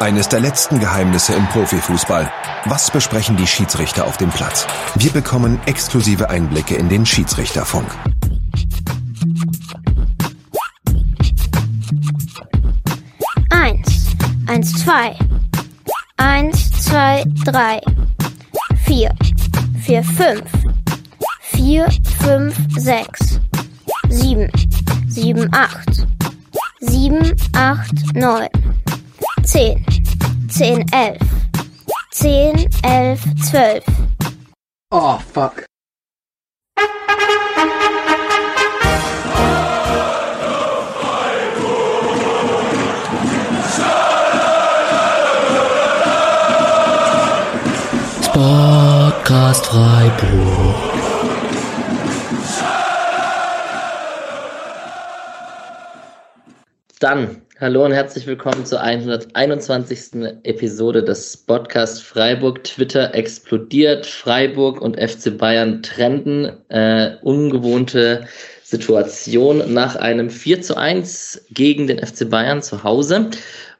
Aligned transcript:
Eines 0.00 0.30
der 0.30 0.40
letzten 0.40 0.80
Geheimnisse 0.80 1.34
im 1.34 1.46
Profifußball. 1.48 2.32
Was 2.64 2.90
besprechen 2.90 3.36
die 3.36 3.46
Schiedsrichter 3.46 4.06
auf 4.06 4.16
dem 4.16 4.30
Platz? 4.30 4.66
Wir 4.94 5.10
bekommen 5.10 5.60
exklusive 5.66 6.30
Einblicke 6.30 6.74
in 6.74 6.88
den 6.88 7.04
Schiedsrichterfunk. 7.04 7.86
Eins, 13.50 14.06
eins, 14.46 14.72
zwei, 14.72 15.14
eins, 16.16 16.70
zwei, 16.82 17.22
drei, 17.44 17.78
vier, 18.86 19.14
vier, 19.82 20.02
fünf, 20.02 20.50
vier, 21.42 21.86
fünf, 22.20 22.56
sechs, 22.78 23.38
sieben, 24.08 24.50
sieben, 25.08 25.46
acht, 25.52 26.06
sieben, 26.80 27.36
acht, 27.54 28.14
neun. 28.14 28.48
10, 29.52 29.84
10, 30.48 30.84
11, 30.92 31.18
10, 32.12 32.68
11, 32.84 33.18
12. 33.50 33.84
Oh, 34.92 35.18
fuck. 35.18 35.64
Podcast 48.32 49.66
Freiburg. 49.66 50.76
Dann 57.00 57.39
Hallo 57.60 57.84
und 57.84 57.92
herzlich 57.92 58.26
willkommen 58.26 58.64
zur 58.64 58.80
121. 58.80 60.22
Episode 60.44 61.04
des 61.04 61.36
Podcast 61.36 62.02
Freiburg. 62.02 62.64
Twitter 62.64 63.14
explodiert, 63.14 64.06
Freiburg 64.06 64.80
und 64.80 64.98
FC 64.98 65.36
Bayern 65.36 65.82
trenden. 65.82 66.52
Äh, 66.70 67.16
ungewohnte 67.20 68.26
Situation 68.62 69.74
nach 69.74 69.94
einem 69.96 70.30
4 70.30 70.62
zu 70.62 70.78
1 70.78 71.48
gegen 71.50 71.86
den 71.86 71.98
FC 71.98 72.30
Bayern 72.30 72.62
zu 72.62 72.82
Hause. 72.82 73.28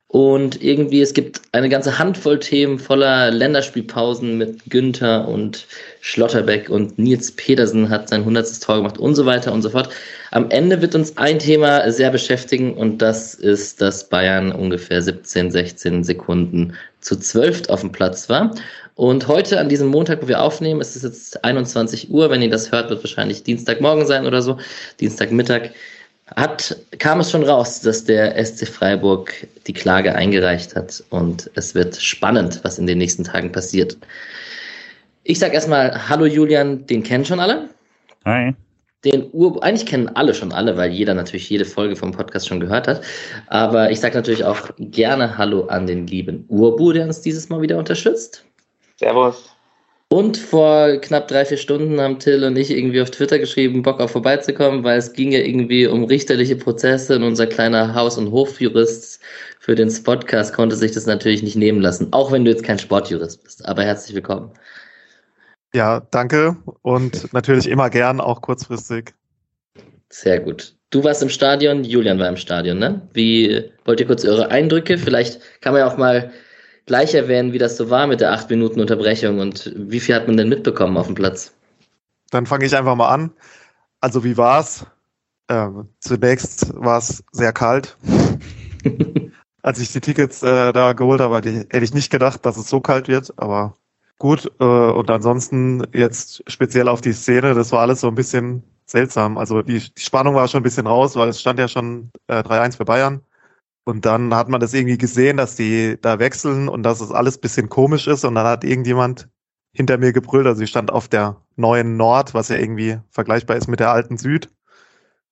Und 0.09 0.63
irgendwie, 0.63 1.01
es 1.01 1.15
gibt 1.15 1.41
eine 1.53 1.71
ganze 1.71 1.99
Handvoll 1.99 2.39
Themen 2.39 2.79
voller 2.79 3.31
Länderspielpausen 3.31 4.37
mit 4.37 4.69
Günther 4.69 5.27
und 5.27 5.67
Schlotterbeck 6.01 6.71
und 6.71 6.99
Nils 6.99 7.33
Pedersen 7.33 7.91
hat 7.91 8.09
sein 8.09 8.21
100. 8.21 8.63
Tor 8.63 8.77
gemacht 8.77 8.99
und 8.99 9.15
so 9.15 9.27
weiter 9.27 9.53
und 9.53 9.63
so 9.63 9.71
fort. 9.71 9.91
Am 10.31 10.51
Ende 10.51 10.81
wird 10.81 10.95
uns 10.95 11.17
ein 11.19 11.39
Thema 11.39 11.91
sehr 11.93 12.11
beschäftigen 12.11 12.75
und 12.75 12.99
das 13.03 13.35
ist, 13.35 13.81
dass 13.81 14.09
Bayern 14.09 14.53
ungefähr 14.53 15.03
17, 15.03 15.51
16 15.51 16.05
Sekunden 16.05 16.75
zu 17.01 17.17
12 17.17 17.69
auf 17.69 17.81
dem 17.81 17.93
Platz 17.93 18.29
war. 18.29 18.55
Und 18.95 19.29
heute 19.29 19.59
an 19.59 19.69
diesem 19.69 19.89
Montag, 19.89 20.23
wo 20.23 20.29
wir 20.29 20.43
aufnehmen, 20.43 20.81
es 20.81 20.97
ist 20.97 21.05
jetzt 21.05 21.45
21 21.45 22.11
Uhr. 22.11 22.31
Wenn 22.31 22.43
ihr 22.43 22.51
das 22.51 22.73
hört, 22.73 22.91
wird 22.91 23.03
wahrscheinlich 23.03 23.43
Dienstagmorgen 23.43 24.07
sein 24.07 24.27
oder 24.27 24.43
so, 24.43 24.59
Dienstagmittag 25.01 25.71
hat, 26.37 26.77
kam 26.99 27.21
es 27.21 27.31
schon 27.31 27.43
raus, 27.43 27.81
dass 27.81 28.05
der 28.05 28.43
SC 28.45 28.69
Freiburg 28.69 29.47
die 29.67 29.73
Klage 29.73 30.15
eingereicht 30.15 30.77
hat 30.77 31.03
und 31.11 31.51
es 31.55 31.75
wird 31.75 31.97
spannend, 31.97 32.61
was 32.63 32.79
in 32.79 32.87
den 32.87 32.99
nächsten 32.99 33.25
Tagen 33.25 33.53
passiert. 33.53 33.97
Ich 35.31 35.39
sage 35.39 35.55
erstmal 35.55 36.09
Hallo 36.09 36.27
Julian, 36.27 36.87
den 36.87 37.05
kennen 37.05 37.25
schon 37.25 37.39
alle. 37.39 37.69
Hi. 38.25 38.53
Den 39.05 39.31
Ur 39.31 39.63
eigentlich 39.63 39.87
kennen 39.87 40.09
alle 40.09 40.35
schon 40.35 40.51
alle, 40.51 40.77
weil 40.77 40.91
jeder 40.91 41.15
natürlich 41.15 41.49
jede 41.49 41.65
Folge 41.65 41.95
vom 41.95 42.11
Podcast 42.11 42.49
schon 42.49 42.59
gehört 42.59 42.89
hat. 42.89 43.03
Aber 43.47 43.93
ich 43.93 44.01
sage 44.01 44.17
natürlich 44.17 44.43
auch 44.43 44.71
gerne 44.81 45.39
Hallo 45.39 45.67
an 45.67 45.87
den 45.87 46.09
lieben 46.09 46.47
Urbu, 46.49 46.93
der 46.93 47.05
uns 47.05 47.21
dieses 47.21 47.49
Mal 47.49 47.63
wieder 47.63 47.79
unterstützt. 47.79 48.45
Servus. 48.97 49.55
Und 50.09 50.37
vor 50.37 50.97
knapp 50.97 51.29
drei, 51.29 51.45
vier 51.45 51.59
Stunden 51.59 52.01
haben 52.01 52.19
Till 52.19 52.43
und 52.43 52.59
ich 52.59 52.73
irgendwie 52.73 53.01
auf 53.01 53.13
Twitter 53.13 53.39
geschrieben, 53.39 53.83
Bock 53.83 54.01
auf 54.01 54.11
vorbeizukommen, 54.11 54.83
weil 54.83 54.99
es 54.99 55.13
ging 55.13 55.31
ja 55.31 55.39
irgendwie 55.39 55.87
um 55.87 56.03
richterliche 56.03 56.57
Prozesse 56.57 57.15
und 57.15 57.23
unser 57.23 57.47
kleiner 57.47 57.95
Haus- 57.95 58.19
und 58.19 58.33
Hofjurist 58.33 59.21
für 59.61 59.77
den 59.77 59.91
Spotcast 59.93 60.53
konnte 60.55 60.75
sich 60.75 60.91
das 60.91 61.07
natürlich 61.07 61.45
nicht 61.45 61.55
nehmen 61.55 61.81
lassen, 61.81 62.09
auch 62.11 62.33
wenn 62.33 62.45
du 62.45 62.51
jetzt 62.51 62.65
kein 62.65 62.81
Sportjurist 62.81 63.45
bist. 63.45 63.65
Aber 63.69 63.85
herzlich 63.85 64.17
willkommen. 64.17 64.51
Ja, 65.75 66.01
danke 66.01 66.57
und 66.83 67.33
natürlich 67.33 67.69
immer 67.69 67.91
gern, 67.91 68.21
auch 68.21 68.41
kurzfristig. 68.41 69.15
Sehr 70.09 70.41
gut. 70.41 70.75
Du 70.91 71.05
warst 71.05 71.23
im 71.23 71.29
Stadion, 71.29 71.85
Julian 71.85 72.19
war 72.19 72.29
im 72.29 72.37
Stadion, 72.37 72.79
ne? 72.79 73.09
Wie 73.13 73.71
wollt 73.85 74.01
ihr 74.01 74.07
kurz 74.07 74.25
eure 74.25 74.51
Eindrücke? 74.51 74.99
Vielleicht 74.99 75.41
kann 75.61 75.73
man 75.73 75.81
ja 75.81 75.87
auch 75.87 75.97
mal 75.97 76.33
gleich 76.87 77.15
erwähnen, 77.15 77.53
wie 77.53 77.59
das 77.59 77.77
so 77.77 77.91
war 77.91 78.09
mit 78.09 78.21
der 78.21 78.33
8 78.33 78.51
Minuten 78.51 78.81
Unterbrechung 78.81 79.39
und 79.39 79.73
wie 79.77 80.01
viel 80.01 80.17
hat 80.17 80.27
man 80.27 80.37
denn 80.37 80.49
mitbekommen 80.49 80.97
auf 80.97 81.07
dem 81.07 81.15
Platz? 81.15 81.53
Dann 82.31 82.47
fange 82.47 82.65
ich 82.67 82.77
einfach 82.77 82.97
mal 82.97 83.09
an. 83.09 83.31
Also 84.01 84.25
wie 84.25 84.37
war's? 84.37 84.87
Ähm, 85.49 85.89
zunächst 86.01 86.73
war 86.75 86.99
es 86.99 87.23
sehr 87.31 87.53
kalt. 87.53 87.97
Als 89.63 89.79
ich 89.79 89.93
die 89.93 90.01
Tickets 90.01 90.43
äh, 90.43 90.73
da 90.73 90.95
geholt 90.95 91.21
habe, 91.21 91.37
hätte 91.37 91.85
ich 91.85 91.95
nicht 91.95 92.11
gedacht, 92.11 92.45
dass 92.47 92.57
es 92.57 92.69
so 92.69 92.81
kalt 92.81 93.07
wird, 93.07 93.33
aber 93.37 93.77
gut. 94.21 94.53
Äh, 94.61 94.65
und 94.65 95.11
ansonsten 95.11 95.85
jetzt 95.93 96.45
speziell 96.49 96.87
auf 96.87 97.01
die 97.01 97.13
Szene, 97.13 97.55
das 97.55 97.73
war 97.73 97.81
alles 97.81 98.01
so 98.01 98.07
ein 98.07 98.15
bisschen 98.15 98.63
seltsam. 98.87 99.37
Also 99.37 99.63
die, 99.63 99.81
die 99.81 100.01
Spannung 100.01 100.37
war 100.37 100.47
schon 100.47 100.61
ein 100.61 100.63
bisschen 100.63 100.87
raus, 100.87 101.17
weil 101.17 101.29
es 101.31 101.41
stand 101.41 101.59
ja 101.59 101.67
schon 101.67 102.13
äh, 102.29 102.43
3-1 102.43 102.77
für 102.77 102.85
Bayern. 102.85 103.23
Und 103.85 104.05
dann 104.07 104.33
hat 104.35 104.49
man 104.49 104.61
das 104.61 104.75
irgendwie 104.75 104.99
gesehen, 104.99 105.39
dass 105.39 105.57
die 105.57 105.99
da 106.01 106.21
wechseln 106.21 106.69
und 106.69 106.85
dass 106.85 107.01
es 107.01 107.11
alles 107.11 107.39
bisschen 107.39 107.69
komisch 107.69 108.07
ist. 108.07 108.25
Und 108.25 108.37
dann 108.37 108.47
hat 108.47 108.63
irgendjemand 108.63 109.29
hinter 109.73 109.99
mir 109.99 110.13
gebrüllt. 110.13 110.47
Also 110.47 110.63
ich 110.63 110.71
stand 110.71 110.93
auf 110.93 111.09
der 111.09 111.41
neuen 111.57 111.97
Nord, 111.97 112.35
was 112.35 112.49
ja 112.49 112.57
irgendwie 112.57 112.99
vergleichbar 113.11 113.57
ist 113.57 113.69
mit 113.69 113.81
der 113.81 113.91
alten 113.91 114.19
Süd. 114.19 114.51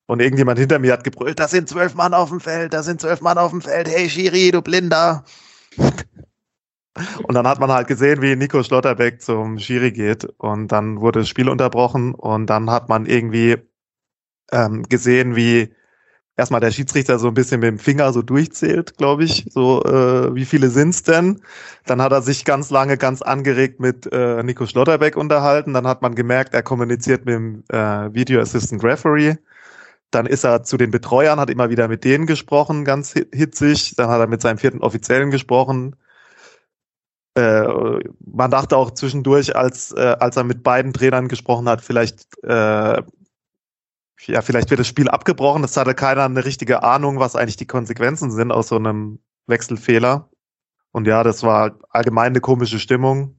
Und 0.07 0.21
irgendjemand 0.21 0.59
hinter 0.59 0.79
mir 0.79 0.95
hat 0.95 1.05
gebrüllt, 1.05 1.39
da 1.39 1.49
sind 1.49 1.69
zwölf 1.69 1.95
Mann 1.95 2.15
auf 2.15 2.31
dem 2.31 2.41
Feld, 2.41 2.73
da 2.73 2.83
sind 2.83 2.99
zwölf 2.99 3.21
Mann 3.21 3.37
auf 3.37 3.51
dem 3.51 3.61
Feld. 3.61 3.89
Hey 3.89 4.09
Schiri, 4.09 4.51
du 4.51 4.63
Blinder. 4.63 5.23
Und 7.23 7.35
dann 7.35 7.47
hat 7.47 7.61
man 7.61 7.71
halt 7.71 7.89
gesehen, 7.89 8.23
wie 8.23 8.37
Nico 8.37 8.63
Schlotterbeck 8.63 9.21
zum 9.23 9.59
Schiri 9.59 9.93
geht. 9.93 10.25
Und 10.39 10.69
dann 10.73 11.01
wurde 11.01 11.21
das 11.21 11.29
Spiel 11.29 11.49
unterbrochen. 11.49 12.15
Und 12.15 12.47
dann 12.47 12.71
hat 12.71 12.89
man 12.89 13.07
irgendwie 13.07 13.57
ähm, 14.53 14.83
gesehen, 14.85 15.37
wie 15.37 15.73
erstmal 16.39 16.61
der 16.61 16.71
Schiedsrichter 16.71 17.19
so 17.19 17.29
ein 17.29 17.35
bisschen 17.35 17.61
mit 17.61 17.69
dem 17.69 17.79
Finger 17.79 18.13
so 18.13 18.23
durchzählt, 18.23 18.97
glaube 18.97 19.25
ich, 19.25 19.47
so 19.51 19.83
äh, 19.85 20.35
wie 20.35 20.45
viele 20.45 20.71
sind's 20.71 21.03
denn? 21.03 21.43
Dann 21.85 22.01
hat 22.01 22.13
er 22.13 22.23
sich 22.23 22.45
ganz 22.45 22.71
lange 22.71 22.97
ganz 22.97 23.21
angeregt 23.21 23.81
mit 23.81 24.11
äh, 24.13 24.43
Nico 24.43 24.65
Schlotterbeck 24.65 25.17
unterhalten. 25.17 25.75
Dann 25.75 25.87
hat 25.87 26.01
man 26.01 26.15
gemerkt, 26.15 26.55
er 26.55 26.63
kommuniziert 26.63 27.27
mit 27.27 27.35
dem 27.35 27.65
äh, 27.69 28.15
Video 28.15 28.41
Assistant 28.41 28.83
Referee. 28.85 29.35
Dann 30.11 30.25
ist 30.25 30.45
er 30.45 30.63
zu 30.63 30.79
den 30.79 30.91
Betreuern, 30.91 31.39
hat 31.39 31.51
immer 31.51 31.69
wieder 31.69 31.89
mit 31.89 32.05
denen 32.05 32.27
gesprochen, 32.27 32.85
ganz 32.85 33.13
hitzig. 33.13 33.95
Dann 33.97 34.09
hat 34.09 34.21
er 34.21 34.27
mit 34.27 34.41
seinem 34.41 34.59
vierten 34.59 34.81
Offiziellen 34.81 35.31
gesprochen. 35.31 35.97
Äh, 37.39 38.01
man 38.21 38.51
dachte 38.51 38.77
auch 38.77 38.91
zwischendurch, 38.91 39.55
als, 39.55 39.93
äh, 39.93 40.17
als 40.19 40.37
er 40.37 40.45
mit 40.45 40.63
beiden 40.63 40.93
Trainern 40.93 41.29
gesprochen 41.29 41.69
hat, 41.69 41.81
vielleicht 41.83 42.27
äh, 42.43 43.03
ja, 44.27 44.43
vielleicht 44.43 44.71
wird 44.71 44.81
das 44.81 44.89
Spiel 44.89 45.09
abgebrochen. 45.09 45.63
Es 45.65 45.77
hatte 45.77 45.95
keiner 45.95 46.25
eine 46.25 46.45
richtige 46.45 46.83
Ahnung, 46.83 47.21
was 47.21 47.37
eigentlich 47.37 47.57
die 47.57 47.67
Konsequenzen 47.67 48.31
sind 48.31 48.51
aus 48.51 48.69
so 48.69 48.77
einem 48.77 49.21
Wechselfehler. 49.47 50.29
Und 50.91 51.07
ja, 51.07 51.23
das 51.23 51.43
war 51.43 51.79
allgemein 51.91 52.33
eine 52.33 52.41
komische 52.41 52.79
Stimmung. 52.79 53.39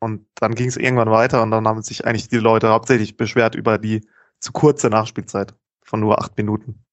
Und 0.00 0.26
dann 0.34 0.54
ging 0.54 0.68
es 0.68 0.76
irgendwann 0.76 1.10
weiter 1.10 1.42
und 1.42 1.50
dann 1.50 1.68
haben 1.68 1.82
sich 1.82 2.06
eigentlich 2.06 2.28
die 2.28 2.38
Leute 2.38 2.68
hauptsächlich 2.68 3.16
beschwert 3.16 3.54
über 3.54 3.78
die 3.78 4.06
zu 4.40 4.52
kurze 4.52 4.88
Nachspielzeit 4.88 5.54
von 5.82 6.00
nur 6.00 6.18
acht 6.18 6.36
Minuten. 6.36 6.84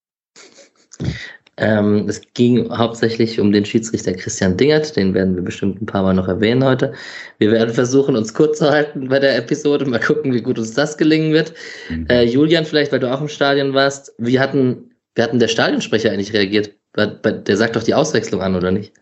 Ähm, 1.61 2.09
es 2.09 2.22
ging 2.33 2.75
hauptsächlich 2.75 3.39
um 3.39 3.51
den 3.51 3.63
Schiedsrichter 3.63 4.13
Christian 4.13 4.57
Dingert, 4.57 4.96
den 4.96 5.13
werden 5.13 5.35
wir 5.35 5.43
bestimmt 5.43 5.79
ein 5.79 5.85
paar 5.85 6.02
Mal 6.02 6.16
noch 6.16 6.28
erwähnen 6.28 6.63
heute. 6.63 6.91
Wir 7.37 7.52
werden 7.52 7.72
versuchen, 7.72 8.16
uns 8.16 8.34
kurz 8.34 8.58
zu 8.58 8.69
halten 8.69 9.09
bei 9.09 9.19
der 9.19 9.37
Episode, 9.37 9.85
mal 9.85 9.99
gucken, 9.99 10.34
wie 10.34 10.41
gut 10.41 10.58
uns 10.58 10.73
das 10.73 10.97
gelingen 10.97 11.34
wird. 11.34 11.53
Mhm. 11.90 12.08
Äh, 12.09 12.23
Julian, 12.23 12.66
vielleicht, 12.66 12.91
weil 12.91 12.99
du 12.99 13.13
auch 13.13 13.22
im 13.22 13.28
Stadion 13.28 13.75
warst, 13.75 14.11
wie 14.17 14.40
hatten, 14.40 14.91
wie 15.13 15.22
hatten 15.22 15.37
der 15.37 15.49
Stadionsprecher 15.49 16.11
eigentlich 16.11 16.34
reagiert? 16.34 16.72
Der 16.97 17.58
sagt 17.58 17.75
doch 17.75 17.84
die 17.84 17.93
Auswechslung 17.93 18.41
an, 18.41 18.55
oder 18.55 18.72
nicht? 18.72 18.93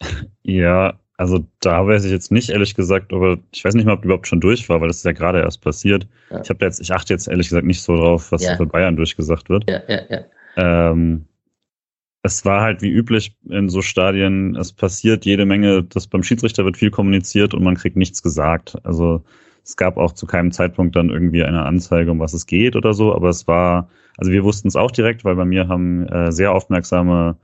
Ja, 0.44 0.98
also 1.18 1.46
da 1.60 1.86
weiß 1.86 2.04
ich 2.04 2.10
jetzt 2.10 2.32
nicht, 2.32 2.50
ehrlich 2.50 2.74
gesagt, 2.74 3.12
aber 3.12 3.38
ich 3.52 3.64
weiß 3.64 3.74
nicht 3.74 3.84
mal, 3.84 3.92
ob 3.92 4.04
überhaupt 4.04 4.26
schon 4.26 4.40
durch 4.40 4.68
war, 4.68 4.80
weil 4.80 4.88
das 4.88 4.96
ist 4.96 5.04
ja 5.04 5.12
gerade 5.12 5.38
erst 5.40 5.60
passiert. 5.60 6.04
Ja. 6.30 6.40
Ich 6.42 6.50
habe 6.50 6.64
jetzt, 6.64 6.80
ich 6.80 6.92
achte 6.92 7.14
jetzt 7.14 7.28
ehrlich 7.28 7.48
gesagt 7.48 7.64
nicht 7.64 7.80
so 7.80 7.94
drauf, 7.96 8.32
was 8.32 8.42
ja. 8.42 8.56
für 8.56 8.66
Bayern 8.66 8.96
durchgesagt 8.96 9.48
wird. 9.48 9.70
Ja, 9.70 9.80
ja, 9.86 10.00
ja. 10.10 10.24
Ähm, 10.56 11.26
es 12.22 12.44
war 12.44 12.62
halt 12.62 12.82
wie 12.82 12.90
üblich 12.90 13.36
in 13.48 13.68
so 13.68 13.82
Stadien, 13.82 14.54
es 14.56 14.72
passiert 14.72 15.24
jede 15.24 15.44
Menge, 15.44 15.82
das 15.82 16.06
beim 16.06 16.22
Schiedsrichter 16.22 16.64
wird 16.64 16.76
viel 16.76 16.90
kommuniziert 16.90 17.52
und 17.54 17.64
man 17.64 17.76
kriegt 17.76 17.96
nichts 17.96 18.22
gesagt. 18.22 18.76
Also 18.84 19.24
es 19.64 19.76
gab 19.76 19.96
auch 19.96 20.12
zu 20.12 20.26
keinem 20.26 20.52
Zeitpunkt 20.52 20.94
dann 20.96 21.10
irgendwie 21.10 21.42
eine 21.42 21.64
Anzeige, 21.64 22.12
um 22.12 22.20
was 22.20 22.32
es 22.32 22.46
geht 22.46 22.76
oder 22.76 22.94
so, 22.94 23.14
aber 23.14 23.28
es 23.28 23.48
war, 23.48 23.88
also 24.16 24.30
wir 24.30 24.44
wussten 24.44 24.68
es 24.68 24.76
auch 24.76 24.90
direkt, 24.90 25.24
weil 25.24 25.36
bei 25.36 25.44
mir 25.44 25.68
haben 25.68 26.06
äh, 26.08 26.30
sehr 26.32 26.52
aufmerksame 26.52 27.36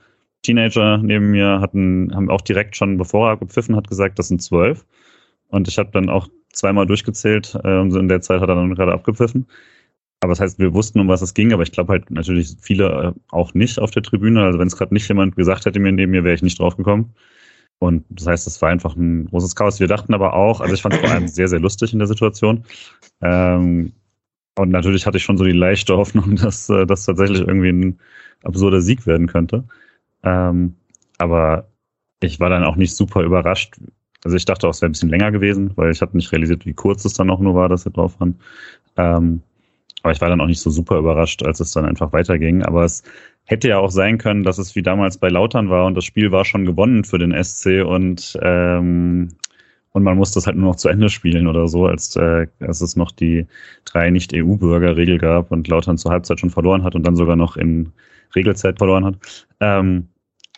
Teenager 0.43 0.99
neben 0.99 1.33
mir 1.33 1.61
hatten, 1.61 2.15
haben 2.15 2.31
auch 2.31 2.41
direkt 2.41 2.77
schon, 2.77 2.99
bevor 2.99 3.31
er 3.31 3.37
gepfiffen 3.37 3.75
hat, 3.75 3.89
gesagt, 3.89 4.19
das 4.19 4.29
sind 4.29 4.43
zwölf. 4.43 4.87
Und 5.49 5.67
ich 5.67 5.79
habe 5.79 5.91
dann 5.93 6.09
auch 6.09 6.29
zweimal 6.53 6.87
durchgezählt 6.87 7.59
äh, 7.65 7.79
und 7.79 7.95
in 7.97 8.09
der 8.09 8.21
Zeit 8.21 8.41
hat 8.41 8.49
er 8.49 8.55
dann 8.55 8.75
gerade 8.75 8.93
abgepfiffen. 8.93 9.47
Aber 10.21 10.33
das 10.33 10.41
heißt, 10.41 10.59
wir 10.59 10.75
wussten, 10.75 10.99
um 11.01 11.09
was 11.09 11.23
es 11.23 11.35
ging, 11.35 11.53
aber 11.53 11.63
ich 11.63 11.73
glaube 11.73 11.93
halt 11.93 12.11
natürlich 12.11 12.57
viele 12.61 13.15
äh, 13.15 13.21
auch 13.31 13.55
nicht 13.55 13.79
auf 13.79 13.93
der 13.93 14.03
Tribüne. 14.03 14.43
Also 14.43 14.59
wenn 14.59 14.67
es 14.67 14.77
gerade 14.77 14.93
nicht 14.93 15.09
jemand 15.09 15.37
gesagt 15.37 15.65
hätte 15.65 15.79
mir 15.79 15.93
neben 15.93 16.11
mir, 16.11 16.25
wäre 16.25 16.35
ich 16.35 16.43
nicht 16.43 16.59
drauf 16.59 16.77
gekommen. 16.77 17.15
Und 17.79 18.05
das 18.09 18.27
heißt, 18.27 18.47
es 18.49 18.61
war 18.61 18.71
einfach 18.71 18.97
ein 18.97 19.27
großes 19.27 19.55
Chaos. 19.55 19.79
Wir 19.79 19.87
dachten 19.87 20.15
aber 20.15 20.35
auch, 20.35 20.61
also 20.61 20.75
ich 20.75 20.83
fand 20.83 20.95
es 20.95 21.01
vor 21.01 21.11
allem 21.11 21.29
sehr, 21.29 21.49
sehr 21.49 21.61
lustig 21.61 21.93
in 21.93 22.01
der 22.01 22.09
Situation. 22.09 22.65
Ähm, 23.21 23.93
und 24.57 24.71
natürlich 24.71 25.07
hatte 25.07 25.19
ich 25.19 25.23
schon 25.23 25.39
so 25.39 25.45
die 25.45 25.53
leichte 25.53 25.97
Hoffnung, 25.97 26.35
dass 26.43 26.69
äh, 26.69 26.87
das 26.87 27.05
tatsächlich 27.05 27.41
irgendwie 27.41 27.71
ein 27.71 28.01
absurder 28.43 28.81
Sieg 28.81 29.07
werden 29.07 29.29
könnte. 29.29 29.65
Ähm, 30.25 30.75
aber 31.19 31.69
ich 32.21 32.41
war 32.41 32.51
dann 32.51 32.65
auch 32.65 32.77
nicht 32.77 32.97
super 32.97 33.23
überrascht. 33.23 33.77
Also 34.25 34.37
ich 34.37 34.45
dachte 34.45 34.67
auch, 34.67 34.73
es 34.73 34.83
wäre 34.83 34.91
ein 34.91 34.93
bisschen 34.93 35.11
länger 35.11 35.31
gewesen, 35.31 35.73
weil 35.77 35.93
ich 35.93 36.03
hatte 36.03 36.17
nicht 36.17 36.33
realisiert, 36.33 36.67
wie 36.67 36.75
kurz 36.75 37.05
es 37.05 37.13
dann 37.13 37.31
auch 37.31 37.39
nur 37.39 37.55
war, 37.55 37.69
dass 37.69 37.85
wir 37.85 37.93
drauf 37.93 38.19
waren. 38.19 38.41
Ähm, 38.97 39.43
aber 40.03 40.13
ich 40.13 40.21
war 40.21 40.29
dann 40.29 40.41
auch 40.41 40.47
nicht 40.47 40.61
so 40.61 40.71
super 40.71 40.99
überrascht, 40.99 41.43
als 41.43 41.61
es 41.61 41.73
dann 41.73 41.85
einfach 41.85 42.13
weiterging. 42.13 42.63
Aber 42.63 42.85
es 42.85 43.03
hätte 43.45 43.69
ja 43.69 43.79
auch 43.79 43.91
sein 43.91 44.19
können, 44.19 44.45
dass 44.45 44.59
es 44.59 44.75
wie 44.77 44.83
damals 44.83 45.19
bei 45.19 45.29
Lautern 45.29 45.71
war 45.71 45.87
und 45.87 45.95
das 45.95 46.05
Spiel 46.05 46.33
war 46.33 46.45
schon 46.45 46.65
gewonnen 46.65 47.05
für 47.05 47.19
den 47.19 47.33
SC 47.43 47.85
und 47.85 48.39
ähm, 48.43 49.31
und 49.93 50.03
man 50.05 50.17
muss 50.17 50.33
das 50.33 50.47
halt 50.47 50.57
nur 50.57 50.71
noch 50.71 50.77
zu 50.77 50.89
Ende 50.89 51.09
spielen 51.09 51.47
oder 51.47 51.67
so, 51.67 51.87
als, 51.87 52.15
äh, 52.17 52.47
als 52.61 52.81
es 52.81 52.95
noch 52.95 53.11
die 53.11 53.47
drei 53.85 54.11
Nicht-EU-Bürger-Regel 54.11 55.19
gab 55.19 55.51
und 55.51 55.67
Lautern 55.67 55.99
zur 55.99 56.13
Halbzeit 56.13 56.39
schon 56.41 56.51
verloren 56.51 56.85
hat 56.85 56.95
und 56.95 57.05
dann 57.05 57.17
sogar 57.17 57.37
noch 57.37 57.57
in 57.57 57.93
Regelzeit 58.37 58.79
verloren 58.79 59.05
hat. 59.05 59.17
Ähm, 59.61 60.09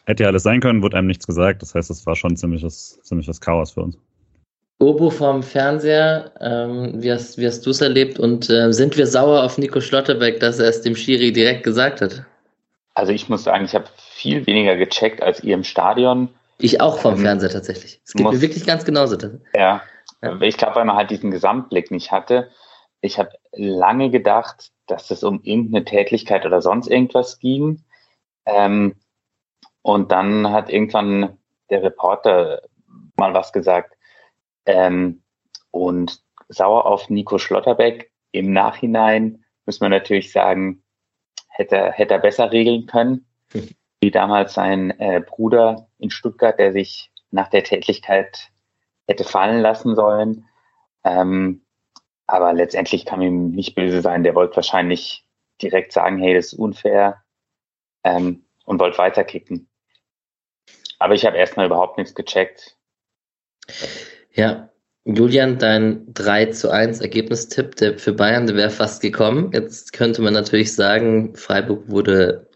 hätte 0.04 0.24
ja 0.24 0.28
alles 0.28 0.42
sein 0.42 0.60
können, 0.60 0.82
wurde 0.82 0.98
einem 0.98 1.06
nichts 1.06 1.26
gesagt. 1.26 1.62
Das 1.62 1.74
heißt, 1.74 1.90
es 1.90 2.04
war 2.06 2.16
schon 2.16 2.36
ziemliches, 2.36 3.00
ziemliches 3.02 3.40
Chaos 3.40 3.72
für 3.72 3.82
uns. 3.82 3.98
Obo 4.80 5.10
vom 5.10 5.42
Fernseher, 5.42 6.32
ähm, 6.40 7.02
wie 7.02 7.12
hast, 7.12 7.36
wie 7.36 7.46
hast 7.46 7.66
du 7.66 7.70
es 7.70 7.82
erlebt 7.82 8.18
und 8.18 8.48
äh, 8.48 8.72
sind 8.72 8.96
wir 8.96 9.06
sauer 9.06 9.44
auf 9.44 9.58
Nico 9.58 9.82
Schlotterbeck, 9.82 10.40
dass 10.40 10.58
er 10.58 10.68
es 10.68 10.80
dem 10.80 10.96
Schiri 10.96 11.32
direkt 11.32 11.64
gesagt 11.64 12.00
hat? 12.00 12.24
Also 12.94 13.12
ich 13.12 13.28
muss 13.28 13.44
sagen, 13.44 13.66
ich 13.66 13.74
habe 13.74 13.84
viel 13.98 14.46
weniger 14.46 14.76
gecheckt 14.76 15.22
als 15.22 15.44
ihr 15.44 15.54
im 15.54 15.64
Stadion. 15.64 16.30
Ich 16.58 16.80
auch 16.80 16.98
vom 16.98 17.16
ähm, 17.16 17.20
Fernseher 17.20 17.50
tatsächlich. 17.50 18.00
Es 18.06 18.14
geht 18.14 18.24
muss, 18.24 18.34
mir 18.34 18.40
wirklich 18.40 18.66
ganz 18.66 18.86
genauso. 18.86 19.18
Ja, 19.54 19.82
ja. 20.22 20.40
ich 20.40 20.56
glaube, 20.56 20.76
weil 20.76 20.86
man 20.86 20.96
halt 20.96 21.10
diesen 21.10 21.30
Gesamtblick 21.30 21.90
nicht 21.90 22.10
hatte. 22.10 22.48
Ich 23.02 23.18
habe 23.18 23.32
lange 23.52 24.10
gedacht, 24.10 24.70
dass 24.86 25.10
es 25.10 25.22
um 25.22 25.42
irgendeine 25.42 25.84
Tätigkeit 25.84 26.46
oder 26.46 26.62
sonst 26.62 26.88
irgendwas 26.88 27.38
ging. 27.38 27.84
Ähm, 28.46 28.94
und 29.82 30.10
dann 30.10 30.50
hat 30.50 30.70
irgendwann 30.70 31.36
der 31.68 31.82
Reporter 31.82 32.62
mal 33.16 33.34
was 33.34 33.52
gesagt. 33.52 33.94
Ähm, 34.70 35.22
und 35.70 36.22
sauer 36.48 36.86
auf 36.86 37.10
Nico 37.10 37.38
Schlotterbeck 37.38 38.10
im 38.32 38.52
Nachhinein 38.52 39.44
muss 39.66 39.80
man 39.80 39.90
natürlich 39.90 40.32
sagen, 40.32 40.82
hätte, 41.48 41.92
hätte 41.92 42.14
er 42.14 42.20
besser 42.20 42.50
regeln 42.52 42.86
können, 42.86 43.26
wie 44.00 44.10
damals 44.10 44.54
sein 44.54 44.90
äh, 44.98 45.20
Bruder 45.20 45.88
in 45.98 46.10
Stuttgart, 46.10 46.58
der 46.58 46.72
sich 46.72 47.10
nach 47.30 47.48
der 47.48 47.64
Tätigkeit 47.64 48.50
hätte 49.06 49.24
fallen 49.24 49.60
lassen 49.60 49.94
sollen. 49.94 50.46
Ähm, 51.04 51.64
aber 52.26 52.52
letztendlich 52.52 53.04
kann 53.04 53.22
ihm 53.22 53.50
nicht 53.50 53.74
böse 53.74 54.02
sein. 54.02 54.22
Der 54.22 54.34
wollte 54.34 54.56
wahrscheinlich 54.56 55.24
direkt 55.60 55.92
sagen, 55.92 56.18
hey, 56.18 56.34
das 56.34 56.52
ist 56.52 56.58
unfair 56.58 57.22
ähm, 58.04 58.44
und 58.64 58.80
wollte 58.80 58.98
weiterkicken. 58.98 59.68
Aber 60.98 61.14
ich 61.14 61.26
habe 61.26 61.36
erstmal 61.36 61.66
überhaupt 61.66 61.98
nichts 61.98 62.14
gecheckt. 62.14 62.76
Ja, 64.34 64.70
Julian, 65.04 65.58
dein 65.58 66.02
3 66.12 66.46
zu 66.46 66.70
1 66.70 67.00
Ergebnistipp 67.00 67.76
der 67.76 67.98
für 67.98 68.12
Bayern, 68.12 68.46
der 68.46 68.56
wäre 68.56 68.70
fast 68.70 69.02
gekommen. 69.02 69.50
Jetzt 69.52 69.92
könnte 69.92 70.22
man 70.22 70.34
natürlich 70.34 70.74
sagen, 70.74 71.34
Freiburg 71.34 71.88
wurde 71.88 72.48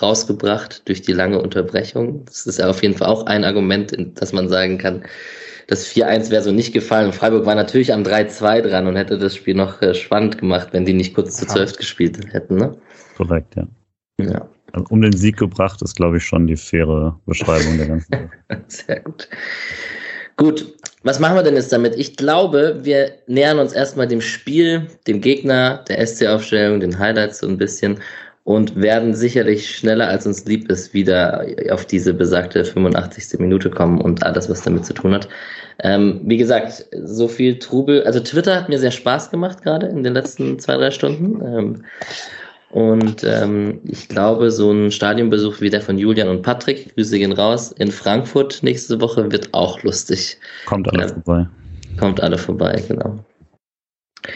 rausgebracht 0.00 0.88
durch 0.88 1.02
die 1.02 1.12
lange 1.12 1.40
Unterbrechung. 1.40 2.24
Das 2.26 2.46
ist 2.46 2.58
ja 2.58 2.68
auf 2.68 2.82
jeden 2.82 2.94
Fall 2.94 3.08
auch 3.08 3.26
ein 3.26 3.44
Argument, 3.44 3.94
dass 4.20 4.32
man 4.32 4.48
sagen 4.48 4.78
kann, 4.78 5.04
das 5.66 5.86
4-1 5.86 6.30
wäre 6.30 6.42
so 6.42 6.52
nicht 6.52 6.72
gefallen. 6.72 7.12
Freiburg 7.12 7.44
war 7.44 7.54
natürlich 7.54 7.92
am 7.92 8.02
3-2 8.02 8.62
dran 8.62 8.86
und 8.86 8.96
hätte 8.96 9.18
das 9.18 9.36
Spiel 9.36 9.54
noch 9.54 9.82
äh, 9.82 9.94
spannend 9.94 10.38
gemacht, 10.38 10.68
wenn 10.72 10.86
die 10.86 10.94
nicht 10.94 11.14
kurz 11.14 11.36
zu 11.36 11.46
12 11.46 11.76
gespielt 11.76 12.18
hätten. 12.32 12.56
Ne? 12.56 12.78
Korrekt, 13.16 13.54
ja. 13.56 13.66
ja. 14.18 14.48
Also 14.72 14.86
um 14.90 15.02
den 15.02 15.16
Sieg 15.16 15.36
gebracht 15.36 15.82
ist, 15.82 15.96
glaube 15.96 16.16
ich, 16.16 16.24
schon 16.24 16.46
die 16.46 16.56
faire 16.56 17.20
Beschreibung 17.26 17.76
der 17.76 17.88
ganzen 17.88 18.12
Sache. 18.48 18.64
Sehr 18.68 19.00
gut. 19.00 19.28
Gut, 20.38 20.72
was 21.02 21.18
machen 21.18 21.34
wir 21.34 21.42
denn 21.42 21.56
jetzt 21.56 21.72
damit? 21.72 21.96
Ich 21.96 22.16
glaube, 22.16 22.78
wir 22.82 23.10
nähern 23.26 23.58
uns 23.58 23.72
erstmal 23.72 24.06
dem 24.06 24.20
Spiel, 24.20 24.86
dem 25.08 25.20
Gegner, 25.20 25.84
der 25.88 26.06
SC-Aufstellung, 26.06 26.78
den 26.78 26.96
Highlights 26.96 27.40
so 27.40 27.48
ein 27.48 27.58
bisschen 27.58 27.98
und 28.44 28.80
werden 28.80 29.14
sicherlich 29.14 29.68
schneller 29.68 30.06
als 30.06 30.26
uns 30.26 30.44
lieb 30.44 30.70
ist 30.70 30.94
wieder 30.94 31.44
auf 31.70 31.86
diese 31.86 32.14
besagte 32.14 32.64
85. 32.64 33.40
Minute 33.40 33.68
kommen 33.68 34.00
und 34.00 34.22
alles, 34.22 34.48
was 34.48 34.62
damit 34.62 34.86
zu 34.86 34.94
tun 34.94 35.12
hat. 35.12 35.28
Ähm, 35.80 36.20
wie 36.24 36.36
gesagt, 36.36 36.86
so 37.02 37.26
viel 37.26 37.58
Trubel. 37.58 38.04
Also 38.04 38.20
Twitter 38.20 38.54
hat 38.54 38.68
mir 38.68 38.78
sehr 38.78 38.92
Spaß 38.92 39.32
gemacht 39.32 39.62
gerade 39.62 39.88
in 39.88 40.04
den 40.04 40.14
letzten 40.14 40.60
zwei, 40.60 40.76
drei 40.76 40.92
Stunden. 40.92 41.44
Ähm, 41.44 41.84
und 42.70 43.24
ähm, 43.24 43.80
ich 43.84 44.08
glaube, 44.08 44.50
so 44.50 44.70
ein 44.70 44.90
Stadionbesuch 44.90 45.60
wie 45.60 45.70
der 45.70 45.80
von 45.80 45.96
Julian 45.96 46.28
und 46.28 46.42
Patrick, 46.42 46.94
Grüße 46.94 47.18
gehen 47.18 47.32
raus, 47.32 47.72
in 47.72 47.90
Frankfurt 47.90 48.62
nächste 48.62 49.00
Woche 49.00 49.30
wird 49.32 49.54
auch 49.54 49.82
lustig. 49.82 50.38
Kommt 50.66 50.88
alle 50.92 51.06
ja, 51.06 51.08
vorbei. 51.08 51.48
Kommt 51.98 52.20
alle 52.20 52.36
vorbei, 52.36 52.82
genau. 52.86 53.24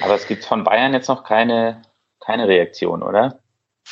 Aber 0.01 0.15
es 0.15 0.27
gibt 0.27 0.45
von 0.45 0.65
Bayern 0.65 0.95
jetzt 0.95 1.09
noch 1.09 1.25
keine, 1.25 1.83
keine 2.21 2.49
Reaktion, 2.49 3.03
oder? 3.03 3.39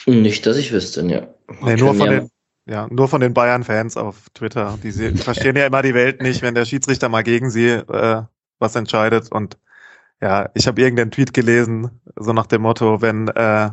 Nicht, 0.06 0.46
dass 0.46 0.56
ich 0.56 0.72
wüsste, 0.72 1.04
ja. 1.06 1.26
Nee, 1.60 1.76
nur 1.76 1.94
von, 1.94 2.06
ja 2.06 2.20
den, 2.20 2.30
ja, 2.66 2.86
nur 2.90 3.08
von 3.08 3.20
den 3.20 3.34
Bayern-Fans 3.34 3.98
auf 3.98 4.30
Twitter. 4.32 4.78
Die 4.82 4.90
sie, 4.90 5.10
verstehen 5.16 5.56
ja 5.56 5.66
immer 5.66 5.82
die 5.82 5.94
Welt 5.94 6.22
nicht, 6.22 6.40
wenn 6.40 6.54
der 6.54 6.64
Schiedsrichter 6.64 7.10
mal 7.10 7.22
gegen 7.22 7.50
sie 7.50 7.68
äh, 7.68 8.22
was 8.58 8.74
entscheidet. 8.76 9.30
Und 9.30 9.58
ja, 10.22 10.48
ich 10.54 10.66
habe 10.66 10.80
irgendeinen 10.80 11.10
Tweet 11.10 11.34
gelesen, 11.34 12.00
so 12.16 12.32
nach 12.32 12.46
dem 12.46 12.62
Motto, 12.62 13.02
wenn 13.02 13.28
äh, 13.28 13.70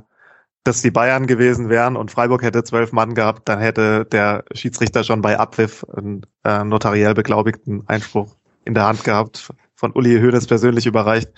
dass 0.67 0.81
die 0.81 0.91
Bayern 0.91 1.27
gewesen 1.27 1.69
wären 1.69 1.95
und 1.95 2.11
Freiburg 2.11 2.43
hätte 2.43 2.63
zwölf 2.63 2.91
Mann 2.91 3.15
gehabt, 3.15 3.47
dann 3.47 3.59
hätte 3.59 4.05
der 4.05 4.43
Schiedsrichter 4.53 5.05
schon 5.05 5.21
bei 5.21 5.39
Abpfiff 5.39 5.85
einen 5.95 6.25
äh, 6.43 6.63
notariell 6.63 7.13
beglaubigten 7.13 7.87
Einspruch 7.87 8.35
in 8.65 8.73
der 8.73 8.85
Hand 8.85 9.05
gehabt, 9.05 9.49
von 9.75 9.93
Uli 9.93 10.19
Hoeneß 10.19 10.45
persönlich 10.45 10.85
überreicht. 10.85 11.29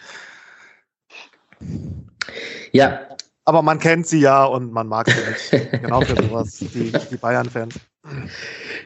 Ja. 2.71 3.01
Aber 3.45 3.61
man 3.61 3.79
kennt 3.79 4.07
sie 4.07 4.19
ja 4.19 4.45
und 4.45 4.71
man 4.71 4.87
mag 4.87 5.09
sie 5.09 5.57
nicht. 5.57 5.71
genau 5.83 6.01
für 6.01 6.15
sowas, 6.15 6.57
die, 6.57 6.91
die 7.11 7.17
Bayern-Fans. 7.17 7.75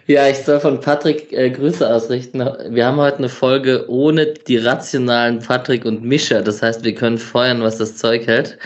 Ja, 0.07 0.27
ich 0.27 0.39
soll 0.39 0.59
von 0.59 0.79
Patrick 0.81 1.31
äh, 1.31 1.49
Grüße 1.51 1.87
ausrichten. 1.87 2.39
Wir 2.69 2.85
haben 2.85 2.97
heute 2.97 3.19
eine 3.19 3.29
Folge 3.29 3.85
ohne 3.89 4.33
die 4.33 4.57
rationalen 4.57 5.39
Patrick 5.39 5.85
und 5.85 6.03
Mischa. 6.03 6.41
Das 6.41 6.61
heißt, 6.61 6.83
wir 6.83 6.95
können 6.95 7.17
feuern, 7.17 7.61
was 7.61 7.77
das 7.77 7.95
Zeug 7.95 8.27
hält 8.27 8.57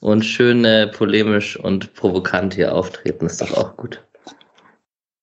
und 0.00 0.24
schön 0.24 0.64
äh, 0.64 0.86
polemisch 0.88 1.58
und 1.58 1.94
provokant 1.94 2.54
hier 2.54 2.74
auftreten, 2.74 3.26
ist 3.26 3.40
doch 3.40 3.52
auch 3.56 3.76
gut. 3.76 4.02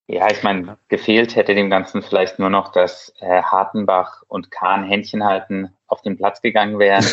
Ja, 0.08 0.30
ich 0.30 0.44
meine, 0.44 0.78
gefehlt 0.90 1.36
hätte 1.36 1.56
dem 1.56 1.70
Ganzen 1.70 2.02
vielleicht 2.02 2.38
nur 2.38 2.50
noch, 2.50 2.72
dass 2.72 3.14
äh, 3.20 3.42
Hartenbach 3.42 4.22
und 4.28 4.52
Kahn 4.52 4.84
Händchen 4.84 5.24
halten 5.24 5.70
auf 5.88 6.02
den 6.02 6.18
Platz 6.18 6.42
gegangen 6.42 6.78
wären. 6.78 7.06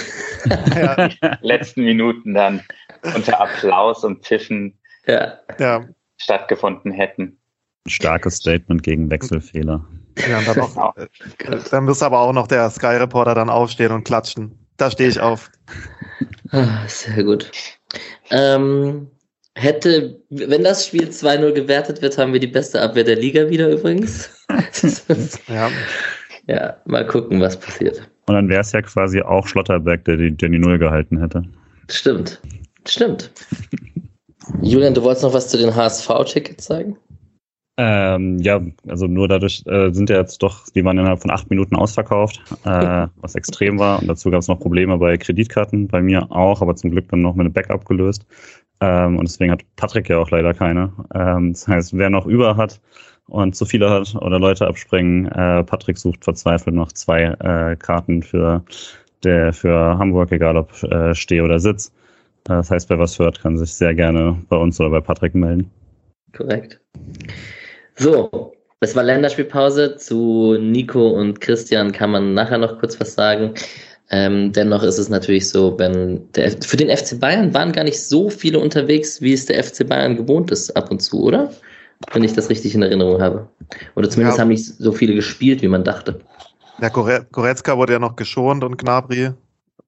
ja. 0.75 1.09
letzten 1.41 1.85
Minuten 1.85 2.35
dann 2.35 2.63
unter 3.15 3.41
Applaus 3.41 4.05
und 4.05 4.25
Pfiffen 4.25 4.79
ja. 5.07 5.39
Ja. 5.59 5.87
stattgefunden 6.17 6.91
hätten. 6.91 7.39
Starkes 7.87 8.37
Statement 8.37 8.83
gegen 8.83 9.11
Wechselfehler. 9.11 9.87
Ja, 10.29 10.39
und 10.39 10.49
dann, 10.49 10.61
auch, 10.61 10.97
äh, 10.97 11.07
dann 11.71 11.85
muss 11.85 12.03
aber 12.03 12.21
auch 12.21 12.33
noch 12.33 12.49
der 12.49 12.69
Sky 12.71 12.97
Reporter 12.97 13.35
dann 13.35 13.49
aufstehen 13.49 13.93
und 13.93 14.05
klatschen. 14.05 14.60
Da 14.81 14.91
stehe 14.91 15.11
ich 15.11 15.21
auf. 15.21 15.51
Ah, 16.53 16.87
sehr 16.87 17.23
gut. 17.23 17.53
Ähm, 18.31 19.09
hätte, 19.55 20.19
wenn 20.31 20.65
das 20.65 20.87
Spiel 20.87 21.11
2-0 21.11 21.53
gewertet 21.53 22.01
wird, 22.01 22.17
haben 22.17 22.33
wir 22.33 22.41
die 22.41 22.47
beste 22.47 22.81
Abwehr 22.81 23.05
der 23.05 23.17
Liga 23.17 23.51
wieder 23.51 23.69
übrigens. 23.69 24.31
ja. 25.49 25.69
Ja, 26.47 26.77
mal 26.87 27.07
gucken, 27.07 27.43
was 27.43 27.61
passiert. 27.61 28.01
Und 28.27 28.37
dann 28.37 28.49
wäre 28.49 28.63
es 28.63 28.73
ja 28.73 28.81
quasi 28.81 29.21
auch 29.21 29.47
Schlotterberg, 29.47 30.03
der 30.07 30.17
die, 30.17 30.35
der 30.35 30.49
die 30.49 30.59
Null 30.59 30.79
gehalten 30.79 31.21
hätte. 31.21 31.43
Stimmt. 31.91 32.41
Stimmt. 32.89 33.31
Julian, 34.63 34.95
du 34.95 35.03
wolltest 35.03 35.25
noch 35.25 35.35
was 35.35 35.49
zu 35.49 35.59
den 35.59 35.75
HSV-Tickets 35.75 36.65
sagen? 36.65 36.97
Ähm, 37.77 38.39
ja, 38.41 38.61
also 38.89 39.07
nur 39.07 39.29
dadurch 39.29 39.63
äh, 39.67 39.91
sind 39.93 40.11
ja 40.11 40.19
jetzt 40.19 40.43
doch, 40.43 40.69
die 40.69 40.85
waren 40.85 40.99
innerhalb 40.99 41.23
von 41.23 41.31
acht 41.31 41.49
Minuten 41.49 41.77
ausverkauft, 41.77 42.43
äh, 42.65 43.07
was 43.17 43.35
extrem 43.35 43.79
war. 43.79 44.01
Und 44.01 44.09
dazu 44.09 44.31
gab 44.31 44.41
es 44.41 44.49
noch 44.49 44.61
Probleme 44.61 44.99
bei 44.99 45.17
Kreditkarten, 45.17 45.89
bei 45.89 46.03
mir 46.03 46.31
auch, 46.31 46.61
aber 46.61 46.77
zum 46.77 46.91
Glück 46.91 47.09
dann 47.09 47.23
noch 47.23 47.35
mit 47.35 47.47
einem 47.47 47.55
Backup 47.55 47.87
gelöst. 47.87 48.27
Ähm, 48.81 49.19
und 49.19 49.29
deswegen 49.29 49.53
hat 49.53 49.63
Patrick 49.77 50.09
ja 50.09 50.19
auch 50.19 50.31
leider 50.31 50.53
keine. 50.53 50.93
Ähm, 51.15 51.53
das 51.53 51.69
heißt, 51.69 51.97
wer 51.97 52.11
noch 52.11 52.27
über 52.27 52.57
hat 52.57 52.81
und 53.29 53.55
zu 53.55 53.65
viele 53.65 53.89
hat 53.89 54.15
oder 54.17 54.39
Leute 54.39 54.67
abspringen, 54.67 55.27
äh, 55.27 55.65
Patrick 55.65 55.99
sucht 55.99 56.25
verzweifelt 56.25 56.75
noch 56.75 56.93
zwei 56.93 57.23
äh, 57.23 57.77
Karten 57.77 58.23
für, 58.23 58.65
der, 59.23 59.53
für 59.53 59.99
Hamburg, 59.99 60.33
egal 60.33 60.57
ob 60.57 60.83
äh, 60.83 61.15
Steh 61.15 61.41
oder 61.41 61.61
Sitz. 61.61 61.93
Das 62.45 62.71
heißt, 62.71 62.91
wer 62.91 62.99
was 62.99 63.19
hört, 63.19 63.41
kann 63.41 63.57
sich 63.57 63.73
sehr 63.73 63.95
gerne 63.95 64.37
bei 64.49 64.57
uns 64.57 64.81
oder 64.81 64.91
bei 64.91 65.01
Patrick 65.01 65.35
melden. 65.35 65.71
Korrekt. 66.33 66.81
So, 68.01 68.55
es 68.81 68.97
war 68.97 69.03
Länderspielpause. 69.03 69.97
Zu 69.97 70.57
Nico 70.59 71.11
und 71.11 71.43
Christian 71.43 71.93
kann 71.93 72.11
man 72.11 72.33
nachher 72.33 72.57
noch 72.57 72.79
kurz 72.79 72.99
was 72.99 73.13
sagen. 73.13 73.53
Ähm, 74.09 74.53
dennoch 74.53 74.83
ist 74.83 74.99
es 74.99 75.11
natürlich 75.11 75.51
so, 75.51 75.79
wenn 75.79 76.33
der, 76.33 76.51
für 76.63 76.79
den 76.79 76.89
FC 76.89 77.21
Bayern 77.21 77.53
waren 77.53 77.73
gar 77.73 77.85
nicht 77.85 78.03
so 78.03 78.31
viele 78.31 78.59
unterwegs, 78.59 79.21
wie 79.21 79.35
es 79.35 79.45
der 79.45 79.63
FC 79.63 79.87
Bayern 79.87 80.17
gewohnt 80.17 80.51
ist 80.51 80.75
ab 80.77 80.91
und 80.91 81.01
zu, 81.01 81.23
oder? 81.23 81.53
Wenn 82.13 82.25
ich 82.25 82.33
das 82.33 82.49
richtig 82.49 82.75
in 82.75 82.83
Erinnerung 82.83 83.21
habe. 83.21 83.47
Oder 83.97 84.09
zumindest 84.09 84.39
ja. 84.39 84.43
haben 84.43 84.49
nicht 84.49 84.65
so 84.65 84.93
viele 84.93 85.15
gespielt, 85.15 85.61
wie 85.61 85.69
man 85.69 85.85
dachte. 85.85 86.19
Ja, 86.81 86.89
Goretzka 86.89 87.77
wurde 87.77 87.93
ja 87.93 87.99
noch 87.99 88.17
geschont 88.17 88.65
und 88.65 88.79
Gnabry 88.79 89.33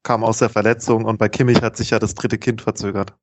kam 0.02 0.22
aus 0.22 0.38
der 0.38 0.50
Verletzung 0.50 1.06
und 1.06 1.16
bei 1.16 1.30
Kimmich 1.30 1.62
hat 1.62 1.78
sich 1.78 1.90
ja 1.90 1.98
das 1.98 2.14
dritte 2.14 2.36
Kind 2.36 2.60
verzögert. 2.60 3.14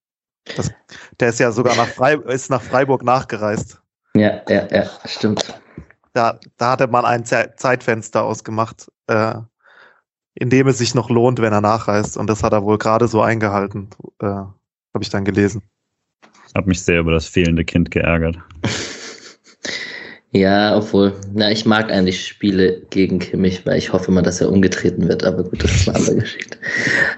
Das, 0.57 0.71
der 1.19 1.29
ist 1.29 1.39
ja 1.39 1.51
sogar 1.51 1.75
nach, 1.75 1.87
Freib 1.87 2.27
ist 2.27 2.49
nach 2.49 2.63
Freiburg 2.63 3.03
nachgereist. 3.03 3.79
Ja, 4.15 4.41
ja, 4.49 4.67
ja, 4.71 4.89
stimmt. 5.05 5.53
Da, 6.13 6.39
da 6.57 6.71
hatte 6.71 6.87
man 6.87 7.05
ein 7.05 7.25
Zeitfenster 7.25 8.23
ausgemacht, 8.23 8.91
äh, 9.07 9.35
in 10.33 10.49
dem 10.49 10.67
es 10.67 10.79
sich 10.79 10.95
noch 10.95 11.09
lohnt, 11.09 11.41
wenn 11.41 11.53
er 11.53 11.61
nachreist. 11.61 12.17
Und 12.17 12.27
das 12.27 12.43
hat 12.43 12.53
er 12.53 12.63
wohl 12.63 12.77
gerade 12.77 13.07
so 13.07 13.21
eingehalten, 13.21 13.89
äh, 14.21 14.25
habe 14.25 15.01
ich 15.01 15.09
dann 15.09 15.25
gelesen. 15.25 15.63
Hab 16.55 16.65
mich 16.65 16.81
sehr 16.81 16.99
über 16.99 17.11
das 17.11 17.27
fehlende 17.27 17.63
Kind 17.63 17.91
geärgert. 17.91 18.37
Ja, 20.31 20.77
obwohl, 20.77 21.13
na, 21.33 21.49
ich 21.49 21.65
mag 21.65 21.91
eigentlich 21.91 22.27
Spiele 22.27 22.83
gegen 22.91 23.17
Kimmich, 23.17 23.65
weil 23.65 23.79
ich 23.79 23.91
hoffe 23.91 24.11
mal, 24.11 24.21
dass 24.21 24.39
er 24.39 24.51
umgetreten 24.51 25.07
wird, 25.07 25.23
aber 25.23 25.43
gut, 25.43 25.63
das 25.63 25.71
ist 25.71 25.89
eine 25.89 25.97
andere 25.97 26.15
Geschichte. 26.17 26.57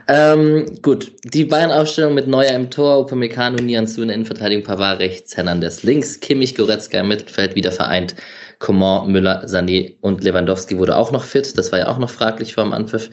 Ähm, 0.08 0.66
gut, 0.82 1.12
die 1.26 1.44
Bayern-Aufstellung 1.44 2.14
mit 2.14 2.28
Neuer 2.28 2.54
im 2.54 2.70
Tor, 2.70 3.00
Upamecano, 3.02 3.62
Nianzu 3.62 4.02
in 4.02 4.08
der 4.08 4.16
Innenverteidigung, 4.16 4.64
Pavard 4.64 5.00
rechts, 5.00 5.36
Hernandez 5.36 5.84
links, 5.84 6.22
Kimmich, 6.22 6.56
Goretzka 6.56 7.02
im 7.02 7.10
Mittelfeld 7.10 7.54
wieder 7.56 7.74
vereint, 7.74 8.16
Coman, 8.60 9.12
Müller, 9.12 9.46
Sané 9.46 9.96
und 10.00 10.24
Lewandowski 10.24 10.78
wurde 10.78 10.96
auch 10.96 11.12
noch 11.12 11.26
fit, 11.26 11.58
das 11.58 11.70
war 11.74 11.80
ja 11.80 11.88
auch 11.90 11.98
noch 11.98 12.10
fraglich 12.10 12.54
vor 12.54 12.64
dem 12.64 12.72
Anpfiff. 12.72 13.10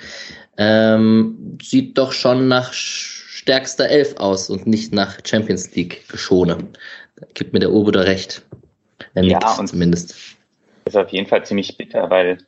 Ähm, 0.59 1.59
sieht 1.61 1.99
doch 1.99 2.13
schon 2.13 2.47
nach 2.47 2.73
stärkster 2.73 3.89
Elf 3.89 4.15
aus 4.19 4.49
und 4.49 4.69
nicht 4.69 4.93
nach 4.93 5.19
Champions 5.25 5.75
League 5.75 6.07
geschone. 6.09 6.59
Gibt 7.35 7.53
mir 7.53 7.59
der 7.59 7.73
Ober 7.73 7.91
da 7.91 8.03
recht. 8.03 8.43
Er 9.15 9.25
ja, 9.25 9.39
und 9.59 9.67
zumindest. 9.67 10.37
Das 10.85 10.95
ist 10.95 10.97
auf 10.97 11.11
jeden 11.11 11.27
Fall 11.27 11.45
ziemlich 11.45 11.77
bitter, 11.77 12.11
weil 12.11 12.47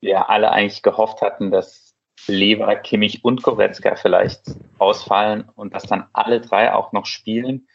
wir 0.00 0.30
alle 0.30 0.50
eigentlich 0.50 0.82
gehofft 0.82 1.22
hatten, 1.22 1.50
dass 1.50 1.94
Lever, 2.26 2.76
Kimmich 2.76 3.24
und 3.24 3.42
Goretzka 3.42 3.96
vielleicht 3.96 4.42
ausfallen 4.78 5.48
und 5.54 5.74
dass 5.74 5.84
dann 5.84 6.06
alle 6.12 6.40
drei 6.40 6.72
auch 6.72 6.92
noch 6.92 7.06
spielen 7.06 7.68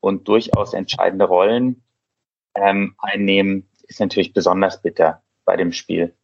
und 0.00 0.28
durchaus 0.28 0.74
entscheidende 0.74 1.26
Rollen 1.26 1.82
ähm, 2.54 2.94
einnehmen, 2.98 3.68
ist 3.82 4.00
natürlich 4.00 4.32
besonders 4.32 4.82
bitter 4.82 5.22
bei 5.44 5.56
dem 5.56 5.72
Spiel. 5.72 6.14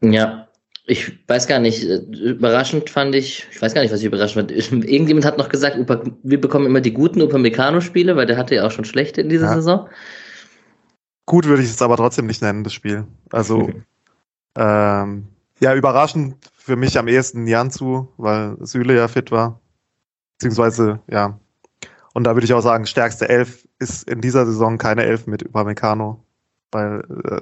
Ja, 0.00 0.48
ich 0.86 1.18
weiß 1.26 1.48
gar 1.48 1.58
nicht, 1.58 1.84
äh, 1.84 1.96
überraschend 1.96 2.90
fand 2.90 3.14
ich, 3.14 3.46
ich 3.50 3.60
weiß 3.60 3.74
gar 3.74 3.82
nicht, 3.82 3.92
was 3.92 4.00
ich 4.00 4.06
überraschend 4.06 4.52
fand. 4.52 4.84
Irgendjemand 4.84 5.24
hat 5.24 5.36
noch 5.36 5.48
gesagt, 5.48 5.76
wir 6.22 6.40
bekommen 6.40 6.66
immer 6.66 6.80
die 6.80 6.92
guten 6.92 7.20
Upamecano-Spiele, 7.22 8.16
weil 8.16 8.26
der 8.26 8.36
hatte 8.36 8.54
ja 8.54 8.66
auch 8.66 8.70
schon 8.70 8.84
schlechte 8.84 9.20
in 9.20 9.28
dieser 9.28 9.46
ja. 9.46 9.54
Saison. 9.54 9.88
Gut 11.26 11.46
würde 11.46 11.62
ich 11.62 11.70
es 11.70 11.82
aber 11.82 11.96
trotzdem 11.96 12.26
nicht 12.26 12.40
nennen, 12.40 12.62
das 12.62 12.72
Spiel. 12.72 13.04
Also, 13.30 13.58
mhm. 13.58 13.84
ähm, 14.56 15.26
ja, 15.58 15.74
überraschend 15.74 16.36
für 16.56 16.76
mich 16.76 16.98
am 16.98 17.08
ehesten 17.08 17.46
Janzu, 17.48 18.08
weil 18.16 18.56
Süle 18.60 18.94
ja 18.94 19.08
fit 19.08 19.32
war. 19.32 19.60
Beziehungsweise, 20.38 21.00
ja. 21.10 21.40
Und 22.14 22.24
da 22.24 22.34
würde 22.34 22.44
ich 22.44 22.54
auch 22.54 22.60
sagen, 22.60 22.86
stärkste 22.86 23.28
Elf 23.28 23.66
ist 23.78 24.08
in 24.08 24.20
dieser 24.20 24.46
Saison 24.46 24.78
keine 24.78 25.04
Elf 25.04 25.26
mit 25.26 25.44
Upamecano 25.44 26.22
weil 26.72 27.02
äh, 27.24 27.40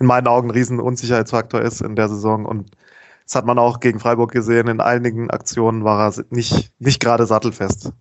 in 0.00 0.06
meinen 0.06 0.26
Augen 0.26 0.48
ein 0.48 0.52
riesen 0.52 0.80
Unsicherheitsfaktor 0.80 1.60
ist 1.60 1.82
in 1.82 1.94
der 1.94 2.08
Saison 2.08 2.46
und 2.46 2.70
das 3.26 3.36
hat 3.36 3.46
man 3.46 3.60
auch 3.60 3.78
gegen 3.78 4.00
Freiburg 4.00 4.32
gesehen. 4.32 4.66
In 4.66 4.80
einigen 4.80 5.30
Aktionen 5.30 5.84
war 5.84 6.08
er 6.08 6.24
nicht, 6.30 6.72
nicht 6.80 6.98
gerade 6.98 7.26
sattelfest. 7.26 7.92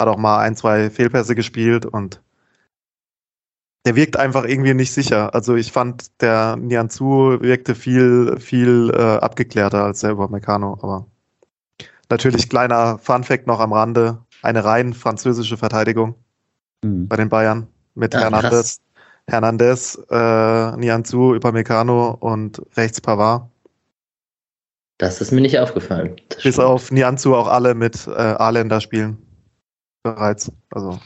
Hat 0.00 0.08
auch 0.08 0.18
mal 0.18 0.38
ein, 0.38 0.54
zwei 0.54 0.90
Fehlpässe 0.90 1.34
gespielt 1.34 1.86
und 1.86 2.22
der 3.84 3.96
wirkt 3.96 4.16
einfach 4.16 4.44
irgendwie 4.44 4.74
nicht 4.74 4.92
sicher. 4.92 5.34
Also 5.34 5.56
ich 5.56 5.72
fand, 5.72 6.20
der 6.22 6.56
Nianzu 6.56 7.38
wirkte 7.40 7.74
viel, 7.74 8.38
viel 8.38 8.92
äh, 8.94 9.16
abgeklärter 9.16 9.84
als 9.84 10.00
der 10.00 10.12
über 10.12 10.28
Meccano, 10.28 10.78
aber 10.80 11.06
natürlich 12.10 12.48
kleiner 12.48 12.98
Funfact 12.98 13.46
noch 13.46 13.60
am 13.60 13.72
Rande. 13.72 14.18
Eine 14.42 14.64
rein 14.64 14.92
französische 14.92 15.56
Verteidigung 15.56 16.14
mhm. 16.84 17.08
bei 17.08 17.16
den 17.16 17.28
Bayern 17.28 17.66
mit 17.94 18.14
ja, 18.14 18.20
Hernandez, 18.20 18.80
Hernandez, 19.28 19.98
äh, 20.10 20.76
Nianzu, 20.76 21.34
Upamecano 21.34 22.16
und 22.20 22.60
rechts 22.76 23.00
Pavard. 23.00 23.48
Das 24.98 25.20
ist 25.20 25.32
mir 25.32 25.40
nicht 25.40 25.58
aufgefallen. 25.58 26.16
Bis 26.42 26.58
auf 26.58 26.92
Nianzu 26.92 27.34
auch 27.34 27.48
alle 27.48 27.74
mit 27.74 28.06
äh, 28.06 28.10
A-Länder 28.10 28.80
spielen. 28.80 29.18
Bereits. 30.02 30.52
Also 30.70 31.00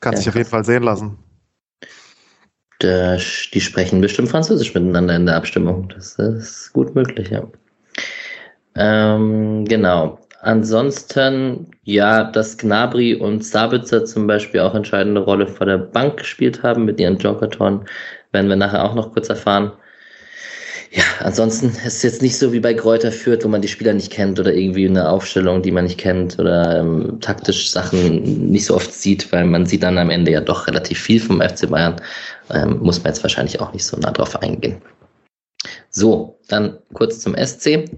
kann 0.00 0.12
ja, 0.12 0.18
sich 0.18 0.28
auf 0.28 0.36
jeden 0.36 0.48
Fall 0.48 0.64
sehen 0.64 0.82
lassen. 0.82 1.18
die 2.82 3.60
sprechen 3.60 4.00
bestimmt 4.00 4.28
Französisch 4.28 4.74
miteinander 4.74 5.16
in 5.16 5.26
der 5.26 5.36
Abstimmung. 5.36 5.88
Das 5.88 6.16
ist 6.16 6.72
gut 6.72 6.94
möglich, 6.94 7.30
ja. 7.30 7.46
Ähm, 8.74 9.64
genau. 9.64 10.18
Ansonsten, 10.42 11.68
ja, 11.84 12.24
dass 12.24 12.58
Gnabry 12.58 13.14
und 13.14 13.44
Sabitzer 13.44 14.04
zum 14.04 14.26
Beispiel 14.26 14.58
auch 14.58 14.74
entscheidende 14.74 15.20
Rolle 15.20 15.46
vor 15.46 15.66
der 15.66 15.78
Bank 15.78 16.16
gespielt 16.16 16.64
haben 16.64 16.84
mit 16.84 16.98
ihren 16.98 17.16
Jokertoren, 17.18 17.84
werden 18.32 18.48
wir 18.48 18.56
nachher 18.56 18.84
auch 18.84 18.96
noch 18.96 19.12
kurz 19.12 19.28
erfahren. 19.28 19.70
Ja, 20.90 21.04
ansonsten 21.20 21.68
ist 21.68 21.84
es 21.84 22.02
jetzt 22.02 22.22
nicht 22.22 22.36
so 22.36 22.52
wie 22.52 22.58
bei 22.58 22.74
Kräuter 22.74 23.12
führt, 23.12 23.44
wo 23.44 23.48
man 23.48 23.62
die 23.62 23.68
Spieler 23.68 23.94
nicht 23.94 24.10
kennt 24.10 24.40
oder 24.40 24.52
irgendwie 24.52 24.88
eine 24.88 25.08
Aufstellung, 25.08 25.62
die 25.62 25.70
man 25.70 25.84
nicht 25.84 25.98
kennt 25.98 26.36
oder 26.40 26.80
ähm, 26.80 27.20
taktisch 27.20 27.70
Sachen 27.70 28.50
nicht 28.50 28.66
so 28.66 28.74
oft 28.74 28.92
sieht, 28.92 29.30
weil 29.30 29.44
man 29.44 29.64
sieht 29.64 29.84
dann 29.84 29.96
am 29.96 30.10
Ende 30.10 30.32
ja 30.32 30.40
doch 30.40 30.66
relativ 30.66 30.98
viel 30.98 31.20
vom 31.20 31.40
FC 31.40 31.70
Bayern. 31.70 31.96
Ähm, 32.52 32.80
muss 32.80 32.98
man 32.98 33.12
jetzt 33.12 33.22
wahrscheinlich 33.22 33.60
auch 33.60 33.72
nicht 33.72 33.86
so 33.86 33.96
nah 33.96 34.10
drauf 34.10 34.42
eingehen. 34.42 34.82
So, 35.90 36.40
dann 36.48 36.78
kurz 36.94 37.20
zum 37.20 37.36
SC. 37.36 37.88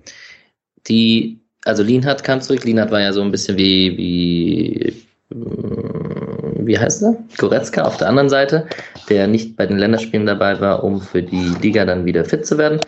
Die 0.87 1.44
also 1.65 1.83
Lienhardt 1.83 2.25
kam 2.25 2.41
zurück. 2.41 2.65
Lienhardt 2.65 2.91
war 2.91 3.01
ja 3.01 3.13
so 3.13 3.23
ein 3.23 3.31
bisschen 3.31 3.57
wie, 3.57 3.97
wie, 3.97 5.05
mm, 5.35 6.67
wie 6.67 6.79
heißt 6.79 7.03
er? 7.03 7.17
Goretzka 7.39 7.83
auf 7.83 7.97
der 7.97 8.09
anderen 8.09 8.29
Seite, 8.29 8.67
der 9.09 9.27
nicht 9.27 9.57
bei 9.57 9.67
den 9.67 9.79
Länderspielen 9.79 10.27
dabei 10.27 10.61
war, 10.61 10.85
um 10.85 11.01
für 11.01 11.23
die 11.23 11.53
Liga 11.61 11.85
dann 11.85 12.05
wieder 12.05 12.25
fit 12.25 12.47
zu 12.47 12.59
werden. 12.59 12.81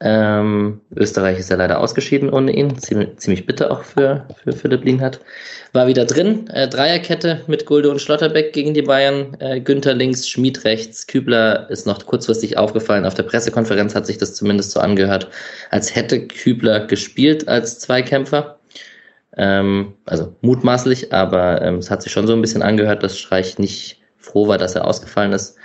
Ähm, 0.00 0.80
Österreich 0.96 1.38
ist 1.38 1.50
ja 1.50 1.56
leider 1.56 1.80
ausgeschieden 1.80 2.30
ohne 2.30 2.52
ihn. 2.52 2.76
Ziemlich, 2.78 3.16
ziemlich 3.16 3.46
bitter 3.46 3.70
auch 3.70 3.84
für, 3.84 4.26
für 4.42 4.52
Philipp 4.52 4.84
Lienhardt. 4.84 5.20
War 5.72 5.86
wieder 5.86 6.04
drin. 6.04 6.48
Äh, 6.48 6.68
Dreierkette 6.68 7.42
mit 7.46 7.64
Gulde 7.64 7.90
und 7.90 8.00
Schlotterbeck 8.00 8.52
gegen 8.52 8.74
die 8.74 8.82
Bayern. 8.82 9.36
Äh, 9.38 9.60
Günther 9.60 9.94
links, 9.94 10.28
Schmid 10.28 10.64
rechts. 10.64 11.06
Kübler 11.06 11.70
ist 11.70 11.86
noch 11.86 12.04
kurzfristig 12.04 12.58
aufgefallen. 12.58 13.06
Auf 13.06 13.14
der 13.14 13.22
Pressekonferenz 13.22 13.94
hat 13.94 14.06
sich 14.06 14.18
das 14.18 14.34
zumindest 14.34 14.72
so 14.72 14.80
angehört, 14.80 15.28
als 15.70 15.94
hätte 15.94 16.26
Kübler 16.26 16.86
gespielt 16.86 17.46
als 17.46 17.78
Zweikämpfer. 17.78 18.58
Ähm, 19.36 19.94
also 20.04 20.34
mutmaßlich, 20.42 21.12
aber 21.12 21.62
ähm, 21.62 21.76
es 21.76 21.90
hat 21.90 22.02
sich 22.02 22.12
schon 22.12 22.26
so 22.26 22.32
ein 22.32 22.40
bisschen 22.40 22.62
angehört, 22.62 23.02
dass 23.02 23.18
Streich 23.18 23.58
nicht 23.58 24.00
froh 24.18 24.48
war, 24.48 24.58
dass 24.58 24.74
er 24.74 24.86
ausgefallen 24.86 25.32
ist. 25.32 25.56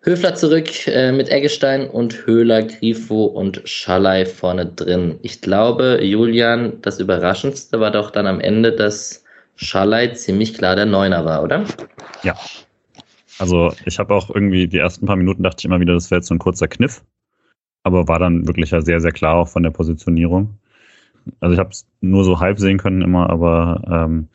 Höfler 0.00 0.34
zurück 0.34 0.86
äh, 0.86 1.12
mit 1.12 1.28
Eggestein 1.28 1.90
und 1.90 2.26
Höhler, 2.26 2.62
Grifo 2.62 3.24
und 3.24 3.62
Schalay 3.64 4.26
vorne 4.26 4.66
drin. 4.66 5.18
Ich 5.22 5.40
glaube, 5.40 6.00
Julian, 6.02 6.80
das 6.82 7.00
Überraschendste 7.00 7.80
war 7.80 7.90
doch 7.90 8.10
dann 8.10 8.26
am 8.26 8.40
Ende, 8.40 8.72
dass 8.72 9.24
Schalay 9.56 10.12
ziemlich 10.12 10.54
klar 10.54 10.76
der 10.76 10.86
Neuner 10.86 11.24
war, 11.24 11.42
oder? 11.42 11.64
Ja. 12.22 12.36
Also 13.38 13.72
ich 13.86 13.98
habe 13.98 14.14
auch 14.14 14.30
irgendwie 14.30 14.68
die 14.68 14.78
ersten 14.78 15.06
paar 15.06 15.16
Minuten 15.16 15.42
dachte 15.42 15.60
ich 15.60 15.64
immer 15.64 15.80
wieder, 15.80 15.94
das 15.94 16.10
wäre 16.10 16.20
jetzt 16.20 16.28
so 16.28 16.34
ein 16.34 16.40
kurzer 16.40 16.68
Kniff. 16.68 17.02
Aber 17.82 18.06
war 18.08 18.18
dann 18.18 18.46
wirklich 18.46 18.70
ja 18.70 18.80
sehr, 18.80 19.00
sehr 19.00 19.12
klar 19.12 19.36
auch 19.36 19.48
von 19.48 19.62
der 19.62 19.70
Positionierung. 19.70 20.58
Also 21.40 21.54
ich 21.54 21.58
habe 21.58 21.70
es 21.70 21.86
nur 22.00 22.24
so 22.24 22.40
halb 22.40 22.58
sehen 22.58 22.78
können 22.78 23.02
immer, 23.02 23.30
aber 23.30 23.82
ähm, 23.90 24.28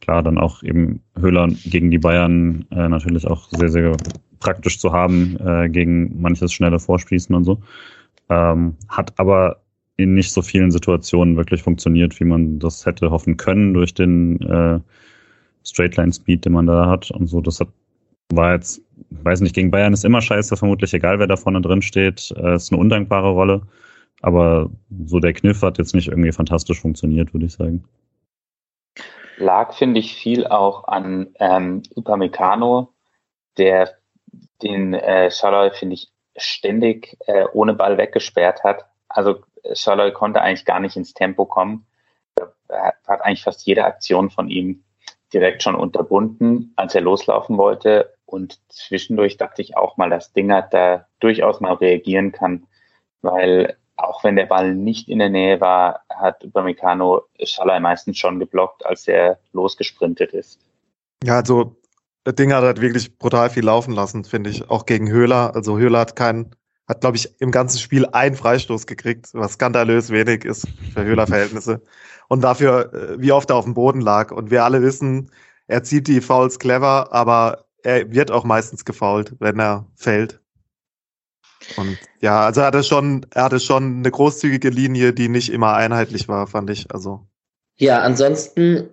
klar, 0.00 0.22
dann 0.22 0.38
auch 0.38 0.62
eben 0.62 1.02
Höhler 1.18 1.48
gegen 1.64 1.90
die 1.90 1.98
Bayern 1.98 2.66
äh, 2.70 2.88
natürlich 2.88 3.26
auch 3.26 3.48
sehr, 3.50 3.68
sehr 3.68 3.92
praktisch 4.40 4.78
zu 4.78 4.92
haben 4.92 5.36
äh, 5.38 5.68
gegen 5.68 6.20
manches 6.20 6.52
schnelle 6.52 6.80
Vorspießen 6.80 7.34
und 7.34 7.44
so. 7.44 7.62
Ähm, 8.28 8.76
hat 8.88 9.12
aber 9.18 9.60
in 9.96 10.14
nicht 10.14 10.32
so 10.32 10.42
vielen 10.42 10.70
Situationen 10.70 11.36
wirklich 11.36 11.62
funktioniert, 11.62 12.18
wie 12.20 12.24
man 12.24 12.58
das 12.58 12.86
hätte 12.86 13.10
hoffen 13.10 13.36
können 13.36 13.74
durch 13.74 13.92
den 13.94 14.40
äh, 14.40 14.80
Straightline 15.64 16.12
Speed, 16.12 16.46
den 16.46 16.54
man 16.54 16.66
da 16.66 16.88
hat 16.88 17.10
und 17.10 17.26
so. 17.26 17.40
Das 17.40 17.60
hat, 17.60 17.68
war 18.32 18.54
jetzt, 18.54 18.80
weiß 19.10 19.42
nicht, 19.42 19.54
gegen 19.54 19.70
Bayern 19.70 19.92
ist 19.92 20.04
immer 20.04 20.22
scheiße, 20.22 20.56
vermutlich 20.56 20.94
egal, 20.94 21.18
wer 21.18 21.26
da 21.26 21.36
vorne 21.36 21.60
drin 21.60 21.82
steht. 21.82 22.32
Äh, 22.36 22.54
ist 22.54 22.72
eine 22.72 22.80
undankbare 22.80 23.30
Rolle. 23.30 23.62
Aber 24.22 24.70
so 25.06 25.18
der 25.18 25.32
Kniff 25.32 25.62
hat 25.62 25.78
jetzt 25.78 25.94
nicht 25.94 26.08
irgendwie 26.08 26.32
fantastisch 26.32 26.80
funktioniert, 26.80 27.32
würde 27.32 27.46
ich 27.46 27.52
sagen. 27.52 27.84
Lag, 29.36 29.72
finde 29.74 30.00
ich, 30.00 30.14
viel 30.14 30.46
auch 30.46 30.86
an 30.88 31.28
ähm, 31.38 31.82
Upamecano, 31.96 32.92
der 33.56 33.99
den 34.62 34.94
äh, 34.94 35.30
Schalloy, 35.30 35.70
finde 35.70 35.94
ich, 35.94 36.08
ständig 36.36 37.16
äh, 37.26 37.44
ohne 37.52 37.74
Ball 37.74 37.98
weggesperrt 37.98 38.64
hat. 38.64 38.86
Also 39.08 39.42
Schalloy 39.72 40.12
konnte 40.12 40.40
eigentlich 40.40 40.64
gar 40.64 40.80
nicht 40.80 40.96
ins 40.96 41.14
Tempo 41.14 41.44
kommen. 41.44 41.86
Er 42.68 42.94
hat 43.06 43.22
eigentlich 43.22 43.42
fast 43.42 43.66
jede 43.66 43.84
Aktion 43.84 44.30
von 44.30 44.48
ihm 44.48 44.84
direkt 45.32 45.62
schon 45.62 45.74
unterbunden, 45.74 46.72
als 46.76 46.94
er 46.94 47.00
loslaufen 47.02 47.58
wollte. 47.58 48.14
Und 48.26 48.60
zwischendurch 48.68 49.36
dachte 49.36 49.62
ich 49.62 49.76
auch 49.76 49.96
mal, 49.96 50.10
dass 50.10 50.32
Dinger 50.32 50.62
da 50.62 51.06
durchaus 51.18 51.60
mal 51.60 51.74
reagieren 51.74 52.32
kann, 52.32 52.66
weil 53.22 53.76
auch 53.96 54.24
wenn 54.24 54.36
der 54.36 54.46
Ball 54.46 54.74
nicht 54.74 55.08
in 55.08 55.18
der 55.18 55.28
Nähe 55.28 55.60
war, 55.60 56.02
hat 56.08 56.44
Upamecano 56.44 57.22
Schalay 57.42 57.80
meistens 57.80 58.18
schon 58.18 58.38
geblockt, 58.38 58.86
als 58.86 59.06
er 59.08 59.38
losgesprintet 59.52 60.32
ist. 60.32 60.60
Ja, 61.22 61.36
also 61.36 61.76
Dinger 62.26 62.56
hat 62.56 62.64
halt 62.64 62.80
wirklich 62.80 63.18
brutal 63.18 63.50
viel 63.50 63.64
laufen 63.64 63.92
lassen, 63.92 64.24
finde 64.24 64.50
ich, 64.50 64.68
auch 64.68 64.86
gegen 64.86 65.10
Höhler. 65.10 65.54
Also 65.54 65.78
Höhler 65.78 66.00
hat 66.00 66.16
keinen, 66.16 66.54
hat 66.86 67.00
glaube 67.00 67.16
ich 67.16 67.40
im 67.40 67.50
ganzen 67.50 67.78
Spiel 67.78 68.06
einen 68.06 68.36
Freistoß 68.36 68.86
gekriegt, 68.86 69.30
was 69.32 69.54
skandalös 69.54 70.10
wenig 70.10 70.44
ist 70.44 70.66
für 70.92 71.04
Höhler-Verhältnisse. 71.04 71.82
Und 72.28 72.42
dafür, 72.42 72.92
äh, 72.92 73.20
wie 73.20 73.32
oft 73.32 73.50
er 73.50 73.56
auf 73.56 73.64
dem 73.64 73.74
Boden 73.74 74.00
lag. 74.00 74.32
Und 74.32 74.50
wir 74.50 74.64
alle 74.64 74.82
wissen, 74.82 75.30
er 75.66 75.82
zieht 75.82 76.08
die 76.08 76.20
Fouls 76.20 76.58
clever, 76.58 77.12
aber 77.12 77.64
er 77.82 78.12
wird 78.12 78.30
auch 78.30 78.44
meistens 78.44 78.84
gefault, 78.84 79.34
wenn 79.38 79.58
er 79.58 79.86
fällt. 79.96 80.40
Und 81.76 81.98
ja, 82.20 82.44
also 82.44 82.60
er 82.60 82.68
hatte 82.68 82.82
schon, 82.82 83.26
er 83.30 83.44
hatte 83.44 83.60
schon 83.60 83.98
eine 83.98 84.10
großzügige 84.10 84.70
Linie, 84.70 85.12
die 85.12 85.28
nicht 85.28 85.50
immer 85.50 85.74
einheitlich 85.74 86.28
war, 86.28 86.46
fand 86.46 86.70
ich. 86.70 86.92
Also. 86.92 87.26
Ja, 87.76 88.00
ansonsten, 88.00 88.88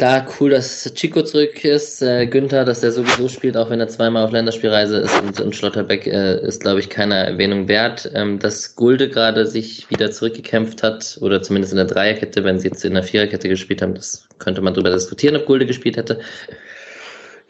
klar, 0.00 0.26
cool, 0.40 0.48
dass 0.48 0.90
Chico 0.94 1.22
zurück 1.22 1.62
ist. 1.62 2.00
Äh, 2.00 2.26
Günther, 2.26 2.64
dass 2.64 2.82
er 2.82 2.90
sowieso 2.90 3.28
spielt, 3.28 3.54
auch 3.54 3.68
wenn 3.68 3.80
er 3.80 3.88
zweimal 3.88 4.24
auf 4.24 4.32
Länderspielreise 4.32 4.96
ist 4.96 5.20
und, 5.20 5.38
und 5.42 5.54
Schlotterbeck 5.54 6.06
äh, 6.06 6.40
ist, 6.40 6.62
glaube 6.62 6.80
ich, 6.80 6.88
keiner 6.88 7.16
Erwähnung 7.16 7.68
wert. 7.68 8.10
Ähm, 8.14 8.38
dass 8.38 8.74
Gulde 8.76 9.10
gerade 9.10 9.44
sich 9.44 9.90
wieder 9.90 10.10
zurückgekämpft 10.10 10.82
hat, 10.82 11.18
oder 11.20 11.42
zumindest 11.42 11.74
in 11.74 11.76
der 11.76 11.84
Dreierkette, 11.84 12.44
wenn 12.44 12.58
sie 12.58 12.68
jetzt 12.68 12.82
in 12.82 12.94
der 12.94 13.02
Viererkette 13.02 13.46
gespielt 13.46 13.82
haben, 13.82 13.94
das 13.94 14.26
könnte 14.38 14.62
man 14.62 14.72
darüber 14.72 14.90
diskutieren, 14.90 15.36
ob 15.36 15.44
Gulde 15.44 15.66
gespielt 15.66 15.98
hätte 15.98 16.20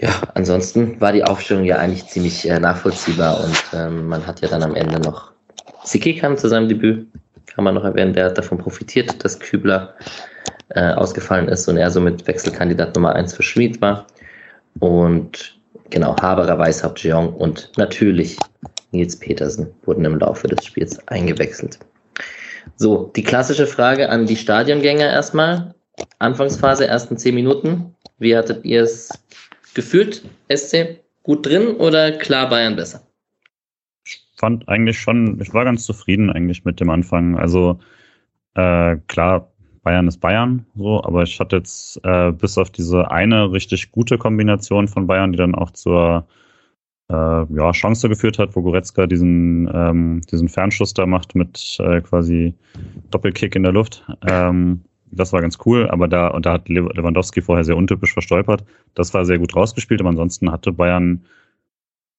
ja, 0.00 0.10
ansonsten 0.34 0.98
war 0.98 1.12
die 1.12 1.22
Aufstellung 1.22 1.64
ja 1.64 1.76
eigentlich 1.76 2.06
ziemlich 2.06 2.48
äh, 2.48 2.58
nachvollziehbar 2.58 3.44
und 3.44 3.62
ähm, 3.74 4.08
man 4.08 4.26
hat 4.26 4.40
ja 4.40 4.48
dann 4.48 4.62
am 4.62 4.74
Ende 4.74 4.98
noch 4.98 5.30
Siki 5.84 6.16
kam 6.16 6.38
zu 6.38 6.48
seinem 6.48 6.68
Debüt, 6.68 7.06
kann 7.54 7.64
man 7.64 7.74
noch 7.74 7.84
erwähnen, 7.84 8.14
der 8.14 8.24
hat 8.24 8.38
davon 8.38 8.56
profitiert, 8.56 9.22
dass 9.22 9.38
Kübler 9.38 9.94
äh, 10.70 10.92
ausgefallen 10.92 11.48
ist 11.48 11.68
und 11.68 11.76
er 11.76 11.90
somit 11.90 12.26
Wechselkandidat 12.26 12.94
Nummer 12.94 13.14
eins 13.14 13.34
für 13.34 13.42
Schmid 13.42 13.80
war. 13.80 14.06
Und 14.78 15.58
genau, 15.90 16.16
Haberer, 16.20 16.58
Weishaupt, 16.58 17.02
Jeong 17.02 17.34
und 17.34 17.72
natürlich 17.76 18.36
Nils 18.92 19.18
Petersen 19.18 19.68
wurden 19.84 20.04
im 20.04 20.18
Laufe 20.18 20.48
des 20.48 20.64
Spiels 20.64 21.06
eingewechselt. 21.08 21.78
So, 22.76 23.10
die 23.16 23.22
klassische 23.22 23.66
Frage 23.66 24.08
an 24.08 24.26
die 24.26 24.36
Stadiongänger 24.36 25.10
erstmal. 25.10 25.74
Anfangsphase, 26.18 26.86
ersten 26.86 27.16
zehn 27.16 27.34
Minuten. 27.34 27.94
Wie 28.18 28.36
hattet 28.36 28.64
ihr 28.64 28.82
es 28.82 29.10
gefühlt 29.74 30.22
SC 30.54 31.00
gut 31.22 31.46
drin 31.46 31.76
oder 31.76 32.12
klar 32.12 32.48
Bayern 32.48 32.76
besser? 32.76 33.02
Ich 34.04 34.24
fand 34.36 34.68
eigentlich 34.68 34.98
schon, 34.98 35.40
ich 35.40 35.52
war 35.52 35.64
ganz 35.64 35.84
zufrieden 35.84 36.30
eigentlich 36.30 36.64
mit 36.64 36.80
dem 36.80 36.90
Anfang. 36.90 37.36
Also 37.38 37.80
äh, 38.54 38.96
klar, 39.08 39.52
Bayern 39.82 40.08
ist 40.08 40.18
Bayern, 40.18 40.66
so, 40.74 41.02
aber 41.02 41.22
ich 41.22 41.40
hatte 41.40 41.56
jetzt 41.56 42.00
äh, 42.04 42.32
bis 42.32 42.58
auf 42.58 42.70
diese 42.70 43.10
eine 43.10 43.50
richtig 43.50 43.92
gute 43.92 44.18
Kombination 44.18 44.88
von 44.88 45.06
Bayern, 45.06 45.32
die 45.32 45.38
dann 45.38 45.54
auch 45.54 45.70
zur 45.70 46.26
äh, 47.10 47.14
ja, 47.14 47.72
Chance 47.72 48.08
geführt 48.08 48.38
hat, 48.38 48.54
wo 48.54 48.62
Goretzka 48.62 49.06
diesen, 49.06 49.70
ähm, 49.72 50.20
diesen 50.30 50.48
Fernschuss 50.48 50.94
da 50.94 51.06
macht 51.06 51.34
mit 51.34 51.78
äh, 51.80 52.00
quasi 52.02 52.54
Doppelkick 53.10 53.56
in 53.56 53.62
der 53.62 53.72
Luft. 53.72 54.06
Ähm, 54.26 54.82
das 55.12 55.32
war 55.32 55.40
ganz 55.40 55.58
cool, 55.66 55.88
aber 55.90 56.06
da, 56.06 56.28
und 56.28 56.46
da 56.46 56.52
hat 56.52 56.68
Lewandowski 56.68 57.42
vorher 57.42 57.64
sehr 57.64 57.76
untypisch 57.76 58.12
verstolpert. 58.12 58.64
Das 58.94 59.12
war 59.12 59.24
sehr 59.24 59.38
gut 59.38 59.56
rausgespielt, 59.56 60.00
aber 60.00 60.10
ansonsten 60.10 60.52
hatte 60.52 60.72
Bayern 60.72 61.24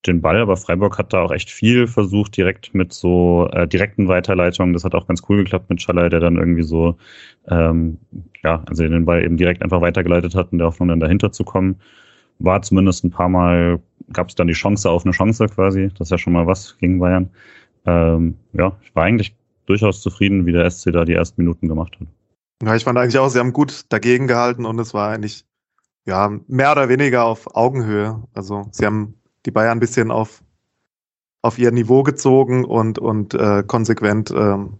den 0.07 0.21
Ball, 0.21 0.41
aber 0.41 0.57
Freiburg 0.57 0.97
hat 0.97 1.13
da 1.13 1.21
auch 1.21 1.31
echt 1.31 1.51
viel 1.51 1.87
versucht, 1.87 2.35
direkt 2.35 2.73
mit 2.73 2.91
so 2.91 3.47
äh, 3.51 3.67
direkten 3.67 4.07
Weiterleitungen. 4.07 4.73
Das 4.73 4.83
hat 4.83 4.95
auch 4.95 5.07
ganz 5.07 5.21
cool 5.29 5.37
geklappt 5.37 5.69
mit 5.69 5.81
Schaller, 5.81 6.09
der 6.09 6.19
dann 6.19 6.37
irgendwie 6.37 6.63
so, 6.63 6.95
ähm, 7.47 7.97
ja, 8.43 8.63
also 8.67 8.83
den 8.83 9.05
Ball 9.05 9.23
eben 9.23 9.37
direkt 9.37 9.61
einfach 9.61 9.81
weitergeleitet 9.81 10.33
hat, 10.33 10.51
in 10.51 10.57
der 10.57 10.67
Hoffnung 10.67 10.89
dann 10.89 10.99
dahinter 10.99 11.31
zu 11.31 11.43
kommen. 11.43 11.75
War 12.39 12.61
zumindest 12.63 13.03
ein 13.03 13.11
paar 13.11 13.29
Mal, 13.29 13.79
gab 14.11 14.29
es 14.29 14.35
dann 14.35 14.47
die 14.47 14.53
Chance 14.53 14.89
auf 14.89 15.05
eine 15.05 15.13
Chance 15.13 15.47
quasi. 15.47 15.89
Das 15.97 16.07
ist 16.07 16.11
ja 16.11 16.17
schon 16.17 16.33
mal 16.33 16.47
was 16.47 16.77
gegen 16.79 16.99
Bayern. 16.99 17.29
Ähm, 17.85 18.35
ja, 18.53 18.75
ich 18.83 18.95
war 18.95 19.03
eigentlich 19.03 19.35
durchaus 19.67 20.01
zufrieden, 20.01 20.47
wie 20.47 20.51
der 20.51 20.69
SC 20.69 20.91
da 20.91 21.05
die 21.05 21.13
ersten 21.13 21.41
Minuten 21.41 21.67
gemacht 21.67 21.97
hat. 21.99 22.07
Ja, 22.63 22.75
ich 22.75 22.83
fand 22.83 22.97
eigentlich 22.97 23.19
auch, 23.19 23.29
sie 23.29 23.39
haben 23.39 23.53
gut 23.53 23.85
dagegen 23.89 24.27
gehalten 24.27 24.65
und 24.65 24.79
es 24.79 24.93
war 24.93 25.09
eigentlich 25.11 25.45
ja 26.05 26.31
mehr 26.47 26.71
oder 26.71 26.89
weniger 26.89 27.23
auf 27.25 27.55
Augenhöhe. 27.55 28.23
Also 28.33 28.67
sie 28.71 28.85
haben 28.85 29.20
die 29.45 29.51
Bayern 29.51 29.77
ein 29.77 29.79
bisschen 29.79 30.11
auf 30.11 30.43
auf 31.43 31.57
ihr 31.57 31.71
Niveau 31.71 32.03
gezogen 32.03 32.65
und 32.65 32.99
und 32.99 33.33
äh, 33.33 33.63
konsequent 33.65 34.31
ähm, 34.31 34.77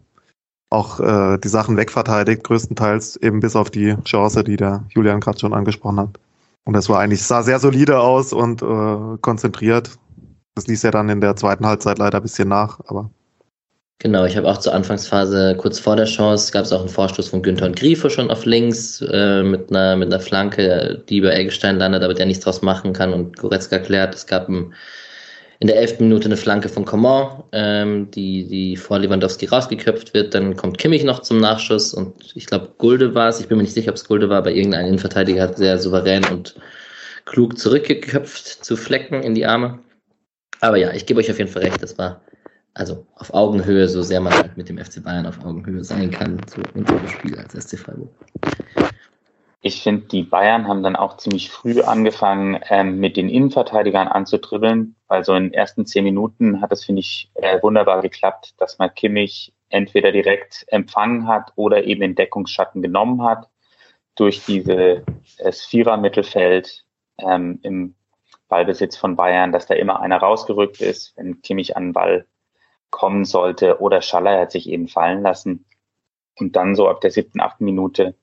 auch 0.69 0.99
äh, 0.99 1.37
die 1.37 1.49
Sachen 1.49 1.75
wegverteidigt, 1.75 2.43
größtenteils 2.43 3.17
eben 3.17 3.41
bis 3.41 3.55
auf 3.55 3.69
die 3.69 3.95
Chance, 4.05 4.43
die 4.43 4.55
der 4.55 4.85
Julian 4.89 5.19
gerade 5.19 5.39
schon 5.39 5.53
angesprochen 5.53 5.99
hat. 5.99 6.19
Und 6.63 6.73
das 6.73 6.87
war 6.87 6.99
eigentlich 6.99 7.23
sah 7.23 7.43
sehr 7.43 7.59
solide 7.59 7.99
aus 7.99 8.31
und 8.31 8.61
äh, 8.61 9.17
konzentriert. 9.21 9.97
Das 10.55 10.67
ließ 10.67 10.83
ja 10.83 10.91
dann 10.91 11.09
in 11.09 11.21
der 11.21 11.35
zweiten 11.35 11.65
Halbzeit 11.65 11.97
leider 11.97 12.19
ein 12.19 12.23
bisschen 12.23 12.47
nach, 12.47 12.79
aber 12.85 13.09
Genau, 14.01 14.25
ich 14.25 14.35
habe 14.35 14.47
auch 14.49 14.57
zur 14.57 14.73
Anfangsphase, 14.73 15.55
kurz 15.57 15.77
vor 15.77 15.95
der 15.95 16.07
Chance, 16.07 16.51
gab 16.51 16.65
es 16.65 16.73
auch 16.73 16.79
einen 16.79 16.89
Vorstoß 16.89 17.27
von 17.27 17.43
Günther 17.43 17.67
und 17.67 17.75
Grifo 17.75 18.09
schon 18.09 18.31
auf 18.31 18.45
links 18.45 18.99
äh, 19.01 19.43
mit, 19.43 19.69
einer, 19.69 19.95
mit 19.95 20.11
einer 20.11 20.19
Flanke, 20.19 21.03
die 21.07 21.21
bei 21.21 21.29
Eggestein 21.29 21.77
landet, 21.77 22.01
aber 22.01 22.15
der 22.15 22.25
nichts 22.25 22.43
draus 22.43 22.63
machen 22.63 22.93
kann 22.93 23.13
und 23.13 23.37
Goretzka 23.37 23.77
klärt. 23.77 24.15
Es 24.15 24.25
gab 24.25 24.49
ein, 24.49 24.73
in 25.59 25.67
der 25.67 25.77
elften 25.77 26.05
Minute 26.05 26.25
eine 26.25 26.37
Flanke 26.37 26.67
von 26.67 26.83
Coman, 26.83 27.43
ähm, 27.51 28.09
die, 28.09 28.47
die 28.47 28.75
vor 28.75 28.97
Lewandowski 28.97 29.45
rausgeköpft 29.45 30.15
wird. 30.15 30.33
Dann 30.33 30.57
kommt 30.57 30.79
Kimmich 30.79 31.03
noch 31.03 31.19
zum 31.19 31.39
Nachschuss 31.39 31.93
und 31.93 32.15
ich 32.33 32.47
glaube, 32.47 32.69
Gulde 32.79 33.13
war 33.13 33.29
es, 33.29 33.39
ich 33.39 33.49
bin 33.49 33.57
mir 33.57 33.63
nicht 33.65 33.75
sicher, 33.75 33.91
ob 33.91 33.97
es 33.97 34.07
Gulde 34.07 34.29
war, 34.29 34.39
aber 34.39 34.51
irgendein 34.51 34.87
Innenverteidiger 34.87 35.43
hat 35.43 35.57
sehr 35.57 35.77
souverän 35.77 36.23
und 36.25 36.55
klug 37.25 37.55
zurückgeköpft 37.55 38.65
zu 38.65 38.77
Flecken 38.77 39.21
in 39.21 39.35
die 39.35 39.45
Arme. 39.45 39.77
Aber 40.59 40.77
ja, 40.77 40.91
ich 40.91 41.05
gebe 41.05 41.19
euch 41.19 41.29
auf 41.29 41.37
jeden 41.37 41.51
Fall 41.51 41.61
recht, 41.61 41.83
das 41.83 41.99
war 41.99 42.21
also 42.73 43.05
auf 43.15 43.33
Augenhöhe, 43.33 43.87
so 43.87 44.01
sehr 44.01 44.21
man 44.21 44.33
halt 44.33 44.57
mit 44.57 44.69
dem 44.69 44.77
FC 44.77 45.03
Bayern 45.03 45.25
auf 45.25 45.43
Augenhöhe 45.43 45.83
sein 45.83 46.09
kann, 46.11 46.39
so 46.47 46.61
in 46.73 47.07
Spiel 47.07 47.37
als 47.37 47.53
SC 47.53 47.77
Freiburg. 47.77 48.09
Ich 49.63 49.83
finde, 49.83 50.07
die 50.07 50.23
Bayern 50.23 50.67
haben 50.67 50.81
dann 50.81 50.95
auch 50.95 51.17
ziemlich 51.17 51.51
früh 51.51 51.81
angefangen, 51.81 52.59
ähm, 52.69 52.99
mit 52.99 53.15
den 53.15 53.29
Innenverteidigern 53.29 54.07
anzutribbeln, 54.07 54.95
weil 55.07 55.23
so 55.23 55.35
in 55.35 55.43
den 55.43 55.53
ersten 55.53 55.85
zehn 55.85 56.03
Minuten 56.03 56.61
hat 56.61 56.71
es, 56.71 56.83
finde 56.83 57.01
ich, 57.01 57.29
äh, 57.35 57.61
wunderbar 57.61 58.01
geklappt, 58.01 58.55
dass 58.57 58.79
man 58.79 58.93
Kimmich 58.95 59.53
entweder 59.69 60.11
direkt 60.11 60.65
empfangen 60.67 61.27
hat 61.27 61.51
oder 61.55 61.83
eben 61.83 62.01
in 62.01 62.15
Deckungsschatten 62.15 62.81
genommen 62.81 63.23
hat 63.23 63.49
durch 64.15 64.43
diese 64.45 65.03
äh, 65.37 65.51
Vierer-Mittelfeld 65.51 66.83
ähm, 67.19 67.59
im 67.61 67.95
Ballbesitz 68.47 68.97
von 68.97 69.15
Bayern, 69.15 69.51
dass 69.51 69.67
da 69.67 69.75
immer 69.75 70.01
einer 70.01 70.17
rausgerückt 70.17 70.81
ist, 70.81 71.15
wenn 71.17 71.41
Kimmich 71.41 71.77
an 71.77 71.87
den 71.87 71.93
Ball 71.93 72.25
kommen 72.91 73.25
sollte 73.25 73.79
oder 73.79 74.01
Schaller 74.01 74.39
hat 74.39 74.51
sich 74.51 74.69
eben 74.69 74.87
fallen 74.87 75.23
lassen. 75.23 75.65
Und 76.37 76.55
dann 76.55 76.75
so 76.75 76.87
ab 76.87 77.01
der 77.01 77.11
siebten, 77.11 77.41
achten 77.41 77.65
Minute 77.65 78.15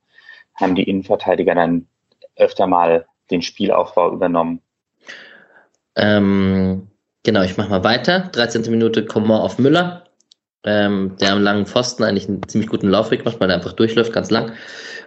haben 0.55 0.75
die 0.75 0.85
Innenverteidiger 0.85 1.55
dann 1.55 1.89
öfter 2.37 2.67
mal 2.67 3.07
den 3.31 3.43
Spielaufbau 3.43 4.13
übernommen. 4.13 4.61
Ähm, 5.97 6.89
genau, 7.25 7.43
ich 7.43 7.57
mache 7.57 7.71
mal 7.71 7.85
weiter. 7.85 8.31
13. 8.33 8.71
Minute 8.71 9.05
kommen 9.05 9.27
wir 9.27 9.43
auf 9.43 9.59
Müller, 9.59 10.05
ähm, 10.65 11.17
der 11.21 11.33
am 11.33 11.43
langen 11.43 11.67
Pfosten 11.67 12.05
eigentlich 12.05 12.29
einen 12.29 12.47
ziemlich 12.49 12.71
guten 12.71 12.89
Laufweg 12.89 13.25
macht, 13.25 13.41
weil 13.41 13.51
er 13.51 13.57
einfach 13.57 13.73
durchläuft, 13.73 14.13
ganz 14.13 14.31
lang. 14.31 14.53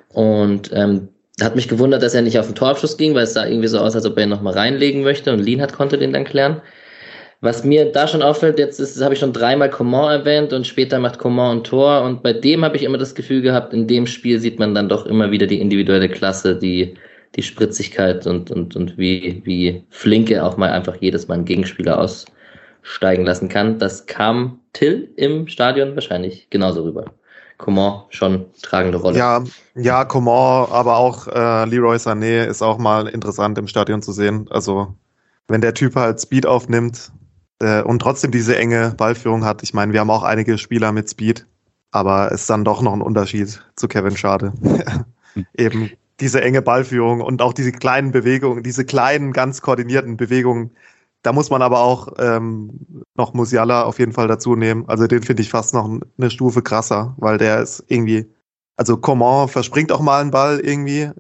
Und 0.10 0.71
ähm, 0.74 1.10
hat 1.41 1.56
mich 1.56 1.67
gewundert, 1.67 2.04
dass 2.04 2.13
er 2.13 2.21
nicht 2.21 2.38
auf 2.39 2.45
den 2.45 2.56
Torabschluss 2.56 2.97
ging, 2.97 3.15
weil 3.15 3.24
es 3.24 3.34
sah 3.34 3.45
irgendwie 3.45 3.67
so 3.67 3.80
aus, 3.80 3.95
als 3.95 4.06
ob 4.06 4.17
er 4.17 4.24
ihn 4.24 4.30
nochmal 4.30 4.54
reinlegen 4.54 5.04
möchte 5.04 5.32
und 5.32 5.39
Lienhardt 5.39 5.74
konnte 5.74 5.97
den 5.97 6.13
dann 6.13 6.26
klären. 6.26 6.62
Was 7.43 7.63
mir 7.63 7.91
da 7.91 8.08
schon 8.08 8.21
auffällt, 8.21 8.60
jetzt 8.60 8.80
ist, 8.80 9.01
habe 9.01 9.15
ich 9.15 9.19
schon 9.19 9.34
dreimal 9.34 9.71
Coman 9.71 10.12
erwähnt 10.19 10.54
und 10.54 10.67
später 10.67 10.99
macht 10.99 11.17
Coman 11.17 11.58
ein 11.58 11.63
Tor 11.63 12.04
und 12.04 12.21
bei 12.21 12.34
dem 12.34 12.63
habe 12.63 12.77
ich 12.77 12.84
immer 12.84 12.99
das 12.99 13.15
Gefühl 13.15 13.41
gehabt, 13.41 13.73
in 13.73 13.88
dem 13.88 14.06
Spiel 14.06 14.39
sieht 14.39 14.60
man 14.60 14.75
dann 14.75 14.88
doch 14.88 15.08
immer 15.08 15.32
wieder 15.32 15.47
die 15.47 15.60
individuelle 15.60 16.08
Klasse, 16.08 16.56
die, 16.56 16.93
die 17.36 17.41
Spritzigkeit 17.41 18.27
und, 18.27 18.51
und, 18.51 18.75
und 18.75 18.95
wie, 18.99 19.41
wie 19.43 19.84
flink 19.89 20.30
er 20.30 20.45
auch 20.45 20.58
mal 20.58 20.69
einfach 20.69 20.97
jedes 20.99 21.27
Mal 21.27 21.36
einen 21.36 21.45
Gegenspieler 21.45 21.97
aussteigen 21.97 23.25
lassen 23.25 23.49
kann. 23.49 23.80
Das 23.80 24.06
kam 24.06 24.60
Till 24.73 25.10
im 25.15 25.47
Stadion 25.47 25.95
wahrscheinlich 25.95 26.47
genauso 26.51 26.84
rüber. 26.84 27.06
Coman 27.58 28.04
schon 28.10 28.45
tragende 28.62 28.99
Rolle. 28.99 29.17
Ja, 29.17 29.43
ja, 29.73 30.06
Coman, 30.06 30.67
aber 30.71 30.97
auch 30.97 31.27
äh, 31.27 31.65
Leroy 31.65 31.95
Sané 31.95 32.45
ist 32.45 32.62
auch 32.62 32.77
mal 32.77 33.08
interessant 33.08 33.58
im 33.58 33.65
Stadion 33.65 34.04
zu 34.04 34.12
sehen. 34.12 34.45
Also 34.51 34.93
wenn 35.47 35.62
der 35.62 35.73
Typ 35.73 35.95
halt 35.95 36.21
Speed 36.21 36.45
aufnimmt 36.45 37.12
äh, 37.62 37.82
und 37.84 38.00
trotzdem 38.00 38.32
diese 38.32 38.58
enge 38.58 38.93
Ballführung 38.97 39.45
hat. 39.45 39.63
Ich 39.63 39.74
meine, 39.74 39.93
wir 39.93 40.00
haben 40.00 40.10
auch 40.10 40.24
einige 40.24 40.58
Spieler 40.58 40.91
mit 40.91 41.10
Speed, 41.10 41.45
aber 41.91 42.32
es 42.32 42.41
ist 42.41 42.50
dann 42.50 42.65
doch 42.65 42.82
noch 42.82 42.93
ein 42.93 43.02
Unterschied 43.02 43.63
zu 43.76 43.88
Kevin 43.88 44.17
Schade. 44.17 44.54
Eben 45.58 45.91
diese 46.19 46.41
enge 46.41 46.62
Ballführung 46.62 47.21
und 47.21 47.41
auch 47.41 47.54
diese 47.54 47.71
kleinen 47.71 48.12
Bewegungen, 48.12 48.63
diese 48.63 48.86
kleinen, 48.86 49.32
ganz 49.32 49.62
koordinierten 49.62 50.17
Bewegungen. 50.17 50.71
Da 51.24 51.34
muss 51.34 51.50
man 51.50 51.62
aber 51.62 51.82
auch 51.82 52.13
ähm, 52.17 53.04
noch 53.15 53.34
Musiala 53.34 53.84
auf 53.84 54.00
jeden 54.00 54.12
Fall 54.12 54.28
dazu 54.28 54.56
nehmen. 54.56 54.86
Also 54.88 55.08
den 55.08 55.21
finde 55.24 55.43
ich 55.43 55.50
fast 55.50 55.74
noch 55.74 55.89
eine 56.17 56.30
Stufe 56.30 56.62
krasser, 56.62 57.15
weil 57.17 57.38
der 57.38 57.60
ist 57.62 57.84
irgendwie, 57.88 58.28
also 58.76 58.97
Coman 58.97 59.47
verspringt 59.47 59.91
auch 59.91 60.02
mal 60.02 60.21
einen 60.21 60.32
Ball 60.32 60.60
irgendwie, 60.60 61.12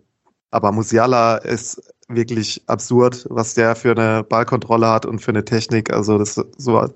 aber 0.49 0.71
Musiala 0.71 1.37
ist 1.37 1.81
wirklich 2.15 2.61
absurd, 2.67 3.27
was 3.29 3.53
der 3.53 3.75
für 3.75 3.91
eine 3.91 4.23
Ballkontrolle 4.23 4.87
hat 4.87 5.05
und 5.05 5.19
für 5.19 5.31
eine 5.31 5.45
Technik. 5.45 5.91
Also 5.91 6.17
das 6.17 6.35
so 6.57 6.89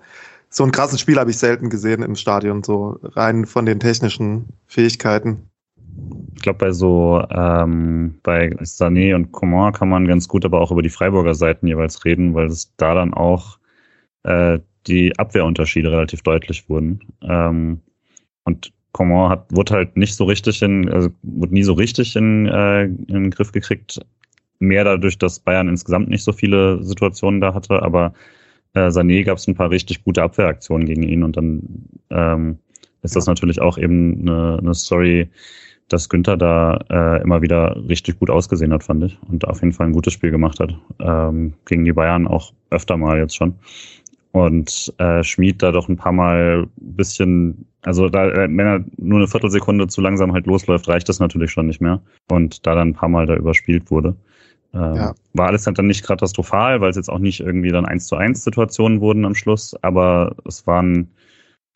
so 0.49 0.63
einen 0.63 0.71
krassen 0.71 0.97
Spiel 0.97 1.17
habe 1.17 1.31
ich 1.31 1.37
selten 1.37 1.69
gesehen 1.69 2.01
im 2.01 2.15
Stadion, 2.15 2.63
so 2.63 2.97
rein 3.03 3.45
von 3.45 3.65
den 3.65 3.79
technischen 3.79 4.45
Fähigkeiten. 4.67 5.49
Ich 6.35 6.41
glaube, 6.41 6.59
bei 6.59 6.71
so 6.71 7.21
ähm, 7.29 8.15
bei 8.23 8.49
Sané 8.61 9.15
und 9.15 9.31
Coman 9.31 9.73
kann 9.73 9.89
man 9.89 10.07
ganz 10.07 10.27
gut 10.27 10.45
aber 10.45 10.61
auch 10.61 10.71
über 10.71 10.81
die 10.81 10.89
Freiburger 10.89 11.35
Seiten 11.35 11.67
jeweils 11.67 12.05
reden, 12.05 12.33
weil 12.35 12.47
es 12.47 12.73
da 12.77 12.93
dann 12.93 13.13
auch 13.13 13.57
äh, 14.23 14.59
die 14.87 15.17
Abwehrunterschiede 15.17 15.91
relativ 15.91 16.21
deutlich 16.21 16.69
wurden. 16.69 16.99
Ähm, 17.21 17.81
und 18.43 18.71
Coman 18.91 19.29
hat, 19.29 19.47
wurde 19.51 19.73
halt 19.73 19.97
nicht 19.97 20.15
so 20.15 20.23
richtig 20.23 20.61
in, 20.61 20.89
also 20.89 21.09
wurde 21.23 21.53
nie 21.53 21.63
so 21.63 21.73
richtig 21.73 22.15
in, 22.15 22.45
äh, 22.45 22.83
in 22.83 23.07
den 23.07 23.31
Griff 23.31 23.51
gekriegt. 23.51 23.99
Mehr 24.59 24.83
dadurch, 24.83 25.17
dass 25.17 25.39
Bayern 25.39 25.67
insgesamt 25.67 26.09
nicht 26.09 26.23
so 26.23 26.31
viele 26.31 26.81
Situationen 26.83 27.41
da 27.41 27.53
hatte, 27.53 27.81
aber 27.81 28.13
äh, 28.73 28.87
Sané 28.87 29.23
gab 29.23 29.37
es 29.37 29.47
ein 29.47 29.55
paar 29.55 29.69
richtig 29.69 30.03
gute 30.03 30.23
Abwehraktionen 30.23 30.85
gegen 30.85 31.03
ihn 31.03 31.23
und 31.23 31.37
dann 31.37 31.61
ähm, 32.09 32.59
ist 33.01 33.15
das 33.15 33.27
natürlich 33.27 33.61
auch 33.61 33.77
eben 33.77 34.21
eine, 34.21 34.59
eine 34.59 34.73
Story, 34.73 35.29
dass 35.87 36.09
Günther 36.09 36.37
da 36.37 36.79
äh, 36.89 37.21
immer 37.21 37.41
wieder 37.41 37.75
richtig 37.87 38.19
gut 38.19 38.29
ausgesehen 38.29 38.73
hat, 38.73 38.83
fand 38.83 39.03
ich. 39.03 39.17
Und 39.29 39.47
auf 39.47 39.61
jeden 39.61 39.73
Fall 39.73 39.87
ein 39.87 39.93
gutes 39.93 40.13
Spiel 40.13 40.31
gemacht 40.31 40.59
hat. 40.59 40.75
Ähm, 40.99 41.53
gegen 41.65 41.85
die 41.85 41.93
Bayern 41.93 42.27
auch 42.27 42.53
öfter 42.71 42.97
mal 42.97 43.19
jetzt 43.19 43.35
schon. 43.35 43.55
Und 44.31 44.93
äh, 44.97 45.23
Schmied 45.23 45.61
da 45.61 45.71
doch 45.71 45.87
ein 45.87 45.95
paar 45.95 46.11
Mal 46.11 46.67
bisschen, 46.75 47.67
also 47.83 48.09
da, 48.09 48.27
wenn 48.33 48.59
er 48.59 48.83
nur 48.97 49.19
eine 49.19 49.27
Viertelsekunde 49.27 49.87
zu 49.87 50.01
langsam 50.01 50.33
halt 50.33 50.47
losläuft, 50.47 50.89
reicht 50.89 51.07
das 51.07 51.19
natürlich 51.19 51.51
schon 51.51 51.67
nicht 51.67 51.79
mehr. 51.79 52.01
Und 52.29 52.65
da 52.65 52.75
dann 52.75 52.89
ein 52.89 52.93
paar 52.95 53.09
Mal 53.09 53.27
da 53.27 53.35
überspielt 53.35 53.91
wurde. 53.91 54.15
Ähm, 54.75 54.95
ja. 54.95 55.15
War 55.33 55.47
alles 55.47 55.65
halt 55.65 55.79
dann 55.79 55.87
nicht 55.87 56.05
katastrophal, 56.05 56.81
weil 56.81 56.89
es 56.89 56.95
jetzt 56.95 57.09
auch 57.09 57.19
nicht 57.19 57.39
irgendwie 57.39 57.71
dann 57.71 57.85
eins 57.85 58.07
zu 58.07 58.15
eins 58.15 58.43
Situationen 58.43 59.01
wurden 59.01 59.25
am 59.25 59.35
Schluss, 59.35 59.75
aber 59.81 60.35
es 60.45 60.67
waren 60.67 61.09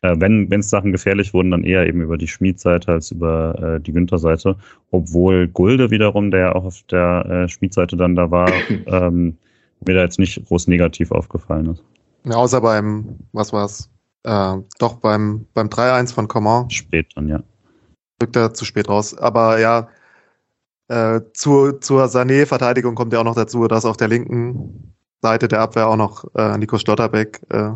äh, 0.02 0.14
wenn 0.18 0.60
es 0.60 0.70
Sachen 0.70 0.92
gefährlich 0.92 1.34
wurden, 1.34 1.50
dann 1.50 1.64
eher 1.64 1.86
eben 1.86 2.00
über 2.00 2.16
die 2.16 2.28
Schmiedseite 2.28 2.92
als 2.92 3.10
über 3.10 3.58
äh, 3.76 3.80
die 3.80 3.92
Günther-Seite. 3.92 4.56
Obwohl 4.90 5.48
Gulde 5.48 5.90
wiederum, 5.90 6.30
der 6.30 6.56
auch 6.56 6.64
auf 6.64 6.82
der 6.90 7.26
äh, 7.26 7.48
Schmiedseite 7.48 7.96
dann 7.96 8.16
da 8.16 8.30
war, 8.30 8.50
ähm, 8.86 9.36
mir 9.86 9.94
da 9.94 10.02
jetzt 10.02 10.18
nicht 10.18 10.44
groß 10.46 10.68
negativ 10.68 11.10
aufgefallen 11.10 11.66
ist. 11.66 11.84
Ja, 12.24 12.36
außer 12.36 12.60
beim, 12.60 13.18
was 13.32 13.52
war's? 13.52 13.90
Äh, 14.24 14.56
doch 14.78 14.96
beim, 14.96 15.46
beim 15.54 15.68
3-1 15.68 16.14
von 16.14 16.28
Coman. 16.28 16.70
Spät 16.70 17.08
dann, 17.14 17.28
ja. 17.28 17.42
Rückt 18.22 18.36
er 18.36 18.52
zu 18.52 18.64
spät 18.64 18.88
raus. 18.88 19.16
Aber 19.16 19.58
ja, 19.58 19.88
äh, 20.90 21.20
zu, 21.34 21.72
zur 21.72 22.06
Sané-Verteidigung 22.06 22.96
kommt 22.96 23.12
ja 23.12 23.20
auch 23.20 23.24
noch 23.24 23.36
dazu, 23.36 23.68
dass 23.68 23.84
auf 23.84 23.96
der 23.96 24.08
linken 24.08 24.94
Seite 25.22 25.46
der 25.46 25.60
Abwehr 25.60 25.88
auch 25.88 25.96
noch 25.96 26.24
äh, 26.34 26.58
Nico 26.58 26.78
Stotterbeck 26.78 27.40
äh, 27.50 27.70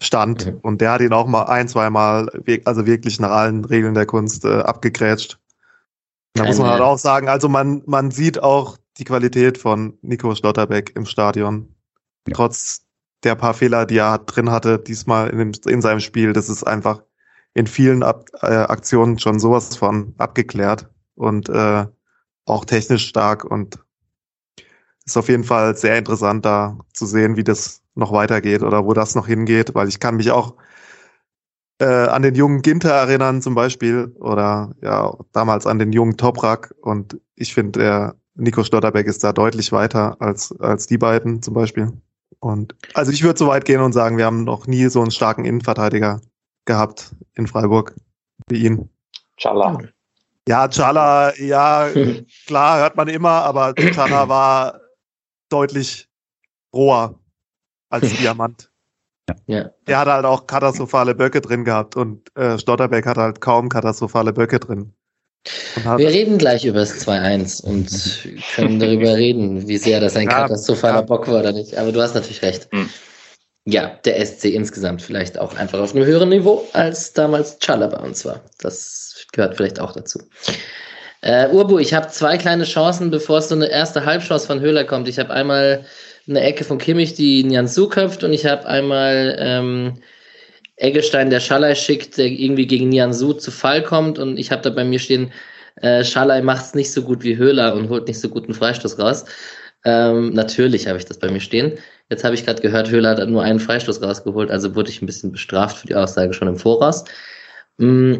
stand. 0.00 0.46
Mhm. 0.46 0.58
Und 0.60 0.80
der 0.80 0.92
hat 0.92 1.00
ihn 1.00 1.14
auch 1.14 1.26
mal 1.26 1.44
ein, 1.44 1.68
zwei 1.68 1.88
Mal, 1.88 2.28
also 2.64 2.86
wirklich 2.86 3.18
nach 3.20 3.30
allen 3.30 3.64
Regeln 3.64 3.94
der 3.94 4.04
Kunst 4.04 4.44
äh, 4.44 4.60
abgegrätscht. 4.60 5.38
Da 6.34 6.44
muss 6.44 6.58
man 6.58 6.68
halt 6.68 6.82
auch 6.82 6.98
sagen, 6.98 7.30
also 7.30 7.48
man, 7.48 7.82
man 7.86 8.10
sieht 8.10 8.42
auch 8.42 8.76
die 8.98 9.04
Qualität 9.04 9.56
von 9.56 9.96
Nico 10.02 10.34
Schlotterbeck 10.34 10.92
im 10.94 11.06
Stadion. 11.06 11.74
Ja. 12.28 12.34
Trotz 12.34 12.82
der 13.24 13.36
paar 13.36 13.54
Fehler, 13.54 13.86
die 13.86 13.96
er 13.96 14.18
drin 14.18 14.50
hatte, 14.50 14.78
diesmal 14.78 15.30
in, 15.30 15.38
dem, 15.38 15.52
in 15.66 15.80
seinem 15.80 16.00
Spiel, 16.00 16.34
das 16.34 16.50
ist 16.50 16.64
einfach 16.64 17.02
in 17.54 17.66
vielen 17.66 18.02
Ab 18.02 18.26
äh, 18.42 18.48
Aktionen 18.48 19.18
schon 19.18 19.38
sowas 19.38 19.74
von 19.76 20.12
abgeklärt 20.18 20.90
und 21.14 21.48
äh, 21.48 21.86
auch 22.46 22.64
technisch 22.64 23.06
stark 23.06 23.44
und 23.44 23.78
ist 25.04 25.16
auf 25.16 25.28
jeden 25.28 25.44
Fall 25.44 25.76
sehr 25.76 25.98
interessant 25.98 26.44
da 26.44 26.78
zu 26.92 27.06
sehen, 27.06 27.36
wie 27.36 27.44
das 27.44 27.82
noch 27.94 28.12
weitergeht 28.12 28.62
oder 28.62 28.84
wo 28.84 28.92
das 28.92 29.14
noch 29.14 29.26
hingeht, 29.26 29.74
weil 29.74 29.88
ich 29.88 30.00
kann 30.00 30.16
mich 30.16 30.30
auch 30.30 30.54
äh, 31.80 31.84
an 31.84 32.22
den 32.22 32.34
jungen 32.34 32.62
Ginter 32.62 32.90
erinnern 32.90 33.42
zum 33.42 33.54
Beispiel 33.54 34.14
oder 34.18 34.74
ja 34.82 35.14
damals 35.32 35.66
an 35.66 35.78
den 35.78 35.92
jungen 35.92 36.16
Toprak 36.16 36.74
und 36.80 37.20
ich 37.34 37.54
finde 37.54 37.80
der 37.80 38.16
Nico 38.34 38.64
Stotterbeck 38.64 39.06
ist 39.06 39.24
da 39.24 39.32
deutlich 39.32 39.72
weiter 39.72 40.16
als 40.20 40.58
als 40.60 40.86
die 40.86 40.98
beiden 40.98 41.42
zum 41.42 41.54
Beispiel 41.54 41.92
und 42.40 42.74
also 42.94 43.12
ich 43.12 43.22
würde 43.22 43.38
so 43.38 43.48
weit 43.48 43.64
gehen 43.64 43.80
und 43.80 43.92
sagen, 43.92 44.18
wir 44.18 44.24
haben 44.24 44.44
noch 44.44 44.66
nie 44.66 44.86
so 44.88 45.00
einen 45.00 45.10
starken 45.10 45.44
Innenverteidiger 45.44 46.20
gehabt 46.64 47.14
in 47.34 47.46
Freiburg 47.46 47.94
wie 48.48 48.64
ihn. 48.64 48.90
Chala. 49.36 49.78
Ja, 50.48 50.68
Chala, 50.68 51.34
ja, 51.38 51.88
klar, 52.46 52.78
hört 52.78 52.96
man 52.96 53.08
immer, 53.08 53.42
aber 53.42 53.74
Chala 53.74 54.28
war 54.28 54.80
deutlich 55.48 56.08
roher 56.74 57.18
als 57.90 58.12
Diamant. 58.18 58.70
Ja. 59.46 59.70
Der 59.88 59.98
hat 59.98 60.08
halt 60.08 60.24
auch 60.24 60.46
katastrophale 60.46 61.14
Böcke 61.14 61.40
drin 61.40 61.64
gehabt 61.64 61.96
und 61.96 62.34
äh, 62.36 62.58
Stotterbeck 62.58 63.06
hat 63.06 63.16
halt 63.16 63.40
kaum 63.40 63.68
katastrophale 63.68 64.32
Böcke 64.32 64.60
drin. 64.60 64.92
Wir 65.96 66.08
reden 66.08 66.38
gleich 66.38 66.64
über 66.64 66.80
das 66.80 67.06
2-1 67.06 67.62
und 67.64 68.42
können 68.54 68.78
darüber 68.78 69.16
reden, 69.16 69.66
wie 69.68 69.78
sehr 69.78 70.00
das 70.00 70.16
ein 70.16 70.28
ja, 70.28 70.42
katastrophaler 70.42 70.96
ja. 70.96 71.02
Bock 71.02 71.28
war 71.28 71.40
oder 71.40 71.52
nicht. 71.52 71.76
Aber 71.76 71.92
du 71.92 72.00
hast 72.00 72.14
natürlich 72.14 72.42
recht. 72.42 72.68
Ja, 73.68 73.98
der 74.04 74.24
SC 74.24 74.44
insgesamt 74.46 75.02
vielleicht 75.02 75.38
auch 75.38 75.56
einfach 75.56 75.80
auf 75.80 75.94
einem 75.94 76.06
höheren 76.06 76.28
Niveau, 76.28 76.64
als 76.72 77.12
damals 77.12 77.58
Chala 77.58 77.88
bei 77.88 77.98
uns 77.98 78.24
war. 78.24 78.40
Das 78.60 79.26
gehört 79.32 79.56
vielleicht 79.56 79.80
auch 79.80 79.92
dazu. 79.92 80.20
Äh, 81.20 81.48
Urbu, 81.48 81.80
ich 81.80 81.92
habe 81.92 82.06
zwei 82.06 82.38
kleine 82.38 82.62
Chancen, 82.62 83.10
bevor 83.10 83.38
es 83.38 83.48
so 83.48 83.56
eine 83.56 83.68
erste 83.68 84.04
Halbchance 84.04 84.46
von 84.46 84.60
Höhler 84.60 84.84
kommt. 84.84 85.08
Ich 85.08 85.18
habe 85.18 85.32
einmal 85.32 85.84
eine 86.28 86.40
Ecke 86.42 86.62
von 86.62 86.78
Kimmich, 86.78 87.14
die 87.14 87.42
Nianzu 87.42 87.88
köpft 87.88 88.22
und 88.22 88.32
ich 88.32 88.46
habe 88.46 88.66
einmal 88.66 89.36
ähm, 89.40 89.94
Eggestein, 90.76 91.30
der 91.30 91.40
Schalai 91.40 91.74
schickt, 91.74 92.18
der 92.18 92.26
irgendwie 92.26 92.68
gegen 92.68 92.88
Nianzu 92.88 93.34
zu 93.34 93.50
Fall 93.50 93.82
kommt 93.82 94.20
und 94.20 94.38
ich 94.38 94.52
habe 94.52 94.62
da 94.62 94.70
bei 94.70 94.84
mir 94.84 95.00
stehen, 95.00 95.32
äh, 95.82 96.04
Schalai 96.04 96.40
macht 96.40 96.66
es 96.66 96.74
nicht 96.74 96.92
so 96.92 97.02
gut 97.02 97.24
wie 97.24 97.36
Höhler 97.36 97.74
und 97.74 97.88
holt 97.88 98.06
nicht 98.06 98.20
so 98.20 98.28
gut 98.28 98.44
einen 98.44 98.54
Freistoß 98.54 98.96
raus. 99.00 99.24
Ähm, 99.84 100.34
natürlich 100.34 100.86
habe 100.86 100.98
ich 100.98 101.04
das 101.04 101.18
bei 101.18 101.30
mir 101.30 101.40
stehen. 101.40 101.78
Jetzt 102.08 102.22
habe 102.24 102.34
ich 102.34 102.44
gerade 102.44 102.62
gehört, 102.62 102.90
Höhler 102.90 103.16
hat 103.16 103.28
nur 103.28 103.42
einen 103.42 103.58
Freistoß 103.58 104.00
rausgeholt, 104.00 104.50
also 104.50 104.74
wurde 104.76 104.90
ich 104.90 105.02
ein 105.02 105.06
bisschen 105.06 105.32
bestraft 105.32 105.78
für 105.78 105.86
die 105.88 105.96
Aussage 105.96 106.32
schon 106.32 106.48
im 106.48 106.56
Voraus. 106.56 107.04
Mm, 107.78 108.14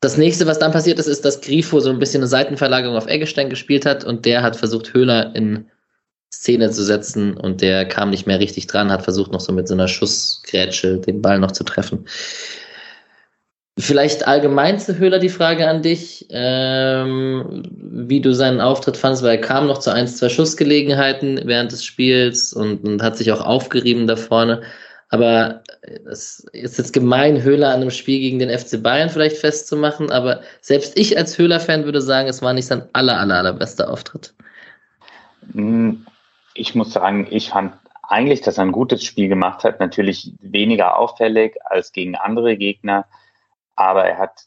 das 0.00 0.16
nächste, 0.16 0.46
was 0.46 0.58
dann 0.58 0.72
passiert 0.72 0.98
ist, 0.98 1.06
ist, 1.06 1.24
dass 1.24 1.40
Grifo 1.40 1.80
so 1.80 1.90
ein 1.90 1.98
bisschen 1.98 2.22
eine 2.22 2.28
Seitenverlagerung 2.28 2.96
auf 2.96 3.06
Eggestein 3.06 3.50
gespielt 3.50 3.86
hat 3.86 4.04
und 4.04 4.24
der 4.24 4.42
hat 4.42 4.56
versucht, 4.56 4.94
Höhler 4.94 5.34
in 5.34 5.70
Szene 6.32 6.70
zu 6.70 6.84
setzen 6.84 7.36
und 7.36 7.60
der 7.60 7.86
kam 7.86 8.10
nicht 8.10 8.26
mehr 8.26 8.40
richtig 8.40 8.66
dran, 8.66 8.90
hat 8.90 9.02
versucht 9.02 9.32
noch 9.32 9.40
so 9.40 9.52
mit 9.52 9.68
so 9.68 9.74
einer 9.74 9.88
Schussgrätsche 9.88 10.98
den 10.98 11.22
Ball 11.22 11.38
noch 11.38 11.52
zu 11.52 11.64
treffen. 11.64 12.06
Vielleicht 13.78 14.26
allgemein 14.26 14.78
zu 14.78 14.96
Höhler 14.96 15.18
die 15.18 15.28
Frage 15.28 15.68
an 15.68 15.82
dich, 15.82 16.26
ähm, 16.30 17.62
wie 17.70 18.22
du 18.22 18.32
seinen 18.32 18.60
Auftritt 18.60 18.96
fandest, 18.96 19.22
weil 19.22 19.36
er 19.36 19.40
kam 19.40 19.66
noch 19.66 19.78
zu 19.78 19.92
ein, 19.92 20.08
zwei 20.08 20.30
Schussgelegenheiten 20.30 21.42
während 21.44 21.72
des 21.72 21.84
Spiels 21.84 22.54
und, 22.54 22.88
und 22.88 23.02
hat 23.02 23.18
sich 23.18 23.32
auch 23.32 23.44
aufgerieben 23.44 24.06
da 24.06 24.16
vorne. 24.16 24.62
Aber 25.10 25.62
es 26.10 26.40
ist 26.52 26.78
jetzt 26.78 26.94
gemein, 26.94 27.42
Höhler 27.42 27.68
an 27.68 27.82
einem 27.82 27.90
Spiel 27.90 28.18
gegen 28.18 28.38
den 28.38 28.56
FC 28.56 28.82
Bayern 28.82 29.10
vielleicht 29.10 29.36
festzumachen, 29.36 30.10
aber 30.10 30.40
selbst 30.62 30.98
ich 30.98 31.18
als 31.18 31.36
Höhler-Fan 31.36 31.84
würde 31.84 32.00
sagen, 32.00 32.28
es 32.28 32.40
war 32.40 32.54
nicht 32.54 32.66
sein 32.66 32.82
aller, 32.94 33.20
aller, 33.20 33.36
allerbester 33.36 33.90
Auftritt. 33.90 34.32
Hm, 35.52 36.06
ich 36.54 36.74
muss 36.74 36.94
sagen, 36.94 37.26
ich 37.30 37.50
fand 37.50 37.74
eigentlich, 38.08 38.40
dass 38.40 38.58
er 38.58 38.64
ein 38.64 38.72
gutes 38.72 39.04
Spiel 39.04 39.28
gemacht 39.28 39.64
hat. 39.64 39.80
Natürlich 39.80 40.32
weniger 40.40 40.96
auffällig 40.96 41.56
als 41.66 41.92
gegen 41.92 42.14
andere 42.14 42.56
Gegner, 42.56 43.04
aber 43.76 44.04
er 44.04 44.18
hat 44.18 44.46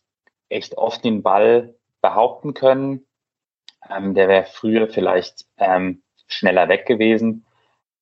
echt 0.49 0.77
oft 0.77 1.03
den 1.03 1.23
Ball 1.23 1.75
behaupten 2.01 2.53
können. 2.53 3.05
Ähm, 3.89 4.13
der 4.13 4.27
wäre 4.27 4.45
früher 4.45 4.89
vielleicht 4.89 5.45
ähm, 5.57 6.01
schneller 6.27 6.67
weg 6.67 6.85
gewesen. 6.85 7.45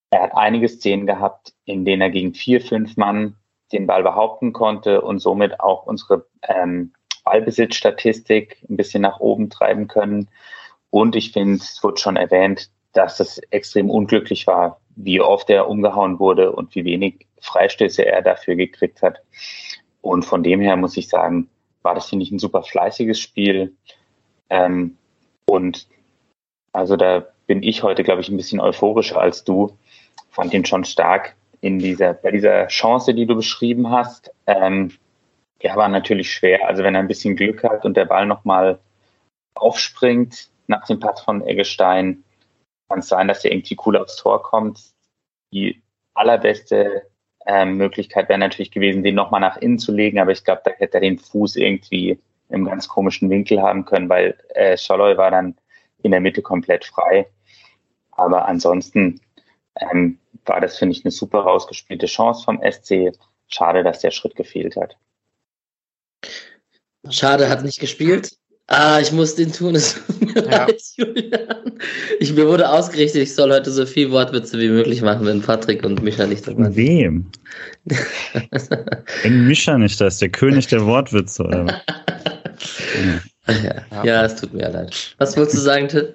Er 0.10 0.24
hat 0.24 0.32
einige 0.36 0.70
Szenen 0.70 1.06
gehabt, 1.06 1.54
in 1.66 1.86
denen 1.86 2.02
er 2.02 2.10
gegen 2.10 2.34
vier, 2.34 2.62
fünf 2.62 2.98
Mann 2.98 3.36
den 3.74 3.86
Ball 3.86 4.04
behaupten 4.04 4.54
konnte 4.54 5.02
und 5.02 5.20
somit 5.20 5.60
auch 5.60 5.86
unsere 5.86 6.26
ähm, 6.44 6.94
Ballbesitzstatistik 7.26 8.64
ein 8.70 8.78
bisschen 8.78 9.02
nach 9.02 9.20
oben 9.20 9.50
treiben 9.50 9.90
können. 9.90 10.30
Und 10.90 11.18
ich 11.18 11.34
finde, 11.34 11.56
es 11.56 11.84
wurde 11.84 12.00
schon 12.00 12.16
erwähnt, 12.16 12.72
dass 12.94 13.20
es 13.20 13.38
extrem 13.50 13.90
unglücklich 13.90 14.48
war, 14.48 14.80
wie 14.96 15.20
oft 15.20 15.50
er 15.50 15.68
umgehauen 15.68 16.20
wurde 16.20 16.54
und 16.54 16.74
wie 16.74 16.86
wenig 16.86 17.28
Freistöße 17.42 18.06
er 18.06 18.22
dafür 18.22 18.56
gekriegt 18.56 19.02
hat. 19.02 19.22
Und 20.02 20.24
von 20.24 20.44
dem 20.44 20.62
her 20.62 20.76
muss 20.76 20.98
ich 20.98 21.10
sagen, 21.10 21.50
war 21.82 21.96
das, 21.96 22.10
finde 22.10 22.24
ich, 22.24 22.32
ein 22.32 22.40
super 22.40 22.64
fleißiges 22.64 23.20
Spiel. 23.20 23.76
Ähm, 24.50 24.98
und 25.46 25.88
also 26.74 26.96
da 26.96 27.28
bin 27.48 27.64
ich 27.64 27.84
heute, 27.84 28.04
glaube 28.04 28.22
ich, 28.22 28.30
ein 28.30 28.38
bisschen 28.38 28.60
euphorischer 28.60 29.20
als 29.20 29.44
du. 29.44 29.78
Fand 30.30 30.54
ihn 30.54 30.66
schon 30.66 30.84
stark 30.84 31.36
in 31.62 31.80
dieser, 31.80 32.14
bei 32.14 32.32
dieser 32.32 32.68
Chance, 32.68 33.14
die 33.14 33.26
du 33.26 33.36
beschrieben 33.36 33.90
hast. 33.90 34.32
Ähm, 34.46 34.92
ja, 35.62 35.76
war 35.76 35.88
natürlich 35.88 36.32
schwer. 36.32 36.68
Also 36.68 36.84
wenn 36.84 36.94
er 36.94 37.02
ein 37.02 37.08
bisschen 37.08 37.36
Glück 37.36 37.64
hat 37.64 37.86
und 37.86 37.98
der 37.98 38.06
Ball 38.06 38.26
nochmal 38.26 38.80
aufspringt 39.56 40.50
nach 40.68 40.86
dem 40.86 41.00
Pass 41.00 41.22
von 41.22 41.42
Eggestein, 41.42 42.24
kann 42.90 43.00
es 43.00 43.08
sein, 43.08 43.28
dass 43.28 43.44
er 43.44 43.52
irgendwie 43.52 43.78
cool 43.86 43.98
aufs 43.98 44.18
Tor 44.18 44.44
kommt. 44.44 44.92
Die 45.52 45.82
allerbeste 46.14 47.10
ähm, 47.48 47.78
Möglichkeit 47.78 48.28
wäre 48.30 48.40
natürlich 48.40 48.72
gewesen, 48.72 49.04
den 49.04 49.16
nochmal 49.16 49.42
nach 49.42 49.58
innen 49.58 49.80
zu 49.80 49.94
legen, 49.94 50.20
aber 50.20 50.32
ich 50.32 50.44
glaube, 50.44 50.62
da 50.66 50.72
hätte 50.72 50.96
er 50.96 51.02
den 51.02 51.18
Fuß 51.18 51.56
irgendwie 51.56 52.20
im 52.50 52.66
ganz 52.66 52.88
komischen 52.88 53.30
Winkel 53.30 53.62
haben 53.62 53.86
können, 53.86 54.10
weil 54.10 54.38
äh, 54.50 54.78
Scholloy 54.78 55.18
war 55.18 55.32
dann 55.32 55.56
in 56.04 56.12
der 56.12 56.20
Mitte 56.20 56.42
komplett 56.42 56.86
frei. 56.86 57.28
Aber 58.12 58.48
ansonsten 58.48 59.22
ähm, 59.80 60.20
war 60.46 60.62
das, 60.62 60.78
finde 60.78 60.96
ich, 60.96 61.06
eine 61.06 61.12
super 61.12 61.40
rausgespielte 61.40 62.06
Chance 62.06 62.44
vom 62.44 62.62
SC. 62.62 63.12
Schade, 63.48 63.84
dass 63.84 64.00
der 64.00 64.12
Schritt 64.12 64.36
gefehlt 64.36 64.76
hat. 64.76 64.98
Schade, 67.10 67.50
hat 67.50 67.64
nicht 67.64 67.80
gespielt. 67.80 68.38
Ah, 68.70 69.00
ich 69.00 69.14
muss 69.14 69.34
den 69.36 69.54
tun, 69.54 69.76
es 69.76 69.94
tut 69.94 70.22
mir 70.36 70.44
ja. 70.44 70.66
leid, 70.66 70.82
Julian. 70.96 71.72
Ich, 72.20 72.34
mir 72.34 72.48
wurde 72.48 72.70
ausgerichtet, 72.70 73.22
ich 73.22 73.34
soll 73.34 73.52
heute 73.52 73.72
so 73.72 73.86
viel 73.86 74.12
Wortwitze 74.12 74.60
wie 74.60 74.68
möglich 74.68 75.02
machen, 75.02 75.26
wenn 75.26 75.42
Patrick 75.42 75.86
und 75.86 76.04
Micha 76.04 76.28
nicht 76.28 76.46
dabei 76.46 76.64
sind. 76.64 76.76
Wem? 76.76 77.26
wenn 79.24 79.48
Micha 79.48 79.78
nicht 79.78 80.02
da 80.02 80.08
ist, 80.08 80.22
der 80.22 80.30
König 80.30 80.68
der 80.68 80.86
Wortwitze, 80.86 81.44
oder? 81.44 81.66
ja. 83.48 84.04
ja, 84.04 84.26
es 84.26 84.36
tut 84.36 84.54
mir 84.54 84.70
leid. 84.70 85.16
Was 85.18 85.38
wolltest 85.38 85.58
du 85.58 85.62
sagen, 85.62 85.88
Tim? 85.88 86.08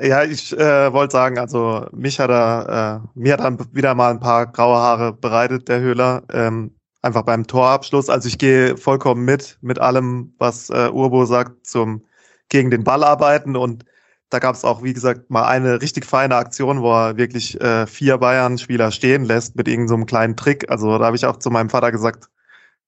Ja, 0.00 0.24
ich 0.24 0.56
äh, 0.56 0.90
wollte 0.94 1.12
sagen, 1.12 1.38
also 1.38 1.86
mich 1.92 2.18
hat 2.18 2.30
er, 2.30 3.02
äh, 3.04 3.18
mir 3.18 3.34
hat 3.34 3.40
er 3.40 3.58
wieder 3.74 3.94
mal 3.94 4.12
ein 4.12 4.20
paar 4.20 4.50
graue 4.50 4.78
Haare 4.78 5.12
bereitet, 5.12 5.68
der 5.68 5.80
Höhler. 5.80 6.22
Ähm, 6.32 6.70
einfach 7.02 7.22
beim 7.22 7.46
Torabschluss. 7.46 8.08
Also 8.08 8.28
ich 8.28 8.38
gehe 8.38 8.76
vollkommen 8.76 9.24
mit, 9.24 9.58
mit 9.60 9.78
allem, 9.78 10.34
was 10.38 10.70
äh, 10.70 10.88
Urbo 10.88 11.26
sagt 11.26 11.66
zum 11.66 12.04
gegen 12.48 12.70
den 12.70 12.84
Ball 12.84 13.02
arbeiten. 13.02 13.56
Und 13.56 13.84
da 14.30 14.38
gab 14.38 14.54
es 14.54 14.64
auch, 14.64 14.82
wie 14.82 14.94
gesagt, 14.94 15.30
mal 15.30 15.46
eine 15.46 15.82
richtig 15.82 16.06
feine 16.06 16.36
Aktion, 16.36 16.80
wo 16.80 16.92
er 16.92 17.16
wirklich 17.16 17.60
äh, 17.60 17.86
vier 17.86 18.18
Bayern-Spieler 18.18 18.90
stehen 18.90 19.24
lässt 19.24 19.56
mit 19.56 19.68
irgendeinem 19.68 20.02
so 20.02 20.06
kleinen 20.06 20.36
Trick. 20.36 20.70
Also 20.70 20.98
da 20.98 21.06
habe 21.06 21.16
ich 21.16 21.26
auch 21.26 21.38
zu 21.38 21.50
meinem 21.50 21.70
Vater 21.70 21.92
gesagt, 21.92 22.30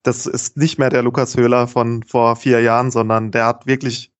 das 0.02 0.26
ist 0.26 0.56
nicht 0.56 0.78
mehr 0.78 0.90
der 0.90 1.02
Lukas 1.02 1.36
Höhler 1.36 1.66
von 1.66 2.02
vor 2.02 2.36
vier 2.36 2.60
Jahren, 2.60 2.90
sondern 2.90 3.30
der 3.30 3.46
hat 3.46 3.66
wirklich 3.66 4.12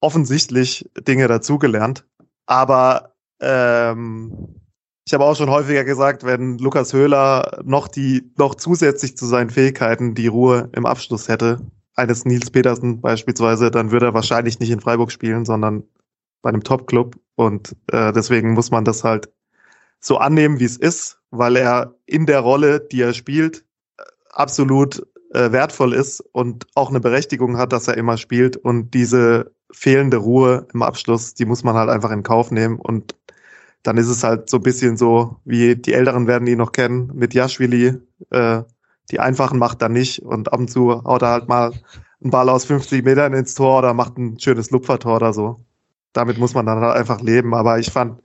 offensichtlich 0.00 0.90
Dinge 1.06 1.28
dazugelernt. 1.28 2.04
Aber 2.46 3.14
ähm, 3.40 4.60
ich 5.06 5.12
habe 5.12 5.24
auch 5.24 5.36
schon 5.36 5.50
häufiger 5.50 5.84
gesagt, 5.84 6.24
wenn 6.24 6.58
Lukas 6.58 6.92
Höhler 6.92 7.60
noch 7.64 7.88
die, 7.88 8.32
noch 8.38 8.54
zusätzlich 8.54 9.16
zu 9.16 9.26
seinen 9.26 9.50
Fähigkeiten 9.50 10.14
die 10.14 10.28
Ruhe 10.28 10.70
im 10.72 10.86
Abschluss 10.86 11.28
hätte, 11.28 11.60
eines 11.94 12.24
Nils 12.24 12.50
Petersen 12.50 13.00
beispielsweise, 13.00 13.70
dann 13.70 13.90
würde 13.90 14.06
er 14.06 14.14
wahrscheinlich 14.14 14.58
nicht 14.58 14.70
in 14.70 14.80
Freiburg 14.80 15.12
spielen, 15.12 15.44
sondern 15.44 15.84
bei 16.42 16.48
einem 16.48 16.64
Top-Club. 16.64 17.16
Und 17.36 17.76
äh, 17.92 18.12
deswegen 18.12 18.52
muss 18.52 18.70
man 18.70 18.84
das 18.84 19.04
halt 19.04 19.30
so 20.00 20.18
annehmen, 20.18 20.58
wie 20.58 20.64
es 20.64 20.76
ist, 20.76 21.18
weil 21.30 21.56
er 21.56 21.94
in 22.06 22.26
der 22.26 22.40
Rolle, 22.40 22.80
die 22.80 23.02
er 23.02 23.12
spielt, 23.12 23.64
absolut 24.30 25.06
äh, 25.32 25.52
wertvoll 25.52 25.92
ist 25.92 26.20
und 26.32 26.66
auch 26.74 26.90
eine 26.90 27.00
Berechtigung 27.00 27.58
hat, 27.58 27.72
dass 27.72 27.88
er 27.88 27.96
immer 27.96 28.16
spielt. 28.16 28.56
Und 28.56 28.92
diese 28.94 29.52
fehlende 29.70 30.16
Ruhe 30.16 30.66
im 30.72 30.82
Abschluss, 30.82 31.34
die 31.34 31.44
muss 31.44 31.62
man 31.62 31.74
halt 31.74 31.90
einfach 31.90 32.10
in 32.10 32.22
Kauf 32.22 32.50
nehmen. 32.50 32.78
Und 32.78 33.14
dann 33.84 33.98
ist 33.98 34.08
es 34.08 34.24
halt 34.24 34.50
so 34.50 34.56
ein 34.56 34.62
bisschen 34.62 34.96
so, 34.96 35.36
wie 35.44 35.76
die 35.76 35.92
Älteren 35.92 36.26
werden 36.26 36.48
ihn 36.48 36.58
noch 36.58 36.72
kennen, 36.72 37.12
mit 37.14 37.34
Jaschwili. 37.34 37.98
Äh, 38.30 38.62
die 39.10 39.20
einfachen 39.20 39.58
macht 39.58 39.82
er 39.82 39.90
nicht 39.90 40.22
und 40.22 40.52
ab 40.52 40.58
und 40.58 40.70
zu 40.70 41.04
haut 41.04 41.22
er 41.22 41.28
halt 41.28 41.48
mal 41.48 41.72
einen 42.22 42.30
Ball 42.30 42.48
aus 42.48 42.64
50 42.64 43.04
Metern 43.04 43.34
ins 43.34 43.54
Tor 43.54 43.78
oder 43.78 43.92
macht 43.92 44.16
ein 44.16 44.40
schönes 44.40 44.70
Lupfertor 44.70 45.16
oder 45.16 45.34
so. 45.34 45.60
Damit 46.14 46.38
muss 46.38 46.54
man 46.54 46.64
dann 46.64 46.80
halt 46.80 46.96
einfach 46.96 47.20
leben. 47.20 47.54
Aber 47.54 47.78
ich 47.78 47.90
fand 47.90 48.22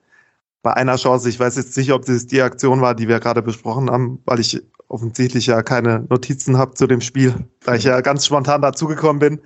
bei 0.63 0.73
einer 0.73 0.95
Chance, 0.95 1.27
ich 1.27 1.39
weiß 1.39 1.57
jetzt 1.57 1.75
nicht, 1.75 1.91
ob 1.91 2.05
das 2.05 2.25
die 2.25 2.41
Aktion 2.41 2.79
war, 2.79 2.95
die 2.95 3.09
wir 3.09 3.19
gerade 3.19 3.41
besprochen 3.41 3.91
haben, 3.91 4.21
weil 4.25 4.39
ich 4.39 4.61
offensichtlich 4.87 5.47
ja 5.47 5.61
keine 5.61 6.05
Notizen 6.09 6.57
habe 6.57 6.73
zu 6.75 6.87
dem 6.87 7.01
Spiel, 7.01 7.35
da 7.65 7.75
ich 7.75 7.83
ja 7.83 7.99
ganz 7.99 8.25
spontan 8.25 8.61
dazugekommen 8.61 9.19
bin. 9.19 9.41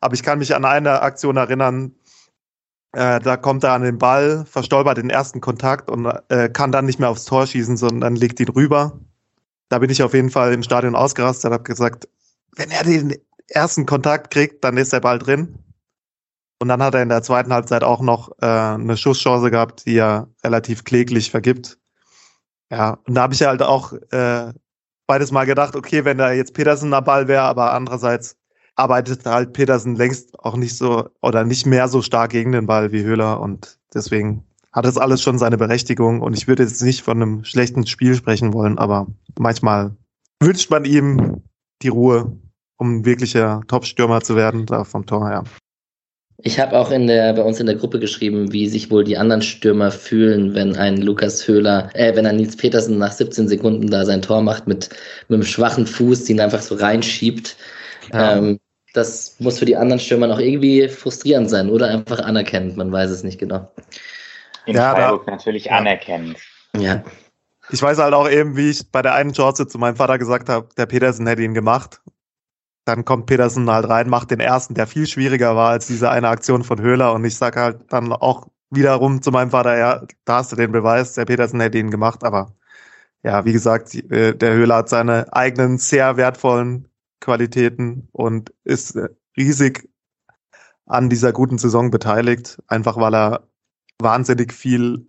Aber 0.00 0.12
ich 0.12 0.22
kann 0.22 0.38
mich 0.38 0.54
an 0.54 0.66
eine 0.66 1.00
Aktion 1.00 1.38
erinnern, 1.38 1.92
äh, 2.94 3.20
da 3.20 3.36
kommt 3.36 3.64
er 3.64 3.72
an 3.72 3.82
den 3.82 3.98
Ball, 3.98 4.44
verstolpert 4.46 4.98
den 4.98 5.10
ersten 5.10 5.40
Kontakt 5.40 5.90
und 5.90 6.06
äh, 6.28 6.48
kann 6.48 6.72
dann 6.72 6.86
nicht 6.86 7.00
mehr 7.00 7.10
aufs 7.10 7.24
Tor 7.24 7.46
schießen, 7.46 7.76
sondern 7.76 8.16
legt 8.16 8.40
ihn 8.40 8.48
rüber. 8.48 8.98
Da 9.68 9.78
bin 9.78 9.90
ich 9.90 10.02
auf 10.02 10.14
jeden 10.14 10.30
Fall 10.30 10.52
im 10.52 10.62
Stadion 10.62 10.94
ausgerastet, 10.94 11.52
habe 11.52 11.64
gesagt, 11.64 12.08
wenn 12.56 12.70
er 12.70 12.84
den 12.84 13.16
ersten 13.48 13.86
Kontakt 13.86 14.30
kriegt, 14.32 14.62
dann 14.64 14.76
ist 14.76 14.92
der 14.92 15.00
Ball 15.00 15.18
drin. 15.18 15.58
Und 16.60 16.68
dann 16.68 16.82
hat 16.82 16.94
er 16.94 17.02
in 17.02 17.08
der 17.08 17.22
zweiten 17.22 17.52
Halbzeit 17.52 17.82
auch 17.82 18.00
noch 18.00 18.30
äh, 18.40 18.46
eine 18.46 18.96
Schusschance 18.96 19.50
gehabt, 19.50 19.86
die 19.86 19.96
er 19.96 20.28
relativ 20.44 20.84
kläglich 20.84 21.30
vergibt. 21.30 21.78
Ja, 22.70 22.98
und 23.06 23.14
da 23.14 23.22
habe 23.22 23.34
ich 23.34 23.42
halt 23.42 23.62
auch 23.62 23.92
äh, 24.10 24.52
beides 25.06 25.32
mal 25.32 25.44
gedacht, 25.44 25.76
okay, 25.76 26.04
wenn 26.04 26.18
da 26.18 26.32
jetzt 26.32 26.54
Petersen 26.54 26.94
am 26.94 27.04
Ball 27.04 27.28
wäre, 27.28 27.42
aber 27.42 27.72
andererseits 27.72 28.36
arbeitet 28.76 29.24
halt 29.26 29.52
Petersen 29.52 29.96
längst 29.96 30.38
auch 30.40 30.56
nicht 30.56 30.76
so 30.76 31.08
oder 31.22 31.44
nicht 31.44 31.66
mehr 31.66 31.88
so 31.88 32.02
stark 32.02 32.30
gegen 32.30 32.52
den 32.52 32.66
Ball 32.66 32.92
wie 32.92 33.04
Höhler 33.04 33.40
und 33.40 33.78
deswegen 33.94 34.44
hat 34.72 34.86
es 34.86 34.98
alles 34.98 35.22
schon 35.22 35.38
seine 35.38 35.56
Berechtigung 35.56 36.20
und 36.20 36.36
ich 36.36 36.48
würde 36.48 36.64
jetzt 36.64 36.82
nicht 36.82 37.02
von 37.02 37.22
einem 37.22 37.44
schlechten 37.44 37.86
Spiel 37.86 38.14
sprechen 38.14 38.52
wollen, 38.52 38.78
aber 38.78 39.06
manchmal 39.38 39.96
wünscht 40.40 40.70
man 40.70 40.84
ihm 40.84 41.42
die 41.82 41.88
Ruhe, 41.88 42.36
um 42.76 43.04
wirklicher 43.04 43.62
Top-Stürmer 43.68 44.20
zu 44.22 44.34
werden, 44.34 44.66
da 44.66 44.82
vom 44.82 45.06
Tor 45.06 45.28
her. 45.28 45.44
Ich 46.38 46.58
habe 46.58 46.76
auch 46.76 46.90
in 46.90 47.06
der, 47.06 47.32
bei 47.32 47.42
uns 47.42 47.60
in 47.60 47.66
der 47.66 47.76
Gruppe 47.76 48.00
geschrieben, 48.00 48.52
wie 48.52 48.66
sich 48.66 48.90
wohl 48.90 49.04
die 49.04 49.16
anderen 49.16 49.42
Stürmer 49.42 49.92
fühlen, 49.92 50.54
wenn 50.54 50.74
ein 50.74 50.96
Lukas 50.96 51.46
Höhler, 51.46 51.90
äh, 51.94 52.14
wenn 52.16 52.26
ein 52.26 52.36
Nils 52.36 52.56
Petersen 52.56 52.98
nach 52.98 53.12
17 53.12 53.46
Sekunden 53.46 53.88
da 53.88 54.04
sein 54.04 54.20
Tor 54.20 54.42
macht 54.42 54.66
mit, 54.66 54.90
mit 55.28 55.36
einem 55.36 55.44
schwachen 55.44 55.86
Fuß, 55.86 56.24
den 56.24 56.40
einfach 56.40 56.60
so 56.60 56.74
reinschiebt. 56.74 57.56
Ja. 58.12 58.36
Ähm, 58.36 58.58
das 58.94 59.36
muss 59.40 59.58
für 59.58 59.64
die 59.64 59.76
anderen 59.76 60.00
Stürmer 60.00 60.28
noch 60.28 60.38
irgendwie 60.38 60.88
frustrierend 60.88 61.50
sein 61.50 61.68
oder 61.68 61.88
einfach 61.88 62.20
anerkennend, 62.20 62.76
man 62.76 62.90
weiß 62.90 63.10
es 63.10 63.24
nicht 63.24 63.38
genau. 63.38 63.70
In 64.66 64.76
ja, 64.76 64.94
Freiburg 64.94 65.26
da, 65.26 65.32
natürlich 65.32 65.66
ja. 65.66 65.72
anerkennend. 65.72 66.38
Ja. 66.78 67.02
Ich 67.70 67.82
weiß 67.82 67.98
halt 67.98 68.14
auch 68.14 68.30
eben, 68.30 68.56
wie 68.56 68.70
ich 68.70 68.90
bei 68.90 69.02
der 69.02 69.14
einen 69.14 69.32
Chance 69.32 69.66
zu 69.66 69.78
meinem 69.78 69.96
Vater 69.96 70.18
gesagt 70.18 70.48
habe, 70.48 70.68
der 70.76 70.86
Petersen 70.86 71.26
hätte 71.26 71.42
ihn 71.42 71.54
gemacht. 71.54 72.00
Dann 72.84 73.04
kommt 73.04 73.26
Petersen 73.26 73.68
halt 73.70 73.88
rein, 73.88 74.08
macht 74.08 74.30
den 74.30 74.40
ersten, 74.40 74.74
der 74.74 74.86
viel 74.86 75.06
schwieriger 75.06 75.56
war 75.56 75.70
als 75.70 75.86
diese 75.86 76.10
eine 76.10 76.28
Aktion 76.28 76.62
von 76.62 76.80
Höhler. 76.80 77.14
Und 77.14 77.24
ich 77.24 77.36
sage 77.36 77.60
halt 77.60 77.80
dann 77.88 78.12
auch 78.12 78.46
wiederum 78.70 79.22
zu 79.22 79.30
meinem 79.30 79.50
Vater, 79.50 79.76
ja, 79.76 80.02
da 80.24 80.36
hast 80.36 80.52
du 80.52 80.56
den 80.56 80.72
Beweis, 80.72 81.14
der 81.14 81.24
Petersen 81.24 81.60
hätte 81.60 81.78
ihn 81.78 81.90
gemacht. 81.90 82.22
Aber 82.22 82.52
ja, 83.22 83.44
wie 83.44 83.52
gesagt, 83.52 83.94
äh, 83.94 84.34
der 84.34 84.52
Höhler 84.52 84.76
hat 84.76 84.88
seine 84.90 85.32
eigenen 85.32 85.78
sehr 85.78 86.16
wertvollen 86.16 86.88
Qualitäten 87.24 88.08
und 88.12 88.52
ist 88.64 88.98
riesig 89.34 89.88
an 90.84 91.08
dieser 91.08 91.32
guten 91.32 91.56
Saison 91.56 91.90
beteiligt, 91.90 92.62
einfach 92.66 92.98
weil 92.98 93.14
er 93.14 93.48
wahnsinnig 93.98 94.52
viel 94.52 95.06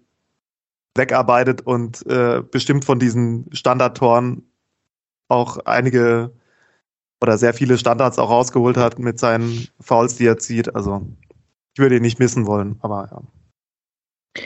wegarbeitet 0.96 1.62
und 1.62 2.06
äh, 2.08 2.42
bestimmt 2.42 2.86
von 2.86 3.00
diesen 3.00 3.54
Standardtoren 3.54 4.50
auch 5.28 5.58
einige 5.66 6.32
oder 7.20 7.38
sehr 7.38 7.54
viele 7.54 7.78
Standards 7.78 8.18
auch 8.18 8.30
rausgeholt 8.30 8.78
hat 8.78 8.98
mit 8.98 9.20
seinen 9.20 9.68
Fouls, 9.82 10.16
die 10.16 10.26
er 10.26 10.38
zieht. 10.38 10.74
Also 10.74 11.06
ich 11.74 11.80
würde 11.80 11.98
ihn 11.98 12.02
nicht 12.02 12.20
missen 12.20 12.48
wollen, 12.48 12.78
aber 12.80 13.10
ja. 13.12 14.42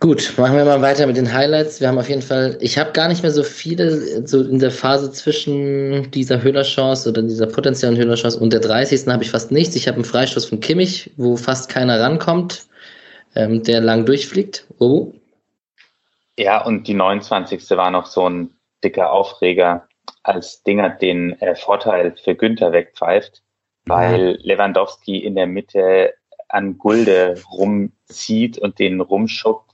Gut, 0.00 0.34
machen 0.36 0.56
wir 0.56 0.64
mal 0.64 0.82
weiter 0.82 1.06
mit 1.06 1.16
den 1.16 1.32
Highlights. 1.32 1.80
Wir 1.80 1.88
haben 1.88 1.98
auf 1.98 2.08
jeden 2.08 2.20
Fall, 2.20 2.58
ich 2.60 2.76
habe 2.76 2.92
gar 2.92 3.08
nicht 3.08 3.22
mehr 3.22 3.30
so 3.30 3.42
viele, 3.42 4.26
so 4.26 4.42
in 4.42 4.58
der 4.58 4.70
Phase 4.70 5.10
zwischen 5.12 6.10
dieser 6.10 6.42
Höhlerchance 6.42 7.08
oder 7.08 7.22
dieser 7.22 7.46
potenziellen 7.46 7.96
Höhlerchance 7.96 8.38
und 8.38 8.52
der 8.52 8.60
30. 8.60 9.06
habe 9.06 9.22
ich 9.22 9.30
fast 9.30 9.50
nichts. 9.50 9.76
Ich 9.76 9.86
habe 9.86 9.96
einen 9.96 10.04
Freistoß 10.04 10.46
von 10.46 10.60
Kimmich, 10.60 11.10
wo 11.16 11.36
fast 11.36 11.70
keiner 11.70 12.00
rankommt, 12.00 12.66
ähm, 13.34 13.62
der 13.62 13.80
lang 13.80 14.04
durchfliegt. 14.04 14.66
Oh. 14.78 15.12
Ja, 16.38 16.64
und 16.64 16.88
die 16.88 16.94
29. 16.94 17.70
war 17.70 17.90
noch 17.90 18.06
so 18.06 18.28
ein 18.28 18.50
dicker 18.82 19.12
Aufreger, 19.12 19.88
als 20.24 20.62
Dinger 20.64 20.90
den 20.90 21.40
äh, 21.40 21.54
Vorteil 21.54 22.14
für 22.22 22.34
Günther 22.34 22.72
wegpfeift, 22.72 23.42
weil 23.86 24.38
Lewandowski 24.42 25.18
in 25.18 25.36
der 25.36 25.46
Mitte 25.46 26.14
an 26.48 26.78
Gulde 26.78 27.40
rumzieht 27.50 28.58
und 28.58 28.78
den 28.78 29.00
rumschubbt 29.00 29.73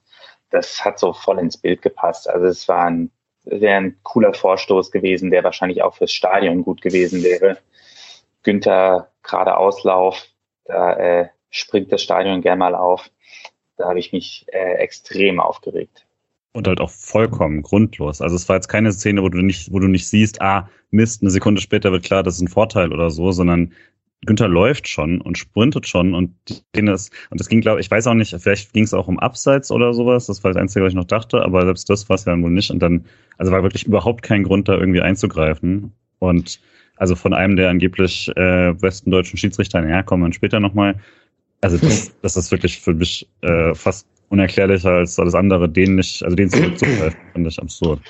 das 0.51 0.85
hat 0.85 0.99
so 0.99 1.13
voll 1.13 1.39
ins 1.39 1.57
Bild 1.57 1.83
gepasst. 1.83 2.29
Also 2.29 2.47
es 2.47 2.69
war 2.69 2.87
ein, 2.87 3.11
wäre 3.45 3.77
ein 3.77 3.97
cooler 4.03 4.35
Vorstoß 4.35 4.91
gewesen, 4.91 5.31
der 5.31 5.45
wahrscheinlich 5.45 5.83
auch 5.83 5.95
fürs 5.95 6.13
Stadion 6.13 6.63
gut 6.63 6.83
gewesen 6.83 7.23
wäre. 7.23 7.59
Günther 8.43 9.11
gerade 9.23 9.57
Auslauf, 9.57 10.27
da 10.65 10.93
äh, 10.95 11.29
springt 11.51 11.93
das 11.93 12.03
Stadion 12.03 12.43
gern 12.43 12.59
mal 12.59 12.75
auf. 12.75 13.11
Da 13.77 13.89
habe 13.89 13.99
ich 13.99 14.13
mich 14.13 14.47
äh, 14.53 14.75
extrem 14.75 15.41
aufgeregt. 15.41 16.07
Und 16.53 16.67
halt 16.67 16.81
auch 16.81 16.91
vollkommen 16.91 17.63
grundlos. 17.63 18.21
Also 18.21 18.35
es 18.35 18.49
war 18.49 18.57
jetzt 18.57 18.69
keine 18.69 18.93
Szene, 18.93 19.23
wo 19.23 19.29
du 19.29 19.39
nicht, 19.39 19.73
wo 19.73 19.79
du 19.79 19.87
nicht 19.87 20.09
siehst, 20.09 20.43
ah, 20.43 20.69
Mist, 20.91 21.23
eine 21.23 21.31
Sekunde 21.31 21.61
später 21.61 21.93
wird 21.93 22.05
klar, 22.05 22.25
das 22.25 22.35
ist 22.35 22.41
ein 22.41 22.49
Vorteil 22.49 22.93
oder 22.93 23.11
so, 23.11 23.31
sondern 23.31 23.73
Günther 24.26 24.48
läuft 24.48 24.87
schon 24.87 25.20
und 25.20 25.38
sprintet 25.38 25.87
schon 25.88 26.14
und 26.14 26.35
den 26.74 26.88
ist, 26.88 27.12
und 27.30 27.40
das 27.40 27.48
ging, 27.48 27.61
glaube 27.62 27.80
ich, 27.80 27.90
weiß 27.90 28.06
auch 28.06 28.14
nicht, 28.14 28.37
vielleicht 28.38 28.72
ging 28.72 28.85
es 28.85 28.92
auch 28.92 29.09
um 29.09 29.18
Abseits 29.18 29.70
oder 29.70 29.94
sowas, 29.94 30.26
das 30.26 30.44
war 30.44 30.52
das 30.52 30.61
Einzige, 30.61 30.85
was 30.85 30.92
ich 30.92 30.96
noch 30.96 31.04
dachte, 31.04 31.42
aber 31.42 31.64
selbst 31.64 31.88
das 31.88 32.09
war 32.09 32.16
es 32.16 32.26
ja 32.26 32.40
wohl 32.40 32.50
nicht. 32.50 32.70
Und 32.70 32.80
dann, 32.80 33.06
also 33.38 33.50
war 33.50 33.62
wirklich 33.62 33.87
überhaupt 33.87 34.22
kein 34.22 34.42
Grund, 34.42 34.68
da 34.68 34.74
irgendwie 34.74 35.00
einzugreifen. 35.00 35.92
Und 36.18 36.61
also 36.96 37.16
von 37.16 37.33
einem 37.33 37.56
der 37.56 37.70
angeblich 37.70 38.28
äh, 38.37 38.80
westdeutschen 38.83 39.38
Schiedsrichter, 39.38 39.80
naja, 39.80 40.02
kommen 40.02 40.22
wir 40.22 40.33
später 40.35 40.61
nochmal. 40.61 40.96
Also 41.62 41.78
das, 41.78 42.12
das 42.20 42.37
ist 42.37 42.50
wirklich 42.50 42.78
für 42.78 42.92
mich 42.92 43.26
äh, 43.40 43.74
fast 43.74 44.06
unerklärlicher 44.28 44.90
als 44.92 45.18
alles 45.18 45.35
andere, 45.35 45.66
den 45.68 45.94
nicht, 45.94 46.22
also 46.22 46.37
den 46.37 46.50
zurückzugreifen, 46.50 47.18
finde 47.33 47.48
ich 47.48 47.59
absurd. 47.59 48.00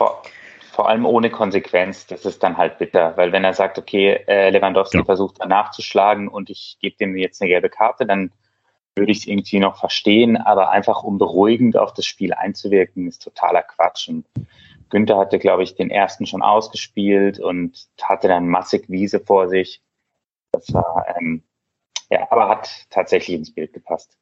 Vor, 0.80 0.88
allem 0.88 1.04
ohne 1.04 1.28
Konsequenz, 1.28 2.06
das 2.06 2.24
ist 2.24 2.42
dann 2.42 2.56
halt 2.56 2.78
bitter, 2.78 3.14
weil 3.18 3.32
wenn 3.32 3.44
er 3.44 3.52
sagt, 3.52 3.78
okay, 3.78 4.24
äh, 4.26 4.48
Lewandowski 4.48 4.96
ja. 4.96 5.04
versucht 5.04 5.36
da 5.38 5.44
nachzuschlagen 5.44 6.26
und 6.26 6.48
ich 6.48 6.78
gebe 6.80 6.96
dem 6.96 7.18
jetzt 7.18 7.42
eine 7.42 7.50
gelbe 7.50 7.68
Karte, 7.68 8.06
dann 8.06 8.32
würde 8.96 9.12
ich 9.12 9.18
es 9.18 9.26
irgendwie 9.26 9.58
noch 9.58 9.76
verstehen, 9.76 10.38
aber 10.38 10.70
einfach 10.70 11.02
um 11.02 11.18
beruhigend 11.18 11.76
auf 11.76 11.92
das 11.92 12.06
Spiel 12.06 12.32
einzuwirken, 12.32 13.08
ist 13.08 13.22
totaler 13.22 13.62
Quatsch. 13.62 14.08
Und 14.08 14.24
Günther 14.88 15.18
hatte, 15.18 15.38
glaube 15.38 15.64
ich, 15.64 15.74
den 15.74 15.90
ersten 15.90 16.24
schon 16.24 16.40
ausgespielt 16.40 17.38
und 17.38 17.88
hatte 18.00 18.28
dann 18.28 18.48
massig 18.48 18.88
Wiese 18.88 19.20
vor 19.20 19.50
sich. 19.50 19.82
Das 20.52 20.72
war, 20.72 21.04
ähm, 21.14 21.42
ja, 22.08 22.26
aber 22.30 22.48
hat 22.48 22.86
tatsächlich 22.88 23.36
ins 23.36 23.52
Bild 23.52 23.74
gepasst. 23.74 24.16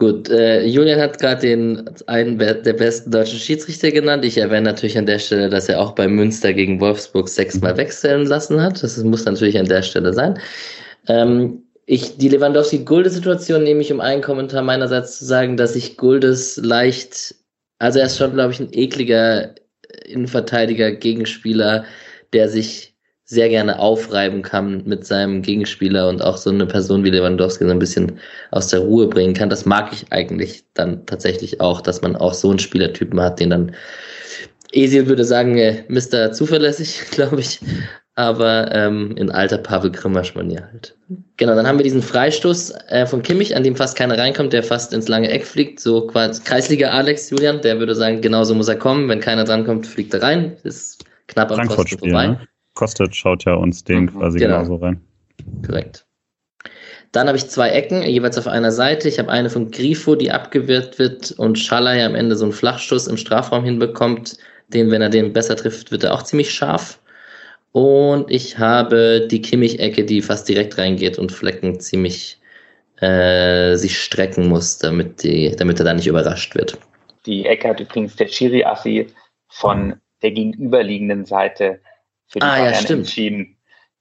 Gut, 0.00 0.30
äh, 0.30 0.64
Julian 0.64 0.98
hat 0.98 1.18
gerade 1.18 1.42
den 1.42 1.84
einen 2.06 2.38
der 2.38 2.72
besten 2.72 3.10
deutschen 3.10 3.38
Schiedsrichter 3.38 3.90
genannt. 3.90 4.24
Ich 4.24 4.38
erwähne 4.38 4.62
natürlich 4.62 4.96
an 4.96 5.04
der 5.04 5.18
Stelle, 5.18 5.50
dass 5.50 5.68
er 5.68 5.78
auch 5.78 5.92
bei 5.92 6.08
Münster 6.08 6.54
gegen 6.54 6.80
Wolfsburg 6.80 7.28
sechsmal 7.28 7.76
wechseln 7.76 8.24
lassen 8.24 8.62
hat. 8.62 8.82
Das 8.82 8.96
muss 9.04 9.26
natürlich 9.26 9.58
an 9.58 9.66
der 9.66 9.82
Stelle 9.82 10.14
sein. 10.14 10.40
Ähm, 11.06 11.64
ich, 11.84 12.16
die 12.16 12.30
Lewandowski-Gulde-Situation 12.30 13.62
nehme 13.62 13.82
ich, 13.82 13.92
um 13.92 14.00
einen 14.00 14.22
Kommentar 14.22 14.62
meinerseits 14.62 15.18
zu 15.18 15.26
sagen, 15.26 15.58
dass 15.58 15.76
ich 15.76 15.98
Guldes 15.98 16.56
leicht, 16.56 17.34
also 17.78 17.98
er 17.98 18.06
ist 18.06 18.16
schon, 18.16 18.32
glaube 18.32 18.54
ich, 18.54 18.60
ein 18.60 18.72
ekliger 18.72 19.54
Innenverteidiger, 20.06 20.92
Gegenspieler, 20.92 21.84
der 22.32 22.48
sich 22.48 22.89
sehr 23.30 23.48
gerne 23.48 23.78
aufreiben 23.78 24.42
kann 24.42 24.82
mit 24.86 25.06
seinem 25.06 25.40
Gegenspieler 25.40 26.08
und 26.08 26.20
auch 26.20 26.36
so 26.36 26.50
eine 26.50 26.66
Person 26.66 27.04
wie 27.04 27.10
Lewandowski 27.10 27.64
so 27.64 27.70
ein 27.70 27.78
bisschen 27.78 28.18
aus 28.50 28.68
der 28.68 28.80
Ruhe 28.80 29.06
bringen 29.06 29.34
kann. 29.34 29.48
Das 29.48 29.64
mag 29.64 29.92
ich 29.92 30.12
eigentlich 30.12 30.64
dann 30.74 31.06
tatsächlich 31.06 31.60
auch, 31.60 31.80
dass 31.80 32.02
man 32.02 32.16
auch 32.16 32.34
so 32.34 32.50
einen 32.50 32.58
Spielertypen 32.58 33.20
hat, 33.20 33.38
den 33.38 33.50
dann 33.50 33.72
Esil 34.72 35.06
würde 35.06 35.24
sagen, 35.24 35.56
äh, 35.58 35.84
Mr. 35.86 36.32
Zuverlässig, 36.32 37.02
glaube 37.12 37.38
ich. 37.38 37.60
Aber 38.16 38.74
ähm, 38.74 39.14
in 39.16 39.30
alter 39.30 39.58
Pavel 39.58 39.92
Grimmersch-Manier 39.92 40.68
halt. 40.72 40.96
Genau, 41.36 41.54
dann 41.54 41.68
haben 41.68 41.78
wir 41.78 41.84
diesen 41.84 42.02
Freistoß 42.02 42.74
äh, 42.88 43.06
von 43.06 43.22
Kimmich, 43.22 43.54
an 43.54 43.62
dem 43.62 43.76
fast 43.76 43.96
keiner 43.96 44.18
reinkommt, 44.18 44.52
der 44.52 44.64
fast 44.64 44.92
ins 44.92 45.06
lange 45.06 45.30
Eck 45.30 45.46
fliegt. 45.46 45.78
So 45.78 46.08
quasi 46.08 46.42
Kreisliga 46.42 46.90
Alex 46.90 47.30
Julian, 47.30 47.60
der 47.60 47.78
würde 47.78 47.94
sagen, 47.94 48.20
genauso 48.20 48.56
muss 48.56 48.66
er 48.66 48.76
kommen. 48.76 49.08
Wenn 49.08 49.20
keiner 49.20 49.44
drankommt, 49.44 49.86
fliegt 49.86 50.12
er 50.14 50.22
rein. 50.22 50.56
Ist 50.64 51.04
knapp 51.28 51.52
am 51.52 51.70
Pfosten 51.70 51.98
vorbei. 51.98 52.26
Ne? 52.26 52.40
Kostet 52.74 53.14
schaut 53.14 53.44
ja 53.44 53.54
uns 53.54 53.84
den 53.84 54.02
mhm, 54.02 54.18
quasi 54.18 54.38
genau. 54.38 54.58
genauso 54.58 54.76
rein. 54.76 55.00
Korrekt. 55.66 56.06
Dann 57.12 57.26
habe 57.26 57.36
ich 57.36 57.48
zwei 57.48 57.70
Ecken, 57.70 58.02
jeweils 58.02 58.38
auf 58.38 58.46
einer 58.46 58.70
Seite. 58.70 59.08
Ich 59.08 59.18
habe 59.18 59.30
eine 59.30 59.50
von 59.50 59.70
Grifo, 59.70 60.14
die 60.14 60.30
abgewehrt 60.30 60.98
wird 60.98 61.32
und 61.32 61.58
Schalay 61.58 62.02
am 62.02 62.14
Ende 62.14 62.36
so 62.36 62.44
einen 62.44 62.52
Flachschuss 62.52 63.08
im 63.08 63.16
Strafraum 63.16 63.64
hinbekommt. 63.64 64.36
Den, 64.68 64.90
wenn 64.92 65.02
er 65.02 65.08
den 65.08 65.32
besser 65.32 65.56
trifft, 65.56 65.90
wird 65.90 66.04
er 66.04 66.14
auch 66.14 66.22
ziemlich 66.22 66.54
scharf. 66.54 67.00
Und 67.72 68.30
ich 68.30 68.58
habe 68.58 69.26
die 69.28 69.42
Kimmich-Ecke, 69.42 70.04
die 70.04 70.22
fast 70.22 70.48
direkt 70.48 70.78
reingeht 70.78 71.18
und 71.18 71.32
Flecken 71.32 71.80
ziemlich 71.80 72.40
äh, 73.00 73.74
sich 73.76 73.98
strecken 73.98 74.48
muss, 74.48 74.78
damit, 74.78 75.22
die, 75.22 75.54
damit 75.56 75.78
er 75.80 75.86
da 75.86 75.94
nicht 75.94 76.06
überrascht 76.06 76.54
wird. 76.54 76.78
Die 77.26 77.46
Ecke 77.46 77.68
hat 77.68 77.80
übrigens 77.80 78.16
der 78.16 78.28
Schiri-Assi 78.28 79.08
von 79.48 79.96
der 80.22 80.30
gegenüberliegenden 80.30 81.24
Seite 81.24 81.80
für 82.30 82.38
die 82.38 82.46
ah, 82.46 82.56
Bayern 82.56 82.84
ja, 82.84 82.90
entschieden. 82.90 83.56